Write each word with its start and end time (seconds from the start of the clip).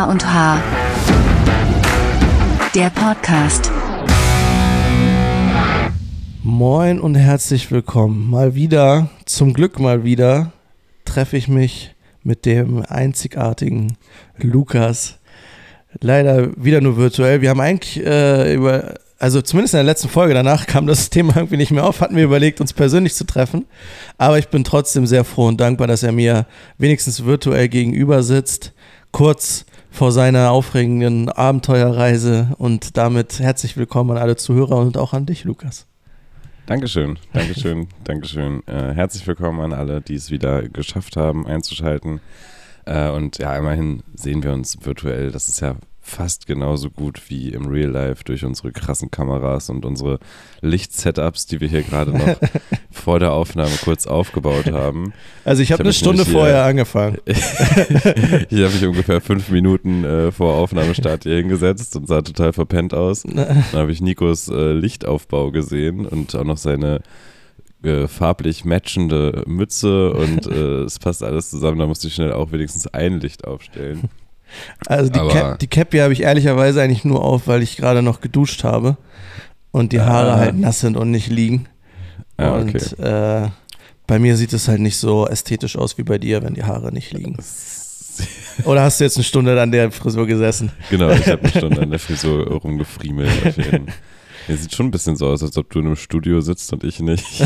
A 0.00 0.04
und 0.04 0.24
H. 0.24 0.62
Der 2.74 2.88
Podcast. 2.88 3.70
Moin 6.42 6.98
und 6.98 7.16
herzlich 7.16 7.70
willkommen. 7.70 8.30
Mal 8.30 8.54
wieder, 8.54 9.10
zum 9.26 9.52
Glück 9.52 9.78
mal 9.78 10.02
wieder, 10.02 10.52
treffe 11.04 11.36
ich 11.36 11.48
mich 11.48 11.94
mit 12.22 12.46
dem 12.46 12.82
einzigartigen 12.88 13.98
Lukas. 14.38 15.18
Leider 16.00 16.48
wieder 16.56 16.80
nur 16.80 16.96
virtuell. 16.96 17.42
Wir 17.42 17.50
haben 17.50 17.60
eigentlich 17.60 18.02
äh, 18.02 18.54
über, 18.54 18.94
also 19.18 19.42
zumindest 19.42 19.74
in 19.74 19.78
der 19.78 19.84
letzten 19.84 20.08
Folge, 20.08 20.32
danach 20.32 20.66
kam 20.66 20.86
das 20.86 21.10
Thema 21.10 21.36
irgendwie 21.36 21.58
nicht 21.58 21.72
mehr 21.72 21.84
auf, 21.84 22.00
hatten 22.00 22.16
wir 22.16 22.24
überlegt, 22.24 22.62
uns 22.62 22.72
persönlich 22.72 23.14
zu 23.14 23.24
treffen. 23.24 23.66
Aber 24.16 24.38
ich 24.38 24.48
bin 24.48 24.64
trotzdem 24.64 25.04
sehr 25.04 25.24
froh 25.24 25.48
und 25.48 25.60
dankbar, 25.60 25.88
dass 25.88 26.02
er 26.02 26.12
mir 26.12 26.46
wenigstens 26.78 27.26
virtuell 27.26 27.68
gegenüber 27.68 28.22
sitzt. 28.22 28.72
Kurz 29.12 29.66
vor 29.90 30.12
seiner 30.12 30.50
aufregenden 30.50 31.28
Abenteuerreise 31.28 32.54
und 32.58 32.96
damit 32.96 33.40
herzlich 33.40 33.76
willkommen 33.76 34.12
an 34.12 34.18
alle 34.18 34.36
Zuhörer 34.36 34.76
und 34.76 34.96
auch 34.96 35.12
an 35.12 35.26
dich, 35.26 35.44
Lukas. 35.44 35.86
Dankeschön, 36.66 37.18
Dankeschön, 37.32 37.88
Dankeschön. 38.04 38.62
Äh, 38.66 38.94
herzlich 38.94 39.26
willkommen 39.26 39.60
an 39.60 39.72
alle, 39.72 40.00
die 40.00 40.14
es 40.14 40.30
wieder 40.30 40.68
geschafft 40.68 41.16
haben, 41.16 41.46
einzuschalten. 41.46 42.20
Äh, 42.86 43.10
und 43.10 43.38
ja, 43.38 43.56
immerhin 43.56 44.02
sehen 44.14 44.42
wir 44.42 44.52
uns 44.52 44.78
virtuell. 44.80 45.32
Das 45.32 45.48
ist 45.48 45.60
ja 45.60 45.76
fast 46.00 46.46
genauso 46.46 46.90
gut 46.90 47.20
wie 47.28 47.50
im 47.50 47.66
Real 47.66 47.90
Life 47.90 48.24
durch 48.24 48.44
unsere 48.44 48.72
krassen 48.72 49.10
Kameras 49.10 49.70
und 49.70 49.84
unsere 49.84 50.18
Lichtsetups, 50.60 51.46
die 51.46 51.60
wir 51.60 51.68
hier 51.68 51.82
gerade 51.82 52.12
noch 52.12 52.36
vor 52.90 53.18
der 53.18 53.32
Aufnahme 53.32 53.72
kurz 53.84 54.06
aufgebaut 54.06 54.72
haben. 54.72 55.12
Also 55.44 55.62
ich 55.62 55.72
habe 55.72 55.80
hab 55.80 55.86
eine 55.86 55.92
Stunde 55.92 56.24
vorher 56.24 56.64
angefangen. 56.64 57.18
ich 57.26 57.42
habe 57.42 58.72
mich 58.72 58.84
ungefähr 58.84 59.20
fünf 59.20 59.50
Minuten 59.50 60.04
äh, 60.04 60.32
vor 60.32 60.54
Aufnahmestart 60.54 61.24
hier 61.24 61.36
hingesetzt 61.36 61.94
und 61.96 62.08
sah 62.08 62.22
total 62.22 62.52
verpennt 62.52 62.94
aus. 62.94 63.22
Dann 63.22 63.64
habe 63.72 63.92
ich 63.92 64.00
Nikos 64.00 64.48
äh, 64.48 64.72
Lichtaufbau 64.72 65.50
gesehen 65.50 66.06
und 66.06 66.34
auch 66.34 66.44
noch 66.44 66.56
seine 66.56 67.00
äh, 67.82 68.08
farblich 68.08 68.64
matchende 68.64 69.42
Mütze 69.46 70.12
und 70.12 70.46
äh, 70.46 70.82
es 70.82 70.98
passt 70.98 71.22
alles 71.22 71.50
zusammen. 71.50 71.78
Da 71.78 71.86
musste 71.86 72.08
ich 72.08 72.14
schnell 72.14 72.32
auch 72.32 72.52
wenigstens 72.52 72.86
ein 72.88 73.20
Licht 73.20 73.46
aufstellen. 73.46 74.08
Also 74.86 75.10
die, 75.10 75.18
Cap, 75.18 75.58
die 75.58 75.66
Cappy 75.66 75.98
habe 75.98 76.12
ich 76.12 76.22
ehrlicherweise 76.22 76.82
eigentlich 76.82 77.04
nur 77.04 77.24
auf, 77.24 77.46
weil 77.46 77.62
ich 77.62 77.76
gerade 77.76 78.02
noch 78.02 78.20
geduscht 78.20 78.64
habe 78.64 78.96
und 79.70 79.92
die 79.92 80.00
Haare 80.00 80.32
ah. 80.32 80.38
halt 80.38 80.56
nass 80.56 80.80
sind 80.80 80.96
und 80.96 81.10
nicht 81.10 81.28
liegen. 81.28 81.66
Ah, 82.36 82.58
okay. 82.58 82.72
Und 82.72 82.98
äh, 82.98 83.48
bei 84.06 84.18
mir 84.18 84.36
sieht 84.36 84.52
es 84.52 84.66
halt 84.68 84.80
nicht 84.80 84.96
so 84.96 85.26
ästhetisch 85.26 85.76
aus 85.76 85.98
wie 85.98 86.02
bei 86.02 86.18
dir, 86.18 86.42
wenn 86.42 86.54
die 86.54 86.64
Haare 86.64 86.92
nicht 86.92 87.12
liegen. 87.12 87.36
Oder 88.64 88.82
hast 88.82 89.00
du 89.00 89.04
jetzt 89.04 89.16
eine 89.16 89.24
Stunde 89.24 89.60
an 89.60 89.70
der 89.70 89.90
Frisur 89.90 90.26
gesessen? 90.26 90.72
Genau, 90.90 91.10
ich 91.10 91.26
habe 91.28 91.42
eine 91.42 91.50
Stunde 91.50 91.80
an 91.80 91.90
der 91.90 91.98
Frisur 91.98 92.46
rumgefriemelt. 92.48 93.30
Er 94.50 94.56
sieht 94.56 94.74
schon 94.74 94.86
ein 94.86 94.90
bisschen 94.90 95.16
so 95.16 95.28
aus, 95.28 95.42
als 95.42 95.56
ob 95.56 95.70
du 95.70 95.78
in 95.78 95.86
einem 95.86 95.96
Studio 95.96 96.40
sitzt 96.40 96.72
und 96.72 96.82
ich 96.82 97.00
nicht. 97.00 97.24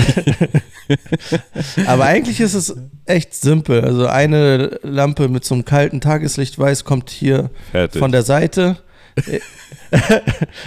Aber 1.86 2.05
eigentlich 2.05 2.41
ist 2.41 2.55
es 2.55 2.74
echt 3.05 3.34
simpel. 3.34 3.83
Also 3.83 4.06
eine 4.06 4.78
Lampe 4.83 5.28
mit 5.28 5.44
so 5.44 5.55
einem 5.55 5.64
kalten 5.64 6.00
Tageslichtweiß 6.00 6.84
kommt 6.84 7.11
hier 7.11 7.50
Fertig. 7.72 7.98
von 7.98 8.11
der 8.11 8.22
Seite. 8.22 8.78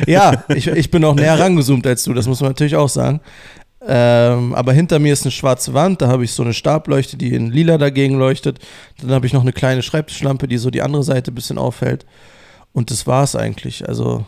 ja, 0.06 0.44
ich, 0.50 0.68
ich 0.68 0.92
bin 0.92 1.04
auch 1.04 1.16
näher 1.16 1.40
rangezoomt 1.40 1.86
als 1.88 2.04
du, 2.04 2.14
das 2.14 2.28
muss 2.28 2.40
man 2.40 2.52
natürlich 2.52 2.76
auch 2.76 2.90
sagen. 2.90 3.20
Ähm, 3.86 4.54
aber 4.54 4.74
hinter 4.74 5.00
mir 5.00 5.14
ist 5.14 5.24
eine 5.24 5.32
schwarze 5.32 5.74
Wand, 5.74 6.02
da 6.02 6.08
habe 6.08 6.24
ich 6.24 6.34
so 6.34 6.44
eine 6.44 6.54
Stableuchte, 6.54 7.18
die 7.18 7.34
in 7.34 7.52
lila 7.52 7.78
dagegen 7.78 8.18
leuchtet. 8.18 8.60
Dann 9.02 9.12
habe 9.12 9.26
ich 9.26 9.34
noch 9.34 9.42
eine 9.42 9.54
kleine 9.54 9.82
Schreibtischlampe, 9.82 10.48
die 10.48 10.58
so 10.58 10.70
die 10.70 10.82
andere 10.82 11.04
Seite 11.04 11.32
ein 11.32 11.36
bisschen 11.36 11.58
auffällt. 11.58 12.06
Und 12.74 12.92
das 12.92 13.08
war 13.08 13.24
es 13.24 13.36
eigentlich. 13.36 13.88
Also 13.88 14.26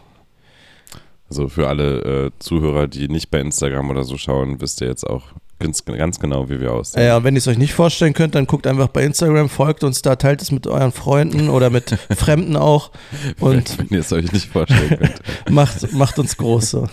also 1.29 1.47
für 1.47 1.67
alle 1.67 2.25
äh, 2.27 2.31
Zuhörer, 2.39 2.87
die 2.87 3.07
nicht 3.07 3.29
bei 3.31 3.39
Instagram 3.39 3.89
oder 3.89 4.03
so 4.03 4.17
schauen, 4.17 4.61
wisst 4.61 4.81
ihr 4.81 4.87
jetzt 4.87 5.05
auch 5.05 5.23
ganz, 5.59 5.83
ganz 5.85 6.19
genau, 6.19 6.49
wie 6.49 6.59
wir 6.59 6.71
aussehen. 6.71 7.03
Ja, 7.03 7.23
wenn 7.23 7.35
ihr 7.35 7.39
es 7.39 7.47
euch 7.47 7.57
nicht 7.57 7.73
vorstellen 7.73 8.13
könnt, 8.13 8.33
dann 8.33 8.47
guckt 8.47 8.65
einfach 8.65 8.87
bei 8.87 9.03
Instagram, 9.03 9.49
folgt 9.49 9.83
uns 9.83 10.01
da, 10.01 10.15
teilt 10.15 10.41
es 10.41 10.51
mit 10.51 10.65
euren 10.67 10.91
Freunden 10.91 11.49
oder 11.49 11.69
mit 11.69 11.91
Fremden 12.15 12.55
auch. 12.55 12.91
Und 13.39 13.77
wenn, 13.77 13.89
wenn 13.89 13.97
ihr 13.97 13.99
es 13.99 14.13
euch 14.13 14.31
nicht 14.31 14.47
vorstellen 14.47 14.97
könnt. 14.97 15.21
macht, 15.49 15.93
macht 15.93 16.17
uns 16.17 16.37
groß 16.37 16.69
so. 16.71 16.87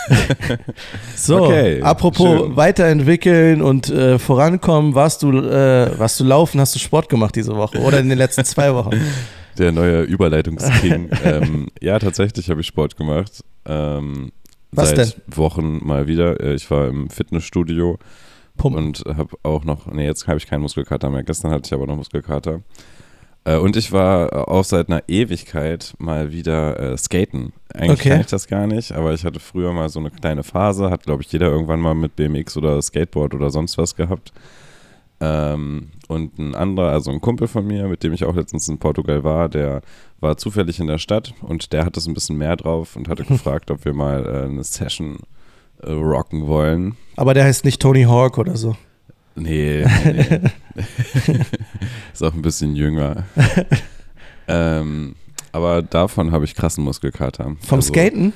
so, 1.16 1.44
okay, 1.44 1.82
apropos 1.82 2.40
schön. 2.40 2.56
weiterentwickeln 2.56 3.62
und 3.62 3.90
äh, 3.90 4.18
vorankommen, 4.18 4.94
warst 4.94 5.22
du, 5.22 5.30
äh, 5.30 5.98
warst 5.98 6.18
du 6.20 6.24
laufen, 6.24 6.60
hast 6.60 6.74
du 6.74 6.78
Sport 6.78 7.08
gemacht 7.08 7.36
diese 7.36 7.54
Woche 7.54 7.78
oder 7.78 8.00
in 8.00 8.08
den 8.08 8.18
letzten 8.18 8.44
zwei 8.44 8.74
Wochen? 8.74 8.98
Der 9.58 9.72
neue 9.72 10.02
Überleitungsking. 10.02 11.10
ähm, 11.24 11.68
ja, 11.80 11.98
tatsächlich 11.98 12.50
habe 12.50 12.60
ich 12.60 12.66
Sport 12.66 12.96
gemacht. 12.96 13.44
Ähm, 13.64 14.32
Was 14.70 14.90
seit 14.90 14.98
denn? 14.98 15.36
Wochen 15.36 15.86
mal 15.86 16.06
wieder. 16.06 16.40
Äh, 16.40 16.54
ich 16.54 16.70
war 16.70 16.88
im 16.88 17.10
Fitnessstudio 17.10 17.98
Pump. 18.56 18.76
und 18.76 19.04
habe 19.06 19.36
auch 19.42 19.64
noch, 19.64 19.86
nee, 19.86 20.06
jetzt 20.06 20.26
habe 20.26 20.38
ich 20.38 20.46
keinen 20.46 20.62
Muskelkater 20.62 21.10
mehr. 21.10 21.22
Gestern 21.22 21.50
hatte 21.50 21.66
ich 21.66 21.72
aber 21.72 21.86
noch 21.86 21.96
Muskelkater. 21.96 22.62
Äh, 23.44 23.56
und 23.56 23.76
ich 23.76 23.92
war 23.92 24.48
auch 24.48 24.64
seit 24.64 24.88
einer 24.88 25.02
Ewigkeit 25.08 25.94
mal 25.98 26.32
wieder 26.32 26.78
äh, 26.78 26.96
skaten. 26.96 27.52
Eigentlich 27.74 28.00
okay. 28.00 28.08
kann 28.10 28.20
ich 28.20 28.26
das 28.26 28.46
gar 28.46 28.66
nicht, 28.66 28.92
aber 28.92 29.14
ich 29.14 29.24
hatte 29.24 29.40
früher 29.40 29.72
mal 29.72 29.88
so 29.88 29.98
eine 29.98 30.10
kleine 30.10 30.44
Phase, 30.44 30.90
hat 30.90 31.04
glaube 31.04 31.22
ich 31.22 31.32
jeder 31.32 31.48
irgendwann 31.48 31.80
mal 31.80 31.94
mit 31.94 32.14
BMX 32.16 32.56
oder 32.56 32.80
Skateboard 32.80 33.34
oder 33.34 33.50
sonst 33.50 33.78
was 33.78 33.96
gehabt. 33.96 34.32
Ähm, 35.20 35.90
und 36.12 36.38
ein 36.38 36.54
anderer, 36.54 36.90
also 36.90 37.10
ein 37.10 37.20
Kumpel 37.20 37.48
von 37.48 37.66
mir, 37.66 37.88
mit 37.88 38.02
dem 38.02 38.12
ich 38.12 38.24
auch 38.24 38.34
letztens 38.34 38.68
in 38.68 38.78
Portugal 38.78 39.24
war, 39.24 39.48
der 39.48 39.82
war 40.20 40.36
zufällig 40.36 40.78
in 40.78 40.86
der 40.86 40.98
Stadt 40.98 41.34
und 41.40 41.72
der 41.72 41.84
hat 41.84 41.96
es 41.96 42.06
ein 42.06 42.14
bisschen 42.14 42.36
mehr 42.36 42.56
drauf 42.56 42.96
und 42.96 43.08
hatte 43.08 43.24
gefragt, 43.28 43.70
ob 43.70 43.84
wir 43.84 43.94
mal 43.94 44.24
äh, 44.24 44.44
eine 44.44 44.64
Session 44.64 45.18
äh, 45.82 45.90
rocken 45.90 46.46
wollen. 46.46 46.96
Aber 47.16 47.34
der 47.34 47.44
heißt 47.44 47.64
nicht 47.64 47.80
Tony 47.80 48.04
Hawk 48.04 48.38
oder 48.38 48.56
so. 48.56 48.76
Nee, 49.34 49.84
nee. 50.04 50.40
ist 52.12 52.22
auch 52.22 52.34
ein 52.34 52.42
bisschen 52.42 52.76
jünger. 52.76 53.24
ähm, 54.46 55.14
aber 55.52 55.82
davon 55.82 56.32
habe 56.32 56.44
ich 56.44 56.54
krassen 56.54 56.84
Muskelkater. 56.84 57.56
Vom 57.60 57.78
also, 57.78 57.92
Skaten? 57.92 58.32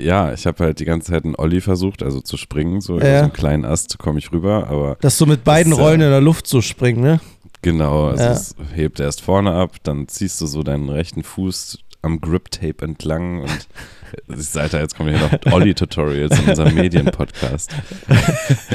Ja, 0.00 0.32
ich 0.32 0.46
habe 0.46 0.64
halt 0.64 0.80
die 0.80 0.84
ganze 0.84 1.12
Zeit 1.12 1.24
einen 1.24 1.36
Olli 1.36 1.60
versucht, 1.60 2.02
also 2.02 2.20
zu 2.20 2.36
springen, 2.36 2.80
so 2.80 2.94
ja. 2.94 3.00
über 3.00 3.18
so 3.18 3.22
einen 3.24 3.32
kleinen 3.32 3.64
Ast 3.64 3.98
komme 3.98 4.18
ich 4.18 4.32
rüber, 4.32 4.68
aber. 4.68 4.96
Dass 5.00 5.18
du 5.18 5.26
mit 5.26 5.44
beiden 5.44 5.72
ist, 5.72 5.78
Rollen 5.78 6.00
in 6.00 6.10
der 6.10 6.20
Luft 6.20 6.46
so 6.46 6.60
springen, 6.60 7.02
ne? 7.02 7.20
Genau, 7.62 8.08
also 8.08 8.22
ja. 8.22 8.32
es 8.32 8.54
hebt 8.74 9.00
erst 9.00 9.20
vorne 9.20 9.52
ab, 9.52 9.76
dann 9.82 10.08
ziehst 10.08 10.40
du 10.40 10.46
so 10.46 10.62
deinen 10.62 10.88
rechten 10.88 11.22
Fuß 11.22 11.78
am 12.02 12.20
Grip-Tape 12.20 12.84
entlang 12.84 13.42
und 13.42 13.68
Seid 14.28 14.72
jetzt 14.72 14.96
kommen 14.96 15.14
hier 15.14 15.28
noch 15.28 15.52
Olli-Tutorials 15.52 16.38
in 16.38 16.48
unserem 16.48 16.74
Medienpodcast. 16.74 17.70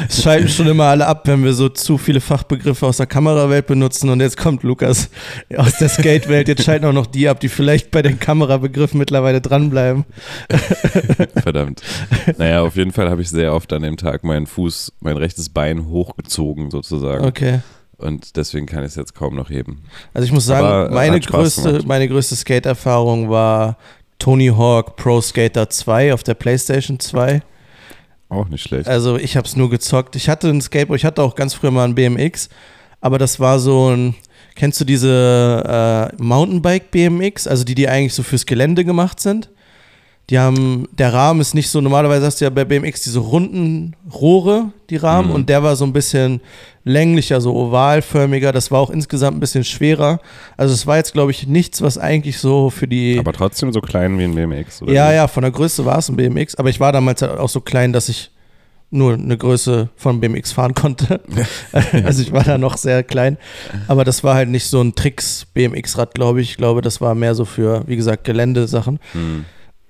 Es 0.08 0.22
schalten 0.22 0.48
schon 0.48 0.68
immer 0.68 0.86
alle 0.86 1.08
ab, 1.08 1.28
wenn 1.28 1.44
wir 1.44 1.54
so 1.54 1.70
zu 1.70 1.98
viele 1.98 2.22
Fachbegriffe 2.22 2.86
aus 2.86 2.98
der 2.98 3.06
Kamerawelt 3.06 3.68
benutzen 3.68 4.10
und 4.10 4.20
jetzt 4.20 4.38
kommt 4.38 4.64
Lukas 4.64 5.10
aus 5.56 5.78
der 5.78 5.90
Skate-Welt. 5.90 6.48
Jetzt 6.48 6.64
schalten 6.64 6.86
auch 6.86 6.94
noch 6.94 7.08
die 7.08 7.28
ab, 7.28 7.40
die 7.40 7.50
vielleicht 7.50 7.92
bei 7.92 8.02
den 8.02 8.20
Kamerabegriffen 8.20 8.98
mittlerweile 8.98 9.42
dranbleiben. 9.42 10.06
Verdammt. 11.42 11.82
Naja, 12.38 12.62
auf 12.62 12.76
jeden 12.76 12.92
Fall 12.92 13.10
habe 13.10 13.22
ich 13.22 13.30
sehr 13.30 13.54
oft 13.54 13.72
an 13.74 13.82
dem 13.82 13.98
Tag 13.98 14.24
meinen 14.24 14.48
Fuß, 14.48 14.94
mein 15.00 15.18
rechtes 15.18 15.50
Bein 15.50 15.88
hochgezogen 15.88 16.72
sozusagen. 16.72 17.26
Okay. 17.26 17.60
Und 17.98 18.36
deswegen 18.36 18.66
kann 18.66 18.82
ich 18.82 18.88
es 18.88 18.96
jetzt 18.96 19.16
kaum 19.16 19.36
noch 19.36 19.50
heben. 19.50 19.84
Also 20.14 20.26
ich 20.26 20.32
muss 20.32 20.46
sagen, 20.46 20.66
Aber, 20.66 20.90
meine, 20.92 21.20
größte, 21.20 21.82
meine 21.86 22.08
größte 22.08 22.36
Skate-Erfahrung 22.36 23.30
war 23.30 23.78
Tony 24.20 24.48
Hawk 24.48 24.96
Pro 24.96 25.22
Skater 25.22 25.70
2 25.70 26.14
auf 26.14 26.24
der 26.24 26.34
PlayStation 26.34 27.00
2. 27.00 27.42
Auch 28.30 28.48
nicht 28.50 28.64
schlecht. 28.64 28.88
Also 28.88 29.18
ich 29.18 29.38
habe 29.38 29.48
es 29.48 29.56
nur 29.56 29.70
gezockt. 29.70 30.16
Ich 30.16 30.30
hatte 30.30 30.50
ein 30.50 30.62
Skateboard, 30.62 31.00
ich 31.00 31.06
hatte 31.06 31.22
auch 31.22 31.36
ganz 31.36 31.54
früher 31.54 31.72
mal 31.72 31.86
ein 31.86 31.96
BMX, 31.96 32.50
aber 33.02 33.18
das 33.18 33.40
war 33.40 33.60
so 33.60 33.90
ein, 33.90 34.16
kennst 34.56 34.82
du 34.82 34.86
diese 34.86 36.12
äh, 36.18 36.22
Mountainbike 36.22 36.92
BMX, 36.92 37.48
also 37.48 37.64
die, 37.64 37.76
die 37.76 37.88
eigentlich 37.88 38.14
so 38.14 38.24
fürs 38.24 38.46
Gelände 38.46 38.84
gemacht 38.84 39.20
sind? 39.20 39.50
Die 40.30 40.40
haben, 40.40 40.88
der 40.92 41.14
Rahmen 41.14 41.40
ist 41.40 41.54
nicht 41.54 41.70
so, 41.70 41.82
normalerweise 41.82 42.26
hast 42.26 42.42
du 42.42 42.46
ja 42.46 42.50
bei 42.50 42.66
BMX 42.66 43.04
diese 43.04 43.20
runden 43.20 43.96
Rohre, 44.12 44.72
die 44.90 44.96
Rahmen, 44.96 45.30
mhm. 45.30 45.36
und 45.36 45.50
der 45.50 45.62
war 45.62 45.76
so 45.76 45.86
ein 45.86 45.94
bisschen 45.94 46.42
länglicher, 46.84 47.42
so 47.42 47.56
ovalförmiger. 47.56 48.52
Das 48.52 48.72
war 48.72 48.80
auch 48.80 48.90
insgesamt 48.90 49.38
ein 49.38 49.40
bisschen 49.40 49.64
schwerer. 49.64 50.20
Also 50.58 50.74
es 50.74 50.88
war 50.88 50.98
jetzt, 50.98 51.14
glaube 51.14 51.30
ich, 51.30 51.46
nichts, 51.46 51.82
was 51.84 52.00
eigentlich 52.00 52.40
so 52.40 52.72
für 52.72 52.88
die. 52.88 53.20
Aber 53.20 53.34
trotzdem 53.34 53.72
so 53.72 53.82
klein 53.82 54.18
wie 54.18 54.24
ein 54.24 54.34
BMX, 54.34 54.82
oder? 54.82 54.94
Ja, 54.94 55.14
ja, 55.14 55.28
von 55.28 55.44
der 55.44 55.52
Größe 55.52 55.86
war 55.86 56.00
es 56.00 56.10
ein 56.10 56.16
BMX, 56.16 56.56
aber 56.56 56.70
ich 56.70 56.80
war 56.80 56.92
damals 56.92 57.22
halt 57.22 57.38
auch 57.38 57.50
so 57.50 57.62
klein, 57.62 57.94
dass 57.94 58.10
ich 58.10 58.32
nur 58.92 59.14
eine 59.14 59.38
Größe 59.38 59.90
von 59.96 60.20
BMX 60.20 60.52
fahren 60.54 60.74
konnte. 60.74 61.22
also 62.04 62.22
ich 62.22 62.32
war 62.32 62.44
da 62.44 62.58
noch 62.58 62.78
sehr 62.78 63.04
klein. 63.04 63.38
Aber 63.88 64.04
das 64.04 64.24
war 64.24 64.36
halt 64.36 64.50
nicht 64.50 64.66
so 64.66 64.82
ein 64.82 64.96
Tricks-BMX-Rad, 64.96 66.14
glaube 66.14 66.42
ich. 66.42 66.52
Ich 66.52 66.58
glaube, 66.58 66.82
das 66.82 67.02
war 67.02 67.14
mehr 67.14 67.36
so 67.36 67.46
für, 67.46 67.84
wie 67.88 67.96
gesagt, 67.96 68.24
Geländesachen. 68.24 69.00
Mhm. 69.14 69.46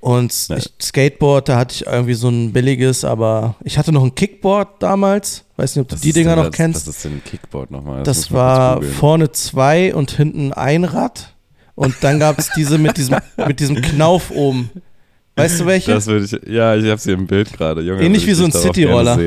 Und 0.05 0.31
ich, 0.55 0.69
Skateboard, 0.79 1.49
da 1.49 1.57
hatte 1.57 1.73
ich 1.73 1.87
irgendwie 1.87 2.13
so 2.13 2.29
ein 2.29 2.53
billiges, 2.53 3.03
aber 3.03 3.55
ich 3.63 3.79
hatte 3.79 3.91
noch 3.91 4.03
ein 4.03 4.13
Kickboard 4.13 4.83
damals. 4.83 5.45
Weiß 5.57 5.75
nicht, 5.75 5.81
ob 5.81 5.89
du 5.89 5.95
die 5.95 6.13
Dinger 6.13 6.35
noch 6.35 6.45
das, 6.45 6.55
kennst. 6.55 6.87
Was 6.87 6.97
ist 6.97 7.05
denn 7.05 7.13
ein 7.13 7.23
Kickboard 7.23 7.71
nochmal? 7.71 8.03
Das, 8.03 8.17
das 8.17 8.31
war 8.31 8.83
vorne 8.83 9.31
zwei 9.31 9.95
und 9.95 10.11
hinten 10.11 10.53
ein 10.53 10.83
Rad. 10.83 11.33
Und 11.73 11.95
dann 12.01 12.19
gab 12.19 12.37
es 12.37 12.51
diese 12.55 12.77
mit 12.77 12.97
diesem, 12.97 13.17
mit 13.47 13.59
diesem 13.59 13.81
Knauf 13.81 14.29
oben. 14.29 14.69
Weißt 15.37 15.61
du 15.61 15.65
welche? 15.65 15.93
Das 15.93 16.05
würde 16.05 16.25
ich, 16.25 16.53
ja, 16.53 16.75
ich 16.75 16.85
habe 16.85 17.01
sie 17.01 17.11
im 17.11 17.25
Bild 17.25 17.51
gerade. 17.51 17.81
Ähnlich 17.81 18.27
wie 18.27 18.33
so 18.33 18.45
ein 18.45 18.51
Cityroller. 18.51 19.17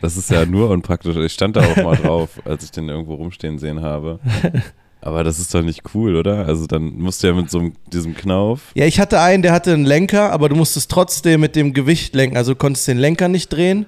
Das 0.00 0.16
ist 0.16 0.30
ja 0.30 0.46
nur 0.46 0.70
unpraktisch. 0.70 1.16
Ich 1.18 1.34
stand 1.34 1.56
da 1.56 1.60
auch 1.60 1.76
mal 1.76 1.96
drauf, 1.96 2.30
als 2.46 2.64
ich 2.64 2.70
den 2.70 2.88
irgendwo 2.88 3.12
rumstehen 3.12 3.58
sehen 3.58 3.82
habe. 3.82 4.20
Aber 5.00 5.22
das 5.24 5.38
ist 5.38 5.54
doch 5.54 5.62
nicht 5.62 5.82
cool, 5.94 6.16
oder? 6.16 6.46
Also 6.46 6.66
dann 6.66 6.94
musst 6.98 7.22
du 7.22 7.28
ja 7.28 7.32
mit 7.34 7.50
so 7.50 7.58
einem, 7.60 7.72
diesem 7.92 8.14
Knauf. 8.14 8.72
Ja, 8.74 8.84
ich 8.86 8.98
hatte 8.98 9.20
einen, 9.20 9.42
der 9.42 9.52
hatte 9.52 9.72
einen 9.72 9.84
Lenker, 9.84 10.32
aber 10.32 10.48
du 10.48 10.56
musstest 10.56 10.90
trotzdem 10.90 11.40
mit 11.40 11.54
dem 11.54 11.72
Gewicht 11.72 12.14
lenken. 12.14 12.36
Also 12.36 12.52
du 12.54 12.58
konntest 12.58 12.88
den 12.88 12.98
Lenker 12.98 13.28
nicht 13.28 13.48
drehen. 13.52 13.86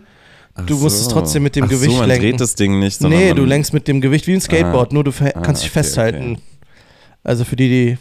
Ach 0.54 0.66
Du 0.66 0.76
so. 0.88 1.10
trotzdem 1.10 1.42
mit 1.42 1.56
dem 1.56 1.64
Ach 1.64 1.68
Gewicht 1.68 1.92
so, 1.92 1.98
man 1.98 2.08
lenken. 2.08 2.22
dreht 2.30 2.40
das 2.40 2.54
Ding 2.54 2.78
nicht, 2.78 3.00
Nee, 3.02 3.34
du 3.34 3.44
lenkst 3.44 3.72
mit 3.72 3.88
dem 3.88 4.00
Gewicht 4.00 4.26
wie 4.26 4.34
ein 4.34 4.40
Skateboard, 4.40 4.92
nur 4.92 5.04
du 5.04 5.10
Ah, 5.20 5.30
kannst 5.40 5.62
dich 5.62 5.70
okay, 5.70 5.80
festhalten. 5.82 6.38
Also 7.24 7.44
für 7.44 7.56
die, 7.56 7.68
die 7.68 7.98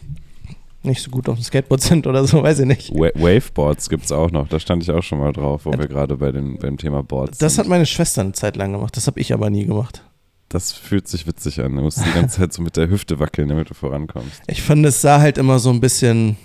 nicht 0.88 1.02
so 1.02 1.10
gut 1.12 1.28
auf 1.30 1.36
dem 1.38 1.44
Skateboard 1.44 1.82
sind 1.82 2.08
oder 2.08 2.26
so, 2.26 2.42
weiß 2.44 2.60
ich 2.60 2.66
nicht. 2.66 2.92
Wa 2.94 3.10
Waveboards 3.16 3.90
gibt 3.90 4.06
es 4.06 4.12
auch 4.12 4.32
noch. 4.32 4.48
Da 4.48 4.60
stand 4.60 4.82
ich 4.84 4.92
auch 4.92 5.04
schon 5.04 5.20
mal 5.20 5.32
drauf, 5.34 5.62
wo 5.66 5.72
wir 5.72 5.88
gerade 5.88 6.16
bei 6.18 6.32
den, 6.32 6.58
beim 6.58 6.78
Thema 6.78 7.04
Boards 7.04 7.38
Das 7.40 7.56
sind. 7.56 7.64
hat 7.66 7.70
meine 7.70 7.86
Schwester 7.86 8.22
eine 8.22 8.32
Zeit 8.34 8.56
lang 8.56 8.72
gemacht, 8.74 8.96
das 8.96 9.08
habe 9.08 9.20
ich 9.20 9.34
aber 9.34 9.50
nie 9.50 9.66
gemacht. 9.66 10.04
Das 10.50 10.72
fühlt 10.72 11.08
sich 11.08 11.28
witzig 11.28 11.62
an. 11.62 11.76
Du 11.76 11.82
musst 11.84 12.04
die 12.04 12.12
ganze 12.12 12.40
Zeit 12.40 12.54
so 12.54 12.64
mit 12.64 12.76
der 12.76 12.90
Hüfte 12.90 13.20
wackeln, 13.20 13.50
damit 13.50 13.70
du 13.70 13.76
vorankommst. 13.76 14.42
Ich 14.48 14.64
fand, 14.64 14.84
es 14.86 15.00
sah 15.00 15.20
halt 15.20 15.38
immer 15.38 15.60
so 15.60 15.70
ein 15.70 15.80
bisschen 15.80 16.38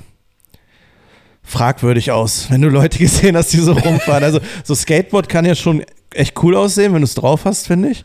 fragwürdig 1.43 2.11
aus, 2.11 2.51
wenn 2.51 2.61
du 2.61 2.69
Leute 2.69 2.99
gesehen 3.01 3.37
hast, 3.37 3.53
die 3.53 3.59
so 3.59 3.73
rumfahren. 3.73 4.23
Also 4.23 4.41
so 4.63 4.75
Skateboard 4.75 5.29
kann 5.29 5.45
ja 5.45 5.55
schon 5.55 5.85
echt 6.13 6.43
cool 6.43 6.55
aussehen, 6.55 6.93
wenn 6.93 7.01
du 7.01 7.07
es 7.07 7.15
drauf 7.15 7.47
hast, 7.47 7.67
finde 7.67 7.91
ich. 7.91 8.05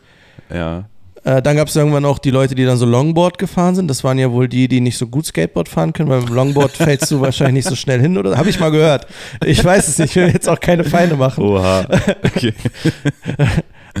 Ja. 0.52 0.88
Äh, 1.22 1.42
dann 1.42 1.56
gab 1.56 1.68
es 1.68 1.76
irgendwann 1.76 2.06
auch 2.06 2.18
die 2.18 2.30
Leute, 2.30 2.54
die 2.54 2.64
dann 2.64 2.78
so 2.78 2.86
Longboard 2.86 3.36
gefahren 3.36 3.74
sind. 3.74 3.88
Das 3.88 4.02
waren 4.02 4.18
ja 4.18 4.32
wohl 4.32 4.48
die, 4.48 4.68
die 4.68 4.80
nicht 4.80 4.96
so 4.96 5.06
gut 5.06 5.26
Skateboard 5.26 5.68
fahren 5.68 5.92
können, 5.92 6.08
weil 6.08 6.22
beim 6.22 6.34
Longboard 6.34 6.72
fällst 6.76 7.10
du 7.10 7.20
wahrscheinlich 7.20 7.64
nicht 7.64 7.68
so 7.68 7.76
schnell 7.76 8.00
hin 8.00 8.16
oder 8.16 8.38
habe 8.38 8.48
ich 8.48 8.58
mal 8.58 8.70
gehört. 8.70 9.06
Ich 9.44 9.62
weiß 9.62 9.88
es 9.88 9.98
nicht, 9.98 10.16
ich 10.16 10.16
will 10.16 10.32
jetzt 10.32 10.48
auch 10.48 10.60
keine 10.60 10.84
Feinde 10.84 11.16
machen. 11.16 11.44
Oha. 11.44 11.86
Okay. 12.24 12.54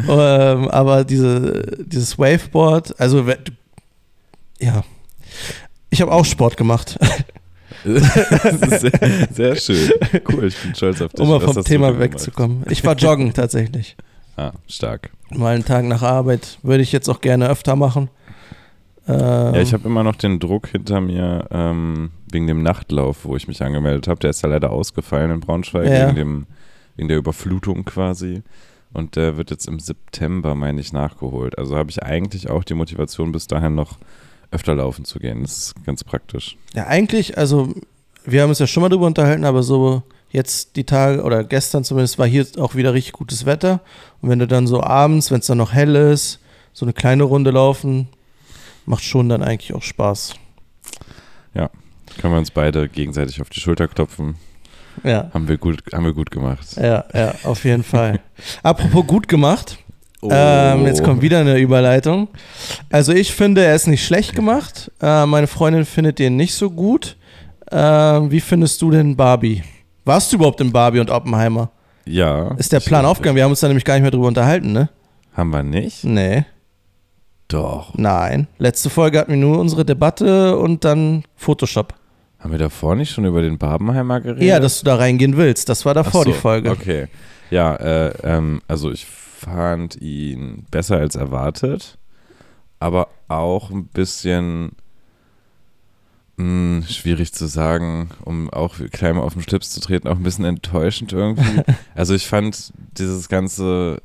Ähm, 0.08 0.68
aber 0.68 1.04
diese, 1.04 1.76
dieses 1.84 2.18
Waveboard, 2.18 2.98
also 3.00 3.24
ja, 4.60 4.84
ich 5.90 6.00
habe 6.00 6.12
auch 6.12 6.24
Sport 6.24 6.56
gemacht, 6.56 6.98
Das 7.84 8.14
ist 8.62 8.80
sehr, 8.80 9.28
sehr 9.32 9.56
schön. 9.56 9.90
Cool, 10.30 10.44
ich 10.46 10.56
bin 10.58 10.74
stolz 10.74 11.00
auf 11.00 11.12
dich. 11.12 11.20
um 11.20 11.28
mal 11.28 11.40
vom 11.40 11.64
Thema 11.64 11.98
wegzukommen. 11.98 12.64
Ich 12.68 12.84
war 12.84 12.94
joggen 12.94 13.32
tatsächlich. 13.32 13.96
Ah, 14.36 14.52
stark. 14.68 15.10
Mal 15.30 15.54
einen 15.54 15.64
Tag 15.64 15.84
nach 15.84 16.02
Arbeit 16.02 16.58
würde 16.62 16.82
ich 16.82 16.92
jetzt 16.92 17.08
auch 17.08 17.20
gerne 17.20 17.48
öfter 17.48 17.76
machen. 17.76 18.08
Ähm, 19.08 19.18
Ja, 19.54 19.60
ich 19.60 19.72
habe 19.72 19.86
immer 19.88 20.02
noch 20.02 20.16
den 20.16 20.38
Druck 20.40 20.68
hinter 20.68 21.00
mir 21.00 21.46
ähm, 21.50 22.10
wegen 22.30 22.46
dem 22.46 22.62
Nachtlauf, 22.62 23.24
wo 23.24 23.36
ich 23.36 23.48
mich 23.48 23.62
angemeldet 23.62 24.08
habe. 24.08 24.20
Der 24.20 24.30
ist 24.30 24.42
ja 24.42 24.48
leider 24.48 24.70
ausgefallen 24.70 25.30
in 25.30 25.40
Braunschweig 25.40 25.86
Ja. 25.88 26.06
wegen, 26.08 26.16
dem, 26.16 26.46
wegen 26.96 27.08
der 27.08 27.18
Überflutung 27.18 27.84
quasi. 27.84 28.42
Und 28.92 29.16
der 29.16 29.36
wird 29.36 29.50
jetzt 29.50 29.68
im 29.68 29.78
September, 29.78 30.54
meine 30.54 30.80
ich, 30.80 30.92
nachgeholt. 30.92 31.58
Also 31.58 31.76
habe 31.76 31.90
ich 31.90 32.02
eigentlich 32.02 32.50
auch 32.50 32.64
die 32.64 32.74
Motivation, 32.74 33.32
bis 33.32 33.46
dahin 33.46 33.74
noch 33.74 33.98
öfter 34.50 34.74
laufen 34.74 35.04
zu 35.04 35.18
gehen. 35.18 35.42
Das 35.42 35.56
ist 35.56 35.74
ganz 35.86 36.02
praktisch. 36.02 36.56
Ja, 36.74 36.86
eigentlich, 36.86 37.38
also 37.38 37.72
wir 38.24 38.42
haben 38.42 38.48
uns 38.48 38.58
ja 38.58 38.66
schon 38.66 38.82
mal 38.82 38.88
drüber 38.88 39.06
unterhalten, 39.06 39.44
aber 39.44 39.62
so 39.62 40.02
jetzt 40.30 40.76
die 40.76 40.84
Tage 40.84 41.22
oder 41.22 41.44
gestern 41.44 41.84
zumindest 41.84 42.18
war 42.18 42.26
hier 42.26 42.46
auch 42.58 42.74
wieder 42.74 42.94
richtig 42.94 43.12
gutes 43.12 43.46
Wetter. 43.46 43.80
Und 44.20 44.28
wenn 44.28 44.38
du 44.38 44.46
dann 44.46 44.66
so 44.66 44.82
abends, 44.82 45.30
wenn 45.30 45.40
es 45.40 45.46
dann 45.46 45.58
noch 45.58 45.72
hell 45.72 45.94
ist, 45.94 46.40
so 46.72 46.84
eine 46.84 46.92
kleine 46.92 47.24
Runde 47.24 47.50
laufen, 47.52 48.08
macht 48.86 49.04
schon 49.04 49.28
dann 49.28 49.42
eigentlich 49.42 49.74
auch 49.74 49.82
Spaß. 49.82 50.34
Können 52.18 52.34
wir 52.34 52.38
uns 52.38 52.50
beide 52.50 52.88
gegenseitig 52.88 53.40
auf 53.40 53.48
die 53.50 53.60
Schulter 53.60 53.88
klopfen. 53.88 54.34
Ja, 55.04 55.30
Haben 55.32 55.48
wir 55.48 55.56
gut, 55.58 55.82
haben 55.92 56.04
wir 56.04 56.12
gut 56.12 56.30
gemacht. 56.30 56.76
ja, 56.76 57.04
ja, 57.14 57.34
auf 57.44 57.64
jeden 57.64 57.82
Fall. 57.82 58.20
Apropos 58.62 59.06
gut 59.06 59.28
gemacht, 59.28 59.78
Oh. 60.22 60.28
ähm, 60.30 60.84
jetzt 60.86 61.02
kommt 61.02 61.22
wieder 61.22 61.38
eine 61.40 61.56
Überleitung. 61.58 62.28
Also 62.90 63.12
ich 63.12 63.32
finde, 63.32 63.64
er 63.64 63.74
ist 63.74 63.86
nicht 63.86 64.04
schlecht 64.04 64.34
gemacht. 64.34 64.90
Äh, 65.00 65.24
meine 65.24 65.46
Freundin 65.46 65.86
findet 65.86 66.18
den 66.18 66.36
nicht 66.36 66.54
so 66.54 66.70
gut. 66.70 67.16
Ähm, 67.72 68.30
wie 68.30 68.40
findest 68.40 68.82
du 68.82 68.90
denn 68.90 69.16
Barbie? 69.16 69.62
Warst 70.04 70.30
du 70.32 70.36
überhaupt 70.36 70.60
in 70.60 70.72
Barbie 70.72 71.00
und 71.00 71.08
Oppenheimer? 71.10 71.70
Ja. 72.04 72.54
Ist 72.58 72.72
der 72.72 72.80
Plan 72.80 73.06
aufgegangen? 73.06 73.36
Wir 73.36 73.44
haben 73.44 73.50
uns 73.52 73.60
da 73.60 73.68
nämlich 73.68 73.84
gar 73.84 73.94
nicht 73.94 74.02
mehr 74.02 74.10
drüber 74.10 74.26
unterhalten, 74.28 74.72
ne? 74.72 74.90
Haben 75.34 75.50
wir 75.50 75.62
nicht? 75.62 76.04
Nee, 76.04 76.44
Doch. 77.48 77.94
nein. 77.96 78.46
Letzte 78.58 78.90
Folge 78.90 79.18
hatten 79.20 79.30
wir 79.30 79.38
nur 79.38 79.58
unsere 79.58 79.84
Debatte 79.84 80.56
und 80.58 80.84
dann 80.84 81.24
Photoshop. 81.36 81.94
Haben 82.40 82.52
wir 82.52 82.58
davor 82.58 82.96
nicht 82.96 83.10
schon 83.10 83.26
über 83.26 83.42
den 83.42 83.58
Barbenheimer 83.58 84.20
geredet? 84.20 84.42
Ja, 84.42 84.58
dass 84.60 84.80
du 84.80 84.84
da 84.86 84.96
reingehen 84.96 85.36
willst. 85.36 85.68
Das 85.68 85.84
war 85.84 85.92
davor 85.94 86.24
so, 86.24 86.30
die 86.30 86.36
Folge. 86.36 86.70
Okay. 86.70 87.08
Ja, 87.50 87.76
äh, 87.76 88.12
ähm, 88.22 88.62
also 88.66 88.90
ich 88.90 89.04
fand 89.04 90.00
ihn 90.00 90.64
besser 90.70 90.96
als 90.96 91.16
erwartet, 91.16 91.98
aber 92.78 93.08
auch 93.28 93.70
ein 93.70 93.86
bisschen 93.86 94.72
mh, 96.36 96.86
schwierig 96.86 97.32
zu 97.32 97.46
sagen, 97.46 98.10
um 98.24 98.48
auch 98.50 98.76
klein 98.90 99.16
mal 99.16 99.22
auf 99.22 99.34
den 99.34 99.42
Schlips 99.42 99.70
zu 99.70 99.80
treten, 99.80 100.08
auch 100.08 100.16
ein 100.16 100.22
bisschen 100.22 100.44
enttäuschend 100.44 101.12
irgendwie. 101.12 101.62
Also 101.94 102.14
ich 102.14 102.26
fand 102.26 102.72
dieses 102.96 103.28
ganze, 103.28 104.00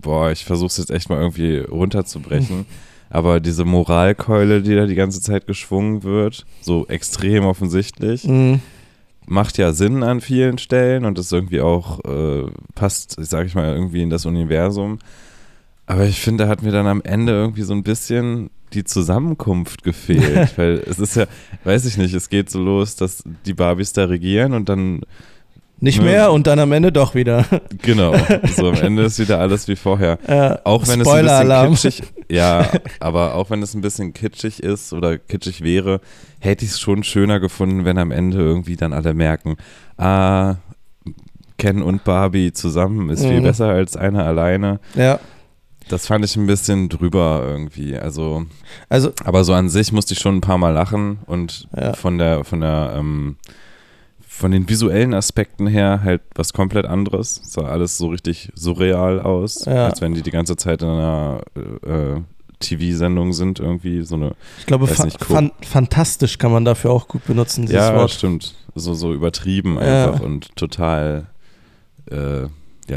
boah, 0.00 0.32
ich 0.32 0.44
versuche 0.44 0.66
es 0.68 0.78
jetzt 0.78 0.90
echt 0.90 1.08
mal 1.08 1.20
irgendwie 1.20 1.58
runterzubrechen. 1.58 2.66
Aber 3.10 3.40
diese 3.40 3.64
Moralkeule, 3.64 4.62
die 4.62 4.74
da 4.76 4.86
die 4.86 4.94
ganze 4.94 5.20
Zeit 5.20 5.46
geschwungen 5.46 6.04
wird, 6.04 6.46
so 6.62 6.86
extrem 6.86 7.44
offensichtlich, 7.44 8.24
Mhm. 8.24 8.60
macht 9.26 9.58
ja 9.58 9.72
Sinn 9.72 10.02
an 10.04 10.20
vielen 10.20 10.58
Stellen 10.58 11.04
und 11.04 11.18
ist 11.18 11.32
irgendwie 11.32 11.60
auch, 11.60 11.98
äh, 12.04 12.46
passt, 12.74 13.16
sag 13.18 13.46
ich 13.46 13.54
mal, 13.54 13.74
irgendwie 13.74 14.02
in 14.02 14.10
das 14.10 14.26
Universum. 14.26 14.98
Aber 15.86 16.04
ich 16.06 16.20
finde, 16.20 16.44
da 16.44 16.50
hat 16.50 16.62
mir 16.62 16.70
dann 16.70 16.86
am 16.86 17.02
Ende 17.02 17.32
irgendwie 17.32 17.62
so 17.62 17.74
ein 17.74 17.82
bisschen 17.82 18.50
die 18.72 18.84
Zusammenkunft 18.84 19.82
gefehlt. 19.82 20.52
weil 20.56 20.82
es 20.86 21.00
ist 21.00 21.16
ja, 21.16 21.26
weiß 21.64 21.86
ich 21.86 21.96
nicht, 21.98 22.14
es 22.14 22.28
geht 22.28 22.48
so 22.48 22.60
los, 22.60 22.94
dass 22.94 23.24
die 23.44 23.54
Barbies 23.54 23.92
da 23.92 24.04
regieren 24.04 24.52
und 24.54 24.68
dann, 24.68 25.00
Nicht 25.82 25.98
Ne. 25.98 26.04
mehr 26.04 26.32
und 26.32 26.46
dann 26.46 26.58
am 26.58 26.72
Ende 26.72 26.92
doch 26.92 27.14
wieder. 27.14 27.46
genau, 27.82 28.14
so 28.54 28.68
am 28.68 28.74
Ende 28.74 29.04
ist 29.04 29.18
wieder 29.18 29.38
alles 29.40 29.66
wie 29.66 29.76
vorher. 29.76 30.18
Äh, 30.26 30.58
Auch 30.64 30.86
wenn 30.86 31.00
es 31.00 31.08
ein 31.08 31.22
bisschen 31.24 31.70
kitschig, 31.70 32.02
ja, 32.28 32.68
aber 33.00 33.34
auch 33.34 33.48
wenn 33.50 33.62
es 33.62 33.74
ein 33.74 33.80
bisschen 33.80 34.12
kitschig 34.12 34.62
ist 34.62 34.92
oder 34.92 35.16
kitschig 35.18 35.62
wäre, 35.62 36.00
hätte 36.38 36.64
ich 36.66 36.72
es 36.72 36.80
schon 36.80 37.02
schöner 37.02 37.40
gefunden, 37.40 37.84
wenn 37.86 37.96
am 37.98 38.10
Ende 38.10 38.38
irgendwie 38.38 38.76
dann 38.76 38.92
alle 38.92 39.14
merken, 39.14 39.56
ah, 39.96 40.56
Ken 41.56 41.82
und 41.82 42.04
Barbie 42.04 42.52
zusammen 42.52 43.10
ist 43.10 43.24
viel 43.24 43.40
Mhm. 43.40 43.44
besser 43.44 43.68
als 43.68 43.96
einer 43.96 44.24
alleine. 44.24 44.80
Ja, 44.94 45.18
Das 45.88 46.06
fand 46.06 46.24
ich 46.24 46.36
ein 46.36 46.46
bisschen 46.46 46.88
drüber 46.88 47.42
irgendwie. 47.44 47.96
Also, 47.98 48.44
also 48.88 49.10
aber 49.24 49.42
so 49.44 49.54
an 49.54 49.68
sich 49.68 49.92
musste 49.92 50.14
ich 50.14 50.20
schon 50.20 50.36
ein 50.36 50.40
paar 50.40 50.56
Mal 50.58 50.70
lachen 50.70 51.18
und 51.26 51.68
Ja. 51.76 51.94
von 51.94 52.16
der, 52.16 52.44
von 52.44 52.60
der, 52.60 52.94
ähm, 52.96 53.36
von 54.40 54.50
den 54.52 54.68
visuellen 54.68 55.12
Aspekten 55.14 55.66
her 55.66 56.00
halt 56.02 56.22
was 56.34 56.52
komplett 56.54 56.86
anderes. 56.86 57.40
Es 57.44 57.52
sah 57.52 57.62
alles 57.66 57.98
so 57.98 58.08
richtig 58.08 58.50
surreal 58.54 59.20
aus, 59.20 59.66
Ja. 59.66 59.84
als 59.86 60.00
wenn 60.00 60.14
die 60.14 60.22
die 60.22 60.30
ganze 60.30 60.56
Zeit 60.56 60.80
in 60.82 60.88
einer 60.88 61.42
äh, 61.86 62.20
TV-Sendung 62.58 63.32
sind 63.34 63.60
irgendwie. 63.60 64.02
So 64.02 64.14
eine, 64.16 64.32
ich 64.58 64.66
glaube, 64.66 64.86
fa 64.86 65.04
nicht, 65.04 65.22
fan 65.22 65.52
fantastisch 65.62 66.38
kann 66.38 66.52
man 66.52 66.64
dafür 66.64 66.90
auch 66.90 67.06
gut 67.06 67.26
benutzen, 67.26 67.62
dieses 67.66 67.76
ja, 67.76 67.94
Wort. 67.94 68.10
stimmt. 68.10 68.54
So, 68.74 68.94
so 68.94 69.12
übertrieben 69.12 69.76
Ja. 69.76 70.06
einfach 70.06 70.20
und 70.24 70.54
total, 70.56 71.26
äh, 72.10 72.42
ja, 72.42 72.48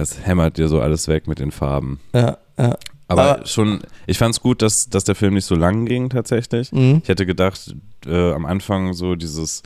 es 0.02 0.26
hämmert 0.26 0.58
dir 0.58 0.68
so 0.70 0.80
alles 0.80 1.08
weg 1.08 1.28
mit 1.28 1.40
den 1.40 1.52
Farben. 1.52 2.00
Ja, 2.14 2.38
ja. 2.58 2.78
Aber, 3.10 3.36
Aber- 3.36 3.46
schon, 3.46 3.82
ich 4.08 4.18
fand 4.18 4.34
es 4.34 4.40
gut, 4.42 4.62
dass, 4.62 4.90
dass 4.90 5.04
der 5.04 5.16
Film 5.16 5.34
nicht 5.34 5.46
so 5.46 5.56
lang 5.56 5.86
ging 5.86 6.10
tatsächlich. 6.10 6.72
Mhm. 6.72 7.02
Ich 7.04 7.10
hätte 7.10 7.26
gedacht, 7.26 7.76
äh, 8.08 8.32
am 8.32 8.46
Anfang 8.46 8.94
so 8.94 9.16
dieses 9.16 9.62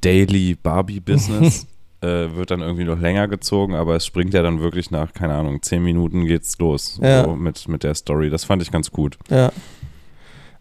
Daily 0.00 0.54
Barbie-Business 0.54 1.66
äh, 2.00 2.06
wird 2.34 2.50
dann 2.50 2.60
irgendwie 2.60 2.84
noch 2.84 2.98
länger 2.98 3.28
gezogen, 3.28 3.74
aber 3.74 3.96
es 3.96 4.06
springt 4.06 4.32
ja 4.34 4.42
dann 4.42 4.60
wirklich 4.60 4.90
nach, 4.90 5.12
keine 5.12 5.34
Ahnung, 5.34 5.62
zehn 5.62 5.82
Minuten 5.82 6.26
geht's 6.26 6.58
los 6.58 6.98
Ja. 7.02 7.24
so 7.24 7.34
mit, 7.36 7.66
mit 7.68 7.82
der 7.82 7.94
Story. 7.94 8.30
Das 8.30 8.44
fand 8.44 8.62
ich 8.62 8.70
ganz 8.70 8.90
gut. 8.90 9.18
ja. 9.28 9.50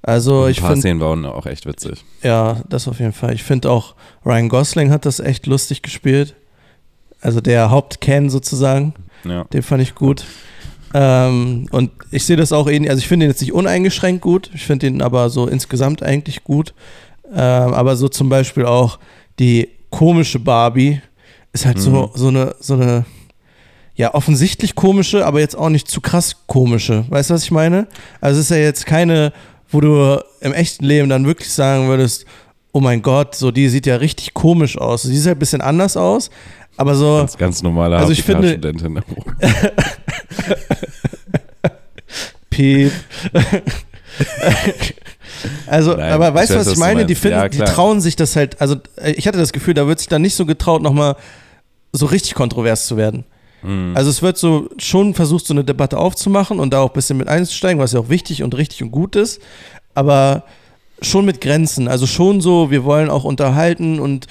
Also 0.01 0.43
Ein 0.43 0.51
ich 0.51 0.61
paar 0.61 0.69
finde, 0.69 0.81
Szenen 0.81 0.99
waren 1.01 1.25
auch 1.25 1.45
echt 1.45 1.65
witzig. 1.65 2.05
ja, 2.23 2.61
das 2.69 2.87
auf 2.87 2.99
jeden 2.99 3.11
Fall. 3.11 3.33
Ich 3.33 3.43
finde 3.43 3.69
auch, 3.69 3.95
Ryan 4.25 4.47
Gosling 4.47 4.91
hat 4.91 5.05
das 5.05 5.19
echt 5.19 5.45
lustig 5.45 5.81
gespielt. 5.81 6.35
Also 7.19 7.41
der 7.41 7.69
Hauptcan 7.69 8.29
sozusagen. 8.29 8.93
Ja. 9.25 9.43
Den 9.43 9.61
fand 9.61 9.81
ich 9.83 9.95
gut. 9.95 10.23
Ähm, 10.93 11.67
und 11.71 11.91
ich 12.11 12.23
sehe 12.25 12.37
das 12.37 12.53
auch 12.53 12.69
ähnlich, 12.69 12.89
also 12.89 12.99
ich 13.01 13.09
finde 13.09 13.25
ihn 13.25 13.29
jetzt 13.29 13.41
nicht 13.41 13.51
uneingeschränkt 13.53 14.21
gut, 14.21 14.49
ich 14.53 14.65
finde 14.65 14.87
ihn 14.87 15.01
aber 15.01 15.29
so 15.29 15.47
insgesamt 15.47 16.01
eigentlich 16.01 16.45
gut. 16.45 16.73
Ähm, 17.31 17.73
aber 17.73 17.97
so 17.97 18.07
zum 18.07 18.29
Beispiel 18.29 18.65
auch 18.65 18.99
die 19.39 19.69
komische 19.89 20.39
Barbie 20.39 21.01
ist 21.53 21.65
halt 21.65 21.79
so, 21.79 21.91
Mhm. 21.91 22.09
so 22.13 22.27
eine, 22.27 22.55
so 22.59 22.73
eine, 22.75 23.05
ja, 23.95 24.13
offensichtlich 24.13 24.75
komische, 24.75 25.25
aber 25.25 25.39
jetzt 25.39 25.57
auch 25.57 25.69
nicht 25.69 25.87
zu 25.89 25.99
krass 26.01 26.35
komische. 26.47 27.05
Weißt 27.09 27.29
du, 27.29 27.33
was 27.33 27.43
ich 27.43 27.51
meine? 27.51 27.87
Also 28.21 28.39
es 28.39 28.45
ist 28.45 28.51
ja 28.55 28.61
jetzt 28.63 28.85
keine, 28.85 29.33
wo 29.69 29.81
du 29.81 30.23
im 30.41 30.53
echten 30.53 30.85
Leben 30.85 31.09
dann 31.09 31.25
wirklich 31.25 31.51
sagen 31.51 31.87
würdest, 31.87 32.25
oh 32.71 32.79
mein 32.79 33.01
Gott, 33.01 33.35
so 33.35 33.51
die 33.51 33.67
sieht 33.67 33.85
ja 33.87 33.95
richtig 33.95 34.33
komisch 34.33 34.77
aus. 34.77 35.03
Sie 35.03 35.17
sieht 35.17 35.25
halt 35.27 35.37
ein 35.37 35.39
bisschen 35.39 35.61
anders 35.61 35.97
aus, 35.97 36.29
aber 36.77 36.95
so. 36.95 37.17
Ganz, 37.17 37.37
ganz 37.37 37.63
normale 37.63 37.97
Also 37.97 38.11
ich 38.11 38.23
finde- 38.23 38.51
Studentin. 38.51 39.01
Piep. 42.49 42.91
also, 45.67 45.95
Nein, 45.95 46.11
aber 46.11 46.33
weißt 46.33 46.51
ich 46.51 46.55
du, 46.55 46.59
was 46.59 46.67
ich 46.67 46.71
was 46.71 46.73
du 46.75 46.79
meine? 46.79 47.05
Die, 47.05 47.15
finden, 47.15 47.37
Ja, 47.37 47.49
die 47.49 47.59
trauen 47.59 48.01
sich 48.01 48.15
das 48.15 48.35
halt, 48.35 48.59
also 48.61 48.75
äh, 48.97 49.11
ich 49.11 49.27
hatte 49.27 49.37
das 49.37 49.53
Gefühl, 49.53 49.73
da 49.73 49.87
wird 49.87 49.99
sich 49.99 50.07
dann 50.07 50.21
nicht 50.21 50.35
so 50.35 50.45
getraut, 50.45 50.81
nochmal 50.81 51.15
so 51.91 52.05
richtig 52.05 52.35
kontrovers 52.35 52.85
zu 52.85 52.97
werden. 52.97 53.25
Mhm. 53.61 53.93
Also 53.95 54.09
es 54.09 54.21
wird 54.21 54.37
so 54.37 54.69
schon 54.77 55.13
versucht, 55.13 55.45
so 55.45 55.53
eine 55.53 55.63
Debatte 55.63 55.97
aufzumachen 55.97 56.59
und 56.59 56.71
da 56.71 56.79
auch 56.79 56.89
ein 56.89 56.93
bisschen 56.93 57.17
mit 57.17 57.27
einzusteigen, 57.27 57.81
was 57.81 57.93
ja 57.93 57.99
auch 57.99 58.09
wichtig 58.09 58.43
und 58.43 58.55
richtig 58.55 58.83
und 58.83 58.91
gut 58.91 59.15
ist, 59.15 59.41
aber 59.95 60.43
schon 61.01 61.25
mit 61.25 61.41
Grenzen. 61.41 61.87
Also 61.87 62.05
schon 62.05 62.41
so, 62.41 62.71
wir 62.71 62.83
wollen 62.83 63.09
auch 63.09 63.23
unterhalten 63.23 63.99
und 63.99 64.27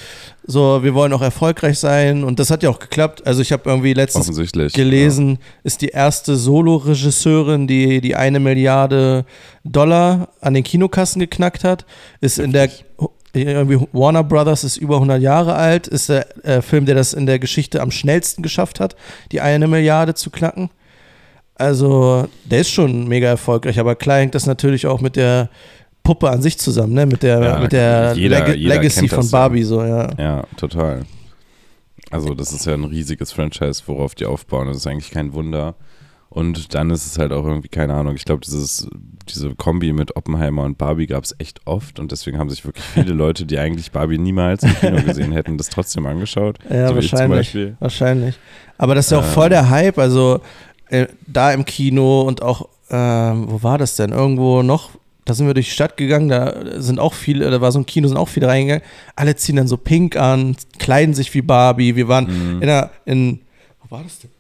so, 0.47 0.83
wir 0.83 0.95
wollen 0.95 1.13
auch 1.13 1.21
erfolgreich 1.21 1.79
sein 1.79 2.25
und 2.25 2.39
das 2.39 2.51
hat 2.51 2.63
ja 2.63 2.71
auch 2.71 2.79
geklappt. 2.79 3.27
Also 3.27 3.43
ich 3.43 3.53
habe 3.53 3.69
irgendwie 3.69 3.93
letztens 3.93 4.29
gelesen, 4.73 5.39
ist 5.63 5.83
die 5.83 5.89
erste 5.89 6.37
Solo-Regisseurin, 6.37 7.67
die 7.67 8.01
die 8.01 8.17
eine 8.17 8.41
Milliarde 8.41 9.25
Dollar 9.65 10.29
an 10.41 10.55
den 10.55 10.65
Kinokassen 10.65 11.21
geknackt 11.21 11.65
hat. 11.65 11.85
Ist 12.21 12.39
in 12.39 12.53
der 12.53 12.71
irgendwie 13.35 13.87
Warner 13.93 14.25
Brothers 14.25 14.65
ist 14.65 14.79
über 14.79 14.95
100 14.97 15.21
Jahre 15.21 15.55
alt, 15.55 15.87
ist 15.87 16.09
der 16.09 16.45
äh, 16.45 16.63
Film, 16.63 16.87
der 16.87 16.95
das 16.95 17.13
in 17.13 17.27
der 17.27 17.39
Geschichte 17.39 17.81
am 17.81 17.91
schnellsten 17.91 18.43
geschafft 18.43 18.81
hat, 18.81 18.97
die 19.33 19.41
eine 19.41 19.69
Milliarde 19.69 20.15
zu 20.15 20.31
knacken. 20.31 20.71
Also, 21.55 22.29
der 22.45 22.61
ist 22.61 22.71
schon 22.71 23.09
mega 23.09 23.27
erfolgreich, 23.29 23.79
aber 23.79 23.97
klar 23.97 24.19
hängt 24.19 24.35
das 24.35 24.47
natürlich 24.47 24.87
auch 24.87 25.01
mit 25.01 25.17
der 25.17 25.51
Puppe 26.09 26.31
an 26.31 26.41
sich 26.41 26.59
zusammen, 26.59 26.95
ne? 26.95 27.05
Mit 27.05 27.23
der, 27.23 27.39
Ja, 27.43 27.59
mit 27.59 27.73
der 27.73 28.15
jeder- 28.15 28.47
Leg 28.49 28.57
jeder 28.57 28.75
Legacy 28.77 29.09
von. 29.09 29.31
Barbie, 29.31 29.63
so, 29.63 29.83
ja. 29.85 30.09
Ja, 30.19 30.45
total. 30.57 31.03
Also 32.11 32.33
das 32.33 32.51
ist 32.53 32.65
ja 32.65 32.73
ein 32.73 32.85
riesiges 32.85 33.31
Franchise, 33.33 33.83
worauf 33.85 34.15
die 34.15 34.25
aufbauen. 34.25 34.69
Das 34.69 34.79
ist 34.79 34.87
eigentlich 34.87 35.11
kein 35.11 35.35
Wunder. 35.35 35.75
Und 36.31 36.75
dann 36.75 36.89
ist 36.91 37.05
es 37.05 37.19
halt 37.19 37.31
auch 37.33 37.45
irgendwie, 37.45 37.69
keine 37.69 37.93
Ahnung, 37.93 38.15
ich 38.15 38.25
glaube, 38.25 38.41
dieses, 38.43 38.89
diese 39.29 39.55
Kombi 39.55 39.93
mit 39.93 40.17
Oppenheimer 40.17 40.63
und 40.63 40.79
Barbie 40.79 41.07
gab 41.07 41.25
es 41.25 41.35
echt 41.39 41.61
oft 41.67 41.99
und 42.01 42.11
deswegen 42.11 42.39
haben 42.39 42.49
sich 42.49 42.65
wirklich 42.65 42.85
viele 42.87 43.13
Leute, 43.25 43.45
die 43.45 43.59
eigentlich 43.59 43.93
Barbie 43.93 44.17
niemals 44.17 44.63
im 44.63 44.75
Kino 44.77 45.03
gesehen 45.03 45.33
hätten, 45.33 45.59
das 45.59 45.69
trotzdem 45.69 46.07
angeschaut. 46.07 46.59
Ja, 46.71 46.89
so 46.89 46.95
wahrscheinlich. 46.95 47.55
Wahrscheinlich. 47.81 48.39
Aber 48.79 48.95
das 48.95 49.07
ist 49.07 49.11
ja 49.13 49.19
auch 49.19 49.25
Ähm. 49.25 49.31
voll 49.33 49.49
der 49.51 49.69
Hype. 49.69 49.99
Also 49.99 50.41
äh, 50.89 51.07
da 51.27 51.53
im 51.53 51.67
Kino 51.67 52.23
und 52.23 52.41
auch, 52.43 52.67
ähm, 52.91 53.45
wo 53.51 53.63
war 53.63 53.77
das 53.77 53.97
denn? 53.97 54.13
Irgendwo 54.13 54.63
noch. 54.63 54.91
Da 55.29 55.35
sind 55.35 55.47
wir 55.47 55.55
durch 55.55 55.67
die 55.67 55.73
Stadt 55.73 55.97
gegangen, 55.99 56.29
da 56.29 56.81
sind 56.81 56.99
auch 56.99 57.13
viele, 57.15 57.51
da 57.51 57.61
war 57.61 57.71
so 57.71 57.79
ein 57.79 57.87
Kino, 57.87 58.09
sind 58.09 58.17
auch 58.17 58.29
viele 58.29 58.49
reingegangen. 58.49 58.83
Alle 59.15 59.37
ziehen 59.37 59.57
dann 59.57 59.69
so 59.69 59.77
pink 59.77 60.17
an, 60.17 60.57
kleiden 60.79 61.15
sich 61.15 61.33
wie 61.35 61.43
Barbie. 61.43 61.97
Wir 61.97 62.09
waren 62.09 62.25
Mhm. 62.57 62.63
in 62.63 62.69
einer, 62.69 62.91
in, 63.05 63.41
wo 63.83 63.95
war 63.97 64.03
das 64.03 64.21
denn? 64.21 64.31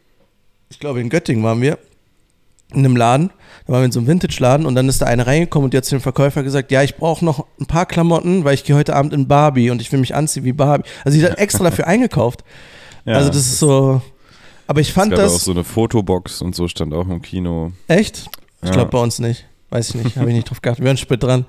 Ich 0.70 0.78
glaube, 0.80 1.00
in 1.00 1.08
Göttingen 1.10 1.44
waren 1.44 1.60
wir. 1.60 1.78
In 2.72 2.84
einem 2.84 2.96
Laden. 2.96 3.30
Da 3.66 3.72
waren 3.72 3.80
wir 3.82 3.86
in 3.86 3.92
so 3.92 4.00
einem 4.00 4.08
Vintage-Laden 4.08 4.66
und 4.66 4.74
dann 4.74 4.88
ist 4.88 5.00
da 5.00 5.06
eine 5.06 5.26
reingekommen 5.26 5.64
und 5.66 5.72
die 5.72 5.78
hat 5.78 5.84
zu 5.86 5.94
dem 5.94 6.00
Verkäufer 6.02 6.42
gesagt, 6.42 6.70
ja, 6.70 6.82
ich 6.82 6.96
brauche 6.96 7.24
noch 7.24 7.46
ein 7.60 7.66
paar 7.66 7.86
Klamotten, 7.86 8.44
weil 8.44 8.54
ich 8.54 8.64
gehe 8.64 8.76
heute 8.76 8.94
Abend 8.94 9.12
in 9.14 9.26
Barbie 9.28 9.70
und 9.70 9.80
ich 9.80 9.90
will 9.92 10.00
mich 10.00 10.14
anziehen 10.14 10.44
wie 10.44 10.52
Barbie. 10.52 10.88
Also 11.04 11.18
sie 11.18 11.24
hat 11.24 11.38
extra 11.38 11.64
dafür 11.64 11.86
eingekauft. 11.86 12.44
Ja, 13.06 13.14
also 13.14 13.28
das 13.28 13.38
ist 13.38 13.58
so. 13.58 14.02
Aber 14.66 14.80
ich 14.82 14.88
es 14.88 14.94
fand 14.94 15.12
gab 15.12 15.20
das. 15.20 15.34
auch 15.34 15.38
so 15.40 15.50
eine 15.52 15.64
Fotobox 15.64 16.42
und 16.42 16.54
so 16.54 16.68
stand 16.68 16.92
auch 16.92 17.08
im 17.08 17.22
Kino. 17.22 17.72
echt? 17.88 18.28
Ich 18.60 18.68
Ja. 18.68 18.74
glaube 18.74 18.90
bei 18.90 18.98
uns 19.00 19.18
nicht. 19.18 19.46
Weiß 19.70 19.90
ich 19.90 19.94
nicht. 20.02 20.16
Habe 20.16 20.30
ich 20.30 20.36
nicht 20.36 20.50
drauf 20.50 20.62
geachtet. 20.62 20.82
Wir 20.84 20.88
waren 20.88 20.96
spät 20.96 21.22
dran. 21.22 21.44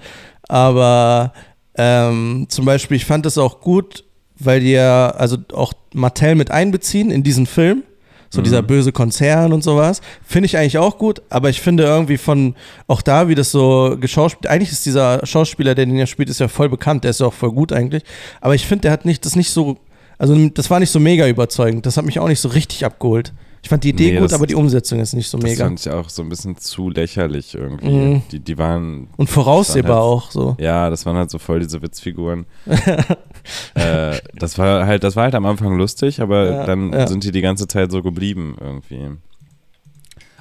Aber 0.48 1.34
ähm, 1.76 2.48
zum 2.50 2.66
Beispiel, 2.66 2.98
ich 2.98 3.06
fand 3.06 3.26
das 3.26 3.38
auch 3.38 3.62
gut, 3.62 4.04
weil 4.38 4.60
die 4.60 4.72
ja 4.72 5.10
also 5.12 5.38
auch 5.54 5.74
Mattel 5.94 6.36
mit 6.36 6.52
einbeziehen 6.52 7.12
in 7.12 7.24
diesen 7.24 7.46
Film. 7.46 7.84
So 8.32 8.42
Mhm. 8.42 8.44
dieser 8.44 8.62
böse 8.62 8.92
Konzern 8.92 9.54
und 9.54 9.64
sowas. 9.64 10.02
Finde 10.24 10.46
ich 10.46 10.56
eigentlich 10.58 10.78
auch 10.78 11.00
gut, 11.00 11.22
aber 11.32 11.50
ich 11.50 11.62
finde 11.62 11.84
irgendwie 11.84 12.18
von, 12.18 12.54
auch 12.88 13.02
da, 13.02 13.28
wie 13.28 13.34
das 13.34 13.50
so 13.52 13.98
geschauspielt, 14.00 14.46
eigentlich 14.46 14.72
ist 14.72 14.86
dieser 14.86 15.26
Schauspieler, 15.26 15.74
der 15.74 15.88
den 15.88 15.96
ja 15.98 16.06
spielt, 16.06 16.30
ist 16.30 16.40
ja 16.40 16.48
voll 16.48 16.70
bekannt, 16.70 17.04
der 17.04 17.10
ist 17.10 17.22
ja 17.22 17.26
auch 17.26 17.34
voll 17.34 17.52
gut 17.52 17.74
eigentlich. 17.74 18.04
Aber 18.40 18.54
ich 18.54 18.68
finde, 18.68 18.84
der 18.84 18.92
hat 18.92 19.04
nicht, 19.04 19.26
das 19.26 19.36
nicht 19.36 19.50
so, 19.50 19.78
also 20.20 20.36
das 20.50 20.70
war 20.70 20.80
nicht 20.80 20.92
so 20.92 21.00
mega 21.00 21.28
überzeugend. 21.28 21.88
Das 21.88 21.98
hat 21.98 22.06
mich 22.06 22.20
auch 22.20 22.28
nicht 22.28 22.40
so 22.40 22.50
richtig 22.50 22.86
abgeholt. 22.86 23.34
Ich 23.62 23.68
fand 23.70 23.84
die 23.84 23.90
Idee 23.90 24.12
Nee, 24.14 24.20
gut, 24.20 24.26
das- 24.26 24.34
aber 24.34 24.48
die 24.48 24.56
Umsetzung 24.56 25.00
ist 25.00 25.14
nicht 25.14 25.28
so 25.30 25.38
Das 25.38 25.50
mega. 25.50 25.66
fand 25.66 25.80
ich 25.82 25.90
auch 25.92 26.10
so 26.10 26.22
ein 26.22 26.30
bisschen 26.30 26.56
zu 26.58 26.90
lächerlich 26.90 27.56
irgendwie. 27.56 27.90
Mhm. 27.90 28.22
Die, 28.32 28.40
die 28.40 28.58
waren 28.58 29.10
Und 29.18 29.30
voraussehbar 29.30 29.98
halt- 29.98 30.04
auch 30.04 30.32
so. 30.32 30.56
Ja, 30.60 30.90
das 30.90 31.06
waren 31.06 31.18
halt 31.18 31.30
so 31.30 31.40
voll 31.40 31.60
diese 31.60 31.82
Witzfiguren. 31.82 32.46
äh, 33.76 34.18
das 34.36 34.58
war 34.58 34.86
halt, 34.86 35.04
das 35.04 35.16
war 35.16 35.24
halt 35.24 35.36
am 35.36 35.46
Anfang 35.46 35.78
lustig, 35.78 36.22
aber 36.22 36.50
Ja, 36.52 36.66
dann 36.66 36.94
ja. 36.94 37.08
sind 37.08 37.24
die 37.24 37.32
die 37.32 37.42
ganze 37.42 37.68
Zeit 37.68 37.92
so 37.92 38.02
geblieben 38.02 38.56
irgendwie. 38.60 39.10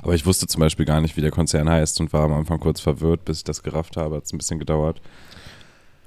Aber 0.01 0.15
ich 0.15 0.25
wusste 0.27 0.47
zum 0.47 0.61
Beispiel 0.61 0.87
gar 0.87 1.01
nicht, 1.01 1.17
wie 1.17 1.21
der 1.21 1.33
Konzern 1.33 1.69
heißt 1.69 2.01
und 2.01 2.13
war 2.13 2.23
am 2.23 2.33
Anfang 2.33 2.61
kurz 2.61 2.81
verwirrt, 2.81 3.25
bis 3.25 3.39
ich 3.39 3.45
das 3.45 3.63
gerafft 3.65 3.97
habe. 3.97 4.17
Hat 4.17 4.25
es 4.27 4.33
ein 4.33 4.39
bisschen 4.39 4.59
gedauert. 4.61 5.01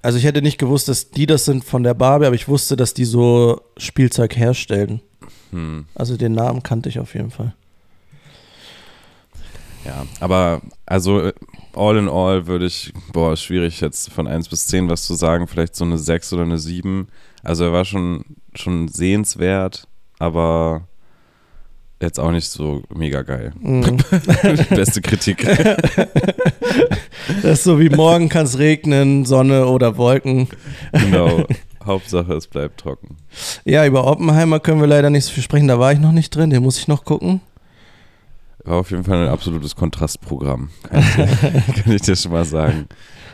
Also 0.02 0.18
ich 0.18 0.24
hätte 0.24 0.42
nicht 0.42 0.58
gewusst, 0.58 0.88
dass 0.88 1.12
die 1.12 1.26
das 1.26 1.46
sind 1.46 1.64
von 1.64 1.84
der 1.84 1.94
Barbie, 1.94 2.26
aber 2.26 2.36
ich 2.36 2.48
wusste, 2.48 2.76
dass 2.78 2.94
die 2.94 3.06
so 3.06 3.62
Spielzeug 3.78 4.36
herstellen. 4.38 5.02
Hm, 5.52 5.86
Also 5.96 6.18
den 6.18 6.34
Namen 6.34 6.64
kannte 6.64 6.90
ich 6.90 7.00
auf 7.00 7.14
jeden 7.14 7.32
Fall. 7.32 7.54
ja, 9.86 10.06
aber 10.20 10.62
also 10.86 11.22
äh, 11.28 11.34
all 11.76 11.98
in 11.98 12.08
all 12.10 12.48
würde 12.48 12.66
ich, 12.66 12.94
boah, 13.14 13.36
schwierig 13.36 13.82
jetzt 13.82 14.12
von 14.12 14.28
1 14.28 14.50
bis 14.50 14.68
10 14.68 14.90
was 14.90 15.04
zu 15.06 15.14
sagen, 15.16 15.48
vielleicht 15.48 15.76
so 15.76 15.86
eine 15.86 15.98
6 15.98 16.34
oder 16.34 16.44
eine 16.44 16.58
7. 16.60 17.08
Also 17.44 17.64
er 17.66 17.74
war 17.74 17.86
schon, 17.86 18.24
schon 18.54 18.88
sehenswert, 18.88 19.88
aber 20.20 20.88
jetzt 22.02 22.20
auch 22.20 22.32
nicht 22.32 22.50
so 22.50 22.84
mega 22.94 23.22
geil. 23.24 23.54
Mhm. 23.60 23.98
Beste 24.70 25.02
Kritik. 25.02 25.44
das 27.42 27.60
ist 27.60 27.64
so 27.64 27.80
wie 27.80 27.90
morgen 27.90 28.30
kann 28.30 28.46
es 28.46 28.58
regnen, 28.60 29.26
Sonne 29.26 29.66
oder 29.68 29.98
Wolken. 29.98 30.48
genau. 30.92 31.46
Hauptsache, 31.86 32.34
es 32.34 32.48
bleibt 32.48 32.80
trocken. 32.80 33.18
Ja, 33.66 33.86
über 33.86 34.06
Oppenheimer 34.08 34.60
können 34.60 34.80
wir 34.82 34.88
leider 34.88 35.10
nicht 35.10 35.26
so 35.26 35.32
viel 35.34 35.44
sprechen, 35.44 35.68
da 35.68 35.80
war 35.80 35.92
ich 35.94 36.00
noch 36.00 36.12
nicht 36.12 36.36
drin, 36.36 36.50
den 36.50 36.64
muss 36.64 36.78
ich 36.78 36.88
noch 36.88 37.04
gucken. 37.06 37.42
War 38.64 38.78
auf 38.78 38.92
jeden 38.92 39.04
Fall 39.04 39.24
ein 39.26 39.30
absolutes 39.30 39.76
Kontrastprogramm. 39.76 40.70
Kann 40.90 41.00
ich, 41.00 41.16
dir- 41.16 41.74
kann 41.84 41.94
ich 41.94 42.02
dir 42.04 42.16
schon 42.16 42.32
mal 42.32 42.46
sagen. 42.46 42.86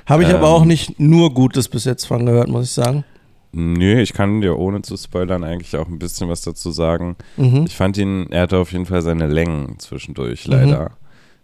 Habe 0.06 0.24
ich 0.24 0.30
aber 0.30 0.48
Ähm. 0.48 0.54
auch 0.54 0.64
nicht 0.66 1.00
nur 1.00 1.34
Gutes 1.34 1.68
bis 1.68 1.84
jetzt 1.84 2.06
von 2.06 2.26
gehört, 2.26 2.48
muss 2.48 2.66
ich 2.66 2.72
sagen. 2.72 3.04
Nö, 3.52 4.00
ich 4.00 4.14
kann 4.14 4.40
dir 4.42 4.58
ohne 4.58 4.82
zu 4.84 4.96
spoilern 4.96 5.44
eigentlich 5.44 5.76
auch 5.76 5.88
ein 5.88 6.00
bisschen 6.00 6.30
was 6.30 6.42
dazu 6.42 6.72
sagen. 6.72 7.16
Mhm. 7.38 7.66
Ich 7.68 7.76
fand 7.76 7.98
ihn, 7.98 8.28
er 8.32 8.44
hatte 8.44 8.58
auf 8.58 8.72
jeden 8.72 8.86
Fall 8.86 9.02
seine 9.02 9.28
Längen 9.28 9.80
zwischendurch 9.80 10.48
Mhm. 10.48 10.54
leider, 10.54 10.92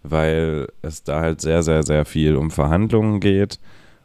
weil 0.03 0.67
es 0.81 1.03
da 1.03 1.19
halt 1.19 1.41
sehr, 1.41 1.63
sehr, 1.63 1.83
sehr 1.83 2.05
viel 2.05 2.35
um 2.35 2.51
Verhandlungen 2.51 3.19
geht. 3.19 3.59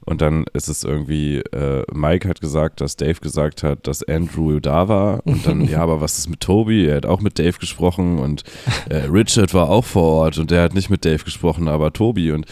Und 0.08 0.22
dann 0.22 0.44
ist 0.54 0.68
es 0.68 0.84
irgendwie, 0.84 1.36
äh, 1.38 1.84
Mike 1.92 2.26
hat 2.26 2.40
gesagt, 2.40 2.80
dass 2.80 2.96
Dave 2.96 3.20
gesagt 3.20 3.62
hat, 3.62 3.86
dass 3.86 4.02
Andrew 4.02 4.58
da 4.58 4.88
war. 4.88 5.20
Und 5.26 5.46
dann, 5.46 5.60
ja, 5.68 5.80
aber 5.82 6.00
was 6.00 6.16
ist 6.16 6.30
mit 6.30 6.40
Toby? 6.40 6.86
Er 6.86 6.96
hat 6.96 7.04
auch 7.06 7.20
mit 7.20 7.38
Dave 7.38 7.58
gesprochen 7.58 8.18
und 8.18 8.42
äh, 8.88 8.96
Richard 9.04 9.52
war 9.52 9.68
auch 9.68 9.84
vor 9.84 10.04
Ort 10.04 10.38
und 10.38 10.50
der 10.50 10.62
hat 10.62 10.72
nicht 10.74 10.88
mit 10.88 11.04
Dave 11.04 11.22
gesprochen, 11.22 11.68
aber 11.68 11.92
Toby. 11.92 12.32
Und 12.32 12.46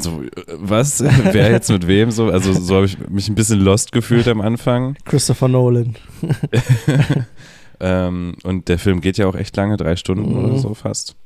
so, 0.00 0.22
äh, 0.22 0.28
was? 0.56 1.04
Wer 1.32 1.50
jetzt 1.50 1.68
mit 1.70 1.86
wem 1.86 2.10
so? 2.10 2.30
Also 2.30 2.54
so 2.54 2.76
habe 2.76 2.86
ich 2.86 2.96
mich 3.10 3.28
ein 3.28 3.34
bisschen 3.34 3.60
lost 3.60 3.92
gefühlt 3.92 4.26
am 4.26 4.40
Anfang. 4.40 4.96
Christopher 5.04 5.48
Nolan. 5.48 5.96
Ähm, 7.80 8.36
und 8.44 8.68
der 8.68 8.78
Film 8.78 9.00
geht 9.00 9.18
ja 9.18 9.26
auch 9.26 9.34
echt 9.34 9.56
lange, 9.56 9.76
drei 9.76 9.96
Stunden 9.96 10.30
Mhm. 10.32 10.44
oder 10.44 10.58
so 10.58 10.74
fast. 10.74 11.16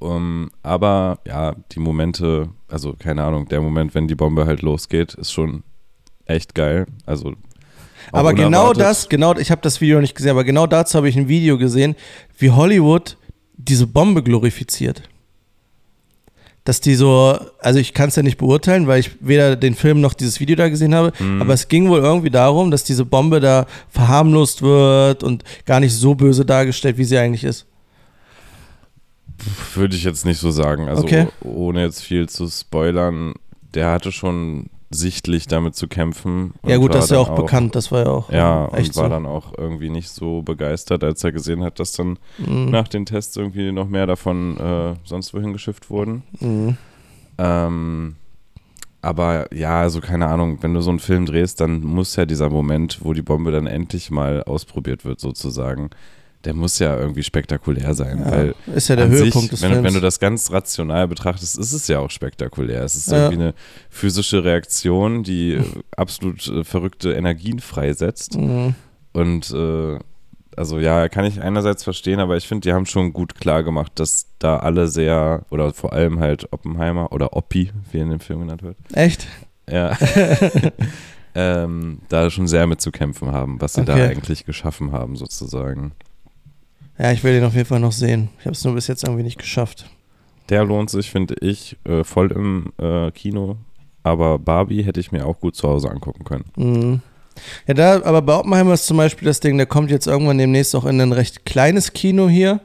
Um, 0.00 0.50
aber 0.62 1.18
ja, 1.26 1.54
die 1.72 1.80
Momente, 1.80 2.48
also 2.68 2.94
keine 2.98 3.22
Ahnung, 3.24 3.48
der 3.48 3.60
Moment, 3.60 3.94
wenn 3.94 4.06
die 4.08 4.14
Bombe 4.14 4.46
halt 4.46 4.62
losgeht, 4.62 5.14
ist 5.14 5.32
schon 5.32 5.62
echt 6.26 6.54
geil. 6.54 6.86
Also 7.06 7.32
Aber 8.12 8.34
genau 8.34 8.72
das, 8.72 9.08
genau, 9.08 9.34
ich 9.36 9.50
habe 9.50 9.62
das 9.62 9.80
Video 9.80 10.00
nicht 10.00 10.14
gesehen, 10.14 10.30
aber 10.32 10.44
genau 10.44 10.66
dazu 10.66 10.96
habe 10.98 11.08
ich 11.08 11.16
ein 11.16 11.28
Video 11.28 11.56
gesehen, 11.58 11.94
wie 12.38 12.50
Hollywood 12.50 13.16
diese 13.56 13.86
Bombe 13.86 14.22
glorifiziert. 14.22 15.02
Dass 16.64 16.80
die 16.80 16.96
so, 16.96 17.38
also 17.60 17.78
ich 17.78 17.94
kann 17.94 18.08
es 18.08 18.16
ja 18.16 18.22
nicht 18.24 18.38
beurteilen, 18.38 18.88
weil 18.88 18.98
ich 18.98 19.12
weder 19.20 19.54
den 19.54 19.74
Film 19.76 20.00
noch 20.00 20.14
dieses 20.14 20.40
Video 20.40 20.56
da 20.56 20.68
gesehen 20.68 20.94
habe, 20.96 21.12
Mhm. 21.20 21.40
aber 21.40 21.54
es 21.54 21.68
ging 21.68 21.88
wohl 21.88 22.00
irgendwie 22.00 22.30
darum, 22.30 22.72
dass 22.72 22.82
diese 22.82 23.04
Bombe 23.04 23.38
da 23.38 23.66
verharmlost 23.88 24.62
wird 24.62 25.22
und 25.22 25.44
gar 25.64 25.78
nicht 25.80 25.94
so 25.94 26.14
böse 26.16 26.44
dargestellt, 26.44 26.98
wie 26.98 27.04
sie 27.04 27.16
eigentlich 27.18 27.44
ist. 27.44 27.66
Würde 29.74 29.96
ich 29.96 30.04
jetzt 30.04 30.24
nicht 30.24 30.38
so 30.38 30.50
sagen. 30.50 30.88
Also 30.88 31.04
Okay. 31.04 31.26
ohne 31.40 31.82
jetzt 31.82 32.02
viel 32.02 32.28
zu 32.28 32.46
spoilern, 32.48 33.34
der 33.74 33.90
hatte 33.90 34.12
schon 34.12 34.66
sichtlich 34.90 35.46
damit 35.48 35.74
zu 35.74 35.88
kämpfen. 35.88 36.54
ja 36.64 36.76
gut, 36.76 36.94
das 36.94 37.06
ist 37.06 37.10
ja 37.10 37.22
dann 37.22 37.26
auch, 37.32 37.34
bekannt, 37.34 37.74
das 37.74 37.90
war 37.90 38.04
ja 38.04 38.10
auch 38.10 38.30
Ja, 38.30 38.66
echt 38.68 38.90
und 38.90 38.96
war 38.96 39.04
so. 39.04 39.10
dann 39.10 39.26
auch 39.26 39.52
irgendwie 39.58 39.90
nicht 39.90 40.08
so 40.08 40.42
begeistert, 40.42 41.02
als 41.02 41.22
er 41.24 41.32
gesehen 41.32 41.62
hat, 41.64 41.80
dass 41.80 41.92
dann 41.92 42.18
Mhm. 42.38 42.70
nach 42.70 42.86
den 42.88 43.04
Tests 43.04 43.36
irgendwie 43.36 43.72
noch 43.72 43.88
mehr 43.88 44.06
davon 44.06 44.56
äh, 44.58 44.94
sonst 45.04 45.34
wohin 45.34 45.52
geschifft 45.52 45.90
wurden. 45.90 46.22
Mhm. 46.40 46.76
Ähm, 47.38 48.14
aber 49.02 49.52
ja, 49.54 49.80
also 49.80 50.00
keine 50.00 50.26
Ahnung, 50.26 50.58
wenn 50.62 50.72
du 50.74 50.80
so 50.80 50.90
einen 50.90 51.00
Film 51.00 51.26
drehst, 51.26 51.60
dann 51.60 51.80
muss 51.82 52.16
ja 52.16 52.24
dieser 52.24 52.48
Moment, 52.48 53.00
wo 53.02 53.12
die 53.12 53.22
Bombe 53.22 53.50
dann 53.50 53.66
endlich 53.66 54.10
mal 54.10 54.42
ausprobiert 54.44 55.04
wird, 55.04 55.20
sozusagen, 55.20 55.90
der 56.46 56.54
muss 56.54 56.78
ja 56.78 56.96
irgendwie 56.96 57.24
spektakulär 57.24 57.92
sein. 57.94 58.20
Ja, 58.20 58.30
weil 58.30 58.54
ist 58.74 58.88
ja 58.88 58.94
der 58.94 59.08
Höhepunkt 59.08 59.34
sich, 59.34 59.50
des 59.50 59.62
wenn, 59.62 59.72
Films. 59.72 59.84
Wenn 59.84 59.94
du 59.94 60.00
das 60.00 60.20
ganz 60.20 60.52
rational 60.52 61.08
betrachtest, 61.08 61.58
ist 61.58 61.72
es 61.72 61.88
ja 61.88 61.98
auch 61.98 62.10
spektakulär. 62.10 62.84
Es 62.84 62.94
ist 62.94 63.10
ja. 63.10 63.24
irgendwie 63.24 63.42
eine 63.42 63.54
physische 63.90 64.44
Reaktion, 64.44 65.24
die 65.24 65.60
absolut 65.96 66.46
äh, 66.46 66.62
verrückte 66.62 67.12
Energien 67.12 67.58
freisetzt. 67.58 68.36
Mhm. 68.36 68.74
Und 69.12 69.50
äh, 69.50 69.98
also 70.56 70.78
ja, 70.78 71.08
kann 71.08 71.24
ich 71.24 71.42
einerseits 71.42 71.82
verstehen, 71.82 72.20
aber 72.20 72.36
ich 72.36 72.46
finde, 72.46 72.68
die 72.68 72.72
haben 72.72 72.86
schon 72.86 73.12
gut 73.12 73.34
klar 73.34 73.64
gemacht, 73.64 73.92
dass 73.96 74.28
da 74.38 74.58
alle 74.58 74.86
sehr, 74.86 75.44
oder 75.50 75.74
vor 75.74 75.92
allem 75.92 76.20
halt 76.20 76.52
Oppenheimer 76.52 77.12
oder 77.12 77.36
Oppi, 77.36 77.72
wie 77.90 77.98
in 77.98 78.10
dem 78.10 78.20
Film 78.20 78.40
genannt 78.40 78.62
wird. 78.62 78.76
Echt? 78.92 79.26
Ja. 79.68 79.98
ähm, 81.34 81.98
da 82.08 82.30
schon 82.30 82.46
sehr 82.46 82.68
mit 82.68 82.80
zu 82.80 82.92
kämpfen 82.92 83.32
haben, 83.32 83.60
was 83.60 83.74
sie 83.74 83.80
okay. 83.80 83.98
da 83.98 84.06
eigentlich 84.06 84.46
geschaffen 84.46 84.92
haben, 84.92 85.16
sozusagen. 85.16 85.92
Ja, 86.98 87.12
ich 87.12 87.22
will 87.22 87.32
den 87.34 87.44
auf 87.44 87.54
jeden 87.54 87.66
Fall 87.66 87.80
noch 87.80 87.92
sehen. 87.92 88.30
Ich 88.38 88.46
habe 88.46 88.54
es 88.54 88.64
nur 88.64 88.74
bis 88.74 88.86
jetzt 88.86 89.04
irgendwie 89.04 89.22
nicht 89.22 89.38
geschafft. 89.38 89.86
Der 90.48 90.64
lohnt 90.64 90.90
sich, 90.90 91.10
finde 91.10 91.34
ich, 91.40 91.76
äh, 91.84 92.04
voll 92.04 92.32
im 92.32 92.72
äh, 92.78 93.10
Kino. 93.10 93.56
Aber 94.02 94.38
Barbie 94.38 94.84
hätte 94.84 95.00
ich 95.00 95.12
mir 95.12 95.26
auch 95.26 95.40
gut 95.40 95.56
zu 95.56 95.68
Hause 95.68 95.90
angucken 95.90 96.24
können. 96.24 96.44
Mhm. 96.56 97.00
Ja, 97.66 97.74
da, 97.74 98.02
aber 98.02 98.22
bei 98.22 98.34
Oppenheimer 98.34 98.72
ist 98.72 98.86
zum 98.86 98.96
Beispiel 98.96 99.26
das 99.26 99.40
Ding, 99.40 99.56
der 99.58 99.66
kommt 99.66 99.90
jetzt 99.90 100.06
irgendwann 100.06 100.38
demnächst 100.38 100.74
auch 100.74 100.86
in 100.86 101.00
ein 101.00 101.12
recht 101.12 101.44
kleines 101.44 101.92
Kino 101.92 102.28
hier. 102.28 102.60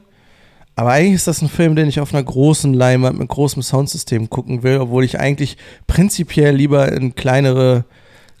Aber 0.74 0.92
eigentlich 0.92 1.14
ist 1.14 1.26
das 1.26 1.42
ein 1.42 1.50
Film, 1.50 1.76
den 1.76 1.88
ich 1.88 2.00
auf 2.00 2.14
einer 2.14 2.22
großen 2.22 2.72
Leinwand 2.72 3.18
mit 3.18 3.28
großem 3.28 3.62
Soundsystem 3.62 4.30
gucken 4.30 4.62
will, 4.62 4.78
obwohl 4.78 5.04
ich 5.04 5.20
eigentlich 5.20 5.58
prinzipiell 5.86 6.54
lieber 6.54 6.90
in 6.90 7.14
kleinere 7.14 7.84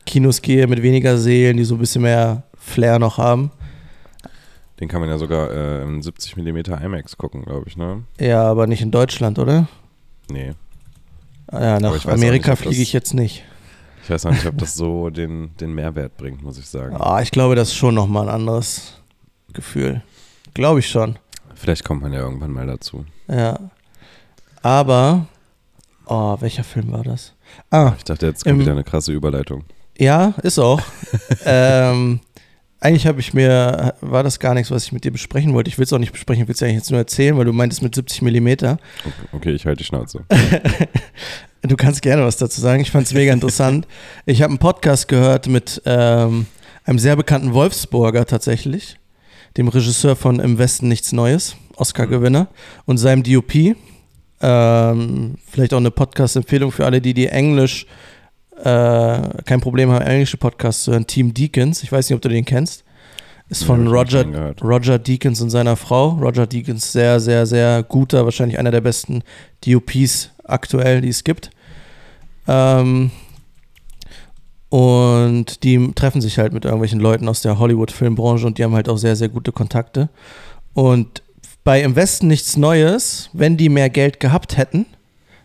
Kinos 0.06 0.40
gehe 0.40 0.66
mit 0.66 0.82
weniger 0.82 1.18
Seelen, 1.18 1.58
die 1.58 1.64
so 1.64 1.74
ein 1.74 1.80
bisschen 1.80 2.02
mehr 2.02 2.44
Flair 2.56 2.98
noch 2.98 3.18
haben. 3.18 3.50
Den 4.82 4.88
kann 4.88 5.00
man 5.00 5.08
ja 5.08 5.16
sogar 5.16 5.48
äh, 5.52 5.84
in 5.84 6.02
70 6.02 6.36
mm 6.38 6.56
IMAX 6.82 7.16
gucken, 7.16 7.44
glaube 7.44 7.68
ich, 7.68 7.76
ne? 7.76 8.02
Ja, 8.18 8.42
aber 8.42 8.66
nicht 8.66 8.82
in 8.82 8.90
Deutschland, 8.90 9.38
oder? 9.38 9.68
Nee. 10.28 10.54
Ah 11.46 11.62
ja, 11.62 11.78
nach 11.78 12.04
Amerika 12.06 12.56
fliege 12.56 12.82
ich 12.82 12.92
jetzt 12.92 13.14
nicht. 13.14 13.44
Ich 14.02 14.10
weiß 14.10 14.24
noch 14.24 14.32
nicht, 14.32 14.44
ob 14.44 14.58
das 14.58 14.74
so 14.74 15.08
den, 15.10 15.56
den 15.60 15.72
Mehrwert 15.72 16.16
bringt, 16.16 16.42
muss 16.42 16.58
ich 16.58 16.66
sagen. 16.66 16.96
Ah, 16.98 17.22
ich 17.22 17.30
glaube, 17.30 17.54
das 17.54 17.68
ist 17.68 17.76
schon 17.76 17.94
nochmal 17.94 18.28
ein 18.28 18.34
anderes 18.34 18.94
Gefühl. 19.52 20.02
Glaube 20.52 20.80
ich 20.80 20.88
schon. 20.88 21.16
Vielleicht 21.54 21.84
kommt 21.84 22.02
man 22.02 22.12
ja 22.12 22.18
irgendwann 22.18 22.50
mal 22.50 22.66
dazu. 22.66 23.04
Ja. 23.28 23.60
Aber, 24.62 25.26
oh, 26.06 26.38
welcher 26.40 26.64
Film 26.64 26.90
war 26.90 27.04
das? 27.04 27.34
Ah. 27.70 27.92
Ich 27.98 28.02
dachte, 28.02 28.26
jetzt 28.26 28.42
kommt 28.42 28.54
im, 28.54 28.60
wieder 28.62 28.72
eine 28.72 28.82
krasse 28.82 29.12
Überleitung. 29.12 29.62
Ja, 29.96 30.34
ist 30.42 30.58
auch. 30.58 30.80
ähm, 31.44 32.18
eigentlich 32.82 33.06
habe 33.06 33.20
ich 33.20 33.32
mir, 33.32 33.94
war 34.00 34.24
das 34.24 34.40
gar 34.40 34.54
nichts, 34.54 34.70
was 34.72 34.84
ich 34.84 34.92
mit 34.92 35.04
dir 35.04 35.12
besprechen 35.12 35.54
wollte. 35.54 35.68
Ich 35.68 35.78
will 35.78 35.84
es 35.84 35.92
auch 35.92 35.98
nicht 35.98 36.10
besprechen, 36.10 36.42
ich 36.42 36.48
will 36.48 36.54
es 36.54 36.62
eigentlich 36.62 36.76
jetzt 36.76 36.90
nur 36.90 36.98
erzählen, 36.98 37.36
weil 37.36 37.44
du 37.44 37.52
meintest 37.52 37.80
mit 37.82 37.94
70 37.94 38.22
Millimeter. 38.22 38.78
Okay, 39.04 39.28
okay 39.32 39.52
ich 39.52 39.66
halte 39.66 39.78
die 39.78 39.84
Schnauze. 39.84 40.24
du 41.62 41.76
kannst 41.76 42.02
gerne 42.02 42.24
was 42.24 42.38
dazu 42.38 42.60
sagen. 42.60 42.82
Ich 42.82 42.90
fand 42.90 43.06
es 43.06 43.14
mega 43.14 43.32
interessant. 43.32 43.86
Ich 44.26 44.42
habe 44.42 44.50
einen 44.50 44.58
Podcast 44.58 45.06
gehört 45.08 45.46
mit 45.46 45.80
ähm, 45.84 46.46
einem 46.84 46.98
sehr 46.98 47.14
bekannten 47.16 47.54
Wolfsburger 47.54 48.26
tatsächlich, 48.26 48.98
dem 49.56 49.68
Regisseur 49.68 50.16
von 50.16 50.40
Im 50.40 50.58
Westen 50.58 50.88
nichts 50.88 51.12
Neues, 51.12 51.56
Oscar-Gewinner, 51.76 52.48
und 52.84 52.98
seinem 52.98 53.22
DOP. 53.22 53.76
Ähm, 54.40 55.34
vielleicht 55.48 55.72
auch 55.72 55.78
eine 55.78 55.92
Podcast-Empfehlung 55.92 56.72
für 56.72 56.84
alle, 56.84 57.00
die 57.00 57.14
die 57.14 57.28
Englisch 57.28 57.86
äh, 58.64 59.42
kein 59.44 59.60
Problem 59.60 59.90
haben, 59.90 60.04
englische 60.04 60.36
Podcasts 60.36 60.84
zu 60.84 60.92
hören. 60.92 61.06
Team 61.06 61.34
Deacons, 61.34 61.82
ich 61.82 61.90
weiß 61.90 62.08
nicht, 62.08 62.16
ob 62.16 62.22
du 62.22 62.28
den 62.28 62.44
kennst. 62.44 62.84
Ist 63.48 63.64
von 63.64 63.84
ja, 63.84 63.92
Roger, 63.92 64.54
Roger 64.62 64.98
Deakins 64.98 65.40
und 65.40 65.50
seiner 65.50 65.76
Frau. 65.76 66.10
Roger 66.10 66.46
Deakins, 66.46 66.92
sehr, 66.92 67.20
sehr, 67.20 67.44
sehr 67.44 67.82
guter, 67.82 68.24
wahrscheinlich 68.24 68.58
einer 68.58 68.70
der 68.70 68.80
besten 68.80 69.22
DOPs 69.66 70.30
aktuell, 70.44 71.00
die 71.00 71.08
es 71.08 71.24
gibt. 71.24 71.50
Ähm, 72.46 73.10
und 74.70 75.64
die 75.64 75.92
treffen 75.92 76.22
sich 76.22 76.38
halt 76.38 76.54
mit 76.54 76.64
irgendwelchen 76.64 77.00
Leuten 77.00 77.28
aus 77.28 77.42
der 77.42 77.58
Hollywood-Filmbranche 77.58 78.46
und 78.46 78.56
die 78.56 78.64
haben 78.64 78.74
halt 78.74 78.88
auch 78.88 78.96
sehr, 78.96 79.16
sehr 79.16 79.28
gute 79.28 79.52
Kontakte. 79.52 80.08
Und 80.72 81.22
bei 81.64 81.82
Im 81.82 81.94
Westen 81.94 82.28
nichts 82.28 82.56
Neues, 82.56 83.28
wenn 83.32 83.56
die 83.56 83.68
mehr 83.68 83.90
Geld 83.90 84.18
gehabt 84.18 84.56
hätten, 84.56 84.86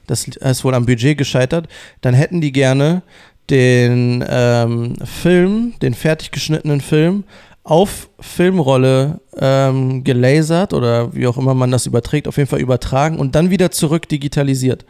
das 0.08 0.28
ist 0.28 0.64
wohl 0.64 0.74
am 0.74 0.86
Budget 0.86 1.18
gescheitert, 1.18 1.68
dann 2.02 2.14
hätten 2.14 2.42
die 2.42 2.52
gerne 2.52 3.04
den 3.50 4.24
ähm, 4.28 4.96
Film, 5.06 5.74
den 5.82 5.94
fertig 5.94 6.32
geschnittenen 6.32 6.82
Film, 6.82 7.24
auf 7.64 8.10
Filmrolle 8.20 9.20
ähm, 9.38 10.04
gelasert 10.04 10.74
oder 10.74 11.14
wie 11.14 11.28
auch 11.28 11.38
immer 11.38 11.54
man 11.54 11.70
das 11.70 11.86
überträgt, 11.86 12.28
auf 12.28 12.38
jeden 12.38 12.50
Fall 12.50 12.62
übertragen 12.62 13.20
und 13.20 13.36
dann 13.36 13.50
wieder 13.50 13.72
zurück 13.72 14.08
digitalisiert. 14.08 14.86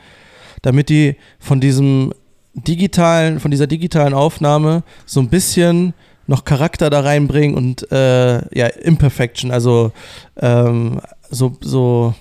Damit 0.61 0.89
die 0.89 1.15
von 1.39 1.59
diesem 1.59 2.13
digitalen, 2.53 3.39
von 3.39 3.51
dieser 3.51 3.67
digitalen 3.67 4.13
Aufnahme 4.13 4.83
so 5.05 5.19
ein 5.19 5.29
bisschen 5.29 5.93
noch 6.27 6.43
Charakter 6.43 6.89
da 6.89 6.99
reinbringen 6.99 7.55
und 7.55 7.91
äh, 7.91 8.57
ja, 8.57 8.67
Imperfection, 8.67 9.49
also 9.51 9.91
ähm, 10.39 10.99
so, 11.31 11.57
so 11.61 12.13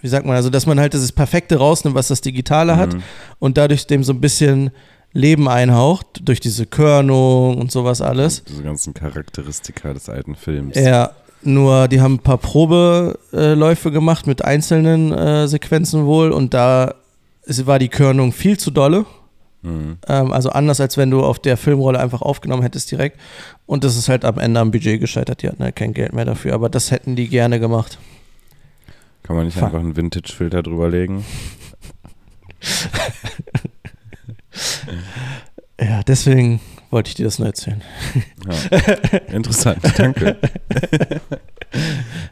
wie 0.00 0.08
sagt 0.08 0.26
man, 0.26 0.36
also 0.36 0.50
dass 0.50 0.66
man 0.66 0.78
halt 0.80 0.94
das 0.94 1.12
Perfekte 1.12 1.56
rausnimmt, 1.56 1.94
was 1.94 2.08
das 2.08 2.20
Digitale 2.20 2.76
hat 2.76 2.94
mhm. 2.94 3.02
und 3.38 3.56
dadurch 3.56 3.86
dem 3.86 4.04
so 4.04 4.12
ein 4.12 4.20
bisschen 4.20 4.70
Leben 5.12 5.48
einhaucht, 5.48 6.20
durch 6.22 6.40
diese 6.40 6.66
Körnung 6.66 7.58
und 7.58 7.72
sowas 7.72 8.00
alles. 8.00 8.44
Diese 8.44 8.62
ganzen 8.62 8.94
Charakteristika 8.94 9.92
des 9.92 10.08
alten 10.08 10.36
Films. 10.36 10.76
Ja, 10.76 11.10
nur 11.42 11.88
die 11.88 12.00
haben 12.00 12.14
ein 12.14 12.18
paar 12.20 12.38
Probeläufe 12.38 13.90
gemacht 13.90 14.26
mit 14.26 14.44
einzelnen 14.44 15.12
äh, 15.12 15.48
Sequenzen 15.48 16.06
wohl 16.06 16.30
und 16.30 16.54
da 16.54 16.94
war 17.64 17.78
die 17.78 17.88
Körnung 17.88 18.32
viel 18.32 18.58
zu 18.58 18.70
dolle. 18.70 19.06
Mhm. 19.62 19.98
Ähm, 20.08 20.32
also 20.32 20.50
anders, 20.50 20.80
als 20.80 20.96
wenn 20.96 21.10
du 21.10 21.22
auf 21.22 21.38
der 21.38 21.56
Filmrolle 21.56 21.98
einfach 21.98 22.22
aufgenommen 22.22 22.62
hättest 22.62 22.90
direkt. 22.90 23.18
Und 23.66 23.84
das 23.84 23.96
ist 23.96 24.08
halt 24.08 24.24
am 24.24 24.38
Ende 24.38 24.60
am 24.60 24.70
Budget 24.70 25.00
gescheitert. 25.00 25.42
Die 25.42 25.48
hatten 25.48 25.62
halt 25.62 25.76
kein 25.76 25.92
Geld 25.92 26.12
mehr 26.12 26.24
dafür. 26.24 26.54
Aber 26.54 26.68
das 26.68 26.90
hätten 26.90 27.16
die 27.16 27.28
gerne 27.28 27.60
gemacht. 27.60 27.98
Kann 29.30 29.36
man 29.36 29.46
nicht 29.46 29.62
einfach 29.62 29.78
einen 29.78 29.94
Vintage-Filter 29.94 30.64
drüber 30.64 30.88
legen? 30.88 31.24
ja, 35.80 36.02
deswegen 36.02 36.60
wollte 36.90 37.10
ich 37.10 37.14
dir 37.14 37.26
das 37.26 37.38
nur 37.38 37.46
erzählen. 37.46 37.80
Ja. 38.44 38.54
Interessant, 39.32 39.78
danke. 39.96 40.36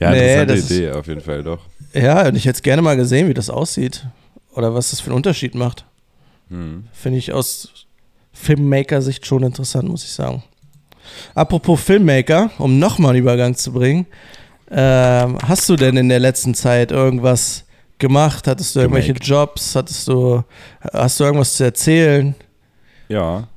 ja, 0.00 0.10
nee, 0.16 0.40
interessante 0.40 0.74
Idee 0.74 0.90
auf 0.90 1.06
jeden 1.06 1.20
Fall, 1.20 1.44
doch. 1.44 1.60
Ja, 1.94 2.26
und 2.26 2.34
ich 2.34 2.46
hätte 2.46 2.62
gerne 2.62 2.82
mal 2.82 2.96
gesehen, 2.96 3.28
wie 3.28 3.34
das 3.34 3.48
aussieht. 3.48 4.04
Oder 4.56 4.74
was 4.74 4.90
das 4.90 4.98
für 4.98 5.10
einen 5.10 5.18
Unterschied 5.18 5.54
macht. 5.54 5.84
Hm. 6.48 6.88
Finde 6.92 7.18
ich 7.18 7.32
aus 7.32 7.86
Filmmaker-Sicht 8.32 9.24
schon 9.24 9.44
interessant, 9.44 9.88
muss 9.88 10.02
ich 10.02 10.10
sagen. 10.10 10.42
Apropos 11.36 11.80
Filmmaker, 11.80 12.50
um 12.58 12.80
nochmal 12.80 13.10
einen 13.10 13.22
Übergang 13.22 13.54
zu 13.54 13.72
bringen. 13.72 14.06
Ähm, 14.70 15.38
hast 15.42 15.68
du 15.68 15.76
denn 15.76 15.96
in 15.96 16.08
der 16.08 16.20
letzten 16.20 16.54
Zeit 16.54 16.92
irgendwas 16.92 17.64
gemacht? 17.98 18.46
Hattest 18.46 18.76
du 18.76 18.80
irgendwelche 18.80 19.14
Gemaked. 19.14 19.26
Jobs? 19.26 19.74
Hattest 19.74 20.08
du, 20.08 20.42
hast 20.92 21.20
du 21.20 21.24
irgendwas 21.24 21.54
zu 21.54 21.64
erzählen? 21.64 22.34
Ja. 23.08 23.48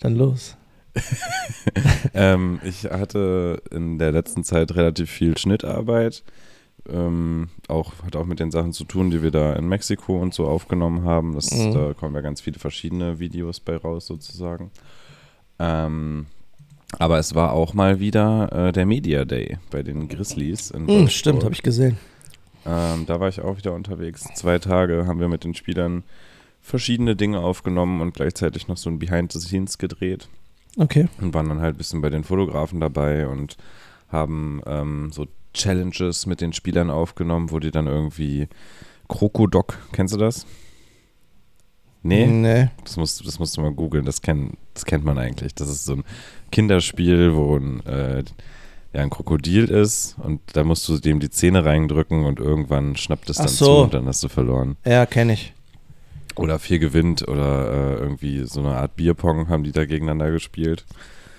Dann 0.00 0.16
los. 0.16 0.56
ähm, 2.14 2.60
ich 2.64 2.84
hatte 2.84 3.62
in 3.70 3.98
der 3.98 4.12
letzten 4.12 4.42
Zeit 4.44 4.74
relativ 4.74 5.10
viel 5.10 5.38
Schnittarbeit. 5.38 6.24
Ähm, 6.88 7.50
auch, 7.68 7.92
hat 8.04 8.16
auch 8.16 8.24
mit 8.24 8.40
den 8.40 8.50
Sachen 8.50 8.72
zu 8.72 8.84
tun, 8.84 9.10
die 9.10 9.22
wir 9.22 9.30
da 9.30 9.52
in 9.54 9.68
Mexiko 9.68 10.20
und 10.20 10.34
so 10.34 10.46
aufgenommen 10.46 11.04
haben. 11.04 11.34
Das, 11.34 11.50
mhm. 11.52 11.74
Da 11.74 11.94
kommen 11.94 12.14
ja 12.14 12.20
ganz 12.20 12.40
viele 12.40 12.58
verschiedene 12.58 13.18
Videos 13.18 13.60
bei 13.60 13.76
raus, 13.76 14.06
sozusagen. 14.06 14.70
Ähm, 15.58 16.26
aber 16.98 17.18
es 17.18 17.34
war 17.34 17.52
auch 17.52 17.74
mal 17.74 18.00
wieder 18.00 18.68
äh, 18.68 18.72
der 18.72 18.86
Media 18.86 19.24
Day 19.24 19.58
bei 19.70 19.82
den 19.82 20.08
Grizzlies 20.08 20.70
in 20.70 20.86
mm, 20.86 21.08
Stimmt, 21.08 21.44
habe 21.44 21.54
ich 21.54 21.62
gesehen. 21.62 21.98
Ähm, 22.64 23.04
da 23.06 23.20
war 23.20 23.28
ich 23.28 23.40
auch 23.40 23.56
wieder 23.56 23.74
unterwegs. 23.74 24.26
Zwei 24.34 24.58
Tage 24.58 25.06
haben 25.06 25.20
wir 25.20 25.28
mit 25.28 25.44
den 25.44 25.54
Spielern 25.54 26.04
verschiedene 26.60 27.16
Dinge 27.16 27.40
aufgenommen 27.40 28.00
und 28.00 28.14
gleichzeitig 28.14 28.68
noch 28.68 28.76
so 28.76 28.90
ein 28.90 28.98
Behind 28.98 29.32
the 29.32 29.40
Scenes 29.40 29.78
gedreht. 29.78 30.28
Okay. 30.76 31.08
Und 31.20 31.34
waren 31.34 31.48
dann 31.48 31.60
halt 31.60 31.74
ein 31.74 31.78
bisschen 31.78 32.00
bei 32.00 32.10
den 32.10 32.24
Fotografen 32.24 32.80
dabei 32.80 33.26
und 33.26 33.56
haben 34.08 34.62
ähm, 34.66 35.10
so 35.12 35.26
Challenges 35.54 36.26
mit 36.26 36.40
den 36.40 36.52
Spielern 36.52 36.90
aufgenommen, 36.90 37.50
wo 37.50 37.58
die 37.58 37.70
dann 37.70 37.86
irgendwie 37.86 38.48
Krokodok, 39.08 39.78
kennst 39.92 40.14
du 40.14 40.18
das? 40.18 40.46
Nee? 42.02 42.26
Nee. 42.26 42.70
Das 42.84 42.96
musst, 42.96 43.26
das 43.26 43.38
musst 43.38 43.56
du 43.56 43.60
mal 43.60 43.72
googeln, 43.72 44.04
das, 44.04 44.22
kenn, 44.22 44.52
das 44.74 44.84
kennt 44.84 45.04
man 45.04 45.18
eigentlich. 45.18 45.54
Das 45.54 45.68
ist 45.68 45.84
so 45.84 45.94
ein 45.94 46.04
Kinderspiel, 46.50 47.34
wo 47.34 47.56
ein, 47.56 47.84
äh, 47.86 48.24
ja, 48.92 49.02
ein 49.02 49.10
Krokodil 49.10 49.64
ist 49.64 50.16
und 50.22 50.40
da 50.52 50.64
musst 50.64 50.88
du 50.88 50.98
dem 50.98 51.20
die 51.20 51.30
Zähne 51.30 51.64
reindrücken 51.64 52.24
und 52.24 52.40
irgendwann 52.40 52.96
schnappt 52.96 53.30
es 53.30 53.36
dann 53.36 53.48
so. 53.48 53.64
zu 53.64 53.82
und 53.82 53.94
dann 53.94 54.06
hast 54.06 54.22
du 54.22 54.28
verloren. 54.28 54.76
Ja, 54.84 55.06
kenne 55.06 55.34
ich. 55.34 55.52
Oder 56.36 56.58
vier 56.58 56.78
gewinnt 56.78 57.26
oder 57.26 57.70
äh, 57.70 58.00
irgendwie 58.00 58.44
so 58.44 58.60
eine 58.60 58.76
Art 58.76 58.96
Bierpong 58.96 59.48
haben 59.48 59.64
die 59.64 59.72
da 59.72 59.84
gegeneinander 59.84 60.30
gespielt. 60.30 60.84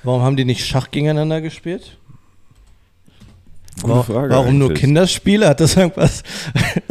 Warum 0.04 0.22
haben 0.22 0.38
die 0.38 0.46
nicht 0.46 0.66
Schach 0.66 0.92
gegeneinander 0.92 1.42
gespielt? 1.42 1.98
Gute 3.82 4.04
Frage 4.04 4.34
Warum 4.34 4.58
nur 4.58 4.70
eigentlich. 4.70 4.82
Kinderspiele? 4.82 5.48
Hat 5.48 5.60
das 5.62 5.76
irgendwas? 5.78 6.24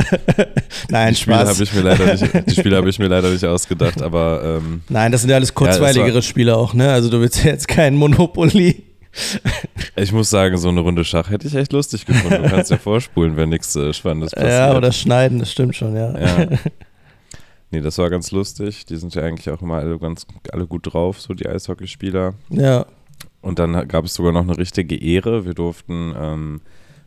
Nein, 0.88 1.10
Die 1.14 1.20
Spiele 1.20 1.36
Spaß. 1.36 1.48
habe 1.50 1.62
ich 1.62 1.72
mir 1.74 1.80
leider 1.82 2.12
nicht, 2.14 2.46
die 2.50 2.54
Spiele 2.54 2.76
habe 2.76 2.88
ich 2.88 2.98
mir 2.98 3.08
leider 3.08 3.30
nicht 3.30 3.44
ausgedacht, 3.44 4.00
aber 4.00 4.58
ähm, 4.62 4.82
Nein, 4.88 5.12
das 5.12 5.20
sind 5.22 5.30
ja 5.30 5.36
alles 5.36 5.52
kurzweiligere 5.54 6.22
Spiele 6.22 6.56
auch, 6.56 6.72
ne? 6.74 6.90
Also 6.90 7.10
du 7.10 7.20
willst 7.20 7.44
ja 7.44 7.50
jetzt 7.50 7.68
kein 7.68 7.94
Monopoly. 7.96 8.84
ich 9.96 10.12
muss 10.12 10.30
sagen, 10.30 10.56
so 10.56 10.68
eine 10.68 10.80
Runde 10.80 11.04
Schach 11.04 11.28
hätte 11.30 11.46
ich 11.46 11.54
echt 11.54 11.72
lustig 11.72 12.06
gefunden. 12.06 12.42
Du 12.42 12.48
kannst 12.48 12.70
ja 12.70 12.78
vorspulen, 12.78 13.36
wenn 13.36 13.48
nichts 13.50 13.74
äh, 13.76 13.92
Spannendes 13.92 14.30
passiert. 14.32 14.52
Ja, 14.52 14.76
oder 14.76 14.92
schneiden, 14.92 15.40
das 15.40 15.50
stimmt 15.52 15.76
schon, 15.76 15.94
ja. 15.96 16.18
Ja. 16.18 16.46
Nee, 17.70 17.82
das 17.82 17.98
war 17.98 18.08
ganz 18.08 18.30
lustig. 18.30 18.86
Die 18.86 18.96
sind 18.96 19.14
ja 19.14 19.20
eigentlich 19.22 19.50
auch 19.50 19.60
immer 19.60 19.74
alle 19.74 19.98
ganz 19.98 20.26
alle 20.50 20.66
gut 20.66 20.90
drauf, 20.90 21.20
so 21.20 21.34
die 21.34 21.46
Eishockeyspieler. 21.46 22.32
Ja. 22.48 22.86
Und 23.40 23.58
dann 23.58 23.86
gab 23.88 24.04
es 24.04 24.14
sogar 24.14 24.32
noch 24.32 24.42
eine 24.42 24.58
richtige 24.58 24.96
Ehre. 24.96 25.44
Wir 25.44 25.54
durften 25.54 26.14
ähm, 26.16 26.60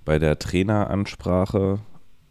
bei 0.05 0.19
der 0.19 0.39
Traineransprache 0.39 1.79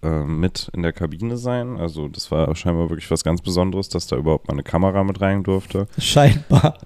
ähm, 0.02 0.40
mit 0.40 0.70
in 0.74 0.82
der 0.82 0.92
Kabine 0.94 1.36
sein. 1.36 1.76
Also 1.76 2.08
das 2.08 2.30
war 2.30 2.54
scheinbar 2.56 2.88
wirklich 2.88 3.10
was 3.10 3.22
ganz 3.22 3.42
Besonderes, 3.42 3.90
dass 3.90 4.06
da 4.06 4.16
überhaupt 4.16 4.48
mal 4.48 4.54
eine 4.54 4.62
Kamera 4.62 5.04
mit 5.04 5.20
rein 5.20 5.42
durfte. 5.42 5.86
Scheinbar. 5.98 6.78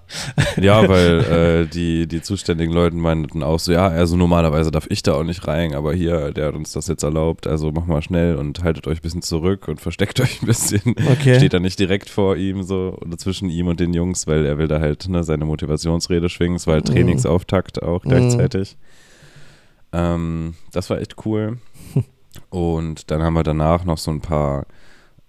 Ja, 0.59 0.87
weil 0.89 1.19
äh, 1.21 1.65
die, 1.65 2.07
die 2.07 2.21
zuständigen 2.21 2.73
Leute 2.73 2.95
meinten 2.97 3.41
auch 3.41 3.59
so, 3.59 3.71
ja, 3.71 3.87
also 3.87 4.17
normalerweise 4.17 4.69
darf 4.69 4.87
ich 4.89 5.01
da 5.01 5.13
auch 5.13 5.23
nicht 5.23 5.47
rein, 5.47 5.73
aber 5.75 5.93
hier, 5.93 6.31
der 6.33 6.47
hat 6.47 6.55
uns 6.55 6.73
das 6.73 6.87
jetzt 6.87 7.03
erlaubt, 7.03 7.47
also 7.47 7.71
mach 7.71 7.85
mal 7.85 8.01
schnell 8.01 8.35
und 8.35 8.63
haltet 8.63 8.85
euch 8.87 8.99
ein 8.99 9.01
bisschen 9.03 9.21
zurück 9.21 9.67
und 9.69 9.79
versteckt 9.79 10.19
euch 10.19 10.41
ein 10.41 10.45
bisschen. 10.47 10.81
Okay. 11.11 11.35
Steht 11.37 11.53
da 11.53 11.59
nicht 11.59 11.79
direkt 11.79 12.09
vor 12.09 12.35
ihm 12.35 12.63
so 12.63 12.97
oder 13.01 13.17
zwischen 13.17 13.49
ihm 13.49 13.67
und 13.67 13.79
den 13.79 13.93
Jungs, 13.93 14.27
weil 14.27 14.45
er 14.45 14.57
will 14.57 14.67
da 14.67 14.79
halt 14.81 15.07
ne, 15.07 15.23
seine 15.23 15.45
Motivationsrede 15.45 16.27
schwingen. 16.27 16.57
Es 16.57 16.67
war 16.67 16.73
halt 16.75 16.89
Mhm. 16.89 16.93
Trainingsauftakt 16.95 17.81
auch 17.81 18.03
Mhm. 18.03 18.09
gleichzeitig. 18.09 18.75
Ähm, 19.93 20.55
das 20.73 20.89
war 20.89 20.99
echt 20.99 21.15
cool. 21.25 21.57
Und 22.49 23.09
dann 23.11 23.21
haben 23.21 23.33
wir 23.33 23.43
danach 23.43 23.83
noch 23.85 23.97
so 23.97 24.11
ein 24.11 24.21
paar 24.21 24.65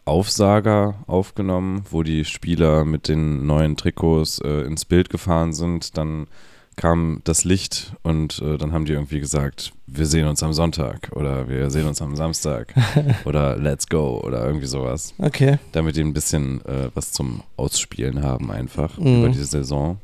Aufsager 0.04 0.94
aufgenommen, 1.06 1.84
wo 1.90 2.02
die 2.02 2.24
Spieler 2.24 2.84
mit 2.84 3.08
den 3.08 3.46
neuen 3.46 3.76
Trikots 3.76 4.38
äh, 4.40 4.62
ins 4.62 4.84
Bild 4.84 5.10
gefahren 5.10 5.52
sind. 5.52 5.96
Dann 5.98 6.28
kam 6.76 7.22
das 7.24 7.42
Licht 7.44 7.94
und 8.02 8.40
äh, 8.40 8.58
dann 8.58 8.72
haben 8.72 8.84
die 8.84 8.92
irgendwie 8.92 9.18
gesagt, 9.18 9.72
wir 9.86 10.06
sehen 10.06 10.28
uns 10.28 10.42
am 10.42 10.52
Sonntag 10.52 11.10
oder 11.12 11.48
wir 11.48 11.70
sehen 11.70 11.86
uns 11.88 12.02
am 12.02 12.14
Samstag 12.16 12.74
oder 13.24 13.56
let's 13.56 13.88
go 13.88 14.20
oder 14.22 14.44
irgendwie 14.46 14.66
sowas, 14.66 15.14
Okay. 15.18 15.58
damit 15.72 15.96
die 15.96 16.02
ein 16.02 16.12
bisschen 16.12 16.62
äh, 16.66 16.90
was 16.94 17.12
zum 17.12 17.42
Ausspielen 17.56 18.22
haben 18.22 18.50
einfach 18.50 18.98
Mhm. 18.98 19.18
über 19.20 19.28
diese 19.30 19.46
Saison. 19.46 19.98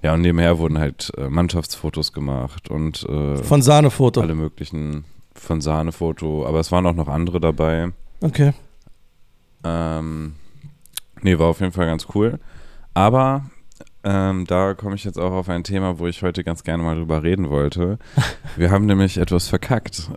Ja, 0.00 0.14
und 0.14 0.20
nebenher 0.22 0.58
wurden 0.58 0.78
halt 0.78 1.10
äh, 1.18 1.28
Mannschaftsfotos 1.28 2.12
gemacht 2.12 2.70
und 2.70 3.02
äh, 3.08 3.36
Von 3.42 3.60
Sahnefoto. 3.60 4.20
alle 4.20 4.36
möglichen 4.36 5.04
von 5.40 5.60
Sahnefoto, 5.60 6.46
aber 6.46 6.60
es 6.60 6.72
waren 6.72 6.86
auch 6.86 6.94
noch 6.94 7.08
andere 7.08 7.40
dabei. 7.40 7.92
Okay. 8.20 8.52
Ähm, 9.64 10.34
nee, 11.22 11.38
war 11.38 11.48
auf 11.48 11.60
jeden 11.60 11.72
Fall 11.72 11.86
ganz 11.86 12.06
cool. 12.14 12.38
Aber 12.94 13.44
ähm, 14.04 14.46
da 14.46 14.74
komme 14.74 14.94
ich 14.94 15.04
jetzt 15.04 15.18
auch 15.18 15.32
auf 15.32 15.48
ein 15.48 15.64
Thema, 15.64 15.98
wo 15.98 16.06
ich 16.06 16.22
heute 16.22 16.44
ganz 16.44 16.62
gerne 16.62 16.82
mal 16.82 16.96
drüber 16.96 17.22
reden 17.22 17.50
wollte. 17.50 17.98
Wir 18.56 18.70
haben 18.70 18.86
nämlich 18.86 19.18
etwas 19.18 19.48
verkackt. 19.48 20.10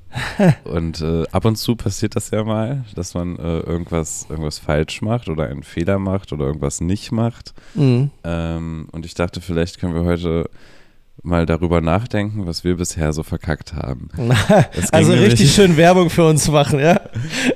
Und 0.63 1.01
äh, 1.01 1.23
ab 1.31 1.45
und 1.45 1.57
zu 1.57 1.75
passiert 1.75 2.15
das 2.15 2.31
ja 2.31 2.43
mal, 2.43 2.85
dass 2.95 3.13
man 3.15 3.37
äh, 3.37 3.59
irgendwas, 3.59 4.27
irgendwas 4.29 4.59
falsch 4.59 5.01
macht 5.01 5.29
oder 5.29 5.47
einen 5.47 5.63
Fehler 5.63 5.99
macht 5.99 6.31
oder 6.31 6.45
irgendwas 6.45 6.79
nicht 6.79 7.11
macht. 7.11 7.53
Mhm. 7.73 8.11
Ähm, 8.23 8.87
und 8.91 9.05
ich 9.05 9.15
dachte, 9.15 9.41
vielleicht 9.41 9.79
können 9.79 9.95
wir 9.95 10.03
heute 10.03 10.49
mal 11.23 11.45
darüber 11.45 11.81
nachdenken, 11.81 12.45
was 12.47 12.63
wir 12.63 12.77
bisher 12.77 13.13
so 13.13 13.23
verkackt 13.23 13.73
haben. 13.73 14.09
Also 14.91 15.13
richtig 15.13 15.53
schön 15.53 15.77
Werbung 15.77 16.09
für 16.09 16.25
uns 16.25 16.49
machen, 16.49 16.79
ja? 16.79 16.99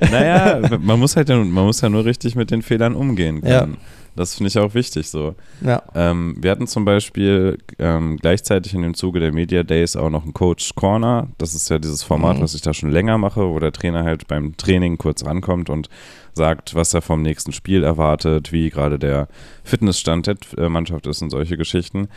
Naja, 0.10 0.60
man 0.80 0.98
muss 1.00 1.16
halt, 1.16 1.28
man 1.28 1.48
muss 1.52 1.80
ja 1.80 1.88
nur 1.88 2.04
richtig 2.04 2.36
mit 2.36 2.50
den 2.50 2.62
Fehlern 2.62 2.94
umgehen 2.94 3.40
Ja. 3.44 3.60
können. 3.60 3.76
Das 4.14 4.34
finde 4.34 4.48
ich 4.48 4.58
auch 4.58 4.72
wichtig 4.72 5.10
so. 5.10 5.34
Ja. 5.60 5.82
Ähm, 5.94 6.36
wir 6.40 6.50
hatten 6.50 6.66
zum 6.66 6.86
Beispiel 6.86 7.58
ähm, 7.78 8.16
gleichzeitig 8.16 8.72
in 8.72 8.80
dem 8.80 8.94
Zuge 8.94 9.20
der 9.20 9.30
Media 9.30 9.62
Days 9.62 9.94
auch 9.94 10.08
noch 10.08 10.22
einen 10.24 10.32
Coach 10.32 10.74
Corner. 10.74 11.28
Das 11.36 11.54
ist 11.54 11.68
ja 11.68 11.78
dieses 11.78 12.02
Format, 12.02 12.38
Mhm. 12.38 12.42
was 12.42 12.54
ich 12.54 12.62
da 12.62 12.72
schon 12.72 12.90
länger 12.90 13.18
mache, 13.18 13.46
wo 13.46 13.58
der 13.58 13.72
Trainer 13.72 14.04
halt 14.04 14.26
beim 14.26 14.56
Training 14.56 14.96
kurz 14.96 15.26
rankommt 15.26 15.68
und 15.68 15.90
sagt, 16.32 16.74
was 16.74 16.94
er 16.94 17.02
vom 17.02 17.20
nächsten 17.20 17.52
Spiel 17.52 17.82
erwartet, 17.84 18.52
wie 18.52 18.70
gerade 18.70 18.98
der 18.98 19.28
Fitnessstand 19.64 20.28
der 20.28 20.36
äh, 20.56 20.70
Mannschaft 20.70 21.06
ist 21.06 21.20
und 21.20 21.28
solche 21.28 21.58
Geschichten. 21.58 22.08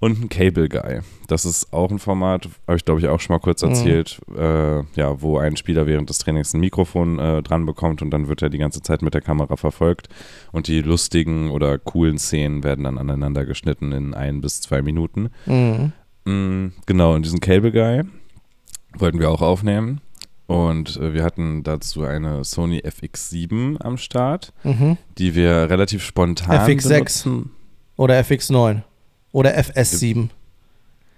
Und 0.00 0.22
ein 0.22 0.28
Cable 0.28 0.68
Guy. 0.68 1.00
Das 1.28 1.44
ist 1.44 1.72
auch 1.72 1.90
ein 1.90 1.98
Format, 1.98 2.48
habe 2.66 2.76
ich 2.76 2.84
glaube 2.84 3.00
ich 3.00 3.08
auch 3.08 3.20
schon 3.20 3.34
mal 3.34 3.40
kurz 3.40 3.62
Mhm. 3.62 3.68
erzählt, 3.70 4.20
äh, 4.36 4.82
ja, 4.94 5.20
wo 5.22 5.38
ein 5.38 5.56
Spieler 5.56 5.86
während 5.86 6.08
des 6.10 6.18
Trainings 6.18 6.54
ein 6.54 6.60
Mikrofon 6.60 7.18
äh, 7.18 7.42
dran 7.42 7.66
bekommt 7.66 8.02
und 8.02 8.10
dann 8.10 8.28
wird 8.28 8.42
er 8.42 8.50
die 8.50 8.58
ganze 8.58 8.82
Zeit 8.82 9.02
mit 9.02 9.14
der 9.14 9.20
Kamera 9.22 9.56
verfolgt 9.56 10.08
und 10.52 10.68
die 10.68 10.80
lustigen 10.82 11.50
oder 11.50 11.78
coolen 11.78 12.18
Szenen 12.18 12.62
werden 12.64 12.84
dann 12.84 12.98
aneinander 12.98 13.44
geschnitten 13.46 13.92
in 13.92 14.14
ein 14.14 14.40
bis 14.40 14.60
zwei 14.60 14.82
Minuten. 14.82 15.30
Mhm. 15.46 15.92
Mm, 16.24 16.72
genau, 16.86 17.14
und 17.14 17.24
diesen 17.24 17.40
Cable 17.40 17.72
Guy 17.72 18.02
wollten 18.98 19.18
wir 19.20 19.30
auch 19.30 19.42
aufnehmen. 19.42 20.00
Und 20.46 20.96
äh, 20.96 21.12
wir 21.12 21.24
hatten 21.24 21.62
dazu 21.62 22.04
eine 22.04 22.42
Sony 22.42 22.78
FX7 22.80 23.80
am 23.82 23.98
Start, 23.98 24.52
Mhm. 24.64 24.96
die 25.18 25.34
wir 25.34 25.68
relativ 25.68 26.02
spontan 26.02 26.66
FX6. 26.66 26.88
benutzen. 26.88 27.50
Oder 27.96 28.18
FX9. 28.20 28.82
Oder 29.32 29.56
FS7. 29.58 30.28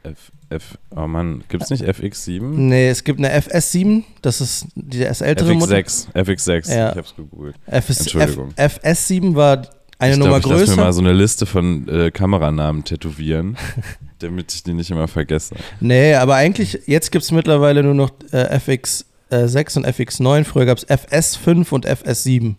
F, 0.03 0.33
F, 0.49 0.79
oh 0.97 1.07
Mann, 1.07 1.45
gibt 1.49 1.63
es 1.65 1.71
nicht 1.71 1.85
FX7? 1.85 2.41
Nee, 2.41 2.89
es 2.89 3.05
gibt 3.05 3.19
eine 3.19 3.31
FS7, 3.39 4.03
das 4.23 4.41
ist 4.41 4.67
die- 4.75 5.01
das 5.01 5.21
ältere 5.21 5.55
Modell. 5.55 5.81
FX6, 5.85 6.15
FX6, 6.15 6.75
Ja. 6.75 6.91
ich 6.93 6.97
hab's 6.97 7.15
gegoogelt. 7.15 7.55
FS, 7.67 8.01
Entschuldigung. 8.01 8.53
F, 8.57 8.81
FS7 8.83 9.35
war 9.35 9.69
eine 9.99 10.13
ich 10.15 10.19
Nummer 10.19 10.41
glaub, 10.41 10.55
ich 10.55 10.61
lass 10.61 10.71
mir 10.71 10.77
mal 10.77 10.83
größer. 10.85 10.93
so 10.95 11.01
eine 11.03 11.13
Liste 11.13 11.45
von 11.45 11.87
äh, 11.87 12.11
Kameranamen 12.11 12.83
tätowieren, 12.85 13.59
damit 14.21 14.55
ich 14.55 14.63
die 14.63 14.73
nicht 14.73 14.91
immer 14.91 15.07
vergesse. 15.07 15.55
Nee, 15.81 16.15
aber 16.15 16.35
eigentlich, 16.37 16.81
jetzt 16.87 17.13
gibt 17.13 17.25
es 17.25 17.31
mittlerweile 17.31 17.83
nur 17.83 17.95
noch 17.95 18.11
äh, 18.33 18.57
FX6 18.57 19.77
und 19.77 19.87
FX9. 19.87 20.45
Früher 20.45 20.65
gab 20.65 20.79
es 20.79 20.89
FS5 20.89 21.71
und 21.73 21.87
FS7. 21.87 22.55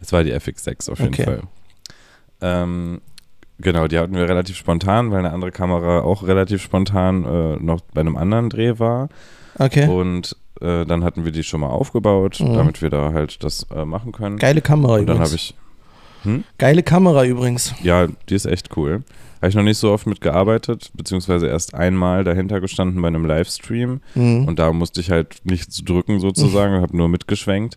Es 0.00 0.12
war 0.14 0.24
die 0.24 0.32
FX6 0.32 0.90
auf 0.90 0.98
jeden 0.98 1.12
Okay. 1.12 1.24
Fall. 1.24 1.42
Ähm, 2.40 3.02
genau, 3.58 3.86
die 3.88 3.98
hatten 3.98 4.14
wir 4.14 4.28
relativ 4.28 4.56
spontan, 4.56 5.10
weil 5.10 5.20
eine 5.20 5.32
andere 5.32 5.52
Kamera 5.52 6.00
auch 6.00 6.26
relativ 6.26 6.62
spontan 6.62 7.24
äh, 7.24 7.56
noch 7.56 7.80
bei 7.92 8.00
einem 8.00 8.16
anderen 8.16 8.50
Dreh 8.50 8.78
war. 8.78 9.08
Okay. 9.58 9.88
Und 9.88 10.36
äh, 10.60 10.84
dann 10.84 11.04
hatten 11.04 11.24
wir 11.24 11.32
die 11.32 11.42
schon 11.44 11.60
mal 11.60 11.68
aufgebaut, 11.68 12.38
Mhm. 12.40 12.54
damit 12.54 12.82
wir 12.82 12.90
da 12.90 13.12
halt 13.12 13.42
das 13.44 13.66
äh, 13.74 13.84
machen 13.84 14.12
können. 14.12 14.36
Geile 14.38 14.60
Kamera 14.60 14.94
Und 14.94 15.06
dann 15.06 15.16
übrigens. 15.16 15.28
habe 15.30 15.36
ich, 15.36 15.54
Geile 16.58 16.82
Kamera 16.82 17.24
übrigens. 17.24 17.74
ja, 17.82 18.06
die 18.28 18.34
ist 18.34 18.46
echt 18.46 18.76
cool. 18.76 19.02
Habe 19.42 19.50
ich 19.50 19.54
noch 19.56 19.62
nicht 19.62 19.76
so 19.76 19.92
oft 19.92 20.06
mitgearbeitet, 20.06 20.90
beziehungsweise 20.94 21.48
erst 21.48 21.74
einmal 21.74 22.24
dahinter 22.24 22.60
gestanden 22.62 23.02
bei 23.02 23.08
einem 23.08 23.26
Livestream. 23.26 24.00
Mhm. 24.14 24.46
Und 24.48 24.58
da 24.58 24.72
musste 24.72 25.02
ich 25.02 25.10
halt 25.10 25.36
nichts 25.44 25.84
drücken 25.84 26.20
sozusagen, 26.20 26.74
habe 26.80 26.96
nur 26.96 27.08
mitgeschwenkt. 27.10 27.76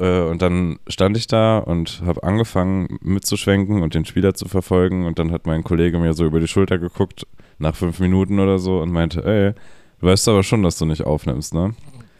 Äh, 0.00 0.20
Und 0.22 0.42
dann 0.42 0.78
stand 0.88 1.16
ich 1.16 1.26
da 1.26 1.58
und 1.58 2.02
habe 2.04 2.22
angefangen 2.22 2.98
mitzuschwenken 3.02 3.82
und 3.82 3.94
den 3.94 4.04
Spieler 4.04 4.34
zu 4.34 4.46
verfolgen. 4.48 5.06
Und 5.06 5.18
dann 5.18 5.32
hat 5.32 5.46
mein 5.46 5.64
Kollege 5.64 5.98
mir 5.98 6.14
so 6.14 6.24
über 6.24 6.40
die 6.40 6.48
Schulter 6.48 6.78
geguckt, 6.78 7.26
nach 7.58 7.74
fünf 7.74 7.98
Minuten 7.98 8.38
oder 8.38 8.58
so, 8.58 8.80
und 8.80 8.90
meinte, 8.92 9.24
ey, 9.24 9.52
du 10.00 10.06
weißt 10.06 10.28
aber 10.28 10.42
schon, 10.42 10.62
dass 10.62 10.78
du 10.78 10.86
nicht 10.86 11.02
aufnimmst, 11.02 11.54
ne? 11.54 11.74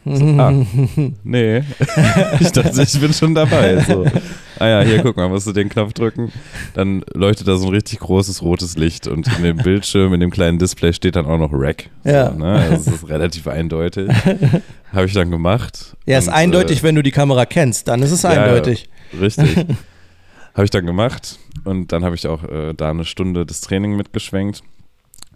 ah. 0.07 0.53
Nee. 1.25 1.63
ich 2.41 2.53
dachte, 2.53 2.83
ich 2.83 3.01
bin 3.01 3.13
schon 3.13 3.35
dabei. 3.35 3.81
So. 3.81 4.05
Ah 4.59 4.69
ja, 4.69 4.81
hier, 4.83 5.03
guck 5.03 5.17
mal, 5.17 5.29
musst 5.29 5.47
du 5.47 5.53
den 5.53 5.69
Knopf 5.69 5.93
drücken. 5.93 6.33
Dann 6.75 7.05
leuchtet 7.15 7.49
da 7.49 7.57
so 7.57 7.67
ein 7.67 7.75
richtig 7.75 8.01
großes 8.01 8.43
rotes 8.43 8.77
Licht 8.77 9.07
und 9.07 9.27
in 9.37 9.43
dem 9.43 9.57
Bildschirm, 9.59 10.15
in 10.15 10.21
dem 10.21 10.31
kleinen 10.31 10.59
Display 10.59 10.93
steht 10.93 11.17
dann 11.17 11.27
auch 11.27 11.39
noch 11.39 11.51
Rack. 11.53 11.91
So, 12.05 12.11
Ja. 12.11 12.31
Ne? 12.31 12.47
Also 12.47 12.75
es 12.75 12.87
ist 13.03 13.09
relativ 13.09 13.47
eindeutig. 13.47 14.09
Habe 14.93 15.07
ich 15.07 15.13
dann 15.13 15.31
gemacht. 15.31 15.97
Ja, 16.07 16.19
ist 16.19 16.29
Und, 16.29 16.35
eindeutig, 16.35 16.81
äh, 16.81 16.83
wenn 16.83 16.95
du 16.95 17.03
die 17.03 17.11
Kamera 17.11 17.47
kennst, 17.47 17.89
dann 17.89 18.03
ist 18.03 18.11
es 18.11 18.23
ja, 18.23 18.31
eindeutig. 18.31 18.89
Richtig. 19.19 19.57
habe 20.55 20.65
ich 20.65 20.71
dann 20.71 20.87
gemacht 20.87 21.39
und 21.65 21.93
dann 21.93 22.05
habe 22.05 22.17
ich 22.17 22.27
auch 22.27 22.43
äh, 22.43 22.75
da 22.75 22.91
eine 22.91 23.05
Stunde 23.05 23.47
das 23.47 23.61
Training 23.61 23.97
mitgeschwenkt 23.97 24.63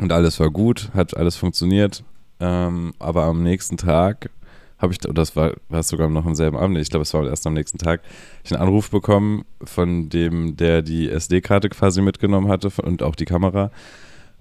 und 0.00 0.12
alles 0.12 0.40
war 0.40 0.50
gut, 0.50 0.90
hat 0.94 1.16
alles 1.16 1.36
funktioniert. 1.36 2.02
Ähm, 2.40 2.92
aber 2.98 3.24
am 3.24 3.44
nächsten 3.44 3.76
Tag 3.76 4.30
habe 4.82 4.92
ich, 4.92 5.04
oder 5.04 5.14
das 5.14 5.36
war, 5.36 5.52
war 5.68 5.80
es 5.80 5.88
sogar 5.88 6.08
noch 6.08 6.26
am 6.26 6.34
selben 6.34 6.56
Abend, 6.56 6.76
ich 6.76 6.90
glaube, 6.90 7.02
es 7.02 7.14
war 7.14 7.26
erst 7.26 7.46
am 7.46 7.54
nächsten 7.54 7.78
Tag, 7.78 8.02
ich 8.44 8.52
einen 8.52 8.60
Anruf 8.60 8.90
bekommen 8.90 9.44
von 9.62 10.08
dem, 10.08 10.56
der 10.56 10.82
die 10.82 11.08
SD-Karte 11.08 11.68
quasi 11.68 12.02
mitgenommen 12.02 12.48
hatte 12.48 12.70
und 12.82 13.02
auch 13.02 13.14
die 13.14 13.24
Kamera. 13.24 13.70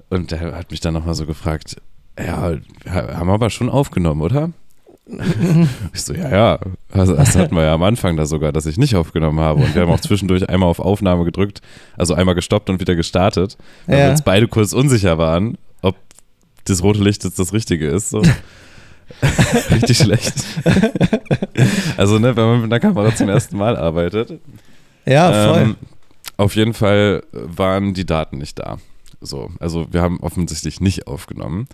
Und 0.10 0.32
der 0.32 0.56
hat 0.56 0.72
mich 0.72 0.82
dann 0.82 0.94
nochmal 0.94 1.16
so 1.16 1.26
gefragt, 1.26 1.78
ja, 2.20 2.52
wir 2.84 2.92
haben 2.92 3.30
aber 3.30 3.50
schon 3.50 3.70
aufgenommen, 3.70 4.22
oder? 4.22 4.52
ich 5.94 6.02
so, 6.02 6.14
ja, 6.14 6.30
ja. 6.30 6.60
Also, 6.92 7.16
das 7.16 7.36
hatten 7.36 7.56
wir 7.56 7.64
ja 7.64 7.74
am 7.74 7.84
Anfang 7.84 8.18
da 8.18 8.26
sogar, 8.26 8.52
dass 8.52 8.66
ich 8.66 8.78
nicht 8.78 8.96
aufgenommen 8.96 9.40
habe. 9.40 9.62
Und 9.62 9.76
wir 9.76 9.82
haben 9.84 9.92
auch 9.92 10.00
zwischendurch 10.00 10.50
einmal 10.50 10.70
auf 10.70 10.80
Aufnahme 10.80 11.26
gedrückt, 11.26 11.62
also 11.98 12.14
einmal 12.14 12.36
gestoppt 12.36 12.70
und 12.70 12.80
wieder 12.80 12.96
gestartet, 12.96 13.58
weil 13.86 13.98
ja. 13.98 14.06
wir 14.06 14.12
uns 14.12 14.22
beide 14.22 14.48
kurz 14.48 14.74
unsicher 14.74 15.18
waren, 15.18 15.58
ob 15.82 15.96
das 16.66 16.84
rote 16.84 17.04
Licht 17.04 17.24
jetzt 17.24 17.40
das 17.40 17.54
Richtige 17.54 17.88
ist. 17.88 18.10
So. 18.10 18.22
Richtig 19.72 19.98
schlecht. 19.98 20.34
also, 21.98 22.20
ne, 22.20 22.36
wenn 22.36 22.46
man 22.46 22.62
mit 22.62 22.72
einer 22.72 22.80
Kamera 22.80 23.16
zum 23.16 23.30
ersten 23.30 23.58
Mal 23.58 23.78
arbeitet. 23.78 24.40
Ja, 25.06 25.48
voll. 25.48 25.62
Ähm, 25.62 25.76
auf 26.38 26.56
jeden 26.56 26.74
Fall 26.74 27.24
waren 27.32 27.94
die 27.94 28.06
Daten 28.06 28.38
nicht 28.38 28.60
da. 28.60 28.78
So, 29.20 29.52
also 29.60 29.88
wir 29.92 30.02
haben 30.02 30.20
offensichtlich 30.22 30.82
nicht 30.82 31.06
aufgenommen, 31.06 31.68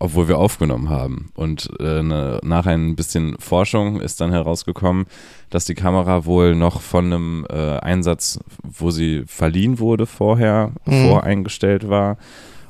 obwohl 0.00 0.26
wir 0.26 0.38
aufgenommen 0.38 0.90
haben. 0.90 1.30
Und 1.34 1.70
äh, 1.78 2.02
ne, 2.02 2.40
nach 2.42 2.66
ein 2.66 2.96
bisschen 2.96 3.36
Forschung 3.38 4.00
ist 4.00 4.20
dann 4.20 4.32
herausgekommen, 4.32 5.06
dass 5.50 5.66
die 5.66 5.74
Kamera 5.74 6.24
wohl 6.24 6.56
noch 6.56 6.80
von 6.80 7.06
einem 7.06 7.46
äh, 7.48 7.78
Einsatz, 7.78 8.40
wo 8.62 8.90
sie 8.90 9.22
verliehen 9.26 9.78
wurde 9.78 10.06
vorher, 10.06 10.72
mhm. 10.84 11.08
voreingestellt 11.08 11.88
war 11.88 12.16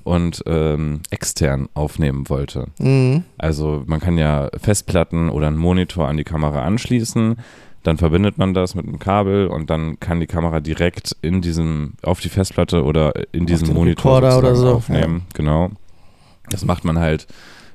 und 0.05 0.43
ähm, 0.47 1.01
extern 1.11 1.69
aufnehmen 1.75 2.29
wollte. 2.29 2.67
Mhm. 2.79 3.25
Also 3.39 3.83
man 3.87 4.01
kann 4.01 4.19
ja 4.19 4.51
Festplatten 4.57 5.29
oder 5.31 5.49
einen 5.49 5.57
Monitor 5.57 6.09
an 6.09 6.17
die 6.17 6.25
Kamera 6.25 6.63
anschließen, 6.63 7.37
dann 7.83 7.97
verbindet 7.97 8.37
man 8.37 8.53
das 8.53 8.75
mit 8.75 8.87
einem 8.87 8.99
Kabel 8.99 9.47
und 9.47 9.71
dann 9.71 9.99
kann 10.01 10.21
die 10.21 10.27
Kamera 10.27 10.61
direkt 10.61 11.17
in 11.23 11.41
diesem, 11.41 11.95
auf 12.03 12.21
die 12.21 12.29
Festplatte 12.29 12.85
oder 12.85 13.15
in 13.33 13.47
diesem 13.47 13.73
Monitor 13.73 14.19
oder 14.19 14.55
so. 14.55 14.75
aufnehmen. 14.75 15.23
Ja. 15.29 15.35
Genau. 15.35 15.71
Das 16.51 16.65
macht 16.65 16.85
man 16.85 16.99
halt, 16.99 17.27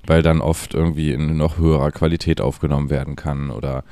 weil 0.06 0.22
dann 0.22 0.42
oft 0.42 0.74
irgendwie 0.76 1.12
in 1.12 1.38
noch 1.38 1.58
höherer 1.58 1.92
Qualität 1.92 2.40
aufgenommen 2.40 2.90
werden 2.90 3.16
kann 3.16 3.50
oder 3.50 3.84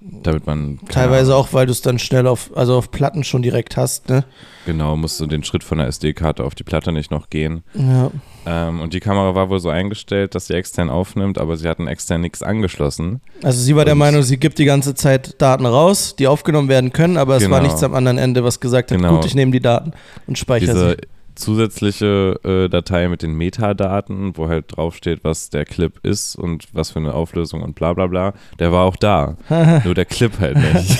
damit 0.00 0.46
man. 0.46 0.78
Teilweise 0.88 1.34
auch, 1.36 1.52
weil 1.52 1.66
du 1.66 1.72
es 1.72 1.82
dann 1.82 1.98
schnell 1.98 2.26
auf, 2.26 2.50
also 2.56 2.76
auf 2.76 2.90
Platten 2.90 3.24
schon 3.24 3.42
direkt 3.42 3.76
hast, 3.76 4.08
ne? 4.08 4.24
Genau, 4.66 4.96
musst 4.96 5.20
du 5.20 5.26
den 5.26 5.44
Schritt 5.44 5.64
von 5.64 5.78
der 5.78 5.86
SD-Karte 5.88 6.44
auf 6.44 6.54
die 6.54 6.64
Platte 6.64 6.92
nicht 6.92 7.10
noch 7.10 7.30
gehen. 7.30 7.62
Ja. 7.74 8.10
Ähm, 8.46 8.80
und 8.80 8.94
die 8.94 9.00
Kamera 9.00 9.34
war 9.34 9.50
wohl 9.50 9.60
so 9.60 9.68
eingestellt, 9.68 10.34
dass 10.34 10.46
sie 10.46 10.54
extern 10.54 10.90
aufnimmt, 10.90 11.38
aber 11.38 11.56
sie 11.56 11.68
hatten 11.68 11.86
extern 11.86 12.20
nichts 12.20 12.42
angeschlossen. 12.42 13.20
Also 13.42 13.60
sie 13.60 13.76
war 13.76 13.84
der 13.84 13.94
Meinung, 13.94 14.22
sie 14.22 14.38
gibt 14.38 14.58
die 14.58 14.64
ganze 14.64 14.94
Zeit 14.94 15.40
Daten 15.40 15.66
raus, 15.66 16.16
die 16.16 16.26
aufgenommen 16.26 16.68
werden 16.68 16.92
können, 16.92 17.16
aber 17.16 17.36
es 17.36 17.42
genau. 17.42 17.56
war 17.56 17.62
nichts 17.62 17.82
am 17.82 17.94
anderen 17.94 18.18
Ende, 18.18 18.44
was 18.44 18.60
gesagt 18.60 18.90
hat, 18.90 18.98
genau. 18.98 19.16
gut, 19.16 19.26
ich 19.26 19.34
nehme 19.34 19.52
die 19.52 19.60
Daten 19.60 19.92
und 20.26 20.38
speichere 20.38 20.72
Diese 20.72 20.90
sie 20.90 20.96
zusätzliche 21.40 22.38
äh, 22.44 22.68
Datei 22.68 23.08
mit 23.08 23.22
den 23.22 23.34
Metadaten, 23.34 24.36
wo 24.36 24.48
halt 24.48 24.76
draufsteht, 24.76 25.20
was 25.22 25.50
der 25.50 25.64
Clip 25.64 25.98
ist 26.04 26.36
und 26.36 26.68
was 26.72 26.90
für 26.90 27.00
eine 27.00 27.14
Auflösung 27.14 27.62
und 27.62 27.74
bla 27.74 27.92
bla 27.92 28.06
bla, 28.06 28.34
der 28.58 28.72
war 28.72 28.84
auch 28.84 28.96
da. 28.96 29.36
Nur 29.84 29.94
der 29.94 30.04
Clip 30.04 30.38
halt 30.38 30.56
nicht. 30.56 30.98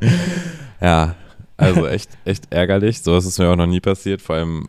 ja, 0.80 1.14
also 1.56 1.86
echt, 1.86 2.10
echt 2.24 2.52
ärgerlich. 2.52 3.02
So 3.02 3.16
ist 3.16 3.38
mir 3.38 3.48
auch 3.48 3.56
noch 3.56 3.66
nie 3.66 3.80
passiert, 3.80 4.20
vor 4.20 4.36
allem 4.36 4.66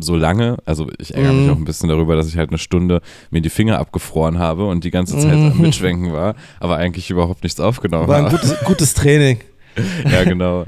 so 0.00 0.16
lange. 0.16 0.58
Also 0.64 0.88
ich 0.98 1.14
ärgere 1.14 1.32
mich 1.32 1.46
mhm. 1.46 1.52
auch 1.52 1.56
ein 1.56 1.64
bisschen 1.64 1.88
darüber, 1.88 2.16
dass 2.16 2.28
ich 2.28 2.36
halt 2.36 2.50
eine 2.50 2.58
Stunde 2.58 3.00
mir 3.30 3.40
die 3.40 3.50
Finger 3.50 3.78
abgefroren 3.78 4.38
habe 4.38 4.66
und 4.66 4.84
die 4.84 4.90
ganze 4.90 5.18
Zeit 5.18 5.32
am 5.32 5.56
mhm. 5.56 5.62
Mitschwenken 5.62 6.12
war, 6.12 6.34
aber 6.60 6.76
eigentlich 6.76 7.10
überhaupt 7.10 7.42
nichts 7.42 7.60
aufgenommen 7.60 8.04
habe. 8.04 8.12
War 8.12 8.26
ein 8.26 8.30
gutes, 8.30 8.64
gutes 8.64 8.94
Training. 8.94 9.40
Ja, 10.10 10.24
genau. 10.24 10.66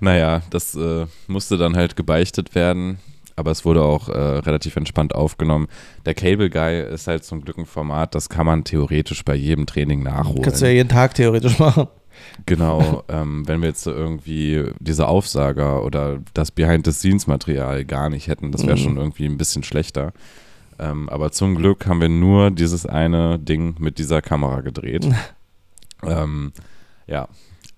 naja, 0.00 0.42
das 0.50 0.74
äh, 0.74 1.06
musste 1.26 1.56
dann 1.56 1.76
halt 1.76 1.96
gebeichtet 1.96 2.54
werden, 2.54 2.98
aber 3.36 3.50
es 3.50 3.64
wurde 3.64 3.82
auch 3.82 4.08
äh, 4.08 4.18
relativ 4.18 4.76
entspannt 4.76 5.14
aufgenommen. 5.14 5.68
Der 6.06 6.14
Cable 6.14 6.50
Guy 6.50 6.82
ist 6.82 7.06
halt 7.06 7.24
zum 7.24 7.42
Glück 7.42 7.58
ein 7.58 7.66
Format, 7.66 8.14
das 8.14 8.28
kann 8.28 8.46
man 8.46 8.64
theoretisch 8.64 9.24
bei 9.24 9.34
jedem 9.34 9.66
Training 9.66 10.02
nachholen. 10.02 10.42
Kannst 10.42 10.62
du 10.62 10.66
ja 10.66 10.72
jeden 10.72 10.88
Tag 10.88 11.14
theoretisch 11.14 11.58
machen. 11.58 11.88
Genau, 12.46 13.04
ähm, 13.08 13.46
wenn 13.46 13.60
wir 13.60 13.68
jetzt 13.68 13.82
so 13.82 13.92
irgendwie 13.92 14.64
diese 14.80 15.06
Aufsager 15.06 15.84
oder 15.84 16.18
das 16.34 16.50
Behind-the-Scenes-Material 16.50 17.84
gar 17.84 18.08
nicht 18.08 18.28
hätten, 18.28 18.52
das 18.52 18.66
wäre 18.66 18.76
mhm. 18.76 18.82
schon 18.82 18.96
irgendwie 18.96 19.26
ein 19.26 19.38
bisschen 19.38 19.62
schlechter. 19.62 20.12
Ähm, 20.78 21.08
aber 21.08 21.32
zum 21.32 21.56
Glück 21.56 21.86
haben 21.86 22.00
wir 22.00 22.08
nur 22.08 22.50
dieses 22.50 22.86
eine 22.86 23.38
Ding 23.38 23.76
mit 23.78 23.98
dieser 23.98 24.22
Kamera 24.22 24.60
gedreht. 24.60 25.06
ähm, 26.04 26.52
ja, 27.06 27.28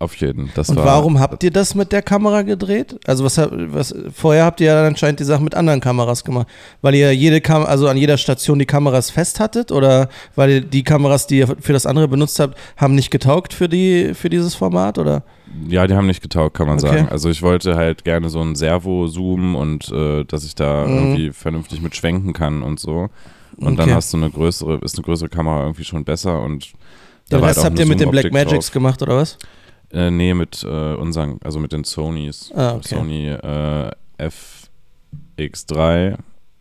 auf 0.01 0.17
jeden. 0.17 0.51
Das 0.55 0.71
und 0.71 0.77
war, 0.77 0.87
warum 0.87 1.21
habt 1.21 1.45
ihr 1.45 1.51
das 1.51 1.75
mit 1.75 1.93
der 1.93 2.01
Kamera 2.01 2.41
gedreht? 2.41 2.99
Also 3.07 3.23
was, 3.23 3.37
was 3.39 3.95
vorher 4.15 4.47
habt 4.47 4.61
ihr 4.63 4.69
ja 4.69 4.87
anscheinend 4.87 5.21
die 5.21 5.25
Sache 5.25 5.43
mit 5.43 5.55
anderen 5.55 5.81
Kameras 5.81 6.25
gemacht, 6.25 6.47
weil 6.81 6.95
ihr 6.95 7.15
jede 7.15 7.43
Kam 7.43 7.65
also 7.65 7.87
an 7.87 7.99
jeder 7.99 8.17
Station 8.17 8.59
die 8.59 8.65
Kameras 8.65 9.11
fest 9.11 9.41
hattet 9.41 9.71
oder 9.71 10.09
weil 10.37 10.51
ihr 10.51 10.61
die 10.63 10.85
Kameras, 10.85 11.27
die 11.27 11.41
ihr 11.41 11.49
für 11.61 11.75
das 11.75 11.85
andere 11.85 12.09
benutzt 12.09 12.41
habt, 12.41 12.59
haben 12.79 12.95
nicht 12.95 13.11
getaugt 13.11 13.53
für 13.53 13.69
die 13.69 14.15
für 14.15 14.31
dieses 14.31 14.55
Format 14.55 14.97
oder? 14.97 15.23
Ja, 15.69 15.87
die 15.87 15.95
haben 15.95 16.07
nicht 16.07 16.23
getaugt, 16.23 16.57
kann 16.57 16.67
man 16.67 16.79
okay. 16.79 16.89
sagen. 16.89 17.09
Also 17.11 17.29
ich 17.29 17.43
wollte 17.43 17.77
halt 17.77 18.03
gerne 18.05 18.31
so 18.31 18.41
ein 18.41 18.55
Servo-Zoom 18.55 19.55
und 19.55 19.93
äh, 19.93 20.25
dass 20.25 20.45
ich 20.45 20.55
da 20.55 20.87
mhm. 20.87 20.97
irgendwie 20.97 21.31
vernünftig 21.33 21.83
mit 21.83 21.95
schwenken 21.95 22.33
kann 22.33 22.63
und 22.63 22.81
so. 22.81 23.11
Und 23.59 23.67
okay. 23.67 23.77
dann 23.77 23.95
hast 23.95 24.15
du 24.15 24.17
eine 24.17 24.31
größere, 24.31 24.79
ist 24.83 24.97
eine 24.97 25.05
größere 25.05 25.29
Kamera 25.29 25.65
irgendwie 25.65 25.85
schon 25.85 26.05
besser 26.05 26.41
und 26.41 26.73
da 27.29 27.39
das 27.39 27.59
halt 27.59 27.67
habt 27.67 27.79
ihr 27.79 27.87
mit 27.87 28.01
den 28.01 28.11
Black 28.11 28.33
Magics 28.33 28.73
gemacht 28.73 29.03
oder 29.03 29.17
was? 29.17 29.39
Äh, 29.93 30.11
nee, 30.11 30.35
mit 30.35 30.63
äh, 30.63 30.95
unseren, 30.95 31.41
also 31.43 31.59
mit 31.59 31.73
den 31.73 31.85
Sonys. 31.85 32.53
Ah, 32.55 32.75
okay. 32.75 32.95
Sony 32.95 33.29
äh, 33.29 33.91
FX3 35.39 36.17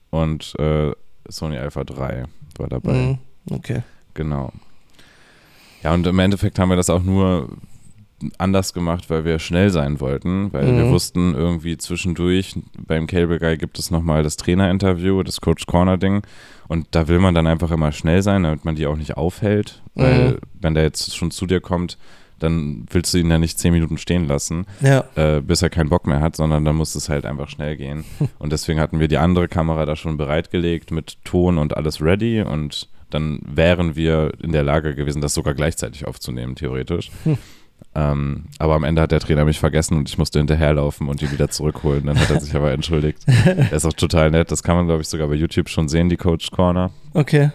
und 0.10 0.56
äh, 0.58 0.92
Sony 1.28 1.58
Alpha 1.58 1.84
3 1.84 2.26
war 2.58 2.68
dabei. 2.68 2.94
Mhm, 2.94 3.18
okay. 3.52 3.84
Genau. 4.16 4.52
Ja, 5.84 5.94
und 5.94 6.06
im 6.08 6.20
Endeffekt 6.20 6.60
haben 6.60 6.70
wir 6.70 6.76
das 6.76 6.90
auch 6.90 7.04
nur 7.04 7.50
anders 8.38 8.74
gemacht, 8.74 9.10
weil 9.10 9.24
wir 9.24 9.40
schnell 9.40 9.70
sein 9.70 10.00
wollten, 10.02 10.52
weil 10.52 10.66
mhm. 10.66 10.78
wir 10.78 10.90
wussten 10.90 11.36
irgendwie 11.36 11.78
zwischendurch 11.78 12.56
beim 12.78 13.08
Cable 13.08 13.40
Guy 13.40 13.58
gibt 13.58 13.80
es 13.80 13.92
nochmal 13.92 14.24
das 14.24 14.36
Trainerinterview, 14.36 15.24
das 15.24 15.40
Coach 15.40 15.66
Corner 15.68 15.98
Ding 15.98 16.24
und 16.68 16.88
da 16.92 17.08
will 17.08 17.20
man 17.20 17.34
dann 17.34 17.48
einfach 17.48 17.72
immer 17.72 17.92
schnell 17.92 18.22
sein, 18.22 18.44
damit 18.44 18.66
man 18.66 18.76
die 18.76 18.88
auch 18.88 18.98
nicht 18.98 19.16
aufhält, 19.16 19.82
weil 19.96 20.32
mhm. 20.32 20.38
wenn 20.60 20.74
der 20.74 20.84
jetzt 20.84 21.16
schon 21.16 21.32
zu 21.32 21.46
dir 21.46 21.62
kommt, 21.62 21.98
dann 22.40 22.86
willst 22.90 23.14
du 23.14 23.18
ihn 23.18 23.30
ja 23.30 23.38
nicht 23.38 23.60
zehn 23.60 23.74
Minuten 23.74 23.98
stehen 23.98 24.28
lassen, 24.28 24.66
ja. 24.82 25.04
äh, 25.16 25.42
bis 25.42 25.62
er 25.62 25.70
keinen 25.70 25.90
Bock 25.90 26.08
mehr 26.08 26.22
hat, 26.22 26.36
sondern 26.36 26.66
dann 26.66 26.76
muss 26.76 26.96
es 26.96 27.10
halt 27.10 27.26
einfach 27.26 27.50
schnell 27.50 27.78
gehen. 27.78 28.06
Und 28.40 28.52
deswegen 28.52 28.80
hatten 28.80 29.00
wir 29.00 29.08
die 29.08 29.18
andere 29.18 29.48
Kamera 29.48 29.86
da 29.86 29.96
schon 29.96 30.18
bereitgelegt 30.18 30.92
mit 30.92 31.18
Ton 31.24 31.58
und 31.58 31.76
alles 31.76 32.02
ready 32.02 32.42
und 32.42 32.88
dann 33.10 33.40
wären 33.44 33.96
wir 33.96 34.34
in 34.42 34.52
der 34.52 34.64
Lage 34.64 34.96
gewesen, 34.96 35.22
das 35.22 35.34
sogar 35.34 35.54
gleichzeitig 35.54 36.06
aufzunehmen, 36.06 36.56
theoretisch. 36.56 37.12
Hm. 37.24 37.38
Ähm, 37.96 38.46
aber 38.60 38.76
am 38.76 38.84
Ende 38.84 39.02
hat 39.02 39.12
der 39.12 39.20
Trainer 39.20 39.46
mich 39.46 39.60
vergessen 39.60 39.98
und 39.98 40.10
ich 40.10 40.18
musste 40.18 40.40
hinterherlaufen 40.40 41.08
und 41.08 41.22
ihn 41.22 41.32
wieder 41.32 41.50
zurückholen. 41.50 42.06
Dann 42.06 42.20
hat 42.20 42.30
er 42.30 42.40
sich 42.40 42.56
aber 42.56 42.72
entschuldigt. 42.72 43.20
er 43.46 43.74
ist 43.74 43.86
auch 43.86 43.94
total 43.94 44.32
nett. 44.32 44.52
Das 44.52 44.64
kann 44.64 44.76
man, 44.76 44.86
glaube 44.86 45.02
ich, 45.02 45.08
sogar 45.08 45.28
bei 45.28 45.34
YouTube 45.34 45.70
schon 45.70 45.90
sehen, 45.90 46.10
die 46.10 46.18
Coach 46.18 46.52
Corner. 46.52 46.92
Okay. 47.14 47.52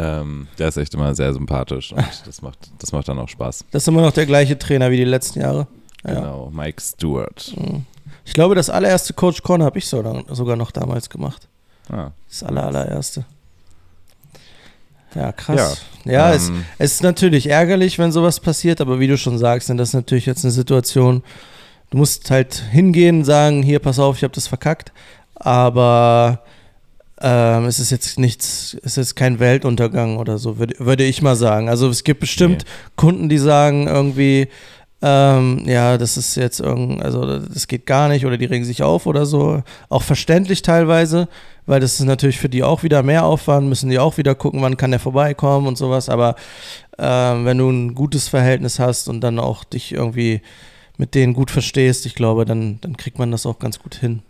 Ähm, 0.00 0.46
der 0.58 0.68
ist 0.68 0.76
echt 0.76 0.94
immer 0.94 1.14
sehr 1.14 1.32
sympathisch 1.32 1.92
und 1.92 2.04
das 2.26 2.40
macht, 2.40 2.70
das 2.78 2.92
macht 2.92 3.08
dann 3.08 3.18
auch 3.18 3.28
Spaß. 3.28 3.64
Das 3.72 3.82
ist 3.82 3.88
immer 3.88 4.02
noch 4.02 4.12
der 4.12 4.26
gleiche 4.26 4.56
Trainer 4.58 4.90
wie 4.90 4.96
die 4.96 5.04
letzten 5.04 5.40
Jahre. 5.40 5.66
Ja. 6.06 6.14
Genau, 6.14 6.50
Mike 6.52 6.80
Stewart. 6.80 7.52
Mhm. 7.56 7.84
Ich 8.24 8.32
glaube, 8.32 8.54
das 8.54 8.70
allererste 8.70 9.12
Coach 9.14 9.42
Corner 9.42 9.64
habe 9.64 9.78
ich 9.78 9.86
sogar 9.86 10.56
noch 10.56 10.70
damals 10.70 11.10
gemacht. 11.10 11.48
Ah, 11.90 12.10
das 12.28 12.42
aller, 12.42 12.64
allererste. 12.64 13.24
Ja, 15.14 15.32
krass. 15.32 15.82
Ja, 16.04 16.12
ja 16.12 16.30
ähm, 16.30 16.36
es, 16.36 16.50
es, 16.78 16.92
ist 16.94 17.02
natürlich 17.02 17.48
ärgerlich, 17.48 17.98
wenn 17.98 18.12
sowas 18.12 18.40
passiert, 18.40 18.80
aber 18.80 19.00
wie 19.00 19.06
du 19.06 19.16
schon 19.16 19.38
sagst, 19.38 19.68
sind 19.68 19.78
das 19.78 19.94
natürlich 19.94 20.26
jetzt 20.26 20.44
eine 20.44 20.52
Situation, 20.52 21.22
du 21.90 21.96
musst 21.96 22.30
halt 22.30 22.54
hingehen, 22.54 23.24
sagen, 23.24 23.62
hier, 23.62 23.78
pass 23.78 23.98
auf, 23.98 24.16
ich 24.16 24.22
habe 24.22 24.34
das 24.34 24.46
verkackt, 24.46 24.92
aber 25.34 26.42
ähm, 27.20 27.64
es 27.64 27.80
ist 27.80 27.90
jetzt 27.90 28.18
nichts, 28.18 28.76
es 28.82 28.96
ist 28.96 29.16
kein 29.16 29.40
Weltuntergang 29.40 30.18
oder 30.18 30.38
so, 30.38 30.58
würde, 30.58 30.74
würde 30.78 31.04
ich 31.04 31.20
mal 31.22 31.36
sagen. 31.36 31.68
Also 31.68 31.88
es 31.88 32.04
gibt 32.04 32.20
bestimmt 32.20 32.64
nee. 32.64 32.90
Kunden, 32.96 33.28
die 33.28 33.38
sagen 33.38 33.88
irgendwie, 33.88 34.48
ähm, 35.00 35.62
ja, 35.64 35.96
das 35.98 36.16
ist 36.16 36.36
jetzt 36.36 36.60
irgend, 36.60 37.02
also 37.02 37.38
das 37.38 37.68
geht 37.68 37.86
gar 37.86 38.08
nicht 38.08 38.26
oder 38.26 38.36
die 38.36 38.44
regen 38.44 38.64
sich 38.64 38.82
auf 38.82 39.06
oder 39.06 39.26
so. 39.26 39.62
Auch 39.88 40.02
verständlich 40.02 40.62
teilweise, 40.62 41.28
weil 41.66 41.80
das 41.80 41.98
ist 41.98 42.06
natürlich 42.06 42.38
für 42.38 42.48
die 42.48 42.62
auch 42.62 42.82
wieder 42.82 43.02
mehr 43.02 43.24
Aufwand, 43.24 43.68
müssen 43.68 43.90
die 43.90 43.98
auch 43.98 44.16
wieder 44.16 44.34
gucken, 44.34 44.62
wann 44.62 44.76
kann 44.76 44.90
der 44.90 45.00
vorbeikommen 45.00 45.66
und 45.66 45.78
sowas. 45.78 46.08
Aber 46.08 46.36
ähm, 46.98 47.44
wenn 47.44 47.58
du 47.58 47.70
ein 47.70 47.94
gutes 47.94 48.28
Verhältnis 48.28 48.78
hast 48.78 49.08
und 49.08 49.20
dann 49.20 49.38
auch 49.38 49.64
dich 49.64 49.92
irgendwie 49.92 50.40
mit 50.96 51.14
denen 51.14 51.34
gut 51.34 51.50
verstehst, 51.50 52.06
ich 52.06 52.14
glaube, 52.14 52.44
dann, 52.44 52.80
dann 52.80 52.96
kriegt 52.96 53.18
man 53.18 53.30
das 53.30 53.46
auch 53.46 53.60
ganz 53.60 53.78
gut 53.78 53.94
hin. 53.94 54.22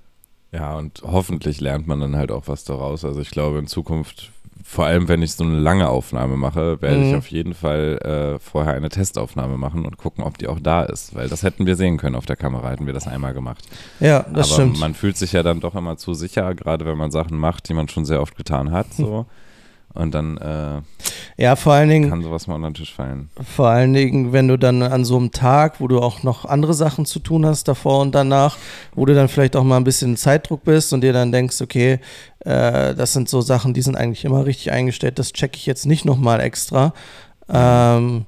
Ja, 0.52 0.76
und 0.76 1.02
hoffentlich 1.04 1.60
lernt 1.60 1.86
man 1.86 2.00
dann 2.00 2.16
halt 2.16 2.32
auch 2.32 2.44
was 2.46 2.64
daraus. 2.64 3.04
Also 3.04 3.20
ich 3.20 3.30
glaube 3.30 3.58
in 3.58 3.66
Zukunft, 3.66 4.32
vor 4.64 4.86
allem 4.86 5.08
wenn 5.08 5.22
ich 5.22 5.34
so 5.34 5.44
eine 5.44 5.58
lange 5.58 5.88
Aufnahme 5.88 6.36
mache, 6.36 6.80
werde 6.80 6.98
mhm. 6.98 7.04
ich 7.04 7.14
auf 7.16 7.28
jeden 7.28 7.54
Fall 7.54 7.98
äh, 7.98 8.38
vorher 8.38 8.74
eine 8.74 8.88
Testaufnahme 8.88 9.58
machen 9.58 9.84
und 9.84 9.98
gucken, 9.98 10.24
ob 10.24 10.38
die 10.38 10.48
auch 10.48 10.60
da 10.60 10.82
ist. 10.82 11.14
Weil 11.14 11.28
das 11.28 11.42
hätten 11.42 11.66
wir 11.66 11.76
sehen 11.76 11.98
können 11.98 12.16
auf 12.16 12.26
der 12.26 12.36
Kamera, 12.36 12.70
hätten 12.70 12.86
wir 12.86 12.94
das 12.94 13.06
einmal 13.06 13.34
gemacht. 13.34 13.64
Ja, 14.00 14.24
das 14.32 14.52
Aber 14.52 14.62
stimmt. 14.62 14.80
man 14.80 14.94
fühlt 14.94 15.16
sich 15.16 15.32
ja 15.32 15.42
dann 15.42 15.60
doch 15.60 15.74
immer 15.74 15.96
zu 15.96 16.14
sicher, 16.14 16.54
gerade 16.54 16.86
wenn 16.86 16.96
man 16.96 17.10
Sachen 17.10 17.38
macht, 17.38 17.68
die 17.68 17.74
man 17.74 17.88
schon 17.88 18.04
sehr 18.04 18.22
oft 18.22 18.36
getan 18.36 18.72
hat. 18.72 18.92
So. 18.94 19.26
Und 19.98 20.14
dann 20.14 20.36
äh, 20.38 20.80
ja, 21.36 21.56
vor 21.56 21.72
allen 21.72 21.88
Dingen, 21.88 22.08
kann 22.08 22.22
sowas 22.22 22.46
mal 22.46 22.54
unter 22.54 22.70
den 22.70 22.74
Tisch 22.74 22.94
fallen. 22.94 23.30
Vor 23.42 23.66
allen 23.66 23.92
Dingen, 23.92 24.32
wenn 24.32 24.46
du 24.46 24.56
dann 24.56 24.80
an 24.80 25.04
so 25.04 25.16
einem 25.16 25.32
Tag, 25.32 25.80
wo 25.80 25.88
du 25.88 25.98
auch 25.98 26.22
noch 26.22 26.44
andere 26.44 26.72
Sachen 26.72 27.04
zu 27.04 27.18
tun 27.18 27.44
hast, 27.44 27.66
davor 27.66 28.00
und 28.00 28.14
danach, 28.14 28.56
wo 28.94 29.06
du 29.06 29.14
dann 29.14 29.26
vielleicht 29.28 29.56
auch 29.56 29.64
mal 29.64 29.76
ein 29.76 29.82
bisschen 29.82 30.16
Zeitdruck 30.16 30.62
bist 30.62 30.92
und 30.92 31.00
dir 31.00 31.12
dann 31.12 31.32
denkst, 31.32 31.60
okay, 31.60 31.98
äh, 32.40 32.94
das 32.94 33.12
sind 33.12 33.28
so 33.28 33.40
Sachen, 33.40 33.74
die 33.74 33.82
sind 33.82 33.96
eigentlich 33.96 34.24
immer 34.24 34.46
richtig 34.46 34.70
eingestellt, 34.70 35.18
das 35.18 35.32
checke 35.32 35.56
ich 35.56 35.66
jetzt 35.66 35.84
nicht 35.84 36.04
nochmal 36.04 36.40
extra. 36.40 36.94
Ähm, 37.48 38.26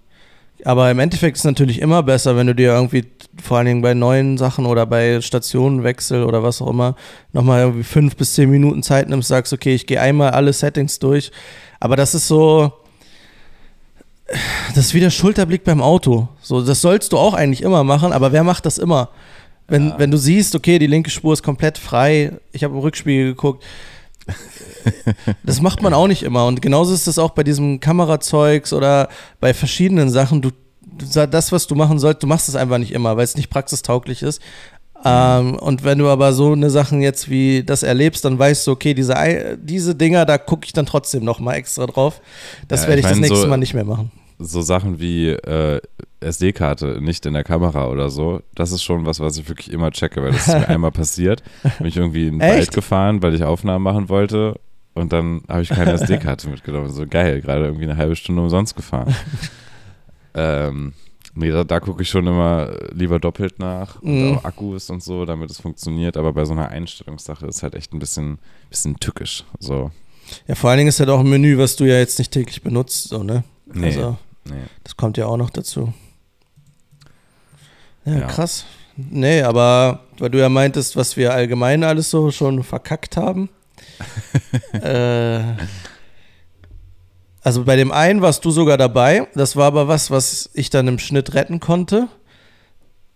aber 0.64 0.90
im 0.90 0.98
Endeffekt 0.98 1.36
ist 1.36 1.40
es 1.40 1.44
natürlich 1.44 1.80
immer 1.80 2.02
besser, 2.02 2.36
wenn 2.36 2.46
du 2.46 2.54
dir 2.54 2.72
irgendwie 2.72 3.04
vor 3.42 3.58
allen 3.58 3.66
Dingen 3.66 3.82
bei 3.82 3.94
neuen 3.94 4.38
Sachen 4.38 4.66
oder 4.66 4.86
bei 4.86 5.20
Stationenwechsel 5.20 6.24
oder 6.24 6.42
was 6.42 6.60
auch 6.60 6.68
immer 6.68 6.96
nochmal 7.32 7.60
irgendwie 7.60 7.84
fünf 7.84 8.16
bis 8.16 8.34
zehn 8.34 8.50
Minuten 8.50 8.82
Zeit 8.82 9.08
nimmst, 9.08 9.28
sagst, 9.28 9.52
okay, 9.52 9.74
ich 9.74 9.86
gehe 9.86 10.00
einmal 10.00 10.30
alle 10.30 10.52
Settings 10.52 10.98
durch. 10.98 11.30
Aber 11.78 11.96
das 11.96 12.14
ist 12.14 12.28
so, 12.28 12.72
das 14.74 14.86
ist 14.86 14.94
wie 14.94 15.00
der 15.00 15.10
Schulterblick 15.10 15.64
beim 15.64 15.82
Auto. 15.82 16.28
So, 16.40 16.62
das 16.62 16.80
sollst 16.80 17.12
du 17.12 17.18
auch 17.18 17.34
eigentlich 17.34 17.62
immer 17.62 17.84
machen, 17.84 18.12
aber 18.12 18.32
wer 18.32 18.44
macht 18.44 18.66
das 18.66 18.78
immer? 18.78 19.10
Wenn, 19.66 19.88
ja. 19.88 19.98
wenn 19.98 20.10
du 20.10 20.16
siehst, 20.16 20.54
okay, 20.54 20.78
die 20.78 20.86
linke 20.86 21.10
Spur 21.10 21.32
ist 21.32 21.42
komplett 21.42 21.78
frei, 21.78 22.32
ich 22.52 22.64
habe 22.64 22.74
im 22.74 22.80
Rückspiegel 22.80 23.28
geguckt, 23.28 23.64
das 25.42 25.60
macht 25.60 25.82
man 25.82 25.94
auch 25.94 26.06
nicht 26.06 26.22
immer. 26.22 26.46
Und 26.46 26.62
genauso 26.62 26.94
ist 26.94 27.06
das 27.06 27.18
auch 27.18 27.30
bei 27.30 27.44
diesem 27.44 27.80
Kamerazeugs 27.80 28.72
oder 28.72 29.08
bei 29.40 29.54
verschiedenen 29.54 30.10
Sachen. 30.10 30.42
Du, 30.42 30.50
das, 30.90 31.52
was 31.52 31.66
du 31.66 31.74
machen 31.74 31.98
sollst, 31.98 32.22
du 32.22 32.26
machst 32.26 32.48
es 32.48 32.56
einfach 32.56 32.78
nicht 32.78 32.92
immer, 32.92 33.16
weil 33.16 33.24
es 33.24 33.36
nicht 33.36 33.50
praxistauglich 33.50 34.22
ist. 34.22 34.40
Ähm, 35.04 35.54
und 35.54 35.82
wenn 35.84 35.98
du 35.98 36.08
aber 36.08 36.32
so 36.32 36.52
eine 36.52 36.68
Sachen 36.68 37.00
jetzt 37.00 37.30
wie 37.30 37.62
das 37.64 37.82
erlebst, 37.82 38.24
dann 38.24 38.38
weißt 38.38 38.66
du, 38.66 38.72
okay, 38.72 38.92
diese, 38.92 39.14
diese 39.60 39.94
Dinger, 39.94 40.26
da 40.26 40.36
gucke 40.36 40.66
ich 40.66 40.72
dann 40.72 40.86
trotzdem 40.86 41.24
nochmal 41.24 41.56
extra 41.56 41.86
drauf. 41.86 42.20
Das 42.68 42.82
ja, 42.82 42.88
werde 42.88 43.00
ich, 43.00 43.06
ich 43.06 43.12
mein, 43.12 43.22
das 43.22 43.30
nächste 43.30 43.44
so, 43.44 43.48
Mal 43.48 43.56
nicht 43.56 43.74
mehr 43.74 43.84
machen. 43.84 44.10
So 44.38 44.60
Sachen 44.62 45.00
wie 45.00 45.28
äh, 45.28 45.80
SD-Karte 46.20 47.00
nicht 47.00 47.24
in 47.24 47.32
der 47.32 47.44
Kamera 47.44 47.88
oder 47.88 48.10
so, 48.10 48.40
das 48.54 48.72
ist 48.72 48.82
schon 48.82 49.06
was, 49.06 49.20
was 49.20 49.38
ich 49.38 49.48
wirklich 49.48 49.72
immer 49.72 49.90
checke, 49.90 50.22
weil 50.22 50.32
das 50.32 50.48
ist 50.48 50.54
mir 50.54 50.68
einmal 50.68 50.92
passiert. 50.92 51.42
Bin 51.78 51.86
ich 51.86 51.96
irgendwie 51.96 52.26
in 52.26 52.38
den 52.38 52.48
Wald 52.48 52.72
gefahren, 52.72 53.22
weil 53.22 53.34
ich 53.34 53.42
Aufnahmen 53.42 53.82
machen 53.82 54.08
wollte 54.08 54.56
und 54.94 55.12
dann 55.12 55.42
habe 55.48 55.62
ich 55.62 55.68
keine 55.68 55.92
SD-Karte 56.00 56.48
mitgenommen. 56.48 56.90
So 56.90 57.06
geil, 57.06 57.40
gerade 57.40 57.66
irgendwie 57.66 57.84
eine 57.84 57.96
halbe 57.96 58.16
Stunde 58.16 58.42
umsonst 58.42 58.76
gefahren. 58.76 59.14
ähm, 60.34 60.92
nee, 61.34 61.50
da, 61.50 61.64
da 61.64 61.80
gucke 61.80 62.02
ich 62.02 62.08
schon 62.08 62.26
immer 62.26 62.72
lieber 62.92 63.18
doppelt 63.18 63.58
nach 63.58 64.00
und 64.02 64.30
mhm. 64.30 64.36
auch 64.38 64.44
Akkus 64.44 64.90
und 64.90 65.02
so, 65.02 65.24
damit 65.24 65.50
es 65.50 65.60
funktioniert. 65.60 66.16
Aber 66.16 66.32
bei 66.32 66.44
so 66.44 66.52
einer 66.52 66.68
Einstellungssache 66.68 67.46
ist 67.46 67.62
halt 67.62 67.74
echt 67.74 67.92
ein 67.92 67.98
bisschen, 67.98 68.38
bisschen 68.68 68.98
tückisch. 68.98 69.44
So. 69.58 69.90
Ja, 70.46 70.54
vor 70.54 70.70
allen 70.70 70.78
Dingen 70.78 70.88
ist 70.88 71.00
halt 71.00 71.10
auch 71.10 71.20
ein 71.20 71.28
Menü, 71.28 71.58
was 71.58 71.76
du 71.76 71.84
ja 71.84 71.98
jetzt 71.98 72.18
nicht 72.18 72.32
täglich 72.32 72.62
benutzt, 72.62 73.08
so, 73.08 73.22
ne? 73.22 73.44
Nee, 73.72 73.86
also, 73.86 74.16
nee. 74.44 74.54
Das 74.84 74.96
kommt 74.96 75.16
ja 75.16 75.26
auch 75.26 75.36
noch 75.36 75.50
dazu. 75.50 75.92
Ja, 78.04 78.18
ja, 78.18 78.26
krass. 78.26 78.64
Nee, 78.96 79.42
aber 79.42 80.00
weil 80.18 80.30
du 80.30 80.38
ja 80.38 80.48
meintest, 80.48 80.96
was 80.96 81.16
wir 81.16 81.32
allgemein 81.32 81.84
alles 81.84 82.10
so 82.10 82.30
schon 82.30 82.62
verkackt 82.62 83.16
haben. 83.16 83.48
äh, 84.72 85.40
also 87.42 87.64
bei 87.64 87.76
dem 87.76 87.92
einen 87.92 88.22
warst 88.22 88.44
du 88.44 88.50
sogar 88.50 88.76
dabei. 88.76 89.26
Das 89.34 89.56
war 89.56 89.66
aber 89.66 89.88
was, 89.88 90.10
was 90.10 90.50
ich 90.54 90.70
dann 90.70 90.88
im 90.88 90.98
Schnitt 90.98 91.34
retten 91.34 91.60
konnte. 91.60 92.08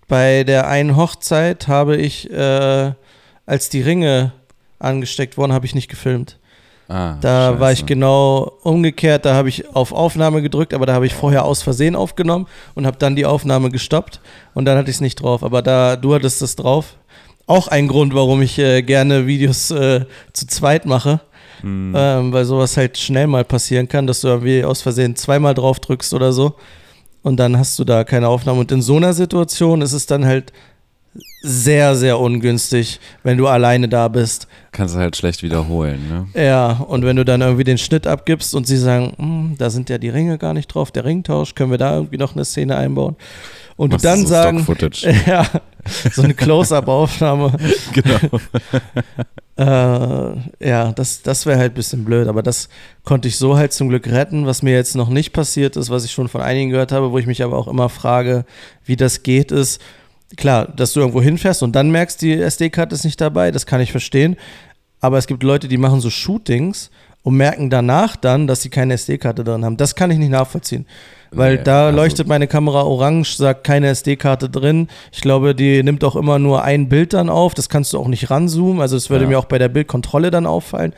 Bei 0.09 0.45
der 0.45 0.69
einen 0.69 0.97
Hochzeit 0.97 1.69
habe 1.69 1.97
ich, 1.97 2.31
äh, 2.31 2.93
als 3.47 3.69
die 3.69 3.83
Ringe 3.83 4.33
angesteckt 4.79 5.37
wurden, 5.37 5.53
habe 5.53 5.67
ich 5.67 5.75
nicht 5.75 5.89
gefilmt. 5.89 6.39
Ah, 6.89 7.17
da 7.21 7.49
Scheiße. 7.49 7.61
war 7.61 7.73
ich 7.73 7.87
genau 7.87 8.53
umgekehrt, 8.63 9.25
da 9.25 9.35
habe 9.35 9.49
ich 9.49 9.75
auf 9.75 9.93
Aufnahme 9.93 10.43
gedrückt, 10.43 10.75
aber 10.75 10.85
da 10.85 10.93
habe 10.93 11.07
ich 11.07 11.15
vorher 11.15 11.47
aus 11.47 11.63
Versehen 11.63 11.97
aufgenommen 11.97 12.47
und 12.75 12.87
habe 12.87 12.99
dann 12.99 13.17
die 13.17 13.25
Aufnahme 13.25 13.71
gestoppt 13.71 14.21
und 14.53 14.67
dann 14.67 14.77
hatte 14.77 14.91
ich 14.91 14.97
es 14.97 15.01
nicht 15.01 15.17
drauf. 15.17 15.43
Aber 15.43 15.63
da, 15.63 15.97
du 15.97 16.15
hattest 16.15 16.43
es 16.43 16.57
drauf. 16.57 16.97
Auch 17.47 17.69
ein 17.69 17.89
Grund, 17.89 18.15
warum 18.15 18.43
ich 18.43 18.59
äh, 18.59 18.83
gerne 18.83 19.27
Videos 19.27 19.71
äh, 19.71 20.07
zu 20.33 20.47
zweit 20.47 20.87
mache. 20.87 21.21
Hm. 21.61 21.95
Ähm, 21.97 22.33
weil 22.33 22.45
sowas 22.45 22.77
halt 22.77 22.99
schnell 22.99 23.27
mal 23.27 23.45
passieren 23.45 23.89
kann, 23.89 24.07
dass 24.07 24.21
du 24.21 24.29
irgendwie 24.29 24.65
aus 24.65 24.83
Versehen 24.83 25.17
zweimal 25.17 25.55
drauf 25.55 25.81
drückst 25.81 26.13
oder 26.13 26.33
so 26.33 26.57
und 27.25 27.39
dann 27.39 27.59
hast 27.59 27.79
du 27.79 27.85
da 27.85 28.05
keine 28.05 28.29
Aufnahme. 28.29 28.61
Und 28.61 28.71
in 28.71 28.83
so 28.83 28.97
einer 28.97 29.15
Situation 29.15 29.81
ist 29.81 29.95
es 29.95 30.07
dann 30.07 30.27
halt 30.27 30.53
sehr, 31.43 31.97
sehr 31.97 32.19
ungünstig, 32.21 33.01
wenn 33.23 33.39
du 33.39 33.47
alleine 33.47 33.89
da 33.89 34.09
bist. 34.09 34.47
Kannst 34.73 34.95
du 34.95 34.99
halt 34.99 35.17
schlecht 35.17 35.43
wiederholen, 35.43 36.01
ne? 36.09 36.27
Ja, 36.41 36.73
und 36.73 37.05
wenn 37.05 37.17
du 37.17 37.25
dann 37.25 37.41
irgendwie 37.41 37.65
den 37.65 37.79
Schnitt 37.79 38.07
abgibst 38.07 38.55
und 38.55 38.67
sie 38.67 38.77
sagen, 38.77 39.15
hm, 39.17 39.55
da 39.57 39.71
sind 39.71 39.89
ja 39.89 39.97
die 39.97 40.11
Ringe 40.11 40.37
gar 40.37 40.53
nicht 40.53 40.67
drauf, 40.69 40.91
der 40.91 41.07
Ringtausch, 41.07 41.55
können 41.55 41.71
wir 41.71 41.79
da 41.79 41.95
irgendwie 41.95 42.19
noch 42.19 42.35
eine 42.35 42.45
Szene 42.45 42.77
einbauen? 42.77 43.17
Und 43.77 43.93
du 43.93 43.97
dann 43.97 44.21
so 44.21 44.27
sagen, 44.27 44.67
ja, 45.27 45.47
so 46.13 46.23
eine 46.23 46.35
Close-Up-Aufnahme. 46.35 47.53
genau. 47.93 48.41
äh, 49.57 50.69
ja, 50.69 50.93
das, 50.93 51.23
das 51.23 51.45
wäre 51.47 51.59
halt 51.59 51.73
ein 51.73 51.75
bisschen 51.75 52.05
blöd, 52.05 52.29
aber 52.29 52.43
das 52.43 52.69
konnte 53.05 53.29
ich 53.29 53.37
so 53.37 53.57
halt 53.57 53.73
zum 53.73 53.89
Glück 53.89 54.07
retten, 54.07 54.47
was 54.47 54.63
mir 54.63 54.75
jetzt 54.75 54.95
noch 54.95 55.09
nicht 55.09 55.33
passiert 55.33 55.77
ist, 55.77 55.91
was 55.91 56.05
ich 56.05 56.13
schon 56.13 56.29
von 56.29 56.41
einigen 56.41 56.71
gehört 56.71 56.93
habe, 56.93 57.11
wo 57.11 57.19
ich 57.19 57.27
mich 57.27 57.43
aber 57.43 57.59
auch 57.59 57.69
immer 57.69 57.89
frage, 57.89 58.45
wie 58.85 58.97
das 58.97 59.23
geht, 59.23 59.51
ist, 59.51 59.81
klar, 60.37 60.67
dass 60.67 60.93
du 60.93 61.01
irgendwo 61.01 61.23
hinfährst 61.23 61.63
und 61.63 61.73
dann 61.73 61.91
merkst, 61.91 62.23
die 62.23 62.33
SD-Karte 62.33 62.95
ist 62.95 63.05
nicht 63.05 63.21
dabei, 63.21 63.51
das 63.51 63.67
kann 63.67 63.81
ich 63.81 63.91
verstehen. 63.91 64.37
Aber 65.01 65.19
es 65.19 65.27
gibt 65.27 65.43
Leute, 65.43 65.69
die 65.69 65.77
machen 65.77 66.01
so 66.01 66.11
Shootings 66.11 66.91
und 67.23 67.37
merken 67.37 67.71
danach 67.71 68.17
dann, 68.17 68.47
dass 68.47 68.63
sie 68.63 68.71
keine 68.71 68.95
SD-Karte 68.95 69.45
drin 69.45 69.65
haben. 69.65 69.77
Das 69.77 69.95
kann 69.95 70.11
ich 70.11 70.19
nicht 70.19 70.31
nachvollziehen. 70.31 70.87
Weil 71.37 71.57
nee, 71.57 71.63
da 71.65 71.87
also 71.87 71.97
leuchtet 71.97 72.29
meine 72.29 72.47
Kamera 72.47 72.83
orange, 72.83 73.37
sagt 73.37 73.65
keine 73.65 73.89
SD-Karte 73.89 74.49
drin. 74.49 74.89
Ich 75.13 75.21
glaube, 75.21 75.55
die 75.55 75.83
nimmt 75.83 76.05
auch 76.05 76.17
immer 76.17 76.39
nur 76.39 76.63
ein 76.63 76.89
Bild 76.89 77.13
dann 77.13 77.29
auf. 77.29 77.55
Das 77.55 77.69
kannst 77.69 77.93
du 77.93 77.99
auch 77.99 78.09
nicht 78.09 78.31
ranzoomen. 78.31 78.81
Also 78.81 78.97
es 78.97 79.11
würde 79.11 79.25
ja. 79.25 79.31
mir 79.31 79.39
auch 79.39 79.47
bei 79.47 79.59
der 79.59 79.69
Bildkontrolle 79.69 80.31
dann 80.31 80.47
auffallen. 80.47 80.95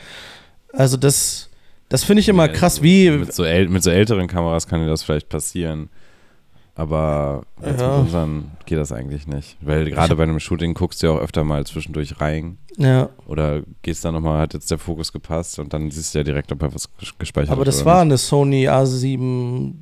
Also 0.72 0.96
das, 0.96 1.50
das 1.88 2.04
finde 2.04 2.20
ich 2.20 2.28
immer 2.28 2.48
nee, 2.48 2.52
krass, 2.52 2.82
wie. 2.82 3.10
Mit 3.10 3.32
so, 3.32 3.42
mit 3.42 3.82
so 3.82 3.90
älteren 3.90 4.26
Kameras 4.26 4.66
kann 4.66 4.80
dir 4.80 4.88
das 4.88 5.02
vielleicht 5.02 5.28
passieren. 5.28 5.88
Aber 6.76 7.44
jetzt 7.64 7.80
ja. 7.80 7.88
mit 7.88 8.00
unseren 8.00 8.50
geht 8.66 8.76
das 8.76 8.92
eigentlich 8.92 9.26
nicht. 9.26 9.56
Weil 9.62 9.88
gerade 9.90 10.14
bei 10.14 10.24
einem 10.24 10.38
Shooting 10.38 10.74
guckst 10.74 11.02
du 11.02 11.06
ja 11.06 11.14
auch 11.14 11.20
öfter 11.20 11.42
mal 11.42 11.64
zwischendurch 11.64 12.20
rein. 12.20 12.58
Ja. 12.76 13.08
Oder 13.26 13.62
gehst 13.80 14.04
da 14.04 14.12
nochmal, 14.12 14.40
hat 14.40 14.52
jetzt 14.52 14.70
der 14.70 14.76
Fokus 14.76 15.10
gepasst 15.10 15.58
und 15.58 15.72
dann 15.72 15.90
siehst 15.90 16.14
du 16.14 16.18
ja 16.18 16.24
direkt, 16.24 16.52
ob 16.52 16.60
er 16.62 16.74
was 16.74 16.90
gespeichert 17.18 17.48
hat. 17.48 17.56
Aber 17.56 17.64
das 17.64 17.86
war 17.86 18.04
nicht. 18.04 18.12
eine 18.12 18.18
Sony 18.18 18.68
A7, 18.68 19.72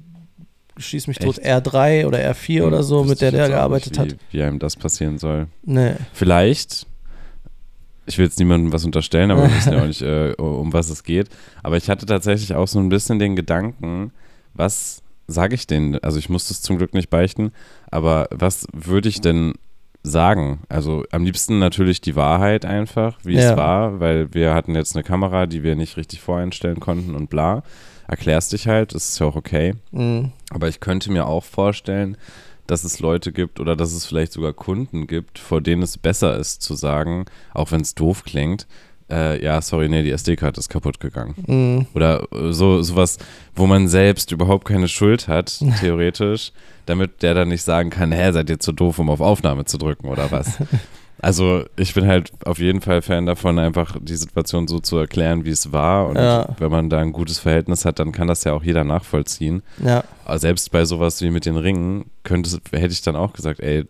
schieß 0.76 1.06
mich 1.06 1.18
tot, 1.18 1.38
R3 1.38 2.06
oder 2.06 2.18
R4 2.18 2.58
hm, 2.58 2.64
oder 2.66 2.82
so, 2.82 3.04
mit 3.04 3.20
der 3.20 3.30
der 3.30 3.48
gearbeitet 3.48 3.98
nicht, 3.98 4.06
wie, 4.06 4.14
hat. 4.14 4.20
Wie 4.32 4.42
einem 4.42 4.58
das 4.58 4.76
passieren 4.76 5.18
soll. 5.18 5.46
Nee. 5.62 5.94
Vielleicht, 6.12 6.86
ich 8.06 8.18
will 8.18 8.26
jetzt 8.26 8.38
niemandem 8.38 8.72
was 8.72 8.84
unterstellen, 8.84 9.30
aber 9.30 9.44
wir 9.44 9.54
wissen 9.54 9.72
ja 9.72 9.82
auch 9.82 9.86
nicht, 9.86 10.02
äh, 10.02 10.34
um 10.38 10.72
was 10.72 10.90
es 10.90 11.04
geht. 11.04 11.28
Aber 11.62 11.76
ich 11.76 11.88
hatte 11.88 12.06
tatsächlich 12.06 12.54
auch 12.54 12.68
so 12.68 12.78
ein 12.78 12.88
bisschen 12.88 13.18
den 13.18 13.36
Gedanken, 13.36 14.12
was 14.54 15.02
sage 15.26 15.54
ich 15.54 15.66
denn? 15.66 15.98
Also 16.02 16.18
ich 16.18 16.28
muss 16.28 16.48
das 16.48 16.60
zum 16.60 16.78
Glück 16.78 16.94
nicht 16.94 17.10
beichten, 17.10 17.52
aber 17.90 18.28
was 18.30 18.66
würde 18.72 19.08
ich 19.08 19.20
denn 19.20 19.54
sagen? 20.02 20.60
Also 20.68 21.04
am 21.10 21.24
liebsten 21.24 21.58
natürlich 21.58 22.00
die 22.00 22.14
Wahrheit 22.14 22.64
einfach, 22.64 23.18
wie 23.24 23.34
ja. 23.34 23.50
es 23.50 23.56
war, 23.56 24.00
weil 24.00 24.32
wir 24.34 24.54
hatten 24.54 24.74
jetzt 24.74 24.94
eine 24.94 25.02
Kamera, 25.02 25.46
die 25.46 25.62
wir 25.62 25.76
nicht 25.76 25.96
richtig 25.96 26.20
voreinstellen 26.20 26.78
konnten 26.78 27.14
und 27.14 27.30
bla. 27.30 27.62
Erklärst 28.06 28.52
dich 28.52 28.68
halt, 28.68 28.94
das 28.94 29.10
ist 29.10 29.18
ja 29.18 29.26
auch 29.26 29.36
okay. 29.36 29.74
Mhm. 29.92 30.32
Aber 30.50 30.68
ich 30.68 30.80
könnte 30.80 31.10
mir 31.10 31.26
auch 31.26 31.44
vorstellen, 31.44 32.16
dass 32.66 32.84
es 32.84 33.00
Leute 33.00 33.32
gibt 33.32 33.60
oder 33.60 33.76
dass 33.76 33.92
es 33.92 34.06
vielleicht 34.06 34.32
sogar 34.32 34.52
Kunden 34.52 35.06
gibt, 35.06 35.38
vor 35.38 35.60
denen 35.60 35.82
es 35.82 35.98
besser 35.98 36.36
ist 36.38 36.62
zu 36.62 36.74
sagen, 36.74 37.26
auch 37.52 37.72
wenn 37.72 37.82
es 37.82 37.94
doof 37.94 38.24
klingt, 38.24 38.66
äh, 39.10 39.42
ja, 39.42 39.60
sorry, 39.60 39.88
nee, 39.88 40.02
die 40.02 40.10
SD-Karte 40.10 40.60
ist 40.60 40.70
kaputt 40.70 40.98
gegangen. 40.98 41.34
Mhm. 41.46 41.86
Oder 41.94 42.26
äh, 42.32 42.52
so 42.52 42.82
sowas, 42.82 43.18
wo 43.54 43.66
man 43.66 43.86
selbst 43.86 44.32
überhaupt 44.32 44.66
keine 44.66 44.88
Schuld 44.88 45.28
hat, 45.28 45.62
theoretisch, 45.80 46.52
damit 46.86 47.22
der 47.22 47.34
dann 47.34 47.48
nicht 47.48 47.62
sagen 47.62 47.90
kann, 47.90 48.12
hä, 48.12 48.32
seid 48.32 48.48
ihr 48.48 48.60
zu 48.60 48.72
doof, 48.72 48.98
um 48.98 49.10
auf 49.10 49.20
Aufnahme 49.20 49.66
zu 49.66 49.78
drücken 49.78 50.08
oder 50.08 50.30
was. 50.30 50.58
Also 51.24 51.64
ich 51.76 51.94
bin 51.94 52.06
halt 52.06 52.32
auf 52.44 52.58
jeden 52.58 52.82
Fall 52.82 53.00
Fan 53.00 53.24
davon, 53.24 53.58
einfach 53.58 53.96
die 53.98 54.14
Situation 54.14 54.68
so 54.68 54.78
zu 54.78 54.98
erklären, 54.98 55.46
wie 55.46 55.50
es 55.50 55.72
war. 55.72 56.06
Und 56.06 56.16
ja. 56.16 56.46
wenn 56.58 56.70
man 56.70 56.90
da 56.90 56.98
ein 57.00 57.12
gutes 57.12 57.38
Verhältnis 57.38 57.86
hat, 57.86 57.98
dann 57.98 58.12
kann 58.12 58.28
das 58.28 58.44
ja 58.44 58.52
auch 58.52 58.62
jeder 58.62 58.84
nachvollziehen. 58.84 59.62
Ja. 59.82 60.04
Aber 60.26 60.38
selbst 60.38 60.70
bei 60.70 60.84
sowas 60.84 61.22
wie 61.22 61.30
mit 61.30 61.46
den 61.46 61.56
Ringen, 61.56 62.10
könnte, 62.24 62.60
hätte 62.72 62.92
ich 62.92 63.00
dann 63.00 63.16
auch 63.16 63.32
gesagt, 63.32 63.60
ey, 63.60 63.86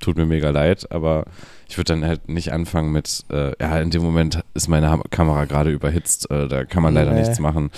tut 0.00 0.16
mir 0.16 0.26
mega 0.26 0.50
leid, 0.50 0.90
aber 0.90 1.26
ich 1.68 1.78
würde 1.78 1.92
dann 1.92 2.04
halt 2.04 2.28
nicht 2.28 2.52
anfangen 2.52 2.90
mit, 2.90 3.26
äh, 3.30 3.52
ja, 3.60 3.78
in 3.78 3.90
dem 3.90 4.02
Moment 4.02 4.40
ist 4.54 4.66
meine 4.66 5.00
Kamera 5.10 5.44
gerade 5.44 5.70
überhitzt, 5.70 6.32
äh, 6.32 6.48
da 6.48 6.64
kann 6.64 6.82
man 6.82 6.94
leider 6.94 7.12
nee. 7.12 7.20
nichts 7.20 7.38
machen. 7.38 7.70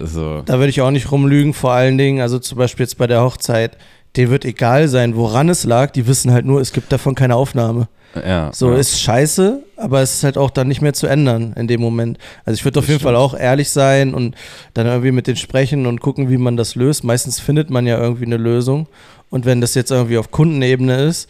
So. 0.00 0.40
Da 0.46 0.54
würde 0.54 0.70
ich 0.70 0.80
auch 0.80 0.90
nicht 0.90 1.12
rumlügen, 1.12 1.52
vor 1.52 1.72
allen 1.72 1.98
Dingen, 1.98 2.22
also 2.22 2.38
zum 2.38 2.56
Beispiel 2.56 2.84
jetzt 2.84 2.96
bei 2.96 3.06
der 3.06 3.20
Hochzeit, 3.20 3.76
denen 4.16 4.30
wird 4.30 4.46
egal 4.46 4.88
sein, 4.88 5.14
woran 5.14 5.50
es 5.50 5.64
lag. 5.64 5.90
Die 5.90 6.06
wissen 6.06 6.32
halt 6.32 6.46
nur, 6.46 6.62
es 6.62 6.72
gibt 6.72 6.90
davon 6.90 7.14
keine 7.14 7.36
Aufnahme. 7.36 7.88
Ja, 8.14 8.50
So 8.52 8.72
ja. 8.72 8.78
ist 8.78 9.00
scheiße, 9.00 9.62
aber 9.76 10.02
es 10.02 10.14
ist 10.14 10.24
halt 10.24 10.36
auch 10.36 10.50
dann 10.50 10.68
nicht 10.68 10.82
mehr 10.82 10.92
zu 10.92 11.06
ändern 11.06 11.54
in 11.56 11.68
dem 11.68 11.80
Moment. 11.80 12.18
Also 12.44 12.58
ich 12.58 12.64
würde 12.64 12.80
auf 12.80 12.88
jeden 12.88 13.00
Fall 13.00 13.14
stimmt. 13.14 13.24
auch 13.24 13.38
ehrlich 13.38 13.70
sein 13.70 14.14
und 14.14 14.34
dann 14.74 14.86
irgendwie 14.86 15.12
mit 15.12 15.26
denen 15.26 15.36
sprechen 15.36 15.86
und 15.86 16.00
gucken, 16.00 16.28
wie 16.28 16.36
man 16.36 16.56
das 16.56 16.74
löst. 16.74 17.04
Meistens 17.04 17.38
findet 17.38 17.70
man 17.70 17.86
ja 17.86 17.98
irgendwie 17.98 18.26
eine 18.26 18.36
Lösung. 18.36 18.88
Und 19.30 19.46
wenn 19.46 19.60
das 19.60 19.74
jetzt 19.74 19.90
irgendwie 19.92 20.18
auf 20.18 20.30
Kundenebene 20.30 21.02
ist, 21.04 21.28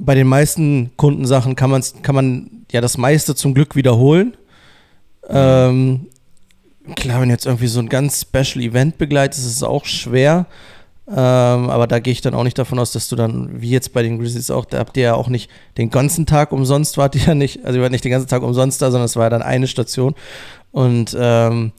bei 0.00 0.14
den 0.14 0.26
meisten 0.26 0.90
Kundensachen 0.96 1.54
kann, 1.54 1.70
man's, 1.70 1.94
kann 2.02 2.14
man 2.14 2.64
ja 2.72 2.80
das 2.80 2.98
meiste 2.98 3.34
zum 3.34 3.54
Glück 3.54 3.76
wiederholen. 3.76 4.36
Ähm, 5.28 6.06
klar, 6.96 7.20
wenn 7.20 7.30
jetzt 7.30 7.46
irgendwie 7.46 7.66
so 7.66 7.80
ein 7.80 7.88
ganz 7.88 8.22
Special 8.22 8.64
Event 8.64 8.98
begleitest, 8.98 9.46
ist 9.46 9.56
es 9.56 9.62
auch 9.62 9.84
schwer. 9.84 10.46
Ähm, 11.10 11.70
aber 11.70 11.88
da 11.88 11.98
gehe 11.98 12.12
ich 12.12 12.20
dann 12.20 12.34
auch 12.34 12.44
nicht 12.44 12.56
davon 12.58 12.78
aus, 12.78 12.92
dass 12.92 13.08
du 13.08 13.16
dann, 13.16 13.60
wie 13.60 13.70
jetzt 13.70 13.92
bei 13.92 14.02
den 14.02 14.18
Grizzlies 14.20 14.50
auch, 14.50 14.64
da 14.64 14.78
habt 14.78 14.96
ihr 14.96 15.02
ja 15.02 15.14
auch 15.14 15.28
nicht 15.28 15.50
den 15.76 15.90
ganzen 15.90 16.24
Tag 16.24 16.52
umsonst, 16.52 16.98
wart 16.98 17.16
ihr 17.16 17.22
ja 17.22 17.34
nicht, 17.34 17.64
also 17.64 17.78
ihr 17.78 17.82
wart 17.82 17.90
nicht 17.92 18.04
den 18.04 18.12
ganzen 18.12 18.28
Tag 18.28 18.42
umsonst 18.42 18.80
da, 18.80 18.90
sondern 18.92 19.06
es 19.06 19.16
war 19.16 19.24
ja 19.24 19.30
dann 19.30 19.42
eine 19.42 19.66
Station. 19.66 20.14
Und 20.70 21.16
ähm, 21.18 21.72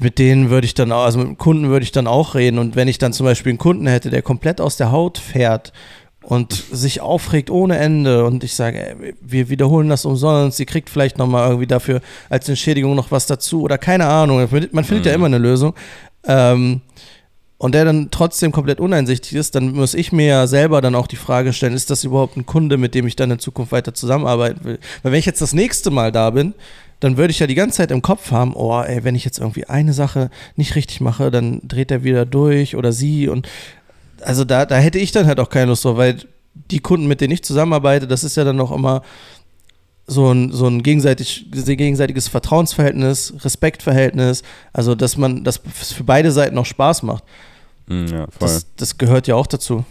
mit 0.00 0.18
denen 0.18 0.48
würde 0.48 0.64
ich 0.64 0.72
dann 0.74 0.90
auch, 0.92 1.04
also 1.04 1.18
mit 1.18 1.28
dem 1.28 1.38
Kunden 1.38 1.68
würde 1.68 1.84
ich 1.84 1.92
dann 1.92 2.06
auch 2.06 2.34
reden. 2.34 2.58
Und 2.58 2.76
wenn 2.76 2.88
ich 2.88 2.96
dann 2.98 3.12
zum 3.12 3.24
Beispiel 3.26 3.50
einen 3.50 3.58
Kunden 3.58 3.86
hätte, 3.86 4.08
der 4.10 4.22
komplett 4.22 4.60
aus 4.60 4.76
der 4.78 4.90
Haut 4.90 5.18
fährt 5.18 5.72
und 6.22 6.52
sich 6.52 7.00
aufregt 7.02 7.50
ohne 7.50 7.76
Ende 7.78 8.24
und 8.24 8.42
ich 8.42 8.54
sage, 8.54 8.96
ey, 8.98 9.14
wir 9.20 9.48
wiederholen 9.50 9.88
das 9.90 10.04
umsonst, 10.06 10.56
sie 10.56 10.66
kriegt 10.66 10.90
vielleicht 10.90 11.18
nochmal 11.18 11.46
irgendwie 11.48 11.66
dafür 11.66 12.00
als 12.30 12.48
Entschädigung 12.48 12.94
noch 12.96 13.10
was 13.10 13.26
dazu 13.26 13.62
oder 13.62 13.78
keine 13.78 14.06
Ahnung, 14.06 14.38
man 14.72 14.84
findet 14.84 15.06
ja 15.06 15.12
Mhm. 15.12 15.16
immer 15.16 15.26
eine 15.26 15.38
Lösung. 15.38 15.74
Ähm, 16.26 16.80
und 17.58 17.74
der 17.74 17.84
dann 17.84 18.08
trotzdem 18.10 18.52
komplett 18.52 18.80
uneinsichtig 18.80 19.34
ist, 19.34 19.54
dann 19.54 19.72
muss 19.72 19.94
ich 19.94 20.12
mir 20.12 20.26
ja 20.26 20.46
selber 20.46 20.80
dann 20.80 20.94
auch 20.94 21.06
die 21.06 21.16
Frage 21.16 21.52
stellen, 21.52 21.74
ist 21.74 21.90
das 21.90 22.04
überhaupt 22.04 22.36
ein 22.36 22.44
Kunde, 22.44 22.76
mit 22.76 22.94
dem 22.94 23.06
ich 23.06 23.16
dann 23.16 23.30
in 23.30 23.38
Zukunft 23.38 23.72
weiter 23.72 23.94
zusammenarbeiten 23.94 24.64
will? 24.64 24.78
Weil 25.02 25.12
wenn 25.12 25.18
ich 25.18 25.26
jetzt 25.26 25.40
das 25.40 25.54
nächste 25.54 25.90
Mal 25.90 26.12
da 26.12 26.30
bin, 26.30 26.54
dann 27.00 27.16
würde 27.16 27.30
ich 27.30 27.38
ja 27.38 27.46
die 27.46 27.54
ganze 27.54 27.78
Zeit 27.78 27.90
im 27.90 28.02
Kopf 28.02 28.30
haben, 28.30 28.54
oh, 28.54 28.80
ey, 28.80 29.04
wenn 29.04 29.14
ich 29.14 29.24
jetzt 29.24 29.38
irgendwie 29.38 29.66
eine 29.66 29.92
Sache 29.92 30.30
nicht 30.56 30.74
richtig 30.74 31.00
mache, 31.00 31.30
dann 31.30 31.60
dreht 31.62 31.90
er 31.90 32.04
wieder 32.04 32.26
durch 32.26 32.76
oder 32.76 32.92
sie 32.92 33.28
und 33.28 33.48
also 34.22 34.44
da, 34.44 34.64
da 34.64 34.76
hätte 34.76 34.98
ich 34.98 35.12
dann 35.12 35.26
halt 35.26 35.40
auch 35.40 35.50
keine 35.50 35.66
Lust 35.66 35.84
drauf, 35.84 35.96
weil 35.98 36.16
die 36.70 36.80
Kunden, 36.80 37.06
mit 37.06 37.20
denen 37.20 37.34
ich 37.34 37.44
zusammenarbeite, 37.44 38.06
das 38.06 38.24
ist 38.24 38.36
ja 38.36 38.44
dann 38.44 38.56
noch 38.56 38.72
immer 38.72 39.02
so 40.06 40.32
ein, 40.32 40.52
so 40.52 40.66
ein 40.66 40.82
gegenseitig, 40.82 41.46
gegenseitiges 41.50 42.28
Vertrauensverhältnis, 42.28 43.34
Respektverhältnis, 43.42 44.42
also 44.72 44.94
dass 44.94 45.16
man, 45.16 45.42
dass 45.44 45.60
es 45.80 45.92
für 45.92 46.04
beide 46.04 46.30
Seiten 46.30 46.56
auch 46.58 46.66
Spaß 46.66 47.02
macht. 47.02 47.24
Mm, 47.88 48.06
ja. 48.06 48.26
Das, 48.38 48.66
das 48.76 48.98
gehört 48.98 49.26
ja 49.26 49.34
auch 49.34 49.46
dazu. 49.46 49.84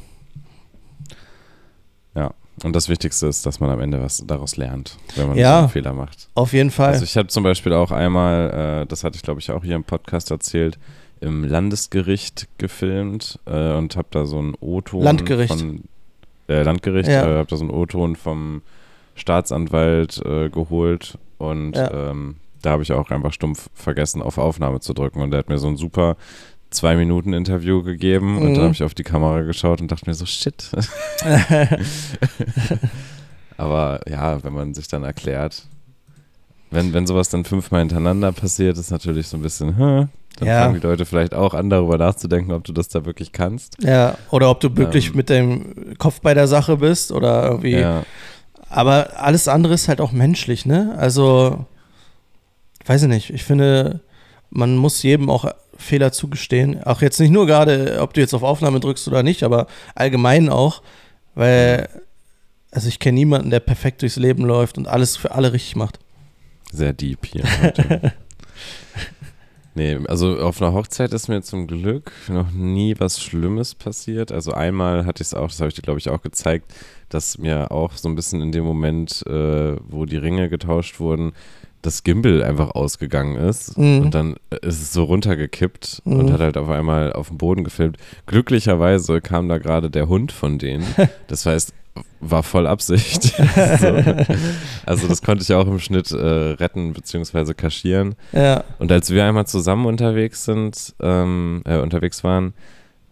ja. 2.16 2.32
Und 2.63 2.74
das 2.74 2.88
Wichtigste 2.88 3.28
ist, 3.28 3.45
dass 3.45 3.59
man 3.59 3.70
am 3.70 3.82
Ende 3.82 4.01
was 4.01 4.24
daraus 4.26 4.55
lernt, 4.55 4.97
wenn 5.18 5.28
man 5.28 5.38
Ja. 5.38 5.51
so 5.55 5.59
einen 5.59 5.70
Fehler 5.70 5.91
macht. 5.93 6.30
Auf 6.36 6.53
jeden 6.53 6.72
Fall. 6.72 6.93
Also 6.93 7.03
ich 7.03 7.18
habe 7.18 7.28
zum 7.28 7.43
Beispiel 7.43 7.74
auch 7.74 7.91
einmal, 7.91 8.84
äh, 8.84 8.86
das 8.86 9.03
hatte 9.03 9.18
ich 9.18 9.24
glaube 9.24 9.41
ich 9.41 9.51
auch 9.51 9.61
hier 9.63 9.76
im 9.76 9.84
Podcast 9.84 10.32
erzählt, 10.32 10.80
im 11.20 11.43
Landesgericht 11.43 12.47
gefilmt 12.57 13.39
äh, 13.45 13.74
und 13.74 13.97
habe 13.97 14.07
da 14.11 14.26
so 14.26 14.38
einen 14.39 14.55
O-Ton 14.61 15.03
Landgericht. 15.03 15.53
von 15.53 15.84
äh, 16.47 16.61
Landgericht, 16.61 17.09
Ja. 17.09 17.24
äh, 17.24 17.38
habe 17.39 17.47
da 17.49 17.57
so 17.57 17.63
einen 17.66 17.72
O-Ton 17.74 18.16
vom 18.16 18.61
Staatsanwalt 19.16 20.22
äh, 20.26 20.49
geholt 20.49 21.18
und 21.38 21.76
Ja. 21.76 22.11
ähm, 22.11 22.38
da 22.61 22.72
habe 22.72 22.84
ich 22.84 22.91
auch 22.91 23.09
einfach 23.11 23.34
stumpf 23.34 23.70
vergessen, 23.74 24.22
auf 24.22 24.38
Aufnahme 24.38 24.80
zu 24.80 24.93
drücken 24.93 25.22
und 25.22 25.32
der 25.32 25.39
hat 25.39 25.49
mir 25.49 25.57
so 25.57 25.68
ein 25.68 25.78
super 25.78 26.18
zwei 26.72 26.95
Minuten 26.95 27.34
Interview 27.34 27.84
gegeben 27.84 28.38
und 28.38 28.49
Mhm. 28.49 28.53
dann 28.55 28.63
habe 28.66 28.74
ich 28.74 28.84
auf 28.84 28.93
die 28.95 29.03
Kamera 29.03 29.41
geschaut 29.41 29.82
und 29.82 29.91
dachte 29.91 30.09
mir 30.09 30.13
so 30.16 30.26
shit. 30.26 30.72
Aber 33.57 34.01
ja, 34.09 34.43
wenn 34.43 34.53
man 34.53 34.74
sich 34.74 34.88
dann 34.88 35.03
erklärt, 35.03 35.63
wenn, 36.72 36.93
wenn 36.93 37.07
sowas 37.07 37.30
dann 37.30 37.45
fünfmal 37.45 37.82
hintereinander 37.82 38.32
passiert, 38.32 38.78
ist 38.78 38.91
natürlich 38.91 39.28
so 39.28 39.38
ein 39.38 39.43
bisschen, 39.43 39.78
hm, 39.78 40.09
dann 40.38 40.47
Ja. 40.47 40.59
fangen 40.63 40.82
die 40.82 40.86
Leute 40.86 41.05
vielleicht 41.05 41.34
auch 41.34 41.53
an, 41.53 41.70
darüber 41.70 41.97
nachzudenken, 41.97 42.51
ob 42.51 42.66
du 42.66 42.74
das 42.74 42.89
da 42.89 43.05
wirklich 43.05 43.32
kannst. 43.32 43.78
ja, 43.82 44.18
oder 44.32 44.49
ob 44.49 44.59
du 44.59 44.76
wirklich 44.76 45.11
Ähm. 45.11 45.16
mit 45.16 45.30
dem 45.30 45.97
Kopf 45.97 46.20
bei 46.20 46.34
der 46.34 46.47
Sache 46.47 46.76
bist 46.78 47.11
oder 47.13 47.45
irgendwie. 47.45 47.78
Ja, 47.80 48.03
Aber 48.76 49.21
alles 49.21 49.47
andere 49.47 49.73
ist 49.73 49.88
halt 49.88 50.01
auch 50.01 50.11
menschlich, 50.11 50.65
ne? 50.65 50.95
Also, 50.97 51.65
weiß 52.86 53.03
ich 53.03 53.07
nicht. 53.07 53.30
Ich 53.30 53.45
finde, 53.45 54.01
man 54.49 54.76
muss 54.76 55.01
jedem 55.01 55.30
auch 55.30 55.49
Fehler 55.78 56.11
zugestehen. 56.11 56.84
Auch 56.84 57.01
jetzt 57.01 57.21
nicht 57.21 57.32
nur 57.32 57.45
gerade, 57.45 57.99
ob 58.01 58.13
du 58.13 58.19
jetzt 58.19 58.34
auf 58.34 58.43
Aufnahme 58.43 58.82
drückst 58.82 59.07
oder 59.07 59.23
nicht, 59.23 59.43
aber 59.43 59.67
allgemein 59.95 60.49
auch. 60.49 60.82
Weil, 61.36 61.88
also 62.69 62.89
ich 62.89 62.99
kenne 62.99 63.15
niemanden, 63.15 63.49
der 63.49 63.61
perfekt 63.61 64.01
durchs 64.01 64.17
Leben 64.17 64.43
läuft 64.43 64.78
und 64.78 64.89
alles 64.89 65.15
für 65.15 65.32
alle 65.32 65.53
richtig 65.53 65.78
macht. 65.78 65.99
sehr 66.73 66.91
deep 66.91 67.26
hier. 67.26 67.45
Nee, 69.78 69.99
also 70.07 70.39
auf 70.39 70.61
einer 70.61 70.71
Hochzeit 70.71 71.11
ist 71.13 71.28
mir 71.28 71.41
zum 71.41 71.67
Glück 71.67 72.13
noch 72.30 72.49
nie 72.51 72.95
was 72.97 73.21
Schlimmes 73.21 73.76
passiert. 73.76 74.32
Also 74.32 74.53
einmal 74.53 75.05
hatte 75.05 75.21
ich 75.21 75.28
es 75.28 75.34
auch, 75.34 75.49
das 75.49 75.59
habe 75.59 75.67
ich 75.67 75.76
dir 75.76 75.82
glaube 75.82 75.99
ich 75.99 76.07
auch 76.07 76.21
gezeigt, 76.21 76.73
dass 77.10 77.38
mir 77.38 77.72
auch 77.72 77.93
so 77.93 78.10
ein 78.10 78.16
bisschen 78.16 78.41
in 78.41 78.51
dem 78.51 78.64
Moment, 78.66 79.24
äh, 79.28 79.76
wo 79.88 80.06
die 80.06 80.18
Ringe 80.18 80.49
getauscht 80.49 80.99
wurden, 80.99 81.34
das 81.82 82.03
Gimbal 82.03 82.41
einfach 82.43 82.72
ausgegangen 82.72 83.36
ist 83.36 83.78
Mhm. 83.78 83.99
und 84.06 84.16
dann 84.16 84.36
ist 84.62 84.82
es 84.82 84.91
so 84.91 85.03
runtergekippt 85.03 86.01
Mhm. 86.06 86.16
und 86.20 86.32
hat 86.34 86.39
halt 86.41 86.58
auf 86.58 86.68
einmal 86.70 87.14
auf 87.14 87.28
dem 87.28 87.38
Boden 87.38 87.64
gefilmt. 87.64 87.97
Glücklicherweise 88.26 89.22
kam 89.22 89.47
da 89.49 89.60
gerade 89.60 89.89
der 89.91 90.08
Hund 90.08 90.32
von 90.32 90.58
denen. 90.58 90.84
Das 91.28 91.45
heißt, 91.45 91.74
war 92.20 92.43
voll 92.43 92.66
Absicht. 92.68 93.24
so. 93.80 94.01
Also 94.86 95.08
das 95.08 95.22
konnte 95.22 95.43
ich 95.43 95.53
auch 95.53 95.68
im 95.68 95.80
Schnitt 95.80 96.12
äh, 96.12 96.16
retten 96.18 96.91
bzw. 96.93 97.53
kaschieren. 97.53 98.16
Ja. 98.34 98.64
Und 98.80 98.91
als 98.91 99.12
wir 99.12 99.24
einmal 99.26 99.45
zusammen 99.47 99.86
unterwegs 99.86 100.43
sind, 100.43 100.93
ähm, 101.01 101.62
äh, 101.66 101.78
unterwegs 101.78 102.24
waren, 102.24 102.53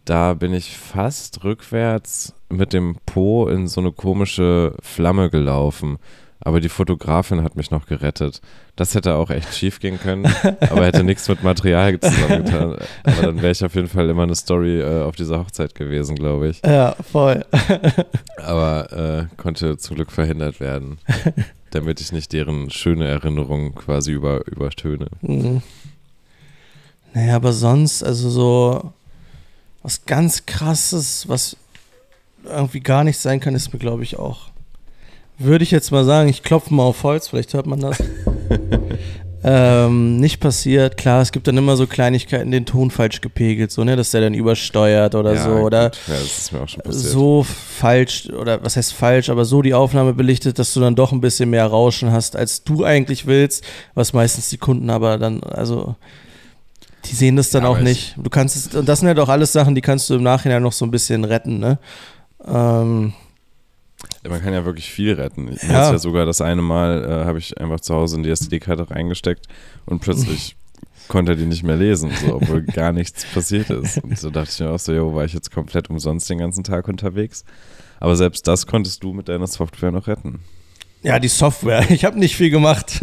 da 0.06 0.34
bin 0.34 0.54
ich 0.54 0.78
fast 0.78 1.44
rückwärts 1.44 2.34
mit 2.50 2.74
dem 2.74 2.98
Po 3.06 3.48
in 3.48 3.68
so 3.68 3.82
eine 3.82 3.92
komische 3.92 4.76
Flamme 4.82 5.30
gelaufen. 5.30 5.98
Aber 6.46 6.60
die 6.60 6.68
Fotografin 6.68 7.42
hat 7.42 7.56
mich 7.56 7.72
noch 7.72 7.86
gerettet. 7.86 8.42
Das 8.76 8.96
hätte 8.96 9.16
auch 9.16 9.30
echt 9.30 9.56
schief 9.56 9.80
gehen 9.80 9.98
können, 9.98 10.26
aber 10.60 10.86
hätte 10.86 11.06
nichts 11.06 11.30
mit 11.30 11.42
Material 11.42 11.98
zusammengetan. 11.98 12.76
Aber 13.04 13.22
dann 13.22 13.38
wäre 13.38 13.52
ich 13.52 13.64
auf 13.64 13.76
jeden 13.76 13.88
Fall 13.88 14.10
immer 14.10 14.24
eine 14.24 14.36
Story 14.36 14.82
äh, 14.82 15.04
auf 15.04 15.16
dieser 15.16 15.40
Hochzeit 15.40 15.74
gewesen, 15.74 16.18
glaube 16.18 16.50
ich. 16.50 16.62
Ja, 16.66 16.98
voll. 17.12 17.46
Aber 18.38 18.92
äh, 18.92 19.36
konnte 19.42 19.78
zum 19.78 19.96
Glück 19.96 20.12
verhindert 20.12 20.60
werden, 20.60 20.98
damit 21.72 22.02
ich 22.02 22.12
nicht 22.12 22.34
deren 22.34 22.70
schöne 22.70 23.08
Erinnerung 23.08 23.74
quasi 23.76 24.12
über, 24.12 24.46
übertöne. 24.48 25.08
Mhm. 25.22 25.62
Naja, 27.14 27.36
aber 27.36 27.54
sonst, 27.54 28.04
also 28.04 28.30
so 28.32 28.92
was 29.84 30.06
ganz 30.06 30.46
krasses, 30.46 31.28
was 31.28 31.58
irgendwie 32.46 32.80
gar 32.80 33.04
nicht 33.04 33.20
sein 33.20 33.40
kann, 33.40 33.54
ist 33.54 33.72
mir, 33.74 33.80
glaube 33.80 34.04
ich, 34.04 34.18
auch. 34.18 34.50
Würde 35.38 35.64
ich 35.64 35.72
jetzt 35.72 35.92
mal 35.92 36.06
sagen, 36.06 36.30
ich 36.30 36.44
klopfe 36.44 36.74
mal 36.74 36.84
auf 36.84 37.04
Holz, 37.04 37.28
vielleicht 37.28 37.54
hört 37.54 37.66
man 37.66 37.80
das. 37.80 38.02
ähm, 39.44 40.18
nicht 40.18 40.40
passiert. 40.40 40.96
Klar, 40.96 41.22
es 41.22 41.32
gibt 41.32 41.48
dann 41.48 41.58
immer 41.58 41.76
so 41.76 41.86
Kleinigkeiten, 41.86 42.52
den 42.52 42.66
Ton 42.66 42.92
falsch 42.92 43.20
gepegelt, 43.20 43.72
so, 43.72 43.84
ne, 43.84 43.96
dass 43.96 44.12
der 44.12 44.22
dann 44.22 44.34
übersteuert 44.34 45.16
oder 45.16 45.34
Ja, 45.34 45.44
so. 45.44 45.50
Oder 45.50 45.90
gut. 45.90 46.00
Ja, 46.08 46.14
das 46.14 46.38
ist 46.38 46.54
mir 46.54 46.62
auch 46.62 46.70
schon 46.70 46.84
passiert. 46.84 47.12
so 47.12 47.44
falsch, 47.44 48.30
oder 48.30 48.64
was 48.64 48.78
heißt 48.78 48.94
falsch, 48.94 49.30
aber 49.30 49.44
so 49.44 49.62
die 49.62 49.74
Aufnahme 49.74 50.14
belichtet, 50.14 50.60
dass 50.60 50.74
du 50.74 50.80
dann 50.80 50.96
doch 50.96 51.12
ein 51.12 51.22
bisschen 51.22 51.50
mehr 51.50 51.66
Rauschen 51.66 52.12
hast, 52.12 52.36
als 52.38 52.64
du 52.64 52.86
eigentlich 52.86 53.26
willst, 53.26 53.66
was 53.96 54.14
meistens 54.14 54.50
die 54.50 54.58
Kunden 54.58 54.90
aber 54.90 55.18
dann, 55.18 55.44
also 55.44 55.96
die 57.06 57.16
sehen 57.16 57.36
das 57.36 57.50
dann 57.50 57.64
Ja, 57.64 57.70
auch 57.70 57.80
nicht. 57.80 58.16
Du 58.18 58.30
kannst 58.30 58.56
es, 58.56 58.74
und 58.76 58.88
das 58.88 59.00
sind 59.00 59.08
halt 59.08 59.20
auch 59.20 59.30
alles 59.30 59.52
Sachen, 59.54 59.76
die 59.76 59.82
kannst 59.82 60.10
du 60.10 60.16
im 60.16 60.24
Nachhinein 60.24 60.64
noch 60.64 60.72
so 60.72 60.86
ein 60.86 60.92
bisschen 60.92 61.24
retten, 61.26 61.60
ne? 61.60 61.80
Ähm, 62.46 63.14
Man 64.28 64.42
kann 64.42 64.54
ja 64.54 64.66
wirklich 64.66 64.92
viel 64.92 65.14
retten. 65.14 65.52
Ich 65.54 65.64
Ja. 65.64 65.70
ja. 65.70 65.92
ja 65.92 65.98
sogar 65.98 66.26
das 66.26 66.42
eine 66.42 66.62
Mal, 66.62 67.04
äh, 67.04 67.26
habe 67.26 67.40
ich 67.40 67.60
einfach 67.60 67.80
zu 67.80 67.94
Hause 67.94 68.18
in 68.18 68.24
die 68.24 68.30
SD-Karte 68.30 68.90
reingesteckt 68.90 69.48
und 69.86 70.00
plötzlich 70.00 70.56
konnte 71.08 71.34
er 71.34 71.36
die 71.36 71.46
nicht 71.46 71.64
mehr 71.64 71.76
lesen, 71.76 72.12
so, 72.26 72.36
obwohl 72.36 72.64
gar 72.64 72.92
nichts 72.92 73.26
passiert 73.34 73.70
ist. 73.70 74.04
Und 74.04 74.18
so 74.18 74.30
dachte 74.30 74.50
ich 74.54 74.60
mir 74.60 74.70
auch 74.72 74.80
so, 74.80 74.94
jo, 74.94 75.14
war 75.14 75.26
ich 75.26 75.34
jetzt 75.34 75.52
komplett 75.52 75.90
umsonst 75.90 76.30
den 76.30 76.38
ganzen 76.38 76.64
Tag 76.64 76.88
unterwegs. 76.88 77.44
Aber 78.00 78.16
selbst 78.16 78.48
das 78.48 78.68
konntest 78.68 79.04
du 79.04 79.14
mit 79.14 79.30
deiner 79.30 79.48
Software 79.48 79.92
noch 79.92 80.08
retten. 80.08 80.40
Ja, 81.04 81.20
die 81.20 81.28
Software. 81.28 81.86
Ich 81.90 82.06
habe 82.06 82.18
nicht 82.18 82.36
viel 82.36 82.50
gemacht. 82.50 83.02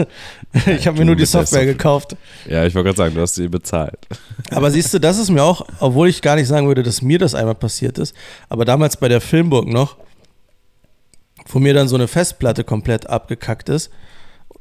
Ich 0.67 0.87
habe 0.87 0.99
mir 0.99 1.05
nur 1.05 1.17
die 1.17 1.27
Software 1.27 1.61
Software. 1.61 1.67
gekauft. 1.67 2.17
Ja, 2.49 2.65
ich 2.65 2.75
wollte 2.75 2.87
gerade 2.89 2.97
sagen, 2.97 3.15
du 3.15 3.21
hast 3.21 3.35
sie 3.35 3.49
bezahlt. 3.49 3.99
Aber 4.51 4.71
siehst 4.71 4.93
du, 4.93 4.99
das 4.99 5.19
ist 5.19 5.31
mir 5.31 5.43
auch, 5.43 5.67
obwohl 5.79 6.09
ich 6.09 6.23
gar 6.23 6.35
nicht 6.37 6.49
sagen 6.49 6.67
würde, 6.67 6.83
dass 6.83 7.03
mir 7.03 7.19
das 7.19 7.35
einmal 7.35 7.55
passiert 7.55 7.99
ist, 7.99 8.17
aber 8.49 8.65
damals 8.65 8.97
bei 8.97 9.09
der 9.09 9.21
Filmburg 9.21 9.69
noch, 9.69 9.97
wo 11.47 11.59
mir 11.61 11.75
dann 11.75 11.89
so 11.89 11.95
eine 11.95 12.09
Festplatte 12.09 12.65
komplett 12.65 13.09
abgekackt 13.09 13.69
ist, 13.69 13.91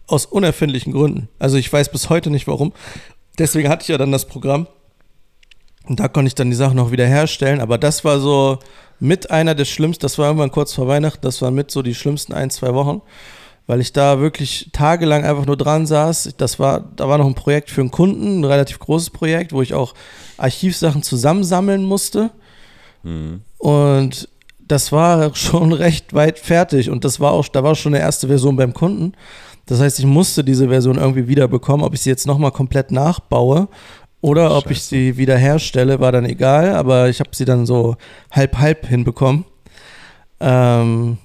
aus 0.06 0.26
unerfindlichen 0.26 0.94
Gründen. 0.94 1.30
Also 1.40 1.58
ich 1.58 1.72
weiß 1.72 1.92
bis 1.92 2.10
heute 2.10 2.30
nicht 2.30 2.48
warum. 2.48 2.74
Deswegen 3.40 3.70
hatte 3.70 3.84
ich 3.84 3.88
ja 3.88 3.98
dann 3.98 4.12
das 4.12 4.26
Programm. 4.26 4.68
Und 5.90 6.00
da 6.00 6.08
konnte 6.08 6.28
ich 6.28 6.36
dann 6.36 6.52
die 6.52 6.56
Sachen 6.56 6.76
noch 6.76 6.92
wieder 6.92 7.08
herstellen. 7.08 7.60
Aber 7.60 7.80
das 7.80 8.06
war 8.06 8.20
so 8.20 8.60
mit 9.00 9.32
einer 9.32 9.56
der 9.56 9.66
schlimmsten, 9.66 10.04
das 10.04 10.18
war 10.20 10.28
irgendwann 10.28 10.52
kurz 10.52 10.74
vor 10.74 10.88
Weihnachten, 10.88 11.22
das 11.22 11.42
war 11.42 11.50
mit 11.50 11.72
so 11.72 11.82
die 11.82 11.96
schlimmsten 11.96 12.34
ein, 12.34 12.52
zwei 12.52 12.74
Wochen, 12.76 13.02
weil 13.66 13.82
ich 13.82 13.92
da 13.92 14.20
wirklich 14.20 14.70
tagelang 14.72 15.26
einfach 15.26 15.48
nur 15.48 15.58
dran 15.58 15.88
saß. 15.88 16.36
Das 16.38 16.60
war, 16.60 16.92
da 16.96 17.10
war 17.10 17.18
noch 17.18 17.26
ein 17.26 17.34
Projekt 17.34 17.72
für 17.72 17.82
einen 17.82 17.92
Kunden, 17.92 18.42
ein 18.42 18.46
relativ 18.46 18.78
großes 18.78 19.10
Projekt, 19.10 19.52
wo 19.52 19.64
ich 19.64 19.74
auch 19.74 19.96
Archivsachen 20.38 21.02
zusammensammeln 21.02 21.84
musste. 21.84 22.30
Mhm. 23.02 23.42
Und 23.58 24.30
das 24.60 24.92
war 24.92 25.34
schon 25.36 25.74
recht 25.74 26.14
weit 26.14 26.38
fertig 26.38 26.92
und 26.92 27.04
das 27.04 27.20
war 27.20 27.32
auch, 27.32 27.48
da 27.48 27.64
war 27.64 27.74
schon 27.74 27.96
eine 27.96 28.04
erste 28.04 28.28
Version 28.28 28.56
beim 28.56 28.76
Kunden. 28.76 29.14
Das 29.66 29.80
heißt, 29.80 30.00
ich 30.00 30.06
musste 30.06 30.44
diese 30.44 30.68
Version 30.68 30.98
irgendwie 30.98 31.28
wiederbekommen. 31.28 31.86
Ob 31.86 31.94
ich 31.94 32.02
sie 32.02 32.10
jetzt 32.10 32.26
nochmal 32.26 32.52
komplett 32.52 32.92
nachbaue 32.92 33.68
oder 34.22 34.56
ob 34.56 34.70
ich 34.70 34.84
sie 34.84 35.18
wieder 35.18 35.38
herstelle, 35.38 36.00
war 36.00 36.12
dann 36.12 36.26
egal, 36.26 36.76
aber 36.76 37.10
ich 37.10 37.20
habe 37.20 37.30
sie 37.34 37.46
dann 37.46 37.66
so 37.66 37.96
halb-halb 38.32 38.86
hinbekommen. 38.88 39.46
Ähm, 40.42 41.18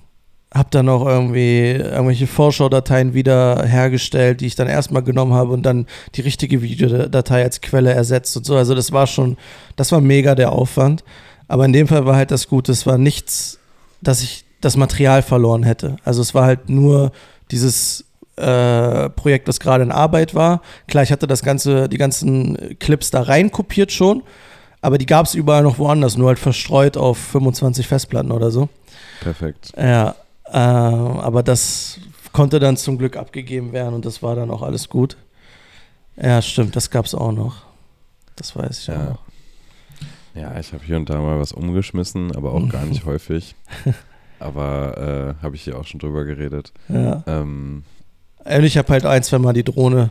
habe 0.55 0.69
dann 0.71 0.89
auch 0.89 1.05
irgendwie 1.05 1.73
irgendwelche 1.73 2.29
Vorschaudateien 2.29 3.13
wieder 3.13 3.65
hergestellt, 3.65 4.41
die 4.41 4.47
ich 4.47 4.55
dann 4.55 4.69
erstmal 4.69 5.03
genommen 5.03 5.35
habe 5.35 5.53
und 5.53 5.65
dann 5.65 5.87
die 6.15 6.21
richtige 6.21 6.63
Videodatei 6.63 7.43
als 7.43 7.61
Quelle 7.61 7.93
ersetzt 7.93 8.37
und 8.37 8.47
so. 8.47 8.57
Also 8.57 8.77
das 8.77 8.93
war 8.93 9.09
schon, 9.09 9.37
das 9.75 9.91
war 9.91 10.01
mega 10.01 10.37
der 10.37 10.53
Aufwand. 10.53 11.03
Aber 11.49 11.65
in 11.65 11.73
dem 11.73 11.89
Fall 11.89 12.07
war 12.07 12.15
halt 12.15 12.31
das 12.31 12.49
Gute, 12.49 12.71
es 12.71 12.87
war 12.87 12.99
nichts, 12.99 13.59
dass 14.01 14.23
ich 14.23 14.45
das 14.61 14.77
Material 14.77 15.23
verloren 15.23 15.65
hätte. 15.65 15.97
Also 16.05 16.23
es 16.23 16.35
war 16.35 16.47
halt 16.47 16.69
nur 16.69 17.11
dieses 17.51 18.05
äh, 18.37 19.11
Projekt, 19.11 19.49
das 19.49 19.61
gerade 19.61 19.85
in 19.85 19.93
Arbeit 19.93 20.35
war. 20.35 20.63
Klar, 20.89 21.05
ich 21.05 21.13
hatte 21.13 21.27
das 21.27 21.43
ganze, 21.43 21.89
die 21.89 21.99
ganzen 21.99 22.79
Clips 22.79 23.11
da 23.11 23.23
rein 23.23 23.51
kopiert 23.51 23.93
schon, 23.93 24.23
aber 24.81 24.99
die 24.99 25.07
gab 25.07 25.27
es 25.27 25.35
überall 25.35 25.63
noch 25.63 25.79
woanders, 25.79 26.17
nur 26.17 26.29
halt 26.29 26.39
verstreut 26.39 26.97
auf 26.97 27.19
25 27.19 27.87
Festplatten 27.87 28.33
oder 28.33 28.51
so. 28.51 28.69
Perfekt. 29.21 29.73
Ja, 29.77 30.15
äh, 30.47 30.59
aber 30.59 31.43
das 31.43 32.01
konnte 32.33 32.59
dann 32.59 32.77
zum 32.77 32.99
Glück 32.99 33.17
abgegeben 33.17 33.73
werden 33.73 33.95
und 33.95 34.05
das 34.05 34.23
war 34.23 34.35
dann 34.35 34.51
auch 34.51 34.63
alles 34.63 34.89
gut. 34.89 35.17
Ja, 36.17 36.43
stimmt, 36.43 36.77
das 36.77 36.91
gab 36.91 37.07
es 37.07 37.15
auch 37.15 37.33
noch. 37.33 37.63
Das 38.37 38.57
weiß 38.57 38.81
ich 38.81 38.87
ja. 38.89 39.13
auch. 39.13 39.19
Ja, 40.35 40.59
ich 40.59 40.73
habe 40.73 40.85
hier 40.85 40.97
und 40.97 41.09
da 41.09 41.21
mal 41.21 41.39
was 41.39 41.53
umgeschmissen, 41.53 42.35
aber 42.35 42.53
auch 42.53 42.69
gar 42.69 42.85
nicht 42.85 43.05
häufig. 43.07 43.55
Aber 44.41 45.37
äh, 45.39 45.43
habe 45.43 45.55
ich 45.55 45.63
hier 45.63 45.79
auch 45.79 45.85
schon 45.85 46.01
drüber 46.01 46.25
geredet. 46.25 46.73
Ja. 46.89 47.23
Ähm, 47.27 47.85
und 48.45 48.65
ich 48.65 48.77
habe 48.77 48.93
halt 48.93 49.07
ein, 49.07 49.23
zwei 49.23 49.39
Mal 49.39 49.53
die 49.53 49.65
Drohne 49.65 50.11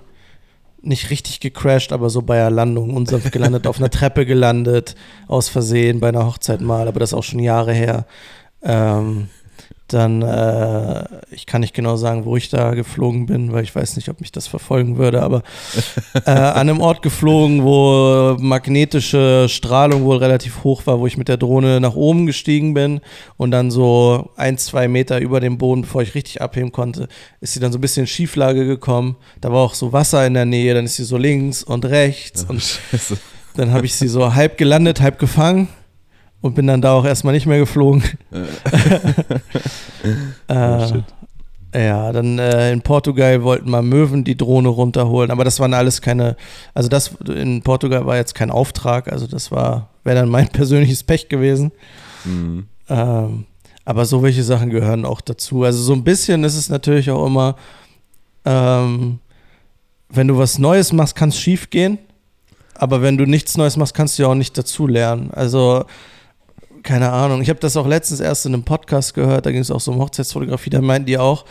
nicht 0.82 1.10
richtig 1.10 1.40
gecrashed, 1.40 1.94
aber 1.94 2.10
so 2.10 2.22
bei 2.22 2.36
der 2.36 2.50
Landung 2.50 2.94
unsanft 2.96 3.32
gelandet, 3.32 3.68
auf 3.68 3.78
einer 3.78 3.90
Treppe 3.92 4.26
gelandet, 4.26 4.96
aus 5.28 5.50
Versehen 5.50 6.00
bei 6.00 6.10
einer 6.10 6.26
Hochzeit 6.26 6.62
mal, 6.62 6.88
aber 6.88 7.00
das 7.00 7.12
ist 7.12 7.14
auch 7.14 7.24
schon 7.24 7.40
Jahre 7.40 7.74
her. 7.74 8.06
Ähm, 8.62 9.30
dann, 9.94 10.22
äh, 10.22 11.06
ich 11.32 11.46
kann 11.46 11.62
nicht 11.62 11.74
genau 11.74 11.96
sagen, 11.96 12.26
wo 12.26 12.36
ich 12.36 12.50
da 12.50 12.74
geflogen 12.74 13.26
bin, 13.26 13.54
weil 13.54 13.64
ich 13.64 13.76
weiß 13.76 13.96
nicht, 13.96 14.10
ob 14.10 14.20
mich 14.20 14.32
das 14.32 14.48
verfolgen 14.48 14.98
würde, 14.98 15.22
aber 15.22 15.44
äh, 16.26 16.32
an 16.32 16.70
einem 16.70 16.82
Ort 16.82 17.02
geflogen, 17.02 17.64
wo 17.64 18.36
magnetische 18.40 19.48
Strahlung 19.50 20.04
wohl 20.04 20.18
relativ 20.18 20.64
hoch 20.64 20.86
war, 20.86 21.00
wo 21.00 21.08
ich 21.08 21.18
mit 21.18 21.28
der 21.28 21.38
Drohne 21.38 21.80
nach 21.80 21.96
oben 21.96 22.26
gestiegen 22.26 22.74
bin 22.74 23.02
und 23.38 23.52
dann 23.52 23.72
so 23.72 24.32
ein, 24.36 24.58
zwei 24.58 24.88
Meter 24.88 25.20
über 25.20 25.40
dem 25.40 25.58
Boden, 25.58 25.82
bevor 25.82 26.02
ich 26.02 26.16
richtig 26.16 26.42
abheben 26.42 26.72
konnte, 26.72 27.08
ist 27.40 27.54
sie 27.54 27.60
dann 27.60 27.72
so 27.72 27.78
ein 27.78 27.82
bisschen 27.82 28.04
in 28.04 28.08
Schieflage 28.08 28.66
gekommen. 28.66 29.16
Da 29.42 29.52
war 29.52 29.60
auch 29.60 29.76
so 29.76 29.94
Wasser 29.94 30.26
in 30.26 30.34
der 30.34 30.46
Nähe, 30.46 30.74
dann 30.74 30.86
ist 30.86 30.96
sie 30.96 31.04
so 31.04 31.18
links 31.18 31.64
und 31.64 31.86
rechts 31.86 32.44
und 32.44 32.62
Scheiße. 32.62 33.18
dann 33.56 33.72
habe 33.72 33.86
ich 33.86 33.96
sie 33.96 34.08
so 34.08 34.34
halb 34.34 34.58
gelandet, 34.58 35.02
halb 35.02 35.20
gefangen 35.20 35.68
und 36.44 36.56
bin 36.56 36.68
dann 36.68 36.82
da 36.82 36.94
auch 36.94 37.06
erstmal 37.06 37.34
nicht 37.34 37.46
mehr 37.46 37.60
geflogen. 37.60 38.04
äh, 40.48 40.56
oh, 40.56 41.04
ja, 41.76 42.12
dann 42.12 42.38
äh, 42.38 42.72
in 42.72 42.82
Portugal 42.82 43.44
wollten 43.44 43.70
mal 43.70 43.82
Möwen 43.82 44.24
die 44.24 44.38
Drohne 44.38 44.70
runterholen, 44.70 45.32
aber 45.32 45.44
das 45.44 45.60
waren 45.60 45.74
alles 45.74 46.02
keine, 46.02 46.36
also 46.74 46.88
das 46.88 47.16
in 47.28 47.64
Portugal 47.64 48.06
war 48.06 48.16
jetzt 48.16 48.36
kein 48.36 48.52
Auftrag, 48.52 49.12
also 49.12 49.26
das 49.26 49.52
war, 49.52 49.90
wäre 50.04 50.20
dann 50.20 50.30
mein 50.30 50.48
persönliches 50.50 51.04
Pech 51.04 51.30
gewesen. 51.30 51.72
Mhm. 52.26 52.68
Ähm, 52.90 53.46
aber 53.86 54.06
so 54.06 54.24
welche 54.24 54.44
Sachen 54.44 54.70
gehören 54.70 55.06
auch 55.06 55.22
dazu. 55.22 55.64
Also 55.64 55.82
so 55.82 55.94
ein 55.94 56.04
bisschen 56.04 56.44
ist 56.44 56.56
es 56.56 56.70
natürlich 56.70 57.10
auch 57.10 57.26
immer, 57.26 57.56
ähm, 58.46 59.20
wenn 60.10 60.28
du 60.28 60.38
was 60.38 60.60
Neues 60.60 60.94
machst, 60.94 61.16
kann 61.16 61.30
es 61.30 61.40
schief 61.40 61.70
gehen. 61.70 61.98
Aber 62.76 63.02
wenn 63.02 63.18
du 63.18 63.26
nichts 63.26 63.58
Neues 63.58 63.78
machst, 63.78 63.94
kannst 63.94 64.18
du 64.18 64.24
ja 64.24 64.30
auch 64.30 64.36
nicht 64.36 64.58
dazu 64.58 64.88
lernen. 64.88 65.32
Also 65.32 65.86
keine 66.84 67.12
Ahnung. 67.12 67.42
Ich 67.42 67.50
habe 67.50 67.60
das 67.60 67.78
auch 67.78 67.88
letztens 67.88 68.20
erst 68.20 68.46
in 68.46 68.54
einem 68.54 68.64
Podcast 68.64 69.14
gehört, 69.14 69.46
da 69.46 69.52
ging 69.52 69.62
es 69.62 69.72
auch 69.72 69.80
so 69.80 69.92
um 69.92 70.00
Hochzeitsfotografie, 70.00 70.70
da 70.70 70.82
meinten 70.82 71.08
die 71.08 71.18
auch, 71.18 71.46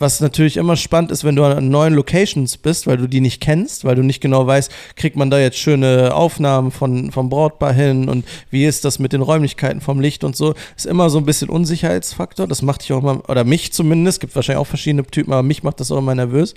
was 0.00 0.20
natürlich 0.20 0.56
immer 0.56 0.76
spannend 0.76 1.10
ist, 1.10 1.24
wenn 1.24 1.36
du 1.36 1.44
an 1.44 1.68
neuen 1.68 1.92
Locations 1.92 2.56
bist, 2.56 2.86
weil 2.86 2.96
du 2.96 3.06
die 3.06 3.20
nicht 3.20 3.40
kennst, 3.40 3.84
weil 3.84 3.96
du 3.96 4.02
nicht 4.02 4.20
genau 4.20 4.46
weißt, 4.46 4.72
kriegt 4.96 5.16
man 5.16 5.30
da 5.30 5.38
jetzt 5.38 5.58
schöne 5.58 6.14
Aufnahmen 6.14 6.70
von, 6.70 7.12
vom 7.12 7.28
Brautpaar 7.28 7.74
hin 7.74 8.08
und 8.08 8.24
wie 8.50 8.64
ist 8.64 8.86
das 8.86 8.98
mit 8.98 9.12
den 9.12 9.20
Räumlichkeiten 9.20 9.82
vom 9.82 10.00
Licht 10.00 10.24
und 10.24 10.36
so, 10.36 10.54
ist 10.74 10.86
immer 10.86 11.10
so 11.10 11.18
ein 11.18 11.26
bisschen 11.26 11.50
Unsicherheitsfaktor. 11.50 12.46
Das 12.46 12.62
macht 12.62 12.82
dich 12.82 12.94
auch 12.94 13.02
immer, 13.02 13.28
oder 13.28 13.44
mich 13.44 13.74
zumindest, 13.74 14.20
gibt 14.20 14.34
wahrscheinlich 14.34 14.60
auch 14.60 14.66
verschiedene 14.66 15.04
Typen, 15.04 15.34
aber 15.34 15.42
mich 15.42 15.62
macht 15.62 15.80
das 15.80 15.92
auch 15.92 15.98
immer 15.98 16.14
nervös. 16.14 16.54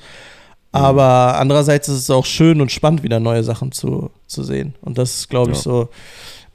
Aber 0.72 1.38
andererseits 1.38 1.88
ist 1.88 2.00
es 2.00 2.10
auch 2.10 2.26
schön 2.26 2.60
und 2.60 2.72
spannend, 2.72 3.04
wieder 3.04 3.20
neue 3.20 3.44
Sachen 3.44 3.72
zu, 3.72 4.10
zu 4.26 4.44
sehen. 4.44 4.74
Und 4.82 4.98
das 4.98 5.18
ist, 5.18 5.30
glaube 5.30 5.52
ich, 5.52 5.58
ja. 5.58 5.64
so 5.64 5.90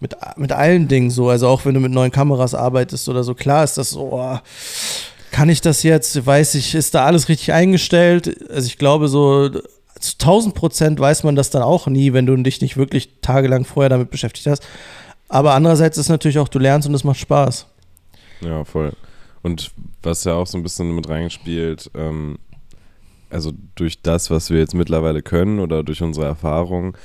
mit, 0.01 0.17
mit 0.37 0.53
allen 0.53 0.89
Dingen 0.89 1.11
so. 1.11 1.29
Also 1.29 1.49
auch 1.49 1.65
wenn 1.65 1.75
du 1.75 1.81
mit 1.81 1.93
neuen 1.93 2.11
Kameras 2.11 2.55
arbeitest 2.55 3.09
oder 3.09 3.25
so, 3.25 3.35
klar 3.35 3.65
ist 3.65 3.79
das 3.79 3.91
so, 3.91 4.13
oh, 4.13 4.39
kann 5.31 5.49
ich 5.49 5.61
das 5.61 5.83
jetzt? 5.83 6.25
Weiß 6.25 6.55
ich, 6.55 6.75
ist 6.75 6.95
da 6.95 7.05
alles 7.05 7.29
richtig 7.29 7.53
eingestellt? 7.53 8.51
Also 8.51 8.67
ich 8.67 8.79
glaube, 8.79 9.09
so 9.09 9.51
zu 10.01 10.13
1000 10.15 10.55
Prozent 10.55 11.01
weiß 11.01 11.25
man 11.25 11.37
das 11.37 11.51
dann 11.51 11.63
auch 11.63 11.87
nie, 11.87 12.13
wenn 12.13 12.27
du 12.27 12.37
dich 12.37 12.61
nicht 12.61 12.77
wirklich 12.77 13.21
tagelang 13.21 13.65
vorher 13.65 13.91
damit 13.91 14.11
beschäftigt 14.11 14.47
hast. 14.47 14.67
Aber 15.29 15.55
andererseits 15.55 15.99
ist 15.99 16.09
natürlich 16.09 16.39
auch, 16.39 16.49
du 16.49 16.59
lernst 16.59 16.89
und 16.89 16.95
es 16.95 17.05
macht 17.05 17.19
Spaß. 17.19 17.67
Ja, 18.41 18.65
voll. 18.65 18.93
Und 19.43 19.71
was 20.03 20.25
ja 20.25 20.35
auch 20.35 20.47
so 20.47 20.57
ein 20.57 20.63
bisschen 20.63 20.95
mit 20.95 21.09
reingespielt, 21.09 21.91
ähm, 21.95 22.39
also 23.31 23.53
durch 23.75 24.01
das, 24.03 24.31
was 24.31 24.51
wir 24.51 24.59
jetzt 24.59 24.75
mittlerweile 24.75 25.23
können 25.23 25.61
oder 25.61 25.83
durch 25.83 26.03
unsere 26.03 26.27
Erfahrung, 26.27 26.97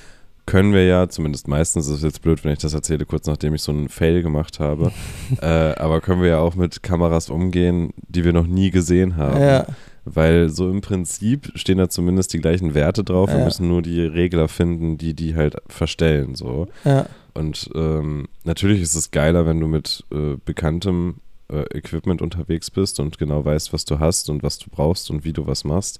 können 0.45 0.73
wir 0.73 0.85
ja, 0.85 1.07
zumindest 1.07 1.47
meistens 1.47 1.87
ist 1.87 1.97
es 1.97 2.03
jetzt 2.03 2.21
blöd, 2.21 2.43
wenn 2.43 2.53
ich 2.53 2.59
das 2.59 2.73
erzähle, 2.73 3.05
kurz 3.05 3.27
nachdem 3.27 3.55
ich 3.55 3.61
so 3.61 3.71
einen 3.71 3.89
Fail 3.89 4.21
gemacht 4.21 4.59
habe, 4.59 4.91
äh, 5.41 5.45
aber 5.45 6.01
können 6.01 6.21
wir 6.21 6.29
ja 6.29 6.39
auch 6.39 6.55
mit 6.55 6.83
Kameras 6.83 7.29
umgehen, 7.29 7.93
die 8.07 8.25
wir 8.25 8.33
noch 8.33 8.47
nie 8.47 8.71
gesehen 8.71 9.15
haben. 9.15 9.41
Ja. 9.41 9.65
Weil 10.05 10.49
so 10.49 10.69
im 10.69 10.81
Prinzip 10.81 11.53
stehen 11.55 11.77
da 11.77 11.87
zumindest 11.87 12.33
die 12.33 12.39
gleichen 12.39 12.73
Werte 12.73 13.05
drauf. 13.05 13.29
Ja. 13.29 13.37
Wir 13.37 13.45
müssen 13.45 13.69
nur 13.69 13.81
die 13.81 14.01
Regler 14.01 14.49
finden, 14.49 14.97
die 14.97 15.13
die 15.13 15.35
halt 15.35 15.55
verstellen. 15.67 16.35
So. 16.35 16.67
Ja. 16.83 17.05
Und 17.33 17.69
ähm, 17.73 18.27
natürlich 18.43 18.81
ist 18.81 18.95
es 18.95 19.11
geiler, 19.11 19.45
wenn 19.45 19.61
du 19.61 19.67
mit 19.67 20.03
äh, 20.11 20.35
bekanntem 20.43 21.21
äh, 21.49 21.63
Equipment 21.77 22.21
unterwegs 22.21 22.69
bist 22.69 22.99
und 22.99 23.17
genau 23.17 23.45
weißt, 23.45 23.71
was 23.71 23.85
du 23.85 23.99
hast 23.99 24.29
und 24.29 24.43
was 24.43 24.57
du 24.59 24.69
brauchst 24.69 25.09
und 25.09 25.23
wie 25.23 25.33
du 25.33 25.47
was 25.47 25.63
machst. 25.63 25.99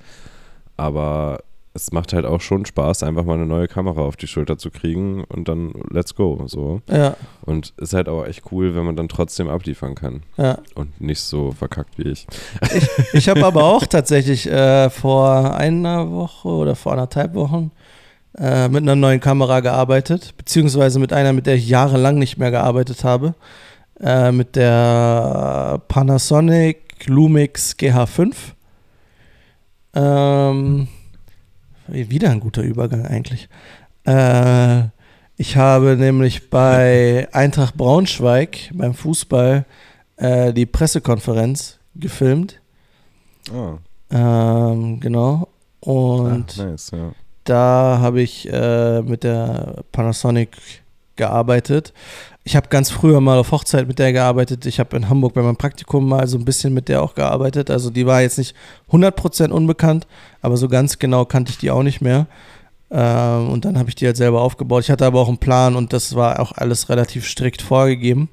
Aber 0.76 1.40
es 1.76 1.92
macht 1.92 2.14
halt 2.14 2.26
auch 2.26 2.42
schon 2.42 2.66
Spaß, 2.66 3.02
einfach 3.02 3.24
mal 3.24 3.34
eine 3.34 3.48
neue 3.48 3.68
Kamera 3.68 4.02
auf 4.02 4.16
die 4.16 4.28
Schulter 4.28 4.58
zu 4.60 4.70
kriegen 4.70 5.24
und 5.24 5.48
dann 5.48 5.74
let's 5.90 6.14
go. 6.14 6.44
So. 6.46 6.82
Ja. 6.90 7.16
Und 7.42 7.74
ist 7.78 7.94
halt 7.94 8.08
auch 8.08 8.26
echt 8.26 8.44
cool, 8.52 8.76
wenn 8.76 8.86
man 8.86 8.96
dann 8.96 9.10
trotzdem 9.10 9.50
abliefern 9.50 9.96
kann. 9.96 10.22
Ja. 10.38 10.60
Und 10.76 11.02
nicht 11.02 11.22
so 11.22 11.52
verkackt 11.52 11.98
wie 11.98 12.10
ich. 12.10 12.28
Ich, 12.76 12.90
ich 13.14 13.30
habe 13.30 13.44
aber 13.46 13.64
auch 13.64 13.88
tatsächlich 13.88 14.48
äh, 14.48 14.92
vor 14.92 15.56
einer 15.56 16.12
Woche 16.12 16.48
oder 16.48 16.76
vor 16.76 16.92
anderthalb 16.92 17.34
Wochen 17.34 17.72
äh, 18.38 18.68
mit 18.68 18.84
einer 18.84 18.96
neuen 18.96 19.20
Kamera 19.20 19.60
gearbeitet, 19.62 20.36
beziehungsweise 20.38 21.00
mit 21.00 21.12
einer, 21.12 21.34
mit 21.34 21.48
der 21.48 21.56
ich 21.56 21.68
jahrelang 21.68 22.20
nicht 22.20 22.38
mehr 22.38 22.52
gearbeitet 22.52 23.04
habe. 23.04 23.34
Äh, 24.00 24.32
mit 24.32 24.56
der 24.56 25.82
Panasonic 25.88 27.08
Lumix 27.08 27.76
GH5. 27.80 28.36
Ähm 29.96 30.88
wieder 31.88 32.30
ein 32.30 32.40
guter 32.40 32.62
Übergang 32.62 33.06
eigentlich. 33.06 33.50
Äh, 34.06 34.84
ich 35.36 35.58
habe 35.58 35.96
nämlich 35.98 36.50
bei 36.50 37.28
Eintracht 37.34 37.76
Braunschweig 37.76 38.72
beim 38.74 38.94
Fußball 38.94 39.66
äh, 40.18 40.54
die 40.54 40.66
Pressekonferenz 40.66 41.80
gefilmt. 41.96 42.62
Oh. 43.54 43.78
Ähm, 44.12 45.00
genau. 45.00 45.48
Und 45.80 46.60
ah, 46.60 46.64
nice, 46.64 46.92
ja. 46.92 47.12
da 47.44 47.98
habe 48.00 48.22
ich 48.22 48.52
äh, 48.52 49.02
mit 49.02 49.24
der 49.24 49.84
Panasonic 49.92 50.83
gearbeitet. 51.16 51.94
Ich 52.44 52.56
habe 52.56 52.68
ganz 52.68 52.90
früher 52.90 53.22
mal 53.22 53.38
auf 53.38 53.52
Hochzeit 53.52 53.88
mit 53.88 54.00
der 54.00 54.12
gearbeitet. 54.12 54.66
Ich 54.66 54.80
habe 54.80 54.98
in 54.98 55.10
Hamburg 55.10 55.34
bei 55.34 55.42
meinem 55.42 55.56
Praktikum 55.56 56.10
mal 56.10 56.28
so 56.28 56.38
ein 56.38 56.46
bisschen 56.46 56.74
mit 56.74 56.90
der 56.90 57.02
auch 57.02 57.16
gearbeitet. 57.16 57.72
Also 57.72 57.90
die 57.90 58.06
war 58.06 58.22
jetzt 58.22 58.38
nicht 58.38 58.56
100% 58.92 59.50
unbekannt, 59.50 60.08
aber 60.42 60.58
so 60.58 60.68
ganz 60.68 61.00
genau 61.00 61.26
kannte 61.26 61.52
ich 61.52 61.58
die 61.58 61.72
auch 61.72 61.84
nicht 61.84 62.02
mehr. 62.02 62.28
Ähm, 62.92 63.50
und 63.50 63.66
dann 63.66 63.80
habe 63.80 63.90
ich 63.90 63.96
die 63.96 64.06
halt 64.06 64.18
selber 64.18 64.42
aufgebaut. 64.42 64.84
Ich 64.84 64.92
hatte 64.92 65.06
aber 65.06 65.20
auch 65.22 65.30
einen 65.30 65.38
Plan 65.38 65.76
und 65.76 65.94
das 65.94 66.16
war 66.16 66.40
auch 66.40 66.52
alles 66.52 66.90
relativ 66.90 67.28
strikt 67.28 67.62
vorgegeben. 67.62 68.30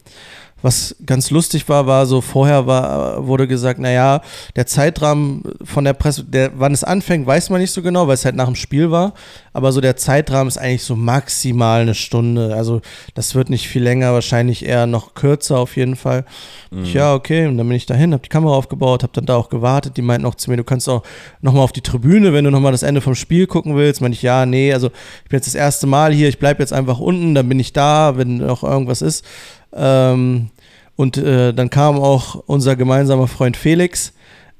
Was 0.62 0.96
ganz 1.06 1.30
lustig 1.30 1.68
war, 1.68 1.86
war 1.86 2.06
so, 2.06 2.20
vorher 2.20 2.66
war, 2.66 3.26
wurde 3.26 3.48
gesagt, 3.48 3.80
naja, 3.80 4.20
der 4.56 4.66
Zeitrahmen 4.66 5.42
von 5.64 5.84
der 5.84 5.94
Presse, 5.94 6.24
der, 6.24 6.52
wann 6.56 6.72
es 6.72 6.84
anfängt, 6.84 7.26
weiß 7.26 7.50
man 7.50 7.60
nicht 7.60 7.72
so 7.72 7.82
genau, 7.82 8.06
weil 8.06 8.14
es 8.14 8.24
halt 8.24 8.36
nach 8.36 8.46
dem 8.46 8.56
Spiel 8.56 8.90
war. 8.90 9.14
Aber 9.52 9.72
so 9.72 9.80
der 9.80 9.96
Zeitrahmen 9.96 10.48
ist 10.48 10.58
eigentlich 10.58 10.84
so 10.84 10.94
maximal 10.96 11.80
eine 11.80 11.94
Stunde. 11.94 12.54
Also 12.54 12.80
das 13.14 13.34
wird 13.34 13.50
nicht 13.50 13.68
viel 13.68 13.82
länger, 13.82 14.12
wahrscheinlich 14.12 14.64
eher 14.64 14.86
noch 14.86 15.14
kürzer 15.14 15.58
auf 15.58 15.76
jeden 15.76 15.96
Fall. 15.96 16.24
Mhm. 16.70 16.84
Ich, 16.84 16.94
ja, 16.94 17.14
okay, 17.14 17.46
und 17.46 17.58
dann 17.58 17.66
bin 17.66 17.76
ich 17.76 17.86
dahin, 17.86 18.12
habe 18.12 18.22
die 18.22 18.28
Kamera 18.28 18.54
aufgebaut, 18.54 19.02
habe 19.02 19.12
dann 19.14 19.26
da 19.26 19.36
auch 19.36 19.48
gewartet. 19.48 19.96
Die 19.96 20.02
meinten 20.02 20.26
auch 20.26 20.34
zu 20.34 20.50
mir, 20.50 20.56
du 20.56 20.64
kannst 20.64 20.88
auch 20.88 21.02
nochmal 21.40 21.64
auf 21.64 21.72
die 21.72 21.80
Tribüne, 21.80 22.32
wenn 22.32 22.44
du 22.44 22.50
nochmal 22.50 22.72
das 22.72 22.82
Ende 22.82 23.00
vom 23.00 23.14
Spiel 23.14 23.46
gucken 23.46 23.76
willst. 23.76 24.00
Meinte 24.00 24.16
ich, 24.16 24.22
ja, 24.22 24.46
nee, 24.46 24.72
also 24.72 24.88
ich 24.88 25.30
bin 25.30 25.38
jetzt 25.38 25.46
das 25.46 25.54
erste 25.54 25.86
Mal 25.86 26.12
hier, 26.12 26.28
ich 26.28 26.38
bleibe 26.38 26.62
jetzt 26.62 26.72
einfach 26.72 27.00
unten, 27.00 27.34
dann 27.34 27.48
bin 27.48 27.58
ich 27.58 27.72
da, 27.72 28.16
wenn 28.16 28.36
noch 28.38 28.62
irgendwas 28.62 29.02
ist. 29.02 29.24
Ähm, 29.72 30.50
und 30.96 31.16
äh, 31.16 31.52
dann 31.54 31.70
kam 31.70 31.96
auch 31.98 32.42
unser 32.46 32.76
gemeinsamer 32.76 33.26
Freund 33.26 33.56
Felix 33.56 34.12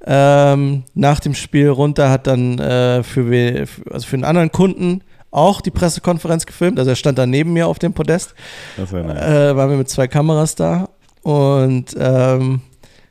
ähm, 0.07 0.85
nach 0.95 1.21
dem 1.21 1.35
Spiel 1.35 1.69
runter, 1.69 2.11
hat 2.11 2.27
dann 2.27 2.59
äh, 2.59 3.03
für, 3.03 3.67
also 3.91 4.07
für 4.07 4.17
einen 4.17 4.25
anderen 4.25 4.51
Kunden 4.51 5.03
auch 5.31 5.61
die 5.61 5.71
Pressekonferenz 5.71 6.47
gefilmt. 6.47 6.79
Also 6.79 6.91
er 6.91 6.97
stand 6.97 7.19
da 7.19 7.27
neben 7.27 7.53
mir 7.53 7.69
auf 7.69 7.79
dem 7.79 7.93
Podest. 7.93 8.35
Das 8.77 8.93
war 8.93 9.03
nice. 9.03 9.23
Äh, 9.23 9.57
waren 9.57 9.71
wir 9.71 9.77
mit 9.77 9.89
zwei 9.89 10.09
Kameras 10.09 10.55
da. 10.55 10.89
Und 11.23 11.95
ähm, 11.99 12.63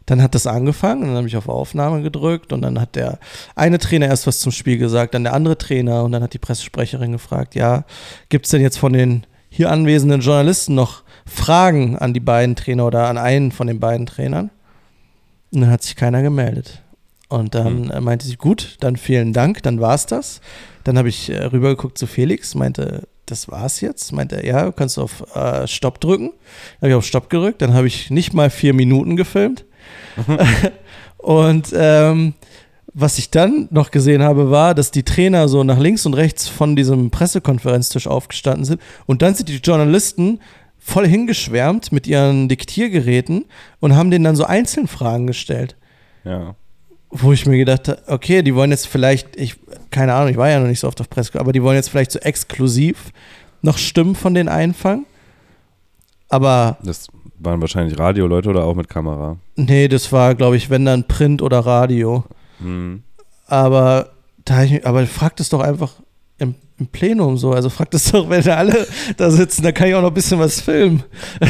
dann 0.07 0.23
hat 0.23 0.33
das 0.33 0.47
angefangen 0.47 1.03
dann 1.03 1.17
habe 1.17 1.27
ich 1.27 1.37
auf 1.37 1.47
Aufnahme 1.47 2.01
gedrückt 2.01 2.51
und 2.51 2.63
dann 2.63 2.81
hat 2.81 2.95
der 2.95 3.19
eine 3.55 3.77
Trainer 3.77 4.07
erst 4.07 4.25
was 4.25 4.39
zum 4.39 4.51
Spiel 4.51 4.79
gesagt, 4.79 5.13
dann 5.13 5.23
der 5.23 5.33
andere 5.33 5.57
Trainer 5.57 6.03
und 6.03 6.11
dann 6.11 6.23
hat 6.23 6.33
die 6.33 6.39
Pressesprecherin 6.39 7.11
gefragt, 7.11 7.53
ja, 7.53 7.85
gibt 8.29 8.45
es 8.45 8.51
denn 8.51 8.61
jetzt 8.61 8.79
von 8.79 8.93
den 8.93 9.27
hier 9.49 9.69
anwesenden 9.69 10.21
Journalisten 10.21 10.73
noch 10.73 11.03
Fragen 11.29 11.97
an 11.97 12.13
die 12.13 12.19
beiden 12.19 12.55
Trainer 12.55 12.85
oder 12.85 13.07
an 13.07 13.17
einen 13.17 13.51
von 13.51 13.67
den 13.67 13.79
beiden 13.79 14.05
Trainern. 14.05 14.49
Und 15.51 15.61
dann 15.61 15.71
hat 15.71 15.83
sich 15.83 15.95
keiner 15.95 16.21
gemeldet. 16.21 16.81
Und 17.29 17.53
dann 17.55 17.91
mhm. 17.93 18.03
meinte 18.03 18.25
sie, 18.25 18.35
gut, 18.35 18.77
dann 18.79 18.97
vielen 18.97 19.33
Dank, 19.33 19.61
dann 19.63 19.79
war 19.79 19.93
es 19.93 20.05
das. 20.05 20.41
Dann 20.83 20.97
habe 20.97 21.09
ich 21.09 21.29
äh, 21.29 21.45
rübergeguckt 21.45 21.97
zu 21.97 22.07
Felix, 22.07 22.55
meinte, 22.55 23.07
das 23.27 23.49
war's 23.49 23.81
jetzt. 23.81 24.11
Meinte 24.11 24.37
er, 24.37 24.45
ja, 24.45 24.71
kannst 24.71 24.97
du 24.97 25.03
auf 25.03 25.23
äh, 25.35 25.67
Stopp 25.67 26.01
drücken. 26.01 26.31
Dann 26.79 26.87
habe 26.87 26.89
ich 26.89 26.95
auf 26.95 27.05
Stopp 27.05 27.29
gedrückt, 27.29 27.61
dann 27.61 27.73
habe 27.73 27.87
ich 27.87 28.09
nicht 28.09 28.33
mal 28.33 28.49
vier 28.49 28.73
Minuten 28.73 29.15
gefilmt. 29.15 29.65
Mhm. 30.17 30.39
und 31.17 31.73
ähm, 31.75 32.33
was 32.93 33.19
ich 33.19 33.29
dann 33.29 33.67
noch 33.69 33.91
gesehen 33.91 34.23
habe, 34.23 34.49
war, 34.49 34.73
dass 34.73 34.89
die 34.89 35.03
Trainer 35.03 35.47
so 35.47 35.63
nach 35.63 35.77
links 35.77 36.05
und 36.05 36.15
rechts 36.15 36.47
von 36.47 36.75
diesem 36.75 37.11
Pressekonferenztisch 37.11 38.07
aufgestanden 38.07 38.65
sind 38.65 38.81
und 39.05 39.21
dann 39.21 39.35
sind 39.35 39.49
die 39.49 39.57
Journalisten 39.57 40.39
voll 40.89 41.07
hingeschwärmt 41.07 41.91
mit 41.91 42.07
ihren 42.07 42.49
Diktiergeräten 42.49 43.45
und 43.79 43.95
haben 43.95 44.11
denen 44.11 44.25
dann 44.25 44.35
so 44.35 44.43
einzeln 44.43 44.87
Fragen 44.87 45.27
gestellt. 45.27 45.75
Ja. 46.23 46.55
Wo 47.11 47.31
ich 47.31 47.45
mir 47.45 47.57
gedacht 47.57 47.87
habe, 47.87 48.01
okay, 48.07 48.41
die 48.41 48.53
wollen 48.55 48.71
jetzt 48.71 48.87
vielleicht, 48.87 49.35
ich, 49.35 49.55
keine 49.91 50.13
Ahnung, 50.13 50.29
ich 50.29 50.37
war 50.37 50.49
ja 50.49 50.59
noch 50.59 50.67
nicht 50.67 50.79
so 50.79 50.87
oft 50.87 50.99
auf 51.01 51.09
Presse, 51.09 51.39
aber 51.39 51.53
die 51.53 51.63
wollen 51.63 51.75
jetzt 51.75 51.89
vielleicht 51.89 52.11
so 52.11 52.19
exklusiv 52.19 53.11
noch 53.61 53.77
Stimmen 53.77 54.15
von 54.15 54.33
denen 54.33 54.49
einfangen. 54.49 55.05
Aber. 56.29 56.77
Das 56.83 57.07
waren 57.39 57.61
wahrscheinlich 57.61 57.97
Radioleute 57.97 58.49
oder 58.49 58.63
auch 58.63 58.75
mit 58.75 58.89
Kamera? 58.89 59.37
Nee, 59.55 59.87
das 59.87 60.11
war, 60.11 60.35
glaube 60.35 60.57
ich, 60.57 60.69
wenn 60.69 60.85
dann 60.85 61.07
Print 61.07 61.41
oder 61.41 61.59
Radio. 61.59 62.25
Mhm. 62.59 63.03
Aber 63.47 64.09
da 64.45 64.63
ich, 64.63 64.85
aber 64.85 65.05
fragt 65.07 65.39
es 65.39 65.49
doch 65.49 65.61
einfach 65.61 65.93
im, 66.37 66.55
im 66.79 66.87
Plenum 66.87 67.37
so. 67.37 67.51
Also 67.51 67.69
fragt 67.69 67.93
es 67.93 68.11
doch, 68.11 68.29
wenn 68.29 68.47
alle 68.49 68.87
da 69.17 69.29
sitzen, 69.29 69.63
da 69.63 69.71
kann 69.71 69.87
ich 69.87 69.95
auch 69.95 70.01
noch 70.01 70.09
ein 70.09 70.13
bisschen 70.13 70.39
was 70.39 70.61
filmen. 70.61 71.03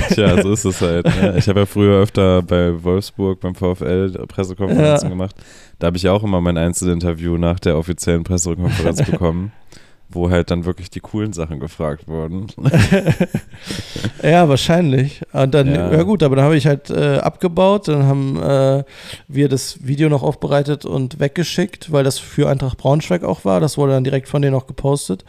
Tja, 0.10 0.42
so 0.42 0.52
ist 0.52 0.66
es 0.66 0.82
halt. 0.82 1.06
Ne? 1.06 1.36
Ich 1.38 1.48
habe 1.48 1.62
ja 1.62 1.66
früher 1.66 2.02
öfter 2.02 2.42
bei 2.42 2.84
Wolfsburg 2.84 3.40
beim 3.40 3.56
VfL 3.56 4.26
Pressekonferenzen 4.28 5.08
ja. 5.08 5.10
gemacht. 5.10 5.36
Da 5.80 5.88
habe 5.88 5.98
ich 5.98 6.08
auch 6.10 6.24
immer 6.24 6.42
mein 6.42 6.58
Einzelinterview 6.58 7.38
nach 7.38 7.60
der 7.60 7.78
offiziellen 7.78 8.24
Pressekonferenz 8.24 9.04
bekommen 9.04 9.52
wo 10.10 10.32
halt 10.32 10.50
dann 10.50 10.66
wirklich 10.66 10.90
die 10.90 11.00
coolen 11.00 11.34
Sachen 11.34 11.60
gefragt 11.60 12.08
wurden. 12.08 12.48
ja, 14.24 14.50
wahrscheinlich. 14.50 15.22
Und 15.34 15.54
dann, 15.54 15.68
ja, 15.68 15.92
ja 15.92 16.04
gut, 16.04 16.24
aber 16.24 16.36
dann 16.36 16.46
habe 16.46 16.58
ich 16.58 16.66
halt 16.66 16.90
äh, 16.90 17.18
abgebaut, 17.18 17.88
dann 17.88 18.04
haben 18.04 18.42
äh, 18.42 18.84
wir 19.28 19.50
das 19.50 19.86
Video 19.86 20.10
noch 20.10 20.24
aufbereitet 20.24 20.84
und 20.84 21.20
weggeschickt, 21.20 21.92
weil 21.92 22.04
das 22.04 22.18
für 22.18 22.50
Eintracht 22.50 22.80
Braunschweig 22.80 23.24
auch 23.24 23.46
war. 23.46 23.60
Das 23.60 23.78
wurde 23.78 23.94
dann 23.94 24.04
direkt 24.04 24.28
von 24.28 24.42
denen 24.42 24.56
auch 24.56 24.66
gepostet. 24.66 25.24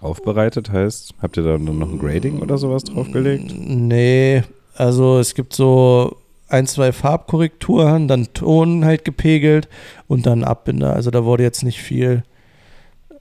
Aufbereitet 0.00 0.70
heißt, 0.70 1.14
habt 1.20 1.36
ihr 1.36 1.42
da 1.42 1.58
noch 1.58 1.88
ein 1.88 1.98
Grading 1.98 2.40
oder 2.40 2.56
sowas 2.56 2.84
draufgelegt? 2.84 3.54
Nee, 3.56 4.42
also 4.74 5.18
es 5.18 5.34
gibt 5.34 5.54
so 5.54 6.16
ein, 6.48 6.66
zwei 6.66 6.92
Farbkorrekturen, 6.92 8.08
dann 8.08 8.28
Ton 8.32 8.84
halt 8.84 9.04
gepegelt 9.04 9.68
und 10.08 10.26
dann 10.26 10.44
Abbinder. 10.44 10.94
Also 10.94 11.10
da 11.10 11.24
wurde 11.24 11.42
jetzt 11.42 11.62
nicht 11.62 11.80
viel 11.80 12.22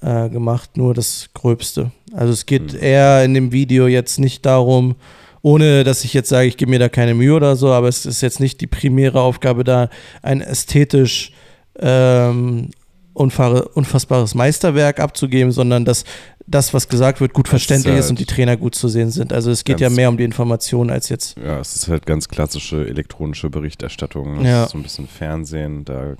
äh, 0.03 0.29
gemacht, 0.29 0.77
nur 0.77 0.93
das 0.93 1.29
Gröbste. 1.33 1.91
Also 2.13 2.33
es 2.33 2.45
geht 2.45 2.73
mhm. 2.73 2.79
eher 2.79 3.23
in 3.23 3.33
dem 3.33 3.51
Video 3.51 3.87
jetzt 3.87 4.19
nicht 4.19 4.45
darum, 4.45 4.95
ohne 5.41 5.83
dass 5.83 6.03
ich 6.03 6.13
jetzt 6.13 6.29
sage, 6.29 6.47
ich 6.47 6.57
gebe 6.57 6.71
mir 6.71 6.79
da 6.79 6.89
keine 6.89 7.13
Mühe 7.13 7.33
oder 7.33 7.55
so, 7.55 7.71
aber 7.71 7.87
es 7.87 8.05
ist 8.05 8.21
jetzt 8.21 8.39
nicht 8.39 8.61
die 8.61 8.67
primäre 8.67 9.21
Aufgabe, 9.21 9.63
da 9.63 9.89
ein 10.21 10.41
ästhetisch 10.41 11.33
ähm, 11.79 12.69
unfassbares 13.13 14.35
Meisterwerk 14.35 14.99
abzugeben, 14.99 15.51
sondern 15.51 15.85
dass 15.85 16.03
das, 16.47 16.73
was 16.73 16.89
gesagt 16.89 17.21
wird, 17.21 17.33
gut 17.33 17.47
verständlich 17.47 17.93
ist, 17.93 17.95
halt 17.95 18.03
ist, 18.05 18.09
und 18.09 18.19
die 18.19 18.25
Trainer 18.25 18.57
gut 18.57 18.75
zu 18.75 18.87
sehen 18.87 19.11
sind. 19.11 19.31
Also 19.31 19.51
es 19.51 19.63
geht 19.63 19.79
ja 19.79 19.89
mehr 19.89 20.09
um 20.09 20.17
die 20.17 20.23
Information 20.23 20.89
als 20.89 21.09
jetzt. 21.09 21.37
Ja, 21.37 21.59
es 21.59 21.75
ist 21.75 21.87
halt 21.87 22.05
ganz 22.05 22.27
klassische 22.27 22.87
elektronische 22.87 23.49
Berichterstattung. 23.49 24.43
Ja. 24.43 24.67
so 24.67 24.77
ein 24.77 24.83
bisschen 24.83 25.07
Fernsehen, 25.07 25.85
da 25.85 26.15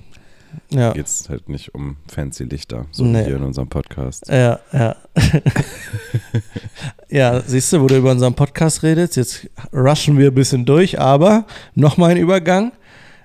ja. 0.70 0.92
geht 0.92 1.06
es 1.06 1.28
halt 1.28 1.48
nicht 1.48 1.74
um 1.74 1.96
fancy 2.06 2.44
Lichter, 2.44 2.86
so 2.90 3.04
nee. 3.04 3.20
wie 3.20 3.24
hier 3.24 3.36
in 3.36 3.42
unserem 3.42 3.68
Podcast. 3.68 4.28
Ja, 4.28 4.60
ja. 4.72 4.96
ja, 7.08 7.40
siehst 7.40 7.72
du, 7.72 7.80
wo 7.80 7.86
du 7.86 7.96
über 7.96 8.10
unseren 8.10 8.34
Podcast 8.34 8.82
redest, 8.82 9.16
jetzt 9.16 9.48
rushen 9.72 10.18
wir 10.18 10.28
ein 10.28 10.34
bisschen 10.34 10.64
durch, 10.64 11.00
aber 11.00 11.46
nochmal 11.74 12.12
ein 12.12 12.16
Übergang. 12.16 12.72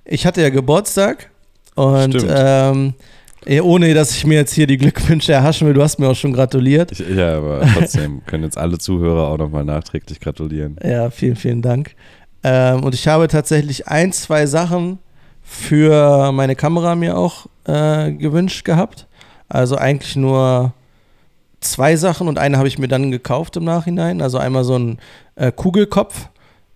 Ich 0.05 0.25
hatte 0.25 0.41
ja 0.41 0.49
Geburtstag 0.49 1.29
und 1.75 2.25
ähm, 2.27 2.93
ohne 3.61 3.93
dass 3.93 4.11
ich 4.11 4.25
mir 4.25 4.35
jetzt 4.35 4.53
hier 4.53 4.67
die 4.67 4.77
Glückwünsche 4.77 5.31
erhaschen 5.31 5.67
will, 5.67 5.73
du 5.73 5.81
hast 5.81 5.97
mir 5.99 6.09
auch 6.09 6.15
schon 6.15 6.33
gratuliert. 6.33 6.91
Ich, 6.91 6.99
ja, 6.99 7.37
aber 7.37 7.61
trotzdem 7.73 8.21
können 8.25 8.43
jetzt 8.43 8.57
alle 8.57 8.77
Zuhörer 8.77 9.27
auch 9.29 9.37
nochmal 9.37 9.63
nachträglich 9.65 10.19
gratulieren. 10.19 10.77
Ja, 10.83 11.09
vielen, 11.09 11.35
vielen 11.35 11.61
Dank. 11.61 11.95
Ähm, 12.43 12.83
und 12.83 12.93
ich 12.93 13.07
habe 13.07 13.27
tatsächlich 13.27 13.87
ein, 13.87 14.11
zwei 14.11 14.45
Sachen 14.45 14.99
für 15.49 16.31
meine 16.31 16.55
Kamera 16.55 16.93
mir 16.95 17.17
auch 17.17 17.47
äh, 17.65 18.11
gewünscht 18.11 18.63
gehabt. 18.65 19.07
Also 19.49 19.77
eigentlich 19.77 20.15
nur 20.15 20.73
zwei 21.59 21.95
Sachen 21.95 22.27
und 22.27 22.37
eine 22.37 22.59
habe 22.59 22.67
ich 22.67 22.77
mir 22.77 22.87
dann 22.87 23.09
gekauft 23.09 23.57
im 23.57 23.63
Nachhinein. 23.63 24.21
Also 24.21 24.37
einmal 24.37 24.63
so 24.63 24.77
ein 24.77 24.99
äh, 25.35 25.51
Kugelkopf, 25.51 26.29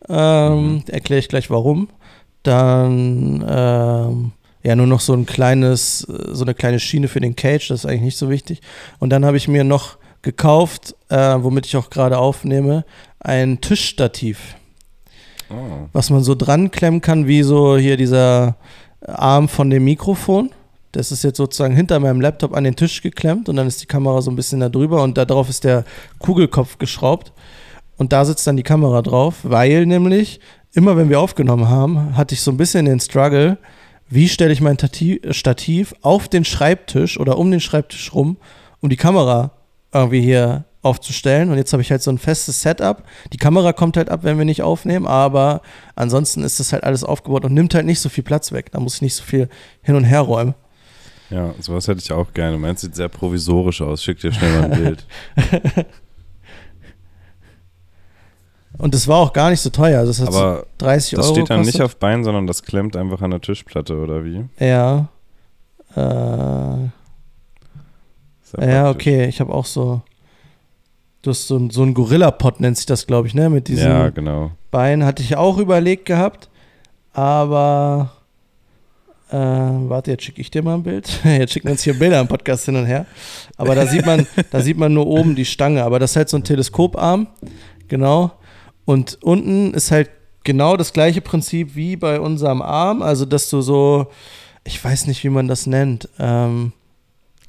ähm, 0.09 0.73
mhm. 0.73 0.83
erkläre 0.87 1.19
ich 1.19 1.29
gleich 1.29 1.51
warum. 1.51 1.87
Dann 2.41 3.45
ähm, 3.47 4.31
ja 4.63 4.75
nur 4.75 4.87
noch 4.87 5.01
so 5.01 5.13
ein 5.13 5.27
kleines, 5.27 5.99
so 5.99 6.43
eine 6.43 6.55
kleine 6.55 6.79
Schiene 6.79 7.07
für 7.07 7.19
den 7.19 7.35
Cage, 7.35 7.67
das 7.67 7.81
ist 7.81 7.85
eigentlich 7.85 8.01
nicht 8.01 8.17
so 8.17 8.31
wichtig. 8.31 8.61
Und 8.99 9.11
dann 9.11 9.23
habe 9.23 9.37
ich 9.37 9.47
mir 9.47 9.63
noch 9.63 9.97
gekauft, 10.23 10.95
äh, 11.09 11.35
womit 11.37 11.67
ich 11.67 11.77
auch 11.77 11.91
gerade 11.91 12.17
aufnehme, 12.17 12.85
ein 13.19 13.61
Tischstativ. 13.61 14.55
Oh. 15.49 15.87
Was 15.93 16.09
man 16.09 16.23
so 16.23 16.35
dran 16.35 16.71
klemmen 16.71 17.01
kann, 17.01 17.27
wie 17.27 17.43
so 17.43 17.77
hier 17.77 17.97
dieser 17.97 18.55
Arm 19.05 19.47
von 19.47 19.69
dem 19.69 19.83
Mikrofon. 19.83 20.51
Das 20.91 21.11
ist 21.11 21.23
jetzt 21.23 21.37
sozusagen 21.37 21.75
hinter 21.75 21.99
meinem 21.99 22.21
Laptop 22.21 22.55
an 22.55 22.63
den 22.63 22.75
Tisch 22.75 23.01
geklemmt 23.01 23.49
und 23.49 23.55
dann 23.55 23.67
ist 23.67 23.81
die 23.81 23.87
Kamera 23.87 24.21
so 24.21 24.29
ein 24.29 24.35
bisschen 24.35 24.59
da 24.59 24.69
drüber 24.69 25.01
und 25.01 25.17
da 25.17 25.25
drauf 25.25 25.49
ist 25.49 25.63
der 25.63 25.85
Kugelkopf 26.19 26.77
geschraubt. 26.77 27.33
Und 27.97 28.13
da 28.13 28.25
sitzt 28.25 28.45
dann 28.45 28.57
die 28.57 28.63
Kamera 28.63 29.01
drauf, 29.01 29.39
weil 29.43 29.85
nämlich 29.85 30.39
immer 30.73 30.97
wenn 30.97 31.09
wir 31.09 31.19
aufgenommen 31.19 31.67
haben, 31.67 32.15
hatte 32.15 32.35
ich 32.35 32.41
so 32.41 32.51
ein 32.51 32.57
bisschen 32.57 32.85
den 32.85 32.99
Struggle, 32.99 33.57
wie 34.09 34.27
stelle 34.27 34.53
ich 34.53 34.61
mein 34.61 34.77
Stativ 35.31 35.95
auf 36.01 36.27
den 36.27 36.45
Schreibtisch 36.45 37.19
oder 37.19 37.37
um 37.37 37.49
den 37.49 37.59
Schreibtisch 37.59 38.13
rum, 38.13 38.37
um 38.81 38.89
die 38.89 38.97
Kamera 38.97 39.51
irgendwie 39.91 40.21
hier 40.21 40.65
aufzustellen. 40.83 41.49
Und 41.49 41.57
jetzt 41.57 41.73
habe 41.73 41.81
ich 41.81 41.89
halt 41.89 42.03
so 42.03 42.11
ein 42.11 42.19
festes 42.19 42.61
Setup. 42.61 43.03
Die 43.31 43.37
Kamera 43.37 43.73
kommt 43.73 43.97
halt 43.97 44.09
ab, 44.09 44.19
wenn 44.23 44.37
wir 44.37 44.45
nicht 44.45 44.61
aufnehmen, 44.61 45.07
aber 45.07 45.61
ansonsten 45.95 46.43
ist 46.43 46.59
das 46.59 46.71
halt 46.73 46.83
alles 46.83 47.03
aufgebaut 47.03 47.45
und 47.45 47.53
nimmt 47.53 47.73
halt 47.73 47.85
nicht 47.85 47.99
so 47.99 48.09
viel 48.09 48.23
Platz 48.23 48.51
weg. 48.51 48.71
Da 48.71 48.79
muss 48.79 48.95
ich 48.95 49.01
nicht 49.01 49.15
so 49.15 49.23
viel 49.23 49.49
hin 49.81 49.95
und 49.95 50.03
her 50.03 50.21
räumen. 50.21 50.53
Ja, 51.29 51.55
sowas 51.59 51.87
hätte 51.87 52.01
ich 52.01 52.11
auch 52.11 52.31
gerne. 52.33 52.57
Meins 52.59 52.81
sieht 52.81 52.95
sehr 52.95 53.09
provisorisch 53.09 53.81
aus. 53.81 54.03
Schick 54.03 54.19
dir 54.19 54.31
schnell 54.31 54.51
mal 54.51 54.71
ein 54.71 54.77
Bild. 54.77 55.07
Und 58.77 58.93
das 58.93 59.07
war 59.07 59.17
auch 59.17 59.33
gar 59.33 59.49
nicht 59.49 59.61
so 59.61 59.69
teuer. 59.69 59.99
Also 59.99 60.11
das 60.11 60.21
hat 60.21 60.27
Aber 60.29 60.65
30 60.79 61.11
das 61.11 61.19
Euro. 61.19 61.27
Das 61.27 61.37
steht 61.37 61.49
dann 61.49 61.59
kostet. 61.59 61.75
nicht 61.75 61.83
auf 61.83 61.95
Bein, 61.97 62.23
sondern 62.23 62.47
das 62.47 62.63
klemmt 62.63 62.95
einfach 62.95 63.21
an 63.21 63.31
der 63.31 63.41
Tischplatte, 63.41 63.97
oder 63.97 64.25
wie? 64.25 64.45
Ja. 64.59 65.09
Äh, 65.95 65.99
ja, 65.99 66.91
praktisch. 68.51 68.85
okay, 68.87 69.25
ich 69.25 69.39
habe 69.39 69.53
auch 69.53 69.65
so. 69.65 70.01
Du 71.23 71.29
hast 71.31 71.47
so, 71.47 71.57
ein- 71.57 71.69
so 71.71 71.81
ein 71.83 71.93
Gorilla-Pod, 71.95 72.59
nennt 72.59 72.77
sich 72.77 72.85
das, 72.85 73.07
glaube 73.07 73.27
ich, 73.27 73.33
ne? 73.33 73.49
Mit 73.49 73.67
diesen 73.67 73.87
Ja, 73.87 74.09
genau. 74.09 74.51
Beinen 74.71 75.05
hatte 75.05 75.23
ich 75.23 75.35
auch 75.35 75.57
überlegt 75.57 76.05
gehabt, 76.05 76.49
aber. 77.13 78.11
Äh, 79.31 79.35
warte, 79.37 80.11
jetzt 80.11 80.23
schicke 80.25 80.41
ich 80.41 80.51
dir 80.51 80.61
mal 80.61 80.75
ein 80.75 80.83
Bild. 80.83 81.09
Jetzt 81.23 81.53
schicken 81.53 81.65
wir 81.67 81.71
uns 81.71 81.81
hier 81.81 81.97
Bilder 81.97 82.19
im 82.21 82.27
Podcast 82.27 82.65
hin 82.65 82.75
und 82.75 82.85
her. 82.85 83.07
Aber 83.57 83.73
da 83.73 83.87
sieht 83.87 84.05
man, 84.05 84.27
da 84.51 84.61
sieht 84.61 84.77
man 84.77 84.93
nur 84.93 85.07
oben 85.07 85.33
die 85.35 85.45
Stange. 85.45 85.83
Aber 85.83 85.97
das 85.97 86.11
ist 86.11 86.17
halt 86.17 86.29
so 86.29 86.37
ein 86.37 86.43
Teleskoparm. 86.43 87.25
Genau. 87.87 88.31
Und 88.85 89.17
unten 89.23 89.73
ist 89.73 89.89
halt 89.89 90.11
genau 90.43 90.77
das 90.77 90.93
gleiche 90.93 91.21
Prinzip 91.21 91.73
wie 91.75 91.95
bei 91.95 92.19
unserem 92.19 92.61
Arm. 92.61 93.01
Also, 93.01 93.25
dass 93.25 93.49
du 93.49 93.61
so, 93.61 94.05
ich 94.65 94.83
weiß 94.83 95.07
nicht, 95.07 95.23
wie 95.23 95.29
man 95.29 95.47
das 95.47 95.65
nennt. 95.65 96.09
Ähm, 96.19 96.73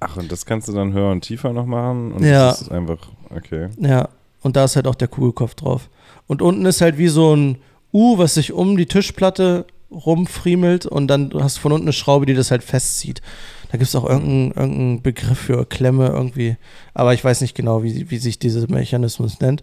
Ach, 0.01 0.17
und 0.17 0.33
das 0.33 0.47
kannst 0.47 0.69
du 0.69 0.73
dann 0.73 0.95
höher 0.95 1.11
und 1.11 1.21
tiefer 1.21 1.53
noch 1.53 1.67
machen? 1.67 2.13
Und 2.13 2.25
Ja. 2.25 2.49
das 2.49 2.63
ist 2.63 2.73
einfach, 2.73 2.97
okay. 3.37 3.69
Ja, 3.79 4.09
und 4.43 4.57
da 4.57 4.65
ist 4.65 4.77
halt 4.77 4.87
auch 4.87 4.95
der 4.95 5.09
Kugelkopf 5.09 5.55
drauf. 5.55 5.89
Und 6.27 6.43
unten 6.43 6.65
ist 6.67 6.81
halt 6.81 6.99
wie 6.99 7.09
so 7.09 7.35
ein 7.35 7.59
U, 7.93 8.19
was 8.19 8.35
sich 8.35 8.53
um 8.53 8.77
die 8.77 8.87
Tischplatte 8.87 9.67
rumfriemelt 9.91 10.87
und 10.87 11.07
dann 11.07 11.31
hast 11.35 11.57
du 11.57 11.61
von 11.61 11.73
unten 11.73 11.87
eine 11.87 11.93
Schraube, 11.93 12.27
die 12.27 12.35
das 12.35 12.51
halt 12.51 12.65
festzieht. 12.65 13.23
Da 13.71 13.79
gibt 13.79 13.89
es 13.89 13.97
auch 13.97 14.09
irgendeinen 14.09 14.53
irgendeinen 14.53 15.03
Begriff 15.03 15.39
für 15.39 15.67
Klemme 15.67 16.09
irgendwie. 16.09 16.57
Aber 16.95 17.15
ich 17.15 17.25
weiß 17.25 17.41
nicht 17.41 17.55
genau, 17.55 17.83
wie, 17.83 18.11
wie 18.11 18.19
sich 18.19 18.39
dieser 18.39 18.69
Mechanismus 18.69 19.41
nennt. 19.41 19.63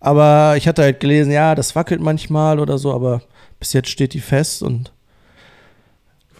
Aber 0.00 0.54
ich 0.56 0.66
hatte 0.66 0.82
halt 0.82 1.00
gelesen, 1.00 1.30
ja, 1.30 1.54
das 1.54 1.76
wackelt 1.76 2.00
manchmal 2.00 2.58
oder 2.58 2.78
so, 2.78 2.92
aber 2.92 3.22
bis 3.58 3.74
jetzt 3.74 3.90
steht 3.90 4.14
die 4.14 4.20
fest 4.20 4.62
und 4.62 4.92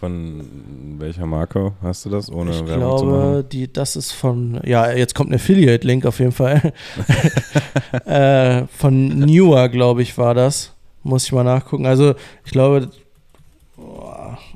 Von 0.01 0.97
welcher 0.97 1.27
Marke 1.27 1.73
hast 1.83 2.05
du 2.05 2.09
das, 2.09 2.31
ohne 2.31 2.49
ich 2.49 2.65
Werbung 2.65 2.97
zu 2.97 3.05
glaube, 3.05 3.33
machen? 3.35 3.49
die, 3.49 3.71
das 3.71 3.95
ist 3.95 4.13
von, 4.13 4.59
ja, 4.65 4.91
jetzt 4.91 5.13
kommt 5.13 5.29
ein 5.29 5.35
Affiliate-Link 5.35 6.07
auf 6.07 6.17
jeden 6.17 6.31
Fall. 6.31 6.73
äh, 8.05 8.65
von 8.65 9.09
Newer, 9.09 9.69
glaube 9.69 10.01
ich, 10.01 10.17
war 10.17 10.33
das. 10.33 10.73
Muss 11.03 11.25
ich 11.25 11.31
mal 11.33 11.43
nachgucken. 11.43 11.85
Also, 11.85 12.15
ich 12.43 12.51
glaube, 12.51 12.89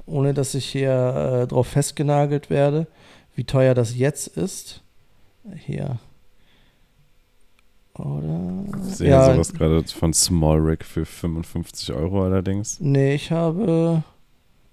ohne 0.07 0.33
dass 0.33 0.55
ich 0.55 0.65
hier 0.65 1.43
äh, 1.43 1.47
drauf 1.47 1.67
festgenagelt 1.67 2.49
werde, 2.49 2.87
wie 3.35 3.43
teuer 3.43 3.75
das 3.75 3.95
jetzt 3.95 4.25
ist. 4.25 4.81
Hier. 5.67 5.99
Oder? 7.99 8.65
Ich 8.87 8.95
sehe 8.95 9.11
ja, 9.11 9.31
sowas 9.31 9.53
gerade 9.53 9.83
von 9.83 10.11
Small 10.11 10.57
Rig 10.57 10.83
für 10.83 11.05
55 11.05 11.93
Euro 11.93 12.23
allerdings. 12.23 12.79
Nee, 12.79 13.13
ich 13.13 13.29
habe 13.29 14.03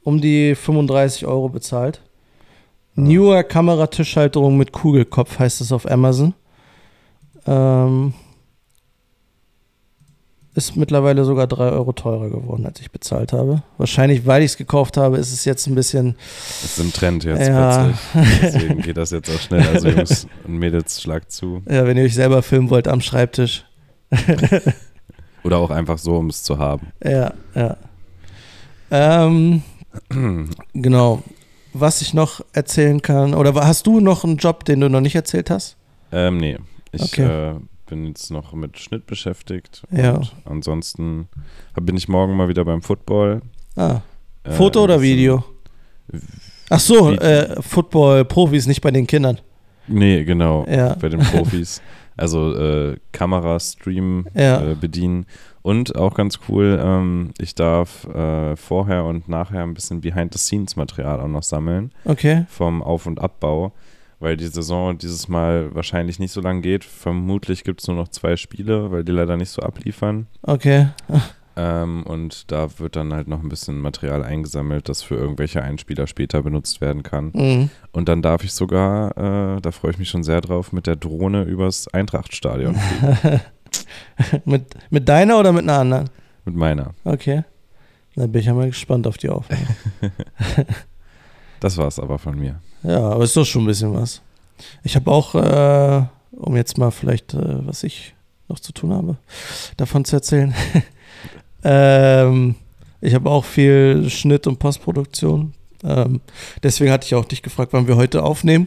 um 0.04 0.20
die 0.20 0.54
35 0.54 1.26
Euro 1.26 1.48
bezahlt. 1.48 2.00
Ah. 2.04 3.00
Newer 3.00 3.42
Kameratischhalterung 3.44 4.56
mit 4.56 4.72
Kugelkopf 4.72 5.38
heißt 5.38 5.60
es 5.60 5.72
auf 5.72 5.90
Amazon. 5.90 6.34
Ähm, 7.46 8.12
ist 10.54 10.76
mittlerweile 10.76 11.24
sogar 11.24 11.46
3 11.46 11.70
Euro 11.70 11.92
teurer 11.92 12.28
geworden, 12.28 12.66
als 12.66 12.78
ich 12.80 12.90
bezahlt 12.90 13.32
habe. 13.32 13.62
Wahrscheinlich, 13.78 14.26
weil 14.26 14.42
ich 14.42 14.50
es 14.52 14.56
gekauft 14.58 14.98
habe, 14.98 15.16
ist 15.16 15.32
es 15.32 15.46
jetzt 15.46 15.66
ein 15.66 15.74
bisschen. 15.74 16.14
Das 16.60 16.64
ist 16.64 16.78
im 16.78 16.92
Trend 16.92 17.24
jetzt 17.24 17.48
Ja. 17.48 17.94
plötzlich. 18.12 18.40
Deswegen 18.42 18.82
geht 18.82 18.96
das 18.98 19.12
jetzt 19.12 19.30
auch 19.34 19.40
schnell. 19.40 19.66
Also 19.66 19.88
Jungs 19.88 20.26
und 20.44 20.58
Mädels, 20.58 21.00
schlag 21.00 21.30
zu. 21.30 21.62
Ja, 21.68 21.86
wenn 21.86 21.96
ihr 21.96 22.04
euch 22.04 22.14
selber 22.14 22.42
filmen 22.42 22.68
wollt 22.68 22.86
am 22.86 23.00
Schreibtisch. 23.00 23.64
Oder 25.42 25.56
auch 25.56 25.70
einfach 25.70 25.96
so, 25.96 26.16
um 26.18 26.28
es 26.28 26.42
zu 26.42 26.58
haben. 26.58 26.88
Ja, 27.02 27.32
ja. 27.54 27.76
Ähm, 28.90 29.62
genau. 30.74 31.22
Was 31.74 32.02
ich 32.02 32.12
noch 32.12 32.42
erzählen 32.52 33.00
kann, 33.00 33.32
oder 33.34 33.54
hast 33.54 33.86
du 33.86 34.00
noch 34.00 34.24
einen 34.24 34.36
Job, 34.36 34.64
den 34.66 34.80
du 34.80 34.90
noch 34.90 35.00
nicht 35.00 35.14
erzählt 35.14 35.48
hast? 35.50 35.76
Ähm, 36.12 36.36
nee. 36.36 36.58
Ich 36.92 37.02
Okay. 37.04 37.22
äh, 37.22 37.54
bin 37.86 38.06
jetzt 38.08 38.30
noch 38.30 38.52
mit 38.52 38.78
Schnitt 38.78 39.06
beschäftigt. 39.06 39.82
Ja. 39.90 40.16
Und 40.16 40.32
ansonsten 40.44 41.28
bin 41.80 41.96
ich 41.96 42.08
morgen 42.08 42.36
mal 42.36 42.48
wieder 42.48 42.64
beim 42.66 42.82
Football. 42.82 43.40
Ah, 43.76 44.00
Äh, 44.44 44.50
Foto 44.52 44.80
ein 44.80 44.84
oder 44.84 45.00
Video? 45.00 45.44
Ach 46.68 46.80
so, 46.80 47.10
Video. 47.12 47.22
äh, 47.22 47.62
Football-Profis, 47.62 48.66
nicht 48.66 48.82
bei 48.82 48.90
den 48.90 49.06
Kindern. 49.06 49.38
Nee, 49.86 50.24
genau. 50.24 50.66
Ja. 50.68 50.94
Bei 50.94 51.08
den 51.08 51.20
Profis. 51.20 51.80
Also 52.16 52.54
äh, 52.54 52.96
Kamera, 53.12 53.58
Stream 53.58 54.26
Ja. 54.34 54.60
äh, 54.72 54.74
bedienen. 54.74 55.24
Und 55.62 55.94
auch 55.96 56.14
ganz 56.14 56.40
cool, 56.48 56.78
ähm, 56.82 57.30
ich 57.38 57.54
darf 57.54 58.04
äh, 58.08 58.56
vorher 58.56 59.04
und 59.04 59.28
nachher 59.28 59.62
ein 59.62 59.74
bisschen 59.74 60.00
Behind-the-Scenes-Material 60.00 61.20
auch 61.20 61.28
noch 61.28 61.44
sammeln 61.44 61.92
Okay. 62.04 62.46
vom 62.48 62.82
Auf- 62.82 63.06
und 63.06 63.20
Abbau, 63.20 63.72
weil 64.18 64.36
die 64.36 64.46
Saison 64.48 64.98
dieses 64.98 65.28
Mal 65.28 65.72
wahrscheinlich 65.74 66.18
nicht 66.18 66.32
so 66.32 66.40
lang 66.40 66.62
geht. 66.62 66.84
Vermutlich 66.84 67.62
gibt 67.64 67.80
es 67.80 67.86
nur 67.86 67.96
noch 67.96 68.08
zwei 68.08 68.36
Spiele, 68.36 68.90
weil 68.90 69.04
die 69.04 69.12
leider 69.12 69.36
nicht 69.36 69.50
so 69.50 69.62
abliefern. 69.62 70.26
Okay. 70.42 70.88
Ähm, 71.54 72.04
und 72.04 72.50
da 72.50 72.78
wird 72.78 72.96
dann 72.96 73.12
halt 73.12 73.28
noch 73.28 73.42
ein 73.42 73.50
bisschen 73.50 73.78
Material 73.78 74.24
eingesammelt, 74.24 74.88
das 74.88 75.02
für 75.02 75.16
irgendwelche 75.16 75.62
Einspieler 75.62 76.06
später 76.06 76.42
benutzt 76.42 76.80
werden 76.80 77.02
kann. 77.02 77.30
Mhm. 77.34 77.68
Und 77.92 78.08
dann 78.08 78.22
darf 78.22 78.42
ich 78.42 78.54
sogar, 78.54 79.10
äh, 79.18 79.60
da 79.60 79.70
freue 79.70 79.90
ich 79.90 79.98
mich 79.98 80.08
schon 80.08 80.22
sehr 80.22 80.40
drauf, 80.40 80.72
mit 80.72 80.86
der 80.86 80.96
Drohne 80.96 81.42
übers 81.42 81.88
Eintrachtstadion 81.88 82.74
fliegen. 82.74 83.40
mit, 84.44 84.66
mit 84.90 85.08
deiner 85.08 85.38
oder 85.38 85.52
mit 85.52 85.62
einer 85.62 85.78
anderen? 85.78 86.10
mit 86.44 86.56
meiner. 86.56 86.94
Okay. 87.04 87.44
Dann 88.14 88.30
bin 88.30 88.40
ich 88.40 88.46
ja 88.46 88.54
mal 88.54 88.66
gespannt 88.66 89.06
auf 89.06 89.16
die 89.16 89.28
Aufnahme. 89.28 89.66
Das 91.60 91.78
war's 91.78 92.00
aber 92.00 92.18
von 92.18 92.36
mir. 92.36 92.60
Ja, 92.82 93.10
aber 93.10 93.22
ist 93.22 93.36
doch 93.36 93.46
schon 93.46 93.62
ein 93.62 93.66
bisschen 93.68 93.94
was. 93.94 94.20
Ich 94.82 94.96
habe 94.96 95.08
auch, 95.08 95.36
äh, 95.36 96.04
um 96.32 96.56
jetzt 96.56 96.76
mal 96.76 96.90
vielleicht, 96.90 97.34
äh, 97.34 97.64
was 97.64 97.84
ich 97.84 98.16
noch 98.48 98.58
zu 98.58 98.72
tun 98.72 98.92
habe, 98.92 99.16
davon 99.76 100.04
zu 100.04 100.16
erzählen. 100.16 100.52
ähm, 101.62 102.56
ich 103.00 103.14
habe 103.14 103.30
auch 103.30 103.44
viel 103.44 104.10
Schnitt 104.10 104.48
und 104.48 104.58
Postproduktion. 104.58 105.54
Ähm, 105.84 106.20
deswegen 106.64 106.90
hatte 106.90 107.06
ich 107.06 107.14
auch 107.14 107.26
dich 107.26 107.42
gefragt, 107.42 107.72
wann 107.72 107.86
wir 107.86 107.94
heute 107.94 108.24
aufnehmen, 108.24 108.66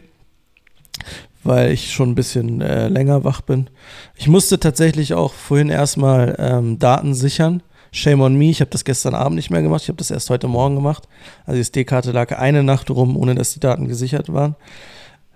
weil 1.45 1.71
ich 1.71 1.91
schon 1.91 2.11
ein 2.11 2.15
bisschen 2.15 2.61
äh, 2.61 2.87
länger 2.87 3.23
wach 3.23 3.41
bin. 3.41 3.69
Ich 4.15 4.27
musste 4.27 4.59
tatsächlich 4.59 5.13
auch 5.13 5.33
vorhin 5.33 5.69
erstmal 5.69 6.35
ähm, 6.39 6.79
Daten 6.79 7.13
sichern. 7.13 7.61
Shame 7.91 8.21
on 8.21 8.35
me, 8.35 8.49
ich 8.49 8.59
habe 8.59 8.71
das 8.71 8.83
gestern 8.83 9.15
Abend 9.15 9.37
nicht 9.37 9.49
mehr 9.49 9.61
gemacht, 9.61 9.83
ich 9.83 9.87
habe 9.87 9.97
das 9.97 10.11
erst 10.11 10.29
heute 10.29 10.49
Morgen 10.49 10.75
gemacht. 10.75 11.07
Also 11.45 11.55
die 11.55 11.61
SD-Karte 11.61 12.11
lag 12.11 12.37
eine 12.37 12.61
Nacht 12.61 12.89
rum, 12.89 13.15
ohne 13.15 13.35
dass 13.35 13.53
die 13.53 13.61
Daten 13.61 13.87
gesichert 13.87 14.33
waren. 14.33 14.55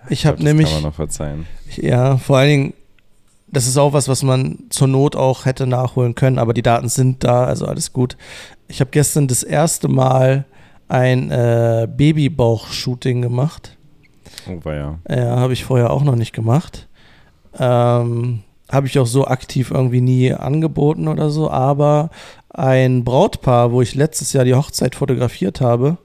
Ich 0.09 0.25
habe 0.25 0.35
glaub, 0.35 0.45
das 0.45 0.53
nämlich, 0.53 0.67
Kann 0.67 0.81
man 0.81 0.91
noch 0.91 0.95
verzeihen. 0.95 1.45
ja, 1.77 2.17
vor 2.17 2.37
allen 2.37 2.49
Dingen, 2.49 2.73
das 3.47 3.65
ist 3.65 3.77
auch 3.77 3.93
was, 3.93 4.07
was 4.07 4.23
man 4.23 4.59
zur 4.69 4.87
Not 4.87 5.15
auch 5.15 5.45
hätte 5.45 5.67
nachholen 5.67 6.15
können, 6.15 6.37
aber 6.37 6.53
die 6.53 6.61
Daten 6.61 6.89
sind 6.89 7.23
da, 7.23 7.45
also 7.45 7.65
alles 7.65 7.93
gut. 7.93 8.17
Ich 8.67 8.81
habe 8.81 8.91
gestern 8.91 9.27
das 9.27 9.43
erste 9.43 9.87
Mal 9.87 10.45
ein 10.89 11.31
äh, 11.31 11.87
Babybauch-Shooting 11.89 13.21
gemacht. 13.21 13.77
Oh, 14.49 14.65
war 14.65 14.75
ja. 14.75 14.99
Ja, 15.09 15.37
habe 15.37 15.53
ich 15.53 15.63
vorher 15.65 15.91
auch 15.91 16.03
noch 16.03 16.15
nicht 16.15 16.33
gemacht. 16.33 16.87
Ähm, 17.57 18.41
habe 18.71 18.87
ich 18.87 18.99
auch 18.99 19.07
so 19.07 19.25
aktiv 19.25 19.71
irgendwie 19.71 20.01
nie 20.01 20.33
angeboten 20.33 21.07
oder 21.07 21.29
so, 21.29 21.49
aber 21.49 22.09
ein 22.49 23.03
Brautpaar, 23.03 23.71
wo 23.71 23.81
ich 23.81 23.95
letztes 23.95 24.33
Jahr 24.33 24.45
die 24.45 24.55
Hochzeit 24.55 24.95
fotografiert 24.95 25.59
habe, 25.61 25.97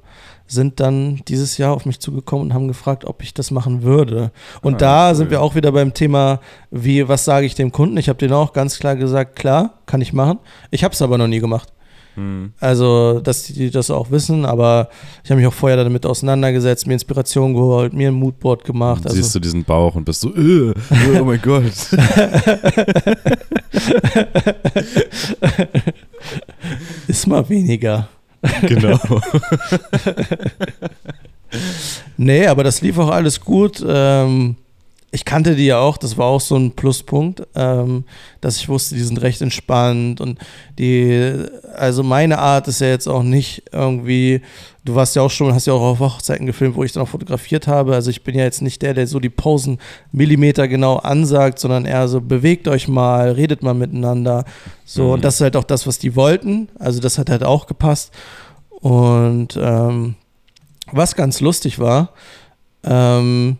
sind 0.46 0.78
dann 0.80 1.22
dieses 1.28 1.56
Jahr 1.58 1.72
auf 1.72 1.86
mich 1.86 2.00
zugekommen 2.00 2.46
und 2.48 2.54
haben 2.54 2.68
gefragt, 2.68 3.04
ob 3.06 3.22
ich 3.22 3.32
das 3.34 3.50
machen 3.50 3.82
würde. 3.82 4.30
Und 4.62 4.74
Ah, 4.76 4.78
da 4.78 5.08
cool. 5.08 5.14
sind 5.16 5.30
wir 5.30 5.40
auch 5.42 5.54
wieder 5.54 5.72
beim 5.72 5.94
Thema, 5.94 6.40
wie, 6.70 7.08
was 7.08 7.24
sage 7.24 7.46
ich 7.46 7.54
dem 7.54 7.72
Kunden? 7.72 7.96
Ich 7.96 8.08
habe 8.10 8.18
denen 8.18 8.34
auch 8.34 8.52
ganz 8.52 8.78
klar 8.78 8.94
gesagt, 8.96 9.36
klar, 9.36 9.74
kann 9.86 10.00
ich 10.02 10.12
machen. 10.12 10.38
Ich 10.70 10.84
habe 10.84 10.92
es 10.92 11.00
aber 11.02 11.16
noch 11.18 11.28
nie 11.28 11.40
gemacht. 11.40 11.72
Hm. 12.14 12.52
Also, 12.60 13.20
dass 13.20 13.44
die 13.44 13.70
das 13.70 13.90
auch 13.90 14.10
wissen, 14.10 14.44
aber 14.44 14.88
ich 15.22 15.30
habe 15.30 15.40
mich 15.40 15.46
auch 15.48 15.52
vorher 15.52 15.76
damit 15.82 16.06
auseinandergesetzt, 16.06 16.86
mir 16.86 16.94
Inspiration 16.94 17.54
geholt, 17.54 17.92
mir 17.92 18.08
ein 18.08 18.14
Moodboard 18.14 18.64
gemacht. 18.64 19.04
Also, 19.04 19.16
Siehst 19.16 19.34
du 19.34 19.40
diesen 19.40 19.64
Bauch 19.64 19.94
und 19.94 20.04
bist 20.04 20.20
so, 20.20 20.34
äh, 20.34 20.72
oh 21.20 21.24
mein 21.24 21.40
Gott. 21.42 21.64
ist 27.08 27.26
mal 27.26 27.48
weniger. 27.48 28.08
genau. 28.62 28.98
Nee, 32.16 32.46
aber 32.46 32.64
das 32.64 32.80
lief 32.80 32.98
auch 32.98 33.10
alles 33.10 33.40
gut. 33.40 33.84
Ähm, 33.86 34.56
ich 35.14 35.24
kannte 35.24 35.54
die 35.54 35.66
ja 35.66 35.78
auch, 35.78 35.96
das 35.96 36.18
war 36.18 36.26
auch 36.26 36.40
so 36.40 36.56
ein 36.56 36.72
Pluspunkt, 36.72 37.46
ähm, 37.54 38.02
dass 38.40 38.56
ich 38.56 38.68
wusste, 38.68 38.96
die 38.96 39.00
sind 39.02 39.22
recht 39.22 39.40
entspannt 39.42 40.20
und 40.20 40.40
die, 40.76 41.32
also 41.76 42.02
meine 42.02 42.40
Art 42.40 42.66
ist 42.66 42.80
ja 42.80 42.88
jetzt 42.88 43.06
auch 43.06 43.22
nicht 43.22 43.62
irgendwie, 43.70 44.40
du 44.84 44.96
warst 44.96 45.14
ja 45.14 45.22
auch 45.22 45.30
schon, 45.30 45.54
hast 45.54 45.66
ja 45.68 45.72
auch 45.72 45.82
auf 45.82 46.00
Hochzeiten 46.00 46.46
gefilmt, 46.46 46.74
wo 46.74 46.82
ich 46.82 46.90
dann 46.90 47.04
auch 47.04 47.08
fotografiert 47.08 47.68
habe, 47.68 47.94
also 47.94 48.10
ich 48.10 48.24
bin 48.24 48.34
ja 48.34 48.42
jetzt 48.42 48.60
nicht 48.60 48.82
der, 48.82 48.92
der 48.92 49.06
so 49.06 49.20
die 49.20 49.30
Posen 49.30 49.78
Millimeter 50.10 50.66
genau 50.66 50.96
ansagt, 50.96 51.60
sondern 51.60 51.84
eher 51.84 52.08
so, 52.08 52.20
bewegt 52.20 52.66
euch 52.66 52.88
mal, 52.88 53.30
redet 53.30 53.62
mal 53.62 53.74
miteinander, 53.74 54.44
so 54.84 55.04
Mhm. 55.04 55.10
und 55.10 55.24
das 55.24 55.36
ist 55.36 55.42
halt 55.42 55.54
auch 55.54 55.62
das, 55.62 55.86
was 55.86 56.00
die 56.00 56.16
wollten, 56.16 56.68
also 56.80 56.98
das 56.98 57.18
hat 57.18 57.30
halt 57.30 57.44
auch 57.44 57.68
gepasst. 57.68 58.12
Und 58.80 59.56
ähm, 59.62 60.16
was 60.90 61.14
ganz 61.14 61.40
lustig 61.40 61.78
war, 61.78 62.10
ähm, 62.82 63.58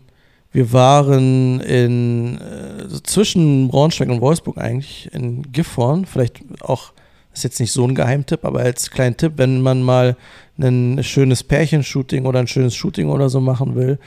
Wir 0.55 0.71
waren 0.71 1.59
in 1.59 2.37
äh, 2.37 2.87
zwischen 3.03 3.67
Braunschweig 3.67 4.07
und 4.07 4.21
Wolfsburg 4.21 4.57
eigentlich 4.57 5.09
in 5.11 5.51
Gifhorn. 5.51 6.05
Vielleicht 6.05 6.43
auch, 6.61 6.93
ist 7.33 7.43
jetzt 7.43 7.59
nicht 7.59 7.73
so 7.73 7.85
ein 7.85 7.93
Geheimtipp, 7.93 8.45
aber 8.45 8.61
als 8.61 8.89
kleinen 8.89 9.17
Tipp, 9.17 9.33
wenn 9.35 9.59
man 9.59 9.81
mal 9.81 10.15
ein 10.57 11.03
schönes 11.03 11.43
Pärchenshooting 11.43 12.25
oder 12.25 12.39
ein 12.39 12.47
schönes 12.47 12.73
Shooting 12.73 13.09
oder 13.09 13.27
so 13.27 13.41
machen 13.41 13.75
will, 13.75 13.99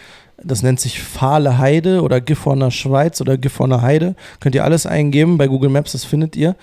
das 0.42 0.62
nennt 0.62 0.80
sich 0.80 1.02
Fahle 1.02 1.58
Heide 1.58 2.00
oder 2.00 2.18
Gifhorner 2.22 2.70
Schweiz 2.70 3.20
oder 3.20 3.36
Gifhorner 3.36 3.82
Heide. 3.82 4.16
Könnt 4.40 4.54
ihr 4.54 4.64
alles 4.64 4.86
eingeben 4.86 5.36
bei 5.36 5.48
Google 5.48 5.68
Maps, 5.68 5.92
das 5.92 6.06
findet 6.06 6.34
ihr. 6.34 6.56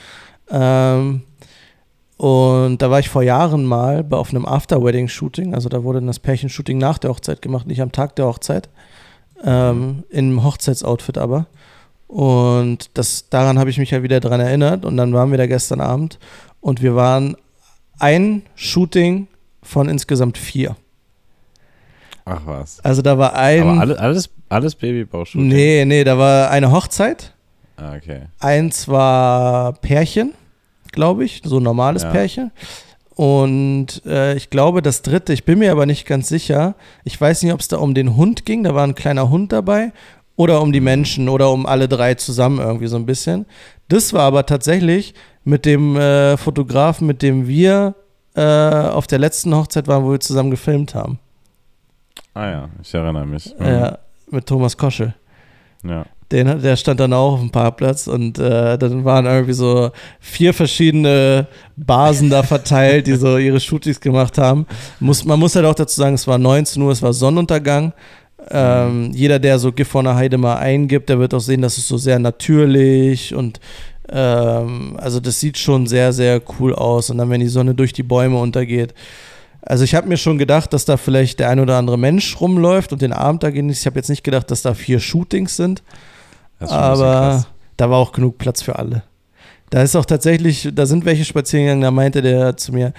Ähm, 0.49 1.21
und 2.17 2.81
da 2.81 2.89
war 2.89 3.01
ich 3.01 3.09
vor 3.09 3.21
Jahren 3.21 3.65
mal 3.65 4.03
auf 4.09 4.31
einem 4.31 4.47
After-Wedding-Shooting. 4.47 5.53
Also 5.53 5.69
da 5.69 5.83
wurde 5.83 6.01
das 6.01 6.17
Pärchenshooting 6.17 6.79
nach 6.79 6.97
der 6.97 7.11
Hochzeit 7.11 7.43
gemacht, 7.43 7.67
nicht 7.67 7.83
am 7.83 7.91
Tag 7.91 8.15
der 8.15 8.25
Hochzeit. 8.25 8.67
Ähm, 9.43 10.03
Im 10.09 10.43
Hochzeitsoutfit 10.43 11.17
aber. 11.17 11.47
Und 12.07 12.91
das, 12.93 13.29
daran 13.29 13.59
habe 13.59 13.69
ich 13.69 13.77
mich 13.77 13.91
ja 13.91 14.03
wieder 14.03 14.19
dran 14.19 14.39
erinnert. 14.39 14.86
Und 14.86 14.97
dann 14.97 15.13
waren 15.13 15.31
wir 15.31 15.38
da 15.38 15.47
gestern 15.47 15.81
Abend 15.81 16.19
und 16.61 16.81
wir 16.81 16.95
waren 16.95 17.36
ein 17.99 18.43
Shooting 18.55 19.27
von 19.61 19.89
insgesamt 19.89 20.38
vier. 20.38 20.75
Ach 22.25 22.41
was. 22.45 22.79
Also 22.83 23.01
da 23.01 23.17
war 23.17 23.36
ein. 23.36 23.61
Aber 23.61 23.81
alles, 23.81 23.97
alles, 23.97 24.29
alles 24.49 24.75
Babybaushooting? 24.75 25.47
Nee, 25.47 25.86
nee, 25.86 26.03
da 26.03 26.17
war 26.17 26.49
eine 26.49 26.71
Hochzeit. 26.71 27.33
Ah, 27.77 27.95
okay. 27.95 28.23
Eins 28.39 28.88
war 28.88 29.73
Pärchen, 29.73 30.33
glaube 30.91 31.25
ich, 31.25 31.41
so 31.43 31.57
ein 31.57 31.63
normales 31.63 32.03
ja. 32.03 32.09
Pärchen. 32.09 32.51
Und 33.16 34.05
äh, 34.05 34.36
ich 34.36 34.49
glaube, 34.49 34.82
das 34.82 35.01
dritte, 35.01 35.32
ich 35.32 35.45
bin 35.45 35.59
mir 35.59 35.72
aber 35.72 35.86
nicht 35.86 36.05
ganz 36.05 36.28
sicher. 36.28 36.76
Ich 37.05 37.20
weiß 37.20 37.43
nicht, 37.43 37.53
ob 37.53 37.61
es 37.61 37.70
da 37.70 37.78
um 37.78 37.93
den 37.93 38.16
Hund 38.18 38.45
ging, 38.45 38.63
da 38.63 38.76
war 38.76 38.84
ein 38.84 38.95
kleiner 38.95 39.30
Hund 39.30 39.53
dabei, 39.53 39.93
oder 40.36 40.61
um 40.61 40.74
die 40.74 40.82
mhm. 40.82 40.86
Menschen 40.86 41.30
oder 41.30 41.49
um 41.51 41.66
alle 41.66 41.88
drei 41.88 42.16
zusammen 42.16 42.59
irgendwie 42.59 42.88
so 42.88 42.97
ein 42.97 43.05
bisschen. 43.05 43.45
Das 43.88 44.13
war 44.13 44.24
aber 44.24 44.45
tatsächlich 44.45 45.13
mit 45.45 45.66
dem 45.66 45.95
äh, 45.95 46.36
Fotografen, 46.36 47.07
mit 47.07 47.22
dem 47.22 47.47
wir 47.47 47.95
äh, 48.36 48.41
auf 48.41 49.07
der 49.07 49.20
letzten 49.20 49.55
Hochzeit 49.55 49.88
waren, 49.88 50.03
wo 50.03 50.11
wir 50.11 50.20
zusammen 50.20 50.51
gefilmt 50.51 50.93
haben. 50.93 51.20
Ah 52.34 52.49
ja, 52.49 52.70
ich 52.82 52.93
erinnere 52.93 53.26
mich. 53.26 53.53
Mhm. 53.57 53.66
Ja, 53.66 53.97
mit 54.30 54.45
Thomas 54.45 54.76
Koschel. 54.76 55.13
Ja. 55.84 56.05
Den, 56.32 56.61
der 56.61 56.76
stand 56.76 56.99
dann 56.99 57.13
auch 57.13 57.34
auf 57.34 57.39
dem 57.39 57.51
Parkplatz 57.51 58.07
und 58.07 58.39
äh, 58.39 58.78
dann 58.80 59.05
waren 59.05 59.28
irgendwie 59.28 59.53
so 59.53 59.91
vier 60.19 60.55
verschiedene 60.55 61.47
Basen 61.76 62.32
da 62.32 62.41
verteilt, 62.41 63.05
die 63.05 63.15
so 63.15 63.38
ihre 63.38 63.59
Shootings 63.59 63.99
gemacht 63.99 64.39
haben. 64.39 64.65
Muss, 64.99 65.23
man 65.23 65.39
muss 65.39 65.55
halt 65.55 65.65
auch 65.65 65.76
dazu 65.76 66.01
sagen, 66.01 66.15
es 66.15 66.28
war 66.28 66.39
19 66.39 66.82
Uhr, 66.82 66.91
es 66.91 67.01
war 67.03 67.13
Sonnenuntergang. 67.13 67.93
Ähm, 68.49 69.11
jeder, 69.13 69.38
der 69.39 69.59
so 69.59 69.71
Gift 69.71 69.91
von 69.91 70.05
der 70.05 70.15
Heide 70.15 70.38
mal 70.38 70.57
eingibt, 70.57 71.09
der 71.09 71.19
wird 71.19 71.34
auch 71.34 71.39
sehen, 71.39 71.61
dass 71.61 71.78
es 71.78 71.88
so 71.88 71.97
sehr 71.97 72.19
natürlich 72.19 73.34
und 73.34 73.59
ähm, 74.09 74.97
also 74.99 75.19
das 75.19 75.39
sieht 75.39 75.57
schon 75.57 75.88
sehr, 75.88 76.13
sehr 76.13 76.41
cool 76.59 76.73
aus. 76.73 77.09
Und 77.09 77.17
dann, 77.17 77.30
wenn 77.30 77.41
die 77.41 77.47
Sonne 77.47 77.73
durch 77.73 77.93
die 77.93 78.03
Bäume 78.03 78.38
untergeht, 78.38 78.93
also 79.61 79.84
ich 79.84 79.95
habe 79.95 80.07
mir 80.07 80.17
schon 80.17 80.38
gedacht, 80.38 80.73
dass 80.73 80.86
da 80.86 80.95
vielleicht 80.95 81.39
der 81.39 81.49
ein 81.49 81.59
oder 81.59 81.78
andere 81.78 81.97
Mensch 81.97 82.39
rumläuft 82.39 82.93
und 82.93 83.01
den 83.01 83.13
Abend 83.13 83.41
da 83.41 83.49
genießt. 83.49 83.82
Ich 83.82 83.86
habe 83.88 83.97
jetzt 83.97 84.09
nicht 84.09 84.23
gedacht, 84.23 84.51
dass 84.51 84.61
da 84.61 84.76
vier 84.76 84.99
Shootings 84.99 85.57
sind. 85.57 85.82
Aber 86.60 87.45
da 87.78 87.89
war 87.89 87.97
auch 87.97 88.12
genug 88.12 88.38
Platz 88.38 88.62
für 88.62 88.78
alle. 88.78 89.03
Da 89.70 89.82
ist 89.82 89.95
auch 89.95 90.06
tatsächlich, 90.06 90.70
da 90.74 90.86
sind 90.86 91.06
welche 91.06 91.26
spazieren 91.26 91.66
gegangen, 91.66 91.82
da 91.82 91.91
meinte 91.91 92.22
der 92.22 92.56
zu 92.56 92.72
mir, 92.72 92.93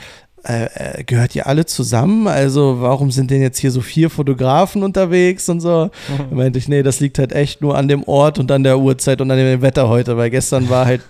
äh, 0.45 0.99
äh, 1.01 1.05
gehört 1.05 1.35
ihr 1.35 1.47
alle 1.47 1.67
zusammen? 1.67 2.29
Also 2.29 2.81
warum 2.81 3.11
sind 3.11 3.31
denn 3.31 3.43
jetzt 3.43 3.59
hier 3.59 3.73
so 3.73 3.81
vier 3.81 4.11
Fotografen 4.11 4.83
unterwegs 4.85 5.49
und 5.49 5.61
so? 5.61 5.91
Mhm. 6.09 6.25
Da 6.31 6.37
meinte 6.37 6.59
ich, 6.59 6.69
nee, 6.69 6.83
das 6.83 7.01
liegt 7.01 7.19
halt 7.19 7.33
echt 7.33 7.63
nur 7.63 7.77
an 7.77 7.89
dem 7.89 8.05
Ort 8.05 8.39
und 8.39 8.51
an 8.53 8.63
der 8.63 8.79
Uhrzeit 8.79 9.21
und 9.21 9.31
an 9.31 9.39
dem 9.39 9.63
Wetter 9.63 9.89
heute, 9.89 10.17
weil 10.17 10.31
gestern 10.31 10.69
war 10.71 10.87
halt 10.87 11.03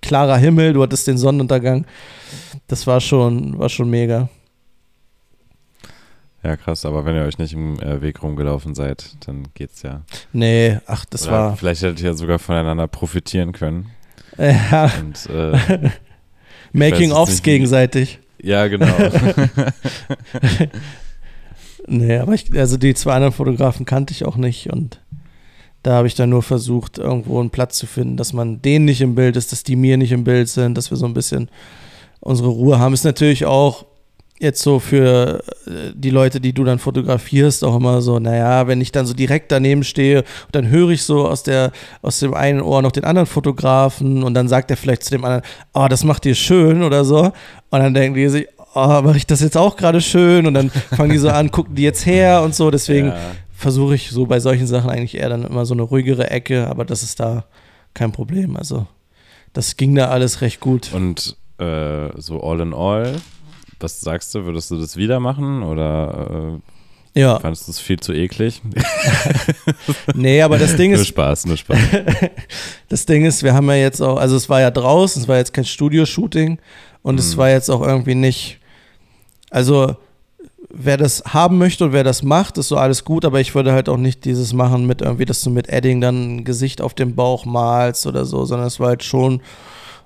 klarer 0.00 0.36
Himmel, 0.36 0.74
du 0.74 0.82
hattest 0.82 1.06
den 1.06 1.18
Sonnenuntergang. 1.18 1.86
Das 2.68 2.86
war 2.86 3.00
schon, 3.00 3.58
war 3.58 3.68
schon 3.68 3.90
mega. 3.90 4.28
Ja, 6.42 6.56
krass, 6.56 6.84
aber 6.84 7.04
wenn 7.04 7.16
ihr 7.16 7.22
euch 7.22 7.38
nicht 7.38 7.52
im 7.52 7.80
äh, 7.80 8.00
Weg 8.00 8.22
rumgelaufen 8.22 8.74
seid, 8.74 9.16
dann 9.26 9.48
geht's 9.54 9.82
ja. 9.82 10.02
Nee, 10.32 10.78
ach, 10.86 11.04
das 11.04 11.26
Oder 11.26 11.32
war. 11.32 11.56
Vielleicht 11.56 11.82
hättet 11.82 12.00
ihr 12.00 12.10
ja 12.10 12.14
sogar 12.14 12.38
voneinander 12.38 12.86
profitieren 12.86 13.52
können. 13.52 13.90
Ja. 14.38 14.92
Und, 15.00 15.26
äh, 15.26 15.90
Making-ofs 16.72 17.42
gegenseitig. 17.42 18.20
Ja, 18.40 18.68
genau. 18.68 18.86
nee, 21.88 22.18
aber 22.18 22.34
ich, 22.34 22.56
also 22.56 22.76
die 22.76 22.94
zwei 22.94 23.14
anderen 23.14 23.32
Fotografen 23.32 23.84
kannte 23.84 24.12
ich 24.12 24.24
auch 24.24 24.36
nicht 24.36 24.72
und 24.72 25.00
da 25.82 25.94
habe 25.94 26.06
ich 26.06 26.14
dann 26.14 26.30
nur 26.30 26.42
versucht, 26.42 26.98
irgendwo 26.98 27.40
einen 27.40 27.50
Platz 27.50 27.78
zu 27.78 27.86
finden, 27.86 28.16
dass 28.16 28.32
man 28.32 28.62
denen 28.62 28.84
nicht 28.84 29.00
im 29.00 29.14
Bild 29.14 29.36
ist, 29.36 29.50
dass 29.50 29.62
die 29.62 29.76
mir 29.76 29.96
nicht 29.96 30.12
im 30.12 30.24
Bild 30.24 30.48
sind, 30.48 30.76
dass 30.76 30.90
wir 30.90 30.96
so 30.96 31.06
ein 31.06 31.14
bisschen 31.14 31.50
unsere 32.20 32.48
Ruhe 32.48 32.78
haben. 32.78 32.94
Ist 32.94 33.04
natürlich 33.04 33.44
auch 33.46 33.86
jetzt 34.40 34.62
so 34.62 34.78
für 34.78 35.42
äh, 35.66 35.92
die 35.94 36.10
Leute, 36.10 36.40
die 36.40 36.52
du 36.52 36.64
dann 36.64 36.78
fotografierst, 36.78 37.64
auch 37.64 37.76
immer 37.76 38.00
so, 38.00 38.18
naja, 38.18 38.66
wenn 38.66 38.80
ich 38.80 38.92
dann 38.92 39.06
so 39.06 39.14
direkt 39.14 39.50
daneben 39.52 39.84
stehe, 39.84 40.24
dann 40.52 40.68
höre 40.68 40.90
ich 40.90 41.02
so 41.02 41.26
aus, 41.26 41.42
der, 41.42 41.72
aus 42.02 42.20
dem 42.20 42.34
einen 42.34 42.60
Ohr 42.60 42.82
noch 42.82 42.92
den 42.92 43.04
anderen 43.04 43.26
Fotografen 43.26 44.22
und 44.22 44.34
dann 44.34 44.48
sagt 44.48 44.70
er 44.70 44.76
vielleicht 44.76 45.04
zu 45.04 45.10
dem 45.10 45.24
anderen, 45.24 45.42
oh, 45.74 45.86
das 45.88 46.04
macht 46.04 46.24
dir 46.24 46.34
schön 46.34 46.82
oder 46.82 47.04
so. 47.04 47.32
Und 47.70 47.80
dann 47.80 47.94
denken 47.94 48.14
die 48.14 48.28
sich, 48.28 48.48
oh, 48.74 49.02
mache 49.02 49.16
ich 49.16 49.26
das 49.26 49.40
jetzt 49.40 49.56
auch 49.56 49.76
gerade 49.76 50.00
schön? 50.00 50.46
Und 50.46 50.54
dann 50.54 50.70
fangen 50.96 51.10
die 51.10 51.18
so 51.18 51.30
an, 51.30 51.50
gucken 51.50 51.74
die 51.74 51.82
jetzt 51.82 52.06
her 52.06 52.42
und 52.42 52.54
so. 52.54 52.70
Deswegen 52.70 53.08
ja. 53.08 53.16
versuche 53.52 53.94
ich 53.94 54.10
so 54.10 54.26
bei 54.26 54.40
solchen 54.40 54.66
Sachen 54.66 54.90
eigentlich 54.90 55.16
eher 55.16 55.28
dann 55.28 55.44
immer 55.44 55.66
so 55.66 55.74
eine 55.74 55.82
ruhigere 55.82 56.30
Ecke, 56.30 56.68
aber 56.68 56.84
das 56.84 57.02
ist 57.02 57.20
da 57.20 57.44
kein 57.94 58.12
Problem. 58.12 58.56
Also 58.56 58.86
das 59.52 59.76
ging 59.76 59.94
da 59.94 60.08
alles 60.08 60.40
recht 60.40 60.60
gut. 60.60 60.92
Und 60.92 61.36
äh, 61.58 62.08
so 62.16 62.40
all 62.42 62.60
in 62.60 62.72
all 62.72 63.16
was 63.80 64.00
sagst 64.00 64.34
du? 64.34 64.44
Würdest 64.44 64.70
du 64.70 64.76
das 64.78 64.96
wieder 64.96 65.20
machen 65.20 65.62
oder 65.62 66.58
äh, 67.14 67.20
ja. 67.20 67.38
fandest 67.38 67.68
du 67.68 67.72
es 67.72 67.80
viel 67.80 68.00
zu 68.00 68.12
eklig? 68.12 68.60
nee, 70.14 70.42
aber 70.42 70.58
das 70.58 70.76
Ding 70.76 70.92
ist. 70.92 70.98
Nur 70.98 71.06
Spaß, 71.06 71.46
nur 71.46 71.56
Spaß. 71.56 71.78
das 72.88 73.06
Ding 73.06 73.24
ist, 73.24 73.42
wir 73.42 73.54
haben 73.54 73.68
ja 73.68 73.76
jetzt 73.76 74.00
auch, 74.00 74.18
also 74.18 74.36
es 74.36 74.48
war 74.48 74.60
ja 74.60 74.70
draußen, 74.70 75.22
es 75.22 75.28
war 75.28 75.36
jetzt 75.36 75.52
kein 75.52 75.64
Studio-Shooting 75.64 76.58
und 77.02 77.14
mhm. 77.14 77.20
es 77.20 77.36
war 77.36 77.50
jetzt 77.50 77.70
auch 77.70 77.82
irgendwie 77.82 78.14
nicht. 78.14 78.58
Also, 79.50 79.96
wer 80.68 80.96
das 80.96 81.24
haben 81.24 81.58
möchte 81.58 81.84
und 81.84 81.92
wer 81.92 82.04
das 82.04 82.22
macht, 82.22 82.58
ist 82.58 82.68
so 82.68 82.76
alles 82.76 83.04
gut, 83.04 83.24
aber 83.24 83.40
ich 83.40 83.54
würde 83.54 83.72
halt 83.72 83.88
auch 83.88 83.96
nicht 83.96 84.24
dieses 84.24 84.52
machen 84.52 84.86
mit 84.86 85.00
irgendwie, 85.00 85.24
dass 85.24 85.40
du 85.40 85.50
mit 85.50 85.68
Edding 85.68 86.00
dann 86.00 86.36
ein 86.36 86.44
Gesicht 86.44 86.82
auf 86.82 86.94
dem 86.94 87.14
Bauch 87.14 87.46
malst 87.46 88.06
oder 88.06 88.24
so, 88.24 88.44
sondern 88.44 88.66
es 88.66 88.78
war 88.78 88.88
halt 88.88 89.04
schon 89.04 89.40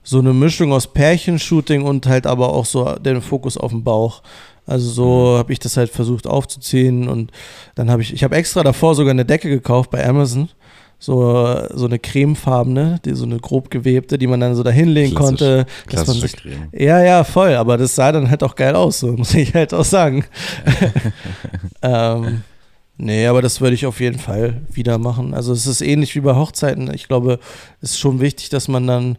so 0.03 0.19
eine 0.19 0.33
Mischung 0.33 0.73
aus 0.73 0.93
Pärchenshooting 0.93 1.83
und 1.83 2.07
halt 2.07 2.27
aber 2.27 2.53
auch 2.53 2.67
so 2.67 2.97
den 2.97 3.23
Fokus 3.23 3.57
auf 3.57 3.71
den 3.71 3.85
Bauch. 3.85 4.23
Also 4.67 4.91
so 4.91 5.33
mhm. 5.35 5.39
habe 5.39 5.53
ich 5.53 5.59
das 5.59 5.77
halt 5.77 5.91
versucht 5.91 6.27
aufzuziehen 6.27 7.09
und 7.09 7.33
dann 7.75 7.91
habe 7.91 8.03
ich, 8.03 8.13
ich 8.13 8.23
habe 8.23 8.37
extra 8.37 8.63
davor 8.63 8.95
sogar 8.95 9.11
eine 9.11 9.25
Decke 9.25 9.49
gekauft 9.49 9.91
bei 9.91 10.07
Amazon. 10.07 10.49
So, 10.99 11.67
so 11.75 11.87
eine 11.87 11.99
cremefarbene, 11.99 13.01
die, 13.05 13.15
so 13.15 13.25
eine 13.25 13.41
grob 13.41 13.71
gewebte, 13.71 14.19
die 14.19 14.29
man 14.29 14.39
dann 14.39 14.55
so 14.55 14.63
da 14.63 14.71
hinlegen 14.71 15.17
konnte. 15.17 15.67
Dass 15.91 16.07
man 16.07 16.17
sich, 16.17 16.37
Creme. 16.37 16.69
Ja, 16.71 17.03
ja, 17.03 17.25
voll, 17.25 17.55
aber 17.57 17.77
das 17.77 17.97
sah 17.97 18.13
dann 18.13 18.31
halt 18.31 18.45
auch 18.45 18.55
geil 18.55 18.77
aus, 18.77 19.01
so 19.01 19.09
muss 19.17 19.35
ich 19.35 19.53
halt 19.53 19.75
auch 19.75 19.85
sagen. 19.85 20.25
ähm, 21.83 22.43
nee, 22.99 23.27
aber 23.27 23.43
das 23.43 23.61
würde 23.61 23.75
ich 23.75 23.85
auf 23.85 23.99
jeden 23.99 24.21
Fall 24.21 24.61
wieder 24.71 24.99
machen. 24.99 25.35
Also 25.35 25.53
es 25.53 25.67
ist 25.67 25.81
ähnlich 25.81 26.15
wie 26.15 26.21
bei 26.21 26.37
Hochzeiten. 26.37 26.95
Ich 26.95 27.09
glaube, 27.09 27.41
es 27.81 27.91
ist 27.91 27.99
schon 27.99 28.21
wichtig, 28.21 28.51
dass 28.51 28.69
man 28.69 28.87
dann 28.87 29.19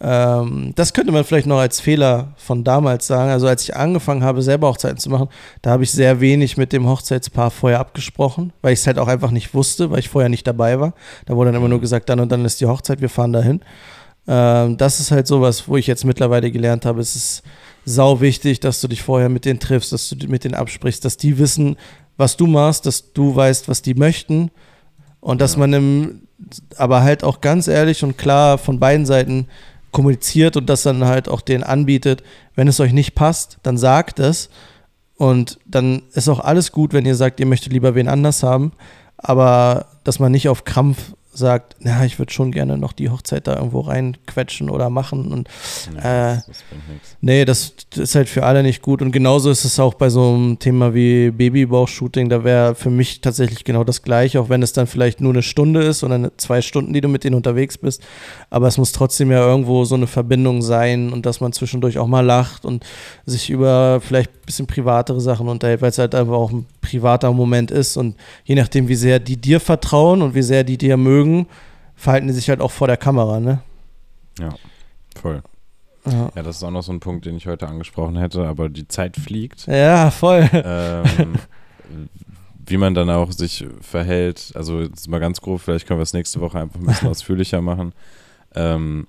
ähm, 0.00 0.72
das 0.74 0.92
könnte 0.92 1.12
man 1.12 1.24
vielleicht 1.24 1.46
noch 1.46 1.58
als 1.58 1.80
Fehler 1.80 2.32
von 2.36 2.64
damals 2.64 3.06
sagen. 3.06 3.30
Also 3.30 3.46
als 3.46 3.62
ich 3.62 3.76
angefangen 3.76 4.24
habe, 4.24 4.42
selber 4.42 4.68
Hochzeiten 4.68 4.98
zu 4.98 5.10
machen, 5.10 5.28
da 5.60 5.70
habe 5.70 5.84
ich 5.84 5.92
sehr 5.92 6.20
wenig 6.20 6.56
mit 6.56 6.72
dem 6.72 6.88
Hochzeitspaar 6.88 7.50
vorher 7.50 7.78
abgesprochen, 7.78 8.52
weil 8.62 8.72
ich 8.72 8.80
es 8.80 8.86
halt 8.86 8.98
auch 8.98 9.08
einfach 9.08 9.30
nicht 9.30 9.54
wusste, 9.54 9.90
weil 9.90 10.00
ich 10.00 10.08
vorher 10.08 10.28
nicht 10.28 10.46
dabei 10.46 10.80
war. 10.80 10.94
Da 11.26 11.36
wurde 11.36 11.52
dann 11.52 11.60
immer 11.60 11.68
nur 11.68 11.78
mhm. 11.78 11.82
gesagt, 11.82 12.08
dann 12.08 12.20
und 12.20 12.32
dann 12.32 12.44
ist 12.44 12.60
die 12.60 12.66
Hochzeit, 12.66 13.00
wir 13.00 13.10
fahren 13.10 13.32
dahin. 13.32 13.60
Ähm, 14.26 14.76
das 14.76 14.98
ist 14.98 15.10
halt 15.10 15.26
sowas, 15.26 15.68
wo 15.68 15.76
ich 15.76 15.86
jetzt 15.86 16.04
mittlerweile 16.04 16.50
gelernt 16.50 16.86
habe, 16.86 17.00
es 17.00 17.14
ist 17.14 17.42
sau 17.84 18.20
wichtig, 18.20 18.60
dass 18.60 18.80
du 18.80 18.88
dich 18.88 19.02
vorher 19.02 19.28
mit 19.28 19.44
denen 19.44 19.60
triffst, 19.60 19.92
dass 19.92 20.08
du 20.08 20.26
mit 20.28 20.44
denen 20.44 20.54
absprichst, 20.54 21.04
dass 21.04 21.16
die 21.16 21.38
wissen, 21.38 21.76
was 22.16 22.36
du 22.36 22.46
machst, 22.46 22.86
dass 22.86 23.12
du 23.12 23.34
weißt, 23.34 23.68
was 23.68 23.82
die 23.82 23.94
möchten 23.94 24.50
und 25.20 25.40
dass 25.40 25.54
ja. 25.54 25.60
man 25.60 25.72
im, 25.72 26.22
aber 26.76 27.02
halt 27.02 27.24
auch 27.24 27.40
ganz 27.40 27.68
ehrlich 27.68 28.04
und 28.04 28.18
klar 28.18 28.58
von 28.58 28.78
beiden 28.78 29.06
Seiten 29.06 29.48
kommuniziert 29.92 30.56
und 30.56 30.68
das 30.68 30.82
dann 30.82 31.04
halt 31.04 31.28
auch 31.28 31.40
denen 31.40 31.62
anbietet. 31.62 32.22
Wenn 32.54 32.68
es 32.68 32.80
euch 32.80 32.92
nicht 32.92 33.14
passt, 33.14 33.58
dann 33.62 33.78
sagt 33.78 34.18
es. 34.18 34.50
Und 35.16 35.58
dann 35.66 36.02
ist 36.14 36.28
auch 36.28 36.40
alles 36.40 36.72
gut, 36.72 36.92
wenn 36.92 37.06
ihr 37.06 37.14
sagt, 37.14 37.38
ihr 37.38 37.46
möchtet 37.46 37.72
lieber 37.72 37.94
wen 37.94 38.08
anders 38.08 38.42
haben. 38.42 38.72
Aber 39.18 39.86
dass 40.02 40.18
man 40.18 40.32
nicht 40.32 40.48
auf 40.48 40.64
Krampf 40.64 41.14
sagt, 41.34 41.76
na, 41.80 42.04
ich 42.04 42.18
würde 42.18 42.32
schon 42.32 42.52
gerne 42.52 42.76
noch 42.76 42.92
die 42.92 43.08
Hochzeit 43.08 43.46
da 43.46 43.56
irgendwo 43.56 43.80
reinquetschen 43.80 44.68
oder 44.68 44.90
machen. 44.90 45.32
Und 45.32 45.48
ja, 45.94 46.34
äh, 46.34 46.36
das, 46.46 46.64
nee, 47.20 47.44
das, 47.44 47.74
ist 47.96 48.14
halt 48.14 48.28
für 48.28 48.44
alle 48.44 48.62
nicht 48.62 48.82
gut. 48.82 49.00
Und 49.00 49.12
genauso 49.12 49.50
ist 49.50 49.64
es 49.64 49.80
auch 49.80 49.94
bei 49.94 50.10
so 50.10 50.34
einem 50.34 50.58
Thema 50.58 50.94
wie 50.94 51.30
Babybauch-Shooting. 51.30 52.28
Da 52.28 52.44
wäre 52.44 52.74
für 52.74 52.90
mich 52.90 53.20
tatsächlich 53.20 53.64
genau 53.64 53.82
das 53.82 54.02
gleiche, 54.02 54.40
auch 54.40 54.48
wenn 54.50 54.62
es 54.62 54.72
dann 54.72 54.86
vielleicht 54.86 55.20
nur 55.20 55.32
eine 55.32 55.42
Stunde 55.42 55.82
ist 55.82 56.04
oder 56.04 56.16
eine, 56.16 56.36
zwei 56.36 56.60
Stunden, 56.60 56.92
die 56.92 57.00
du 57.00 57.08
mit 57.08 57.24
denen 57.24 57.36
unterwegs 57.36 57.78
bist. 57.78 58.02
Aber 58.50 58.68
es 58.68 58.76
muss 58.76 58.92
trotzdem 58.92 59.30
ja 59.30 59.46
irgendwo 59.46 59.84
so 59.84 59.94
eine 59.94 60.06
Verbindung 60.06 60.60
sein 60.60 61.12
und 61.12 61.24
dass 61.24 61.40
man 61.40 61.52
zwischendurch 61.52 61.98
auch 61.98 62.06
mal 62.06 62.24
lacht 62.24 62.64
und 62.64 62.84
sich 63.24 63.48
über 63.48 64.00
vielleicht 64.00 64.30
bisschen 64.52 64.66
privatere 64.66 65.20
Sachen 65.20 65.48
unterhält, 65.48 65.80
weil 65.80 65.88
es 65.88 65.98
halt 65.98 66.14
einfach 66.14 66.34
auch 66.34 66.52
ein 66.52 66.66
privater 66.80 67.32
Moment 67.32 67.70
ist. 67.70 67.96
Und 67.96 68.16
je 68.44 68.54
nachdem, 68.54 68.86
wie 68.88 68.94
sehr 68.94 69.18
die 69.18 69.36
dir 69.36 69.60
vertrauen 69.60 70.22
und 70.22 70.34
wie 70.34 70.42
sehr 70.42 70.62
die 70.62 70.76
dir 70.76 70.96
mögen, 70.96 71.46
verhalten 71.96 72.26
die 72.26 72.34
sich 72.34 72.48
halt 72.48 72.60
auch 72.60 72.70
vor 72.70 72.86
der 72.86 72.98
Kamera, 72.98 73.40
ne? 73.40 73.62
Ja, 74.38 74.50
voll. 75.20 75.42
Ja. 76.04 76.30
ja. 76.34 76.42
das 76.42 76.56
ist 76.56 76.64
auch 76.64 76.70
noch 76.70 76.82
so 76.82 76.92
ein 76.92 77.00
Punkt, 77.00 77.24
den 77.24 77.36
ich 77.36 77.46
heute 77.46 77.66
angesprochen 77.66 78.16
hätte, 78.16 78.46
aber 78.46 78.68
die 78.68 78.86
Zeit 78.88 79.16
fliegt. 79.16 79.66
Ja, 79.66 80.10
voll. 80.10 80.48
Ähm, 80.52 81.34
wie 82.66 82.76
man 82.76 82.94
dann 82.94 83.08
auch 83.08 83.32
sich 83.32 83.66
verhält, 83.80 84.52
also 84.54 84.80
jetzt 84.80 85.08
mal 85.08 85.18
ganz 85.18 85.40
grob, 85.40 85.60
vielleicht 85.60 85.86
können 85.86 85.98
wir 85.98 86.04
es 86.04 86.12
nächste 86.12 86.40
Woche 86.40 86.60
einfach 86.60 86.78
ein 86.78 86.86
bisschen 86.86 87.08
ausführlicher 87.10 87.60
machen. 87.60 87.92
Ähm, 88.54 89.06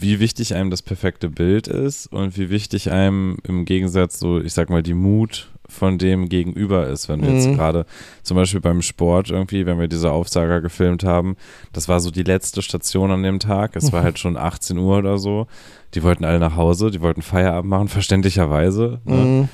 wie 0.00 0.20
wichtig 0.20 0.54
einem 0.54 0.70
das 0.70 0.82
perfekte 0.82 1.28
Bild 1.28 1.68
ist 1.68 2.06
und 2.12 2.36
wie 2.36 2.50
wichtig 2.50 2.90
einem 2.90 3.38
im 3.44 3.64
Gegensatz 3.64 4.18
so, 4.18 4.40
ich 4.40 4.52
sag 4.52 4.70
mal, 4.70 4.82
die 4.82 4.94
Mut 4.94 5.50
von 5.68 5.98
dem 5.98 6.28
Gegenüber 6.28 6.88
ist. 6.88 7.08
Wenn 7.08 7.22
wir 7.22 7.30
mhm. 7.30 7.36
jetzt 7.36 7.54
gerade 7.54 7.86
zum 8.22 8.36
Beispiel 8.36 8.60
beim 8.60 8.82
Sport 8.82 9.30
irgendwie, 9.30 9.66
wenn 9.66 9.78
wir 9.78 9.88
diese 9.88 10.10
Aufsager 10.10 10.60
gefilmt 10.60 11.04
haben, 11.04 11.36
das 11.72 11.88
war 11.88 12.00
so 12.00 12.10
die 12.10 12.22
letzte 12.22 12.62
Station 12.62 13.10
an 13.10 13.22
dem 13.22 13.38
Tag. 13.38 13.76
Es 13.76 13.92
war 13.92 14.02
halt 14.02 14.18
schon 14.18 14.36
18 14.36 14.76
Uhr 14.78 14.98
oder 14.98 15.18
so. 15.18 15.46
Die 15.94 16.02
wollten 16.02 16.24
alle 16.24 16.38
nach 16.38 16.56
Hause, 16.56 16.90
die 16.90 17.00
wollten 17.00 17.22
Feierabend 17.22 17.70
machen, 17.70 17.88
verständlicherweise. 17.88 19.00
Ne? 19.04 19.16
Mhm. 19.16 19.48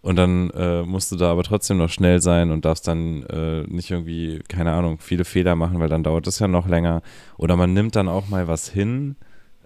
Und 0.00 0.16
dann 0.16 0.50
äh, 0.50 0.82
musst 0.82 1.12
du 1.12 1.16
da 1.16 1.30
aber 1.30 1.42
trotzdem 1.42 1.76
noch 1.76 1.90
schnell 1.90 2.22
sein 2.22 2.50
und 2.50 2.64
darfst 2.64 2.86
dann 2.86 3.24
äh, 3.24 3.62
nicht 3.66 3.90
irgendwie, 3.90 4.40
keine 4.48 4.72
Ahnung, 4.72 4.98
viele 5.00 5.24
Fehler 5.24 5.56
machen, 5.56 5.80
weil 5.80 5.88
dann 5.88 6.04
dauert 6.04 6.26
es 6.26 6.38
ja 6.38 6.48
noch 6.48 6.68
länger. 6.68 7.02
Oder 7.36 7.56
man 7.56 7.74
nimmt 7.74 7.96
dann 7.96 8.08
auch 8.08 8.28
mal 8.28 8.48
was 8.48 8.68
hin, 8.68 9.16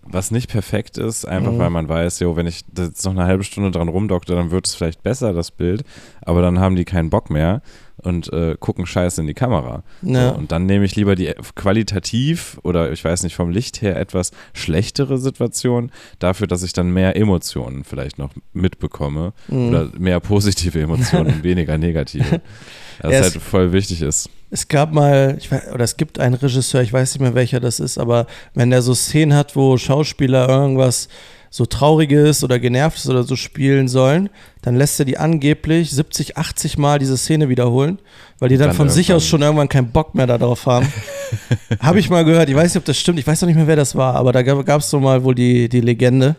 was 0.04 0.30
nicht 0.30 0.50
perfekt 0.50 0.98
ist, 0.98 1.24
einfach 1.24 1.52
mhm. 1.52 1.58
weil 1.58 1.70
man 1.70 1.88
weiß, 1.88 2.20
jo, 2.20 2.36
wenn 2.36 2.46
ich 2.46 2.64
jetzt 2.76 3.04
noch 3.04 3.12
eine 3.12 3.24
halbe 3.24 3.44
Stunde 3.44 3.70
dran 3.70 3.88
rumdokte, 3.88 4.34
dann 4.34 4.50
wird 4.50 4.66
es 4.66 4.74
vielleicht 4.74 5.02
besser, 5.02 5.32
das 5.32 5.50
Bild, 5.50 5.84
aber 6.22 6.42
dann 6.42 6.58
haben 6.58 6.76
die 6.76 6.84
keinen 6.84 7.10
Bock 7.10 7.30
mehr 7.30 7.62
und 8.02 8.32
äh, 8.32 8.56
gucken 8.58 8.84
scheiße 8.84 9.20
in 9.20 9.26
die 9.26 9.34
Kamera. 9.34 9.84
Ja. 10.02 10.30
Und 10.30 10.50
dann 10.50 10.66
nehme 10.66 10.84
ich 10.84 10.96
lieber 10.96 11.14
die 11.14 11.32
qualitativ 11.54 12.58
oder 12.62 12.90
ich 12.90 13.04
weiß 13.04 13.22
nicht, 13.22 13.36
vom 13.36 13.50
Licht 13.50 13.80
her 13.80 13.96
etwas 13.96 14.32
schlechtere 14.54 15.18
Situation, 15.18 15.92
dafür, 16.18 16.46
dass 16.46 16.62
ich 16.62 16.72
dann 16.72 16.90
mehr 16.90 17.16
Emotionen 17.16 17.84
vielleicht 17.84 18.18
noch 18.18 18.30
mitbekomme 18.52 19.32
mhm. 19.48 19.68
oder 19.68 19.88
mehr 19.98 20.20
positive 20.20 20.80
Emotionen 20.80 21.42
weniger 21.42 21.78
negative. 21.78 22.40
Das 23.00 23.20
halt 23.20 23.42
voll 23.42 23.72
wichtig 23.72 24.02
ist. 24.02 24.30
Es 24.54 24.68
gab 24.68 24.92
mal, 24.92 25.38
weiß, 25.48 25.72
oder 25.72 25.82
es 25.82 25.96
gibt 25.96 26.18
einen 26.18 26.34
Regisseur, 26.34 26.82
ich 26.82 26.92
weiß 26.92 27.14
nicht 27.14 27.22
mehr 27.22 27.34
welcher 27.34 27.58
das 27.58 27.80
ist, 27.80 27.96
aber 27.96 28.26
wenn 28.52 28.68
der 28.68 28.82
so 28.82 28.94
Szenen 28.94 29.34
hat, 29.34 29.56
wo 29.56 29.78
Schauspieler 29.78 30.46
irgendwas 30.46 31.08
so 31.48 31.66
Trauriges 31.66 32.44
oder 32.44 32.58
Genervtes 32.58 33.08
oder 33.08 33.24
so 33.24 33.34
spielen 33.34 33.88
sollen, 33.88 34.30
dann 34.62 34.74
lässt 34.74 34.98
er 34.98 35.04
die 35.04 35.18
angeblich 35.18 35.90
70, 35.90 36.38
80 36.38 36.78
Mal 36.78 36.98
diese 36.98 37.18
Szene 37.18 37.50
wiederholen, 37.50 37.98
weil 38.38 38.48
die 38.48 38.56
dann, 38.56 38.68
dann 38.68 38.76
von 38.76 38.88
sich 38.88 39.12
aus 39.12 39.26
schon 39.26 39.42
irgendwann 39.42 39.68
keinen 39.68 39.90
Bock 39.90 40.14
mehr 40.14 40.26
darauf 40.26 40.64
haben. 40.64 40.90
Habe 41.80 41.98
ich 41.98 42.08
mal 42.08 42.24
gehört, 42.24 42.48
ich 42.48 42.54
weiß 42.54 42.72
nicht, 42.72 42.80
ob 42.80 42.86
das 42.86 42.98
stimmt, 42.98 43.18
ich 43.18 43.26
weiß 43.26 43.42
noch 43.42 43.48
nicht 43.48 43.56
mehr, 43.56 43.66
wer 43.66 43.76
das 43.76 43.94
war, 43.94 44.16
aber 44.16 44.32
da 44.32 44.42
gab 44.42 44.80
es 44.80 44.88
so 44.88 45.00
mal 45.00 45.24
wohl 45.24 45.34
die, 45.34 45.68
die 45.68 45.80
Legende. 45.80 46.36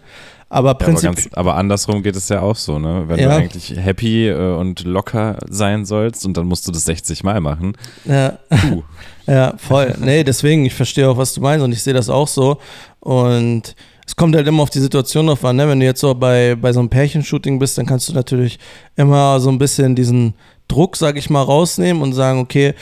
Aber, 0.54 0.78
ja, 0.80 1.10
aber, 1.10 1.18
aber, 1.32 1.56
andersrum 1.56 2.04
geht 2.04 2.16
es 2.16 2.30
ja 2.30 2.41
auch 2.41 2.56
so, 2.56 2.78
ne? 2.78 3.06
Wenn 3.08 3.20
ja. 3.20 3.30
du 3.30 3.36
eigentlich 3.36 3.74
happy 3.76 4.30
äh, 4.30 4.56
und 4.56 4.84
locker 4.84 5.38
sein 5.49 5.84
sollst 5.84 6.28
und 6.28 6.38
dann 6.38 6.45
musst 6.45 6.68
du 6.68 6.72
das 6.72 6.86
60 6.86 7.24
Mal 7.24 7.41
machen. 7.41 7.74
Ja. 8.06 8.38
Ja, 9.26 9.54
voll. 9.56 9.95
Nee, 10.01 10.26
deswegen, 10.26 10.66
ich 10.66 10.74
verstehe 10.74 11.10
auch, 11.10 11.16
was 11.16 11.34
du 11.34 11.39
meinst 11.39 11.64
und 11.64 11.72
ich 11.72 11.82
sehe 11.82 11.93
das 11.93 12.10
auch 12.10 12.28
so. 12.28 12.58
Und 12.99 13.74
es 14.06 14.18
kommt 14.18 14.36
halt 14.36 14.45
immer 14.47 14.64
auf 14.64 14.70
die 14.70 14.82
Situation 14.82 15.28
drauf 15.28 15.45
an, 15.45 15.56
ne? 15.56 15.66
Wenn 15.66 15.80
du 15.80 15.86
jetzt 15.86 16.01
so 16.01 16.14
bei, 16.14 16.58
bei 16.60 16.74
so 16.74 16.82
einem 16.82 16.89
Pärchenshooting 16.89 17.58
bist, 17.58 17.78
dann 17.78 17.86
kannst 17.86 18.10
du 18.10 18.14
natürlich 18.14 18.60
immer 18.97 19.39
so 19.39 19.49
ein 19.49 19.58
bisschen 19.58 19.95
diesen 19.95 20.34
Druck, 20.68 20.97
sag 20.97 21.18
ich 21.18 21.30
mal, 21.30 21.41
rausnehmen 21.41 22.04
und 22.04 22.12
sagen, 22.12 22.41
okay, 22.41 22.74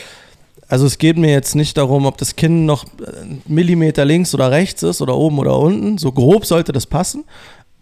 also 0.71 0.85
es 0.85 0.97
geht 0.97 1.17
mir 1.17 1.31
jetzt 1.31 1.53
nicht 1.53 1.77
darum, 1.77 2.05
ob 2.05 2.17
das 2.17 2.37
Kinn 2.37 2.65
noch 2.65 2.85
einen 3.21 3.41
Millimeter 3.45 4.05
links 4.05 4.33
oder 4.33 4.51
rechts 4.51 4.81
ist 4.83 5.01
oder 5.01 5.17
oben 5.17 5.37
oder 5.37 5.59
unten. 5.59 5.97
So 5.97 6.13
grob 6.13 6.45
sollte 6.45 6.71
das 6.71 6.85
passen. 6.85 7.25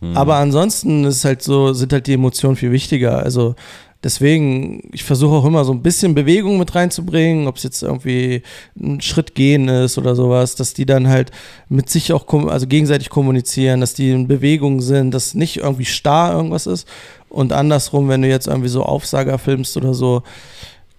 Mhm. 0.02 0.16
Aber 0.16 0.36
ansonsten 0.36 1.04
ist 1.06 1.26
halt 1.26 1.42
so, 1.42 1.74
sind 1.74 1.94
halt 1.94 2.08
die 2.08 2.14
Emotionen 2.14 2.56
viel 2.56 2.72
wichtiger. 2.72 3.20
Also 3.20 3.56
deswegen, 4.04 4.90
ich 4.94 5.04
versuche 5.04 5.36
auch 5.36 5.46
immer 5.46 5.66
so 5.66 5.74
ein 5.74 5.82
bisschen 5.82 6.16
Bewegung 6.16 6.58
mit 6.58 6.74
reinzubringen, 6.74 7.48
ob 7.48 7.58
es 7.58 7.64
jetzt 7.64 7.84
irgendwie 7.84 8.44
ein 8.80 9.02
Schritt 9.02 9.36
gehen 9.36 9.68
ist 9.68 9.98
oder 9.98 10.16
sowas, 10.16 10.56
dass 10.56 10.74
die 10.74 10.86
dann 10.86 11.08
halt 11.08 11.32
mit 11.68 11.90
sich 11.90 12.14
auch 12.14 12.26
also 12.48 12.68
gegenseitig 12.68 13.10
kommunizieren, 13.10 13.82
dass 13.82 13.94
die 13.94 14.12
in 14.12 14.28
Bewegung 14.28 14.82
sind, 14.82 15.12
dass 15.14 15.34
nicht 15.34 15.58
irgendwie 15.58 15.86
starr 15.86 16.34
irgendwas 16.34 16.68
ist. 16.68 16.88
Und 17.30 17.54
andersrum, 17.54 18.08
wenn 18.10 18.22
du 18.22 18.30
jetzt 18.30 18.48
irgendwie 18.48 18.70
so 18.70 18.84
Aufsager 18.84 19.38
filmst 19.38 19.76
oder 19.78 19.94
so, 19.94 20.24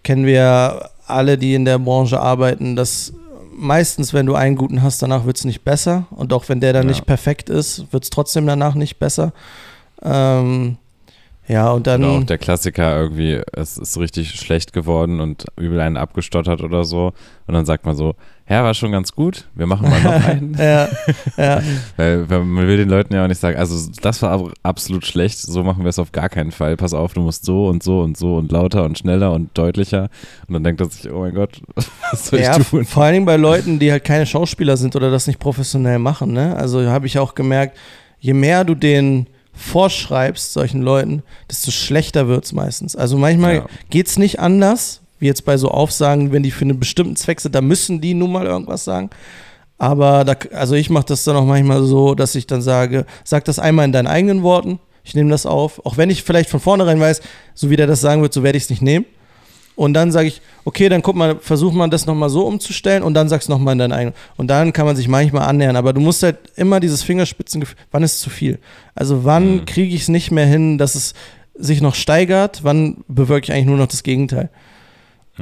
kennen 0.02 0.26
wir 0.26 0.90
alle, 1.06 1.38
die 1.38 1.54
in 1.54 1.64
der 1.64 1.78
Branche 1.78 2.20
arbeiten, 2.20 2.76
dass 2.76 3.12
meistens, 3.60 4.12
wenn 4.12 4.26
du 4.26 4.34
einen 4.34 4.56
guten 4.56 4.82
hast, 4.82 5.02
danach 5.02 5.26
wird 5.26 5.36
es 5.36 5.44
nicht 5.44 5.62
besser. 5.62 6.06
Und 6.10 6.32
auch 6.32 6.48
wenn 6.48 6.60
der 6.60 6.72
dann 6.72 6.84
ja. 6.84 6.88
nicht 6.90 7.06
perfekt 7.06 7.50
ist, 7.50 7.92
wird 7.92 8.04
es 8.04 8.10
trotzdem 8.10 8.46
danach 8.46 8.74
nicht 8.74 8.98
besser. 8.98 9.32
Ähm, 10.02 10.78
ja, 11.46 11.70
und 11.72 11.86
dann. 11.86 12.04
Oder 12.04 12.12
auch 12.12 12.24
der 12.24 12.38
Klassiker 12.38 12.96
irgendwie, 12.96 13.42
es 13.52 13.76
ist 13.76 13.98
richtig 13.98 14.30
schlecht 14.32 14.72
geworden 14.72 15.20
und 15.20 15.46
übel 15.56 15.80
einen 15.80 15.96
abgestottert 15.96 16.62
oder 16.62 16.84
so. 16.84 17.12
Und 17.46 17.54
dann 17.54 17.66
sagt 17.66 17.86
man 17.86 17.96
so, 17.96 18.14
ja, 18.50 18.64
war 18.64 18.74
schon 18.74 18.90
ganz 18.90 19.12
gut, 19.12 19.44
wir 19.54 19.66
machen 19.66 19.88
mal 19.88 20.02
noch 20.02 20.24
einen. 20.24 20.54
ja, 20.58 20.88
ja. 21.36 21.62
Weil, 21.96 22.26
man 22.26 22.66
will 22.66 22.78
den 22.78 22.88
Leuten 22.88 23.14
ja 23.14 23.22
auch 23.22 23.28
nicht 23.28 23.40
sagen, 23.40 23.56
also 23.56 23.88
das 24.02 24.20
war 24.22 24.50
absolut 24.64 25.06
schlecht, 25.06 25.38
so 25.38 25.62
machen 25.62 25.84
wir 25.84 25.88
es 25.88 26.00
auf 26.00 26.10
gar 26.10 26.28
keinen 26.28 26.50
Fall. 26.50 26.76
Pass 26.76 26.92
auf, 26.92 27.14
du 27.14 27.20
musst 27.20 27.44
so 27.44 27.68
und 27.68 27.84
so 27.84 28.00
und 28.00 28.16
so 28.16 28.34
und 28.34 28.50
lauter 28.50 28.82
und 28.82 28.98
schneller 28.98 29.30
und 29.30 29.56
deutlicher. 29.56 30.08
Und 30.48 30.54
dann 30.54 30.64
denkt 30.64 30.80
er 30.80 30.90
sich, 30.90 31.08
oh 31.12 31.20
mein 31.20 31.34
Gott, 31.34 31.62
was 32.10 32.26
soll 32.26 32.40
ja, 32.40 32.58
ich 32.58 32.66
tun? 32.66 32.84
Vor 32.84 33.04
allen 33.04 33.12
Dingen 33.14 33.26
bei 33.26 33.36
Leuten, 33.36 33.78
die 33.78 33.92
halt 33.92 34.02
keine 34.02 34.26
Schauspieler 34.26 34.76
sind 34.76 34.96
oder 34.96 35.12
das 35.12 35.28
nicht 35.28 35.38
professionell 35.38 36.00
machen. 36.00 36.32
Ne? 36.32 36.56
Also 36.56 36.84
habe 36.86 37.06
ich 37.06 37.20
auch 37.20 37.36
gemerkt, 37.36 37.78
je 38.18 38.34
mehr 38.34 38.64
du 38.64 38.74
den 38.74 39.28
vorschreibst, 39.52 40.52
solchen 40.52 40.82
Leuten, 40.82 41.22
desto 41.48 41.70
schlechter 41.70 42.26
wird 42.26 42.46
es 42.46 42.52
meistens. 42.52 42.96
Also 42.96 43.16
manchmal 43.16 43.54
ja. 43.54 43.66
geht 43.90 44.08
es 44.08 44.18
nicht 44.18 44.40
anders, 44.40 45.02
wie 45.20 45.26
jetzt 45.26 45.44
bei 45.44 45.56
so 45.56 45.68
Aufsagen, 45.68 46.32
wenn 46.32 46.42
die 46.42 46.50
für 46.50 46.64
einen 46.64 46.80
bestimmten 46.80 47.14
Zweck 47.14 47.40
sind, 47.40 47.54
da 47.54 47.60
müssen 47.60 48.00
die 48.00 48.14
nun 48.14 48.32
mal 48.32 48.46
irgendwas 48.46 48.84
sagen. 48.84 49.10
Aber 49.78 50.24
da, 50.24 50.34
also 50.52 50.74
ich 50.74 50.90
mache 50.90 51.06
das 51.06 51.24
dann 51.24 51.36
auch 51.36 51.46
manchmal 51.46 51.82
so, 51.84 52.14
dass 52.14 52.34
ich 52.34 52.46
dann 52.46 52.60
sage, 52.60 53.06
sag 53.24 53.44
das 53.44 53.58
einmal 53.58 53.86
in 53.86 53.92
deinen 53.92 54.08
eigenen 54.08 54.42
Worten, 54.42 54.80
ich 55.04 55.14
nehme 55.14 55.30
das 55.30 55.46
auf, 55.46 55.84
auch 55.86 55.96
wenn 55.96 56.10
ich 56.10 56.22
vielleicht 56.22 56.50
von 56.50 56.60
vornherein 56.60 57.00
weiß, 57.00 57.22
so 57.54 57.70
wie 57.70 57.76
der 57.76 57.86
das 57.86 58.00
sagen 58.00 58.20
wird, 58.20 58.34
so 58.34 58.42
werde 58.42 58.58
ich 58.58 58.64
es 58.64 58.70
nicht 58.70 58.82
nehmen. 58.82 59.06
Und 59.76 59.94
dann 59.94 60.12
sage 60.12 60.28
ich, 60.28 60.42
okay, 60.66 60.90
dann 60.90 61.00
guck 61.00 61.16
mal, 61.16 61.38
versuch 61.40 61.72
mal 61.72 61.88
das 61.88 62.04
nochmal 62.04 62.28
so 62.28 62.46
umzustellen 62.46 63.02
und 63.02 63.14
dann 63.14 63.30
sagst 63.30 63.48
du 63.48 63.52
nochmal 63.52 63.72
in 63.72 63.78
deinen 63.78 63.92
eigenen. 63.92 64.14
Und 64.36 64.48
dann 64.48 64.74
kann 64.74 64.84
man 64.84 64.94
sich 64.94 65.08
manchmal 65.08 65.48
annähern. 65.48 65.76
Aber 65.76 65.94
du 65.94 66.02
musst 66.02 66.22
halt 66.22 66.36
immer 66.56 66.80
dieses 66.80 67.02
Fingerspitzengefühl, 67.02 67.78
wann 67.90 68.02
ist 68.02 68.20
zu 68.20 68.28
viel? 68.28 68.58
Also 68.94 69.24
wann 69.24 69.54
mhm. 69.54 69.64
kriege 69.64 69.94
ich 69.94 70.02
es 70.02 70.08
nicht 70.08 70.32
mehr 70.32 70.44
hin, 70.44 70.76
dass 70.76 70.96
es 70.96 71.14
sich 71.54 71.80
noch 71.80 71.94
steigert? 71.94 72.60
Wann 72.62 73.04
bewirke 73.08 73.44
ich 73.44 73.52
eigentlich 73.52 73.66
nur 73.66 73.78
noch 73.78 73.86
das 73.86 74.02
Gegenteil? 74.02 74.50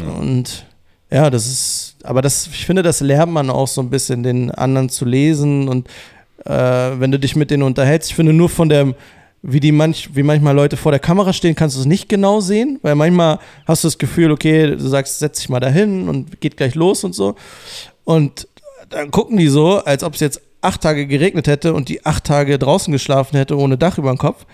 Und 0.07 0.67
ja, 1.11 1.31
das 1.31 1.47
ist, 1.47 1.97
aber 2.03 2.23
das, 2.23 2.47
ich 2.47 2.67
finde, 2.67 2.83
das 2.83 3.01
lernt 3.01 3.33
man 3.33 3.51
auch 3.51 3.69
so 3.69 3.81
ein 3.81 3.91
bisschen, 3.91 4.23
den 4.23 4.51
anderen 4.51 4.89
zu 4.89 5.05
lesen 5.05 5.69
und 5.69 5.89
äh, 6.45 6.53
wenn 6.53 7.11
du 7.11 7.19
dich 7.19 7.35
mit 7.35 7.51
denen 7.51 7.63
unterhältst. 7.63 8.11
Ich 8.11 8.17
finde 8.17 8.33
nur 8.33 8.49
von 8.49 8.69
der 8.69 8.95
wie 9.43 9.61
die 9.61 9.73
manch, 9.73 10.11
wie 10.15 10.23
manchmal 10.23 10.55
Leute 10.55 10.77
vor 10.77 10.93
der 10.93 10.99
Kamera 10.99 11.33
stehen, 11.33 11.55
kannst 11.55 11.77
du 11.77 11.81
es 11.81 11.87
nicht 11.87 12.09
genau 12.09 12.41
sehen, 12.41 12.79
weil 12.83 12.95
manchmal 12.95 13.39
hast 13.67 13.85
du 13.85 13.89
das 13.89 13.99
Gefühl, 13.99 14.33
okay, 14.33 14.77
du 14.77 14.89
sagst, 14.89 15.19
setz 15.21 15.39
dich 15.39 15.49
mal 15.49 15.61
dahin 15.61 16.09
und 16.09 16.41
geht 16.41 16.57
gleich 16.57 16.75
los 16.75 17.05
und 17.05 17.15
so. 17.15 17.37
Und 18.05 18.49
dann 18.91 19.11
gucken 19.11 19.37
die 19.37 19.49
so, 19.49 19.79
als 19.79 20.03
ob 20.03 20.15
es 20.15 20.21
jetzt 20.21 20.41
acht 20.61 20.81
Tage 20.81 21.07
geregnet 21.07 21.47
hätte 21.47 21.73
und 21.73 21.89
die 21.89 22.05
acht 22.05 22.25
Tage 22.25 22.59
draußen 22.59 22.91
geschlafen 22.93 23.37
hätte 23.37 23.57
ohne 23.57 23.79
Dach 23.79 23.99
über 23.99 24.11
dem 24.11 24.19
Kopf. 24.19 24.45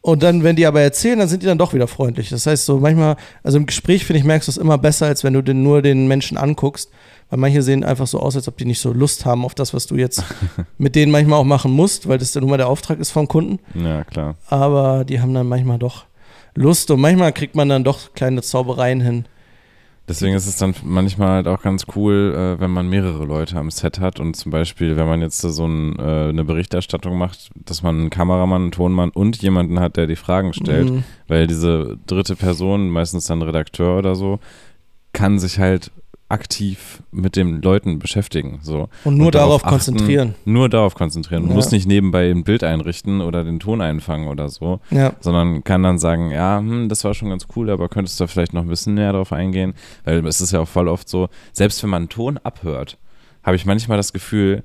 Und 0.00 0.22
dann, 0.22 0.44
wenn 0.44 0.56
die 0.56 0.66
aber 0.66 0.80
erzählen, 0.80 1.18
dann 1.18 1.28
sind 1.28 1.42
die 1.42 1.46
dann 1.46 1.58
doch 1.58 1.74
wieder 1.74 1.88
freundlich. 1.88 2.28
Das 2.28 2.46
heißt, 2.46 2.64
so 2.64 2.78
manchmal, 2.78 3.16
also 3.42 3.58
im 3.58 3.66
Gespräch, 3.66 4.04
finde 4.04 4.20
ich, 4.20 4.24
merkst 4.24 4.48
du 4.48 4.52
es 4.52 4.56
immer 4.56 4.78
besser, 4.78 5.06
als 5.06 5.24
wenn 5.24 5.34
du 5.34 5.42
den, 5.42 5.62
nur 5.62 5.82
den 5.82 6.06
Menschen 6.06 6.38
anguckst. 6.38 6.90
Weil 7.30 7.38
manche 7.38 7.62
sehen 7.62 7.84
einfach 7.84 8.06
so 8.06 8.20
aus, 8.20 8.36
als 8.36 8.48
ob 8.48 8.56
die 8.56 8.64
nicht 8.64 8.80
so 8.80 8.92
Lust 8.92 9.26
haben 9.26 9.44
auf 9.44 9.54
das, 9.54 9.74
was 9.74 9.86
du 9.86 9.96
jetzt 9.96 10.24
mit 10.78 10.94
denen 10.94 11.12
manchmal 11.12 11.38
auch 11.38 11.44
machen 11.44 11.72
musst, 11.72 12.08
weil 12.08 12.18
das 12.18 12.32
dann 12.32 12.42
nun 12.42 12.50
mal 12.50 12.56
der 12.56 12.68
Auftrag 12.68 12.98
ist 13.00 13.10
vom 13.10 13.28
Kunden. 13.28 13.58
Ja, 13.74 14.04
klar. 14.04 14.36
Aber 14.48 15.04
die 15.04 15.20
haben 15.20 15.34
dann 15.34 15.46
manchmal 15.46 15.78
doch 15.78 16.06
Lust 16.54 16.90
und 16.90 17.00
manchmal 17.00 17.32
kriegt 17.32 17.54
man 17.54 17.68
dann 17.68 17.84
doch 17.84 18.14
kleine 18.14 18.42
Zaubereien 18.42 19.00
hin, 19.00 19.26
Deswegen 20.08 20.34
ist 20.34 20.46
es 20.46 20.56
dann 20.56 20.74
manchmal 20.84 21.28
halt 21.28 21.48
auch 21.48 21.60
ganz 21.60 21.84
cool, 21.94 22.34
äh, 22.34 22.60
wenn 22.60 22.70
man 22.70 22.88
mehrere 22.88 23.26
Leute 23.26 23.58
am 23.58 23.70
Set 23.70 24.00
hat 24.00 24.20
und 24.20 24.34
zum 24.34 24.50
Beispiel, 24.50 24.96
wenn 24.96 25.06
man 25.06 25.20
jetzt 25.20 25.40
so 25.40 25.66
ein, 25.66 25.98
äh, 25.98 26.28
eine 26.30 26.44
Berichterstattung 26.44 27.18
macht, 27.18 27.50
dass 27.54 27.82
man 27.82 27.98
einen 27.98 28.10
Kameramann, 28.10 28.62
einen 28.62 28.72
Tonmann 28.72 29.10
und 29.10 29.42
jemanden 29.42 29.78
hat, 29.78 29.98
der 29.98 30.06
die 30.06 30.16
Fragen 30.16 30.54
stellt, 30.54 30.90
mhm. 30.90 31.04
weil 31.26 31.46
diese 31.46 31.98
dritte 32.06 32.36
Person, 32.36 32.88
meistens 32.88 33.26
dann 33.26 33.42
Redakteur 33.42 33.98
oder 33.98 34.14
so, 34.14 34.40
kann 35.12 35.38
sich 35.38 35.58
halt 35.58 35.90
aktiv 36.28 37.02
mit 37.10 37.36
den 37.36 37.62
Leuten 37.62 37.98
beschäftigen. 37.98 38.60
So. 38.62 38.88
Und 39.04 39.16
nur 39.16 39.26
und 39.26 39.34
darauf, 39.34 39.64
achten, 39.64 39.70
konzentrieren. 39.70 40.34
Nur 40.44 40.68
darauf 40.68 40.94
konzentrieren. 40.94 41.42
Man 41.42 41.50
ja. 41.50 41.56
muss 41.56 41.70
nicht 41.70 41.86
nebenbei 41.86 42.30
ein 42.30 42.44
Bild 42.44 42.62
einrichten 42.62 43.20
oder 43.20 43.44
den 43.44 43.60
Ton 43.60 43.80
einfangen 43.80 44.28
oder 44.28 44.48
so, 44.50 44.80
ja. 44.90 45.14
sondern 45.20 45.64
kann 45.64 45.82
dann 45.82 45.98
sagen, 45.98 46.30
ja, 46.30 46.58
hm, 46.58 46.88
das 46.88 47.04
war 47.04 47.14
schon 47.14 47.30
ganz 47.30 47.46
cool, 47.56 47.70
aber 47.70 47.88
könntest 47.88 48.20
du 48.20 48.26
vielleicht 48.26 48.52
noch 48.52 48.62
ein 48.62 48.68
bisschen 48.68 48.94
näher 48.94 49.12
darauf 49.12 49.32
eingehen? 49.32 49.74
Weil 50.04 50.26
es 50.26 50.40
ist 50.40 50.52
ja 50.52 50.60
auch 50.60 50.68
voll 50.68 50.88
oft 50.88 51.08
so, 51.08 51.28
selbst 51.52 51.82
wenn 51.82 51.90
man 51.90 52.02
einen 52.02 52.08
Ton 52.10 52.38
abhört, 52.38 52.98
habe 53.42 53.56
ich 53.56 53.64
manchmal 53.64 53.96
das 53.96 54.12
Gefühl, 54.12 54.64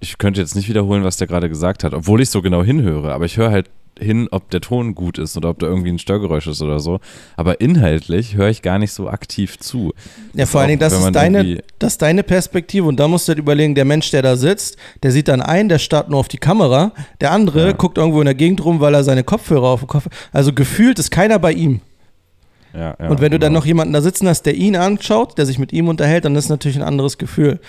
ich 0.00 0.16
könnte 0.18 0.40
jetzt 0.40 0.56
nicht 0.56 0.68
wiederholen, 0.68 1.04
was 1.04 1.18
der 1.18 1.26
gerade 1.26 1.48
gesagt 1.48 1.84
hat, 1.84 1.92
obwohl 1.92 2.22
ich 2.22 2.30
so 2.30 2.40
genau 2.40 2.64
hinhöre, 2.64 3.12
aber 3.12 3.26
ich 3.26 3.36
höre 3.36 3.50
halt 3.50 3.70
hin, 4.02 4.28
ob 4.30 4.50
der 4.50 4.60
Ton 4.60 4.94
gut 4.94 5.18
ist 5.18 5.36
oder 5.36 5.50
ob 5.50 5.58
da 5.58 5.66
irgendwie 5.66 5.90
ein 5.90 5.98
Störgeräusch 5.98 6.46
ist 6.46 6.62
oder 6.62 6.80
so. 6.80 7.00
Aber 7.36 7.60
inhaltlich 7.60 8.36
höre 8.36 8.48
ich 8.48 8.62
gar 8.62 8.78
nicht 8.78 8.92
so 8.92 9.08
aktiv 9.08 9.58
zu. 9.58 9.92
Ja, 10.34 10.46
vor 10.46 10.60
allen 10.60 10.68
Dingen, 10.68 10.80
das 10.80 10.92
ist, 10.92 11.12
deine, 11.12 11.62
das 11.78 11.94
ist 11.94 12.02
deine 12.02 12.22
Perspektive 12.22 12.86
und 12.86 12.98
da 12.98 13.08
musst 13.08 13.28
du 13.28 13.30
halt 13.30 13.38
überlegen, 13.38 13.74
der 13.74 13.84
Mensch, 13.84 14.10
der 14.10 14.22
da 14.22 14.36
sitzt, 14.36 14.76
der 15.02 15.10
sieht 15.10 15.28
dann 15.28 15.40
ein, 15.40 15.68
der 15.68 15.78
starrt 15.78 16.10
nur 16.10 16.20
auf 16.20 16.28
die 16.28 16.38
Kamera, 16.38 16.92
der 17.20 17.32
andere 17.32 17.66
ja. 17.66 17.72
guckt 17.72 17.98
irgendwo 17.98 18.20
in 18.20 18.26
der 18.26 18.34
Gegend 18.34 18.64
rum, 18.64 18.80
weil 18.80 18.94
er 18.94 19.04
seine 19.04 19.24
Kopfhörer 19.24 19.68
auf 19.68 19.80
dem 19.80 19.88
Kopf 19.88 20.08
Also 20.32 20.52
gefühlt 20.52 20.98
ist 20.98 21.10
keiner 21.10 21.38
bei 21.38 21.52
ihm. 21.52 21.80
Ja, 22.74 22.96
ja, 22.98 23.08
und 23.08 23.20
wenn 23.20 23.32
du 23.32 23.38
dann 23.38 23.50
genau. 23.50 23.60
noch 23.60 23.66
jemanden 23.66 23.92
da 23.92 24.00
sitzen 24.00 24.28
hast, 24.28 24.44
der 24.44 24.54
ihn 24.54 24.76
anschaut, 24.76 25.36
der 25.36 25.46
sich 25.46 25.58
mit 25.58 25.72
ihm 25.72 25.88
unterhält, 25.88 26.24
dann 26.24 26.36
ist 26.36 26.48
natürlich 26.48 26.76
ein 26.76 26.82
anderes 26.82 27.18
Gefühl. 27.18 27.60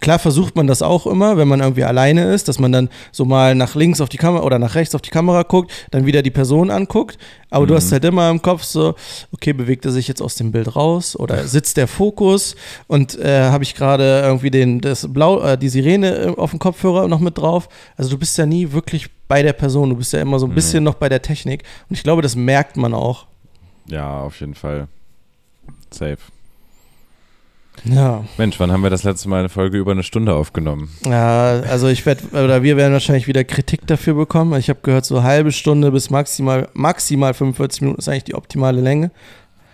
Klar 0.00 0.20
versucht 0.20 0.54
man 0.54 0.68
das 0.68 0.82
auch 0.82 1.06
immer, 1.06 1.36
wenn 1.36 1.48
man 1.48 1.60
irgendwie 1.60 1.82
alleine 1.82 2.32
ist, 2.32 2.46
dass 2.46 2.60
man 2.60 2.70
dann 2.70 2.88
so 3.10 3.24
mal 3.24 3.56
nach 3.56 3.74
links 3.74 4.00
auf 4.00 4.08
die 4.08 4.18
Kamera 4.18 4.44
oder 4.44 4.58
nach 4.60 4.76
rechts 4.76 4.94
auf 4.94 5.02
die 5.02 5.10
Kamera 5.10 5.42
guckt, 5.42 5.72
dann 5.90 6.06
wieder 6.06 6.22
die 6.22 6.30
Person 6.30 6.70
anguckt. 6.70 7.18
Aber 7.50 7.64
mhm. 7.64 7.68
du 7.68 7.74
hast 7.74 7.86
mhm. 7.86 7.92
halt 7.92 8.04
immer 8.04 8.30
im 8.30 8.40
Kopf 8.40 8.62
so, 8.62 8.94
okay, 9.32 9.52
bewegt 9.52 9.84
er 9.84 9.90
sich 9.90 10.06
jetzt 10.06 10.22
aus 10.22 10.36
dem 10.36 10.52
Bild 10.52 10.76
raus 10.76 11.16
oder 11.16 11.44
sitzt 11.46 11.76
der 11.76 11.88
Fokus 11.88 12.54
und 12.86 13.18
äh, 13.18 13.50
habe 13.50 13.64
ich 13.64 13.74
gerade 13.74 14.20
irgendwie 14.24 14.50
den, 14.50 14.80
das 14.80 15.12
Blau, 15.12 15.42
äh, 15.42 15.58
die 15.58 15.68
Sirene 15.68 16.16
äh, 16.16 16.36
auf 16.36 16.50
dem 16.50 16.60
Kopfhörer 16.60 17.08
noch 17.08 17.20
mit 17.20 17.36
drauf. 17.36 17.68
Also 17.96 18.10
du 18.10 18.18
bist 18.18 18.38
ja 18.38 18.46
nie 18.46 18.70
wirklich 18.70 19.10
bei 19.26 19.42
der 19.42 19.54
Person, 19.54 19.90
du 19.90 19.96
bist 19.96 20.12
ja 20.12 20.20
immer 20.20 20.38
so 20.38 20.46
ein 20.46 20.50
mhm. 20.50 20.54
bisschen 20.54 20.84
noch 20.84 20.94
bei 20.94 21.08
der 21.08 21.20
Technik. 21.20 21.64
Und 21.88 21.96
ich 21.96 22.04
glaube, 22.04 22.22
das 22.22 22.36
merkt 22.36 22.76
man 22.76 22.94
auch. 22.94 23.26
Ja, 23.90 24.20
auf 24.20 24.40
jeden 24.40 24.54
Fall. 24.54 24.88
Safe. 25.90 26.18
Ja. 27.84 28.24
Mensch, 28.36 28.60
wann 28.60 28.70
haben 28.70 28.82
wir 28.82 28.90
das 28.90 29.04
letzte 29.04 29.28
Mal 29.28 29.40
eine 29.40 29.48
Folge 29.48 29.78
über 29.78 29.92
eine 29.92 30.02
Stunde 30.02 30.34
aufgenommen? 30.34 30.90
Ja, 31.04 31.60
also 31.60 31.88
ich 31.88 32.04
werde, 32.04 32.24
oder 32.32 32.62
wir 32.62 32.76
werden 32.76 32.92
wahrscheinlich 32.92 33.26
wieder 33.26 33.42
Kritik 33.44 33.86
dafür 33.86 34.14
bekommen. 34.14 34.58
Ich 34.58 34.68
habe 34.68 34.80
gehört, 34.82 35.04
so 35.04 35.16
eine 35.16 35.24
halbe 35.26 35.52
Stunde 35.52 35.90
bis 35.90 36.10
maximal, 36.10 36.68
maximal 36.74 37.32
45 37.32 37.82
Minuten 37.82 37.98
ist 37.98 38.08
eigentlich 38.08 38.24
die 38.24 38.34
optimale 38.34 38.80
Länge. 38.80 39.10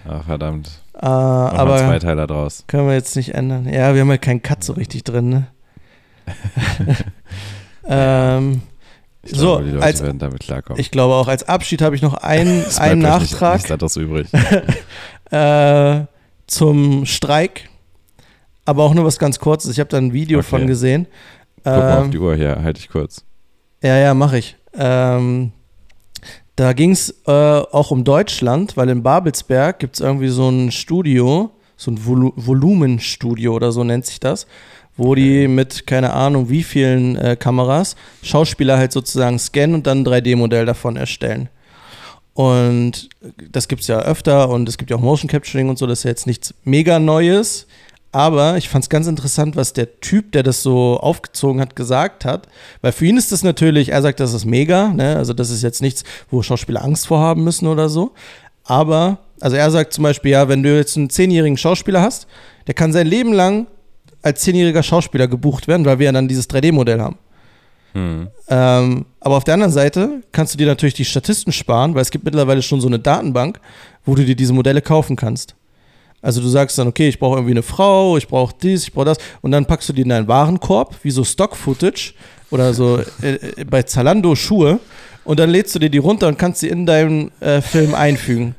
Ach, 0.09 0.25
verdammt. 0.25 0.71
Äh, 0.95 1.05
aber 1.05 1.79
zwei 1.79 1.99
Teile 1.99 2.27
draus. 2.27 2.65
Können 2.69 2.87
wir 2.87 2.95
jetzt 2.95 3.17
nicht 3.17 3.35
ändern. 3.35 3.67
Ja, 3.67 3.95
wir 3.95 4.03
haben 4.03 4.11
halt 4.11 4.23
keinen 4.23 4.43
Cut 4.43 4.63
so 4.63 4.75
richtig 4.75 5.03
drin, 5.05 5.29
ne? 5.29 5.47
ähm, 7.89 8.63
ich 9.27 9.33
glaube, 9.33 9.59
so, 9.59 9.61
die 9.61 9.71
Leute 9.71 9.85
als, 9.85 10.03
werden 10.03 10.19
damit 10.19 10.41
klarkommen. 10.41 10.81
Ich 10.81 10.91
glaube 10.91 11.15
auch, 11.15 11.29
als 11.29 11.45
Abschied 11.45 11.83
habe 11.83 11.95
ich 11.95 12.03
noch 12.03 12.15
einen, 12.15 12.65
einen 12.79 13.01
Nachtrag. 13.01 13.69
Nicht, 13.69 13.81
nichts 13.81 13.97
übrig. 13.97 14.29
äh, 15.31 16.05
zum 16.47 17.07
Streik 17.07 17.69
aber 18.67 18.83
auch 18.83 18.93
nur 18.93 19.05
was 19.05 19.19
ganz 19.19 19.39
Kurzes. 19.39 19.71
Ich 19.71 19.81
habe 19.81 19.89
da 19.89 19.97
ein 19.97 20.13
Video 20.13 20.41
okay. 20.41 20.49
von 20.49 20.67
gesehen. 20.67 21.07
Guck 21.65 21.73
ähm, 21.73 21.79
mal 21.79 21.99
auf 21.99 22.05
ähm, 22.05 22.11
die 22.11 22.19
Uhr 22.19 22.35
hier, 22.35 22.63
halte 22.63 22.81
ich 22.81 22.91
kurz. 22.91 23.25
Ja, 23.83 23.97
ja, 23.97 24.13
mache 24.13 24.39
ich. 24.39 24.57
Ähm, 24.75 25.53
da 26.57 26.73
ging 26.73 26.91
es 26.91 27.15
äh, 27.27 27.31
auch 27.31 27.91
um 27.91 28.05
Deutschland, 28.05 28.77
weil 28.77 28.89
in 28.89 29.03
Babelsberg 29.03 29.79
gibt 29.79 29.95
es 29.95 30.01
irgendwie 30.01 30.29
so 30.29 30.49
ein 30.49 30.71
Studio, 30.73 31.51
so 31.77 31.93
ein 31.93 32.05
Vol 32.05 32.33
Volumenstudio 32.35 33.55
oder 33.55 33.73
so 33.73 33.85
nennt 33.85 34.05
sich 34.05 34.21
das, 34.21 34.47
wo 34.97 35.15
die 35.15 35.49
mit 35.49 35.87
keine 35.87 36.13
Ahnung 36.13 36.49
wie 36.49 36.63
vielen 36.63 37.17
äh, 37.17 37.37
Kameras 37.37 37.97
Schauspieler 38.23 38.79
halt 38.79 38.93
sozusagen 38.93 39.39
scannen 39.39 39.75
und 39.75 39.87
dann 39.87 39.99
ein 40.01 40.07
3D-Modell 40.07 40.67
davon 40.67 40.97
erstellen. 40.97 41.49
Und 42.35 43.09
das 43.51 43.67
gibt 43.67 43.81
es 43.81 43.89
ja 43.89 44.01
öfter 44.01 44.51
und 44.51 44.69
es 44.69 44.77
gibt 44.77 44.91
ja 44.91 44.97
auch 44.97 45.01
Motion 45.01 45.29
Capturing 45.29 45.71
und 45.71 45.79
so, 45.79 45.87
das 45.87 46.01
ist 46.01 46.05
ja 46.05 46.11
jetzt 46.11 46.27
nichts 46.27 46.55
mega 46.65 46.99
Neues. 46.99 47.67
Aber 48.13 48.57
ich 48.57 48.69
fand 48.69 48.85
es 48.85 48.89
ganz 48.89 49.07
interessant, 49.07 49.57
was 49.57 49.73
der 49.73 50.01
Typ, 50.01 50.33
der 50.33 50.43
das 50.43 50.63
so 50.63 50.99
aufgezogen 50.99 51.61
hat, 51.61 51.77
gesagt 51.77 52.25
hat. 52.25 52.49
Weil 52.81 52.93
für 52.93 53.05
ihn 53.05 53.17
ist 53.17 53.33
das 53.33 53.43
natürlich, 53.43 53.91
er 53.91 54.01
sagt, 54.01 54.21
das 54.21 54.33
ist 54.33 54.45
mega, 54.47 54.89
ne? 54.89 55.17
Also 55.17 55.33
das 55.33 55.51
ist 55.51 55.63
jetzt 55.63 55.83
nichts, 55.83 56.03
wo 56.31 56.43
Schauspieler 56.43 56.83
Angst 56.83 57.07
vorhaben 57.07 57.45
müssen 57.45 57.67
oder 57.67 57.89
so. 57.89 58.13
Aber, 58.65 59.19
also 59.41 59.57
er 59.57 59.71
sagt 59.71 59.93
zum 59.93 60.05
Beispiel, 60.05 60.33
ja, 60.33 60.49
wenn 60.49 60.63
du 60.63 60.75
jetzt 60.75 60.97
einen 60.97 61.11
zehnjährigen 61.11 61.59
Schauspieler 61.59 62.01
hast, 62.01 62.27
der 62.67 62.75
kann 62.75 62.93
sein 62.93 63.07
Leben 63.07 63.33
lang 63.33 63.67
als 64.23 64.43
zehnjähriger 64.43 64.83
Schauspieler 64.83 65.29
gebucht 65.29 65.69
werden, 65.69 65.85
weil 65.87 65.99
wir 65.99 66.07
ja 66.07 66.13
dann 66.13 66.29
dieses 66.29 66.49
3D-Modell 66.49 67.01
haben. 67.01 67.19
Hm. 67.93 68.29
Ähm, 68.49 69.07
aber 69.21 69.37
auf 69.37 69.45
der 69.45 69.55
anderen 69.55 69.73
Seite 69.73 70.23
kannst 70.33 70.53
du 70.53 70.59
dir 70.59 70.67
natürlich 70.67 70.95
die 70.95 71.05
Statisten 71.05 71.53
sparen, 71.53 71.95
weil 71.95 72.03
es 72.03 72.11
gibt 72.11 72.25
mittlerweile 72.25 72.63
schon 72.63 72.81
so 72.81 72.89
eine 72.89 72.99
Datenbank, 72.99 73.59
wo 74.05 74.15
du 74.15 74.25
dir 74.25 74.37
diese 74.37 74.53
Modelle 74.53 74.83
kaufen 74.83 75.17
kannst. 75.17 75.55
Also 76.23 76.41
du 76.41 76.49
sagst 76.49 76.77
dann, 76.79 76.89
okay, 76.89 77.09
ich 77.09 77.19
brauche 77.19 77.37
irgendwie 77.37 77.53
eine 77.53 77.63
Frau, 77.63 78.17
ich 78.17 78.27
brauche 78.27 78.55
dies, 78.61 78.85
ich 78.85 78.93
brauche 78.93 79.07
das 79.07 79.19
und 79.43 79.53
dann 79.53 79.65
packst 79.65 79.89
du 79.89 79.93
die 79.93 80.03
in 80.03 80.09
deinen 80.09 80.29
Warenkorb, 80.29 80.97
wie 81.03 81.11
so 81.11 81.25
Stock-Footage 81.25 82.15
oder 82.51 82.75
so 82.75 83.01
äh, 83.23 83.35
äh, 83.35 83.65
bei 83.65 83.83
Zalando 83.83 84.35
Schuhe 84.35 84.81
und 85.27 85.41
dann 85.41 85.51
lädst 85.51 85.75
du 85.75 85.79
dir 85.79 85.91
die 85.91 85.99
runter 85.99 86.29
und 86.29 86.39
kannst 86.39 86.61
sie 86.61 86.69
in 86.69 86.87
deinen 86.87 87.31
äh, 87.41 87.61
Film 87.61 87.95
einfügen. 87.95 88.55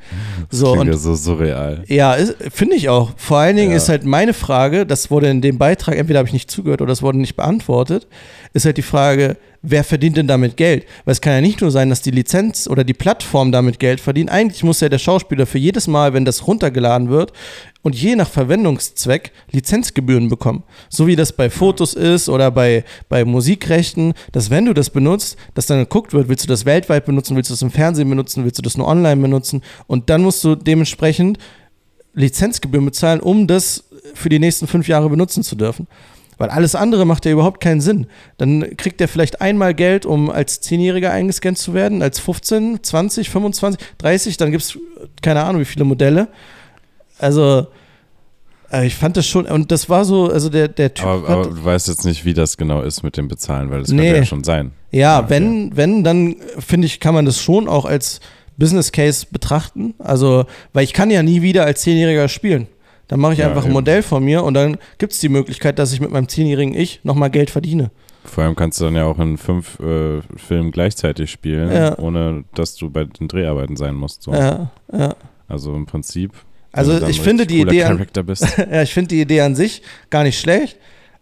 So, 0.50 0.74
das 0.74 0.80
und, 0.80 0.86
ja 0.86 0.96
so 0.96 1.14
surreal. 1.14 1.82
Ja, 1.88 2.16
finde 2.50 2.76
ich 2.76 2.88
auch. 2.88 3.12
Vor 3.16 3.38
allen 3.38 3.56
Dingen 3.56 3.70
ja. 3.70 3.76
ist 3.76 3.88
halt 3.88 4.04
meine 4.04 4.34
Frage, 4.34 4.86
das 4.86 5.10
wurde 5.10 5.28
in 5.28 5.40
dem 5.40 5.58
Beitrag, 5.58 5.96
entweder 5.96 6.18
habe 6.18 6.28
ich 6.28 6.32
nicht 6.32 6.50
zugehört 6.50 6.80
oder 6.80 6.92
es 6.92 7.02
wurde 7.02 7.18
nicht 7.18 7.36
beantwortet, 7.36 8.06
ist 8.52 8.64
halt 8.64 8.76
die 8.76 8.82
Frage, 8.82 9.36
wer 9.62 9.84
verdient 9.84 10.16
denn 10.16 10.26
damit 10.26 10.56
Geld? 10.56 10.84
Weil 11.04 11.12
es 11.12 11.20
kann 11.20 11.32
ja 11.32 11.40
nicht 11.40 11.60
nur 11.60 11.70
sein, 11.70 11.90
dass 11.90 12.02
die 12.02 12.10
Lizenz 12.10 12.68
oder 12.68 12.84
die 12.84 12.94
Plattform 12.94 13.52
damit 13.52 13.78
Geld 13.78 14.00
verdient. 14.00 14.30
Eigentlich 14.30 14.62
muss 14.62 14.80
ja 14.80 14.88
der 14.88 14.98
Schauspieler 14.98 15.46
für 15.46 15.58
jedes 15.58 15.86
Mal, 15.86 16.12
wenn 16.12 16.24
das 16.24 16.46
runtergeladen 16.46 17.08
wird, 17.08 17.32
und 17.88 17.94
je 17.94 18.16
nach 18.16 18.28
Verwendungszweck 18.28 19.32
Lizenzgebühren 19.50 20.28
bekommen. 20.28 20.62
So 20.90 21.06
wie 21.06 21.16
das 21.16 21.32
bei 21.32 21.48
Fotos 21.48 21.94
ist 21.94 22.28
oder 22.28 22.50
bei, 22.50 22.84
bei 23.08 23.24
Musikrechten, 23.24 24.12
dass 24.32 24.50
wenn 24.50 24.66
du 24.66 24.74
das 24.74 24.90
benutzt, 24.90 25.38
dass 25.54 25.64
dann 25.64 25.78
geguckt 25.78 26.12
wird, 26.12 26.28
willst 26.28 26.44
du 26.44 26.48
das 26.48 26.66
weltweit 26.66 27.06
benutzen, 27.06 27.34
willst 27.34 27.48
du 27.48 27.54
das 27.54 27.62
im 27.62 27.70
Fernsehen 27.70 28.10
benutzen, 28.10 28.44
willst 28.44 28.58
du 28.58 28.62
das 28.62 28.76
nur 28.76 28.86
online 28.86 29.22
benutzen 29.22 29.62
und 29.86 30.10
dann 30.10 30.22
musst 30.22 30.44
du 30.44 30.54
dementsprechend 30.54 31.38
Lizenzgebühren 32.12 32.84
bezahlen, 32.84 33.20
um 33.20 33.46
das 33.46 33.84
für 34.12 34.28
die 34.28 34.38
nächsten 34.38 34.66
fünf 34.66 34.86
Jahre 34.86 35.08
benutzen 35.08 35.42
zu 35.42 35.56
dürfen. 35.56 35.86
Weil 36.36 36.50
alles 36.50 36.74
andere 36.74 37.06
macht 37.06 37.24
ja 37.24 37.32
überhaupt 37.32 37.62
keinen 37.62 37.80
Sinn. 37.80 38.06
Dann 38.36 38.76
kriegt 38.76 39.00
er 39.00 39.08
vielleicht 39.08 39.40
einmal 39.40 39.72
Geld, 39.72 40.04
um 40.04 40.28
als 40.28 40.60
Zehnjähriger 40.60 41.10
eingescannt 41.10 41.56
zu 41.56 41.72
werden, 41.72 42.02
als 42.02 42.20
15, 42.20 42.84
20, 42.84 43.30
25, 43.30 43.80
30, 43.96 44.36
dann 44.36 44.50
gibt 44.50 44.64
es 44.64 44.78
keine 45.22 45.42
Ahnung 45.42 45.62
wie 45.62 45.64
viele 45.64 45.86
Modelle. 45.86 46.28
Also, 47.18 47.66
äh, 48.72 48.86
ich 48.86 48.94
fand 48.94 49.16
das 49.16 49.26
schon, 49.26 49.46
und 49.46 49.70
das 49.70 49.88
war 49.88 50.04
so, 50.04 50.30
also 50.30 50.48
der, 50.48 50.68
der 50.68 50.94
Typ. 50.94 51.06
Aber, 51.06 51.28
aber 51.28 51.44
du 51.44 51.64
weißt 51.64 51.88
jetzt 51.88 52.04
nicht, 52.04 52.24
wie 52.24 52.34
das 52.34 52.56
genau 52.56 52.82
ist 52.82 53.02
mit 53.02 53.16
dem 53.16 53.28
Bezahlen, 53.28 53.70
weil 53.70 53.80
das 53.80 53.90
nee. 53.90 54.02
könnte 54.02 54.16
ja 54.18 54.24
schon 54.24 54.44
sein. 54.44 54.72
Ja, 54.90 55.20
ja 55.20 55.30
wenn, 55.30 55.68
ja. 55.68 55.76
wenn, 55.76 56.04
dann 56.04 56.36
finde 56.58 56.86
ich, 56.86 57.00
kann 57.00 57.14
man 57.14 57.24
das 57.24 57.40
schon 57.40 57.68
auch 57.68 57.84
als 57.84 58.20
Business 58.56 58.92
Case 58.92 59.26
betrachten. 59.30 59.94
Also, 59.98 60.44
weil 60.72 60.84
ich 60.84 60.92
kann 60.92 61.10
ja 61.10 61.22
nie 61.22 61.42
wieder 61.42 61.64
als 61.64 61.82
Zehnjähriger 61.82 62.28
spielen. 62.28 62.66
Dann 63.06 63.20
mache 63.20 63.32
ich 63.32 63.38
ja, 63.38 63.48
einfach 63.48 63.64
ein 63.64 63.72
Modell 63.72 64.02
von 64.02 64.22
mir 64.22 64.44
und 64.44 64.52
dann 64.52 64.76
gibt 64.98 65.14
es 65.14 65.18
die 65.18 65.30
Möglichkeit, 65.30 65.78
dass 65.78 65.92
ich 65.94 66.00
mit 66.00 66.10
meinem 66.10 66.28
zehnjährigen 66.28 66.74
Ich 66.74 67.00
nochmal 67.04 67.30
Geld 67.30 67.48
verdiene. 67.48 67.90
Vor 68.24 68.44
allem 68.44 68.54
kannst 68.54 68.78
du 68.80 68.84
dann 68.84 68.96
ja 68.96 69.04
auch 69.04 69.18
in 69.18 69.38
fünf 69.38 69.80
äh, 69.80 70.20
Filmen 70.36 70.72
gleichzeitig 70.72 71.30
spielen, 71.30 71.94
ohne 71.94 72.44
dass 72.54 72.76
du 72.76 72.90
bei 72.90 73.04
den 73.04 73.26
Dreharbeiten 73.26 73.76
sein 73.76 73.94
musst. 73.94 74.24
So. 74.24 74.34
Ja, 74.34 74.70
ja. 74.92 75.14
Also 75.48 75.74
im 75.74 75.86
Prinzip 75.86 76.32
also 76.72 77.06
ich 77.06 77.20
finde 77.20 77.46
die 77.46 77.60
Idee 77.60 77.84
an, 77.84 78.06
ja, 78.70 78.82
ich 78.82 78.92
finde 78.92 79.08
die 79.08 79.20
Idee 79.20 79.40
an 79.40 79.54
sich 79.54 79.82
gar 80.10 80.22
nicht 80.22 80.38
schlecht, 80.38 80.78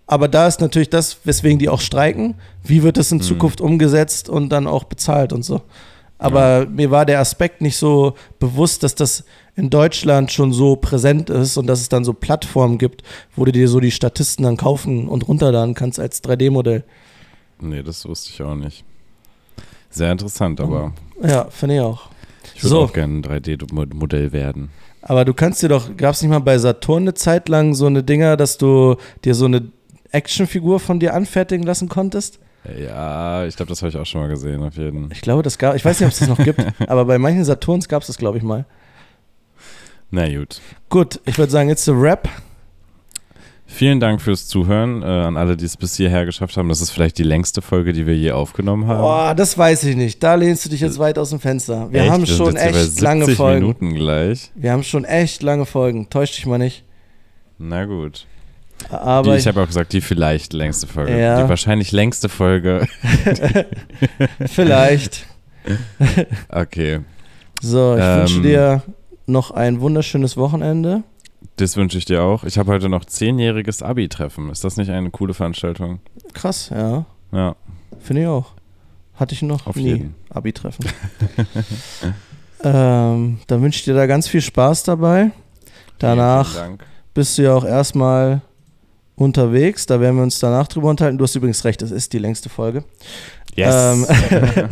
aber 0.07 0.29
da 0.29 0.47
ist 0.47 0.61
natürlich 0.61 0.91
das, 0.91 1.19
weswegen 1.25 1.59
die 1.59 1.69
auch 1.69 1.81
streiken. 1.81 2.35
Wie 2.63 2.83
wird 2.83 2.97
das 2.97 3.13
in 3.13 3.19
mhm. 3.19 3.23
Zukunft 3.23 3.61
umgesetzt 3.61 4.29
und 4.29 4.51
dann 4.51 4.67
auch 4.67 4.85
bezahlt 4.85 5.33
und 5.33 5.45
so. 5.45 5.63
Aber 6.19 6.61
ja. 6.61 6.67
mir 6.67 6.91
war 6.91 7.05
der 7.05 7.21
Aspekt 7.21 7.61
nicht 7.61 7.77
so 7.77 8.15
bewusst, 8.39 8.83
dass 8.83 8.95
das 8.95 9.25
in 9.55 9.71
Deutschland 9.71 10.33
schon 10.33 10.53
so 10.53 10.77
präsent 10.77 11.31
ist 11.31 11.57
und 11.57 11.67
dass 11.67 11.81
es 11.81 11.89
dann 11.89 12.05
so 12.05 12.13
Plattformen 12.13 12.79
gibt, 12.79 13.03
wo 13.35 13.45
du 13.45 13.53
dir 13.53 13.69
so 13.69 13.81
die 13.81 13.91
Statisten 13.91 14.45
dann 14.45 14.57
kaufen 14.57 15.09
und 15.09 15.29
runterladen 15.29 15.75
kannst 15.75 15.99
als 15.99 16.23
3D-Modell. 16.23 16.85
Nee, 17.61 17.83
das 17.83 18.07
wusste 18.07 18.31
ich 18.33 18.43
auch 18.43 18.55
nicht. 18.55 18.85
Sehr 19.91 20.13
interessant, 20.13 20.61
aber. 20.61 20.93
Ja, 21.23 21.47
finde 21.51 21.77
ich 21.77 21.81
auch. 21.81 22.09
Ich 22.55 22.63
würde 22.63 22.71
so. 22.71 22.81
auch 22.83 22.93
gerne 22.93 23.19
ein 23.19 23.23
3D-Modell 23.23 24.33
werden. 24.33 24.71
Aber 25.09 25.25
du 25.25 25.35
kannst 25.35 25.63
dir 25.63 25.69
doch, 25.69 25.97
gab 25.97 26.15
es 26.15 26.23
nicht 26.23 26.31
mal 26.31 26.41
bei 26.41 26.59
Saturn 26.59 27.05
eine 27.05 27.15
Zeit 27.15 27.49
lang 27.49 27.75
so 27.75 27.87
eine 27.87 28.03
Dinger, 28.03 28.37
dass 28.37 28.59
du 28.59 28.97
dir 29.25 29.37
so 29.37 29.45
eine 29.45 29.71
Actionfigur 30.11 30.81
von 30.81 30.99
dir 30.99 31.15
anfertigen 31.15 31.65
lassen 31.65 31.89
konntest? 31.89 32.41
Ja, 32.77 33.47
ich 33.47 33.55
glaube, 33.55 33.69
das 33.69 33.83
habe 33.83 33.91
ich 33.91 33.97
auch 33.97 34.05
schon 34.05 34.23
mal 34.23 34.27
gesehen, 34.27 34.65
auf 34.65 34.77
jeden 34.77 35.03
Fall. 35.03 35.13
Ich 35.13 35.21
glaube, 35.21 35.45
das 35.45 35.59
gab, 35.59 35.77
ich 35.77 35.85
weiß 35.85 36.01
nicht, 36.01 36.07
ob 36.09 36.13
es 36.13 36.19
das 36.19 36.29
noch 36.29 36.39
gibt, 36.39 36.61
aber 36.89 37.05
bei 37.05 37.19
manchen 37.19 37.45
Saturns 37.45 37.89
gab 37.89 38.03
es 38.03 38.09
das, 38.09 38.19
glaube 38.19 38.39
ich, 38.39 38.43
mal. 38.43 38.65
Na 40.11 40.29
gut. 40.29 40.61
Gut, 40.89 41.21
ich 41.25 41.39
würde 41.39 41.53
sagen, 41.53 41.69
jetzt 41.69 41.87
der 41.87 42.01
Rap. 42.01 42.29
Vielen 43.69 43.99
Dank 44.01 44.23
fürs 44.23 44.47
Zuhören 44.47 45.03
äh, 45.03 45.07
an 45.07 45.37
alle, 45.37 45.57
die 45.57 45.65
es 45.65 45.77
bis 45.77 45.97
hierher 45.97 46.25
geschafft 46.25 46.57
haben. 46.57 46.69
Das 46.69 46.81
ist 46.81 46.91
vielleicht 46.91 47.19
die 47.19 47.25
längste 47.25 47.63
Folge, 47.63 47.93
die 47.93 48.07
wir 48.07 48.17
je 48.17 48.31
aufgenommen 48.31 48.87
haben. 48.87 49.01
Boah, 49.01 49.35
das 49.35 49.59
weiß 49.59 49.85
ich 49.85 49.97
nicht. 49.97 50.23
Da 50.23 50.37
lehnst 50.37 50.65
du 50.65 50.69
dich 50.69 50.81
jetzt 50.81 50.99
weit 50.99 51.19
aus 51.19 51.31
dem 51.31 51.41
Fenster. 51.41 51.93
Wir 51.93 52.03
echt? 52.03 52.11
haben 52.11 52.27
schon 52.27 52.55
wir 52.55 52.63
echt 52.63 53.01
lange 53.01 53.29
Folgen. 53.29 53.61
Minuten 53.61 53.95
gleich. 53.95 54.51
Wir 54.55 54.73
haben 54.73 54.85
schon 54.85 55.05
echt 55.05 55.43
lange 55.43 55.67
Folgen. 55.67 56.09
Täusch 56.09 56.33
dich 56.33 56.47
mal 56.47 56.59
nicht. 56.59 56.85
Na 57.59 57.85
gut. 57.85 58.27
Aber 58.89 59.33
die, 59.33 59.39
ich 59.39 59.47
habe 59.47 59.61
auch 59.63 59.67
gesagt, 59.67 59.93
die 59.93 60.01
vielleicht 60.01 60.53
längste 60.53 60.87
Folge. 60.87 61.19
Ja. 61.19 61.43
Die 61.43 61.49
wahrscheinlich 61.49 61.93
längste 61.93 62.29
Folge. 62.29 62.87
vielleicht. 64.47 65.27
okay. 66.49 67.01
So, 67.61 67.97
ich 67.97 68.03
ähm, 68.03 68.21
wünsche 68.21 68.41
dir 68.43 68.83
noch 69.27 69.51
ein 69.51 69.81
wunderschönes 69.81 70.37
Wochenende. 70.37 71.03
Das 71.57 71.77
wünsche 71.77 71.99
ich 71.99 72.05
dir 72.05 72.23
auch. 72.23 72.45
Ich 72.45 72.59
habe 72.59 72.73
heute 72.73 72.89
noch 72.89 73.05
zehnjähriges 73.05 73.83
Abi-Treffen. 73.83 74.51
Ist 74.51 74.65
das 74.65 74.77
nicht 74.77 74.91
eine 74.91 75.11
coole 75.11 75.35
Veranstaltung? 75.35 76.01
Krass, 76.35 76.71
ja. 76.71 77.07
Ja. 77.33 77.57
Finde 78.01 78.23
ich 78.23 78.29
auch. 78.29 78.53
Hatte 79.15 79.35
ich 79.35 79.43
noch 79.43 79.67
Auf 79.67 79.77
nie. 79.77 80.11
Abi-Treffen. 80.29 80.85
ähm, 82.65 83.39
dann 83.47 83.63
wünsche 83.63 83.79
ich 83.79 83.85
dir 83.85 83.95
da 83.95 84.07
ganz 84.07 84.29
viel 84.29 84.43
Spaß 84.43 84.83
dabei. 84.83 85.31
Danach 85.99 86.69
bist 87.15 87.39
du 87.39 87.43
ja 87.43 87.55
auch 87.55 87.65
erstmal 87.65 88.43
unterwegs. 89.15 89.87
Da 89.87 90.01
werden 90.01 90.17
wir 90.17 90.23
uns 90.23 90.39
danach 90.39 90.69
drüber 90.69 90.91
unterhalten. 90.91 91.19
Du 91.19 91.25
hast 91.25 91.35
übrigens 91.35 91.65
recht, 91.65 91.83
es 91.83 91.91
ist 91.91 92.13
die 92.13 92.19
längste 92.19 92.49
Folge. 92.49 92.85
Yes. 93.55 93.75
Ähm, 93.75 94.07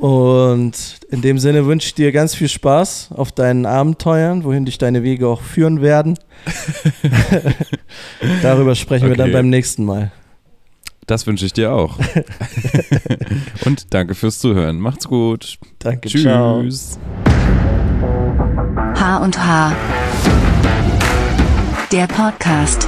Und 0.00 1.00
in 1.10 1.22
dem 1.22 1.38
Sinne 1.38 1.66
wünsche 1.66 1.88
ich 1.88 1.94
dir 1.94 2.12
ganz 2.12 2.34
viel 2.34 2.48
Spaß 2.48 3.10
auf 3.12 3.32
deinen 3.32 3.66
Abenteuern, 3.66 4.44
wohin 4.44 4.64
dich 4.64 4.78
deine 4.78 5.02
Wege 5.02 5.26
auch 5.26 5.42
führen 5.42 5.80
werden. 5.80 6.16
Darüber 8.42 8.76
sprechen 8.76 9.06
okay. 9.06 9.12
wir 9.12 9.16
dann 9.16 9.32
beim 9.32 9.48
nächsten 9.48 9.84
Mal. 9.84 10.12
Das 11.06 11.26
wünsche 11.26 11.46
ich 11.46 11.52
dir 11.52 11.72
auch. 11.72 11.98
Und 13.64 13.92
danke 13.92 14.14
fürs 14.14 14.38
Zuhören. 14.38 14.78
Macht's 14.78 15.08
gut. 15.08 15.58
Danke. 15.80 16.08
Tschüss. 16.08 16.98
H 18.94 19.16
und 19.18 19.38
H. 19.44 19.72
Der 21.90 22.06
Podcast. 22.06 22.86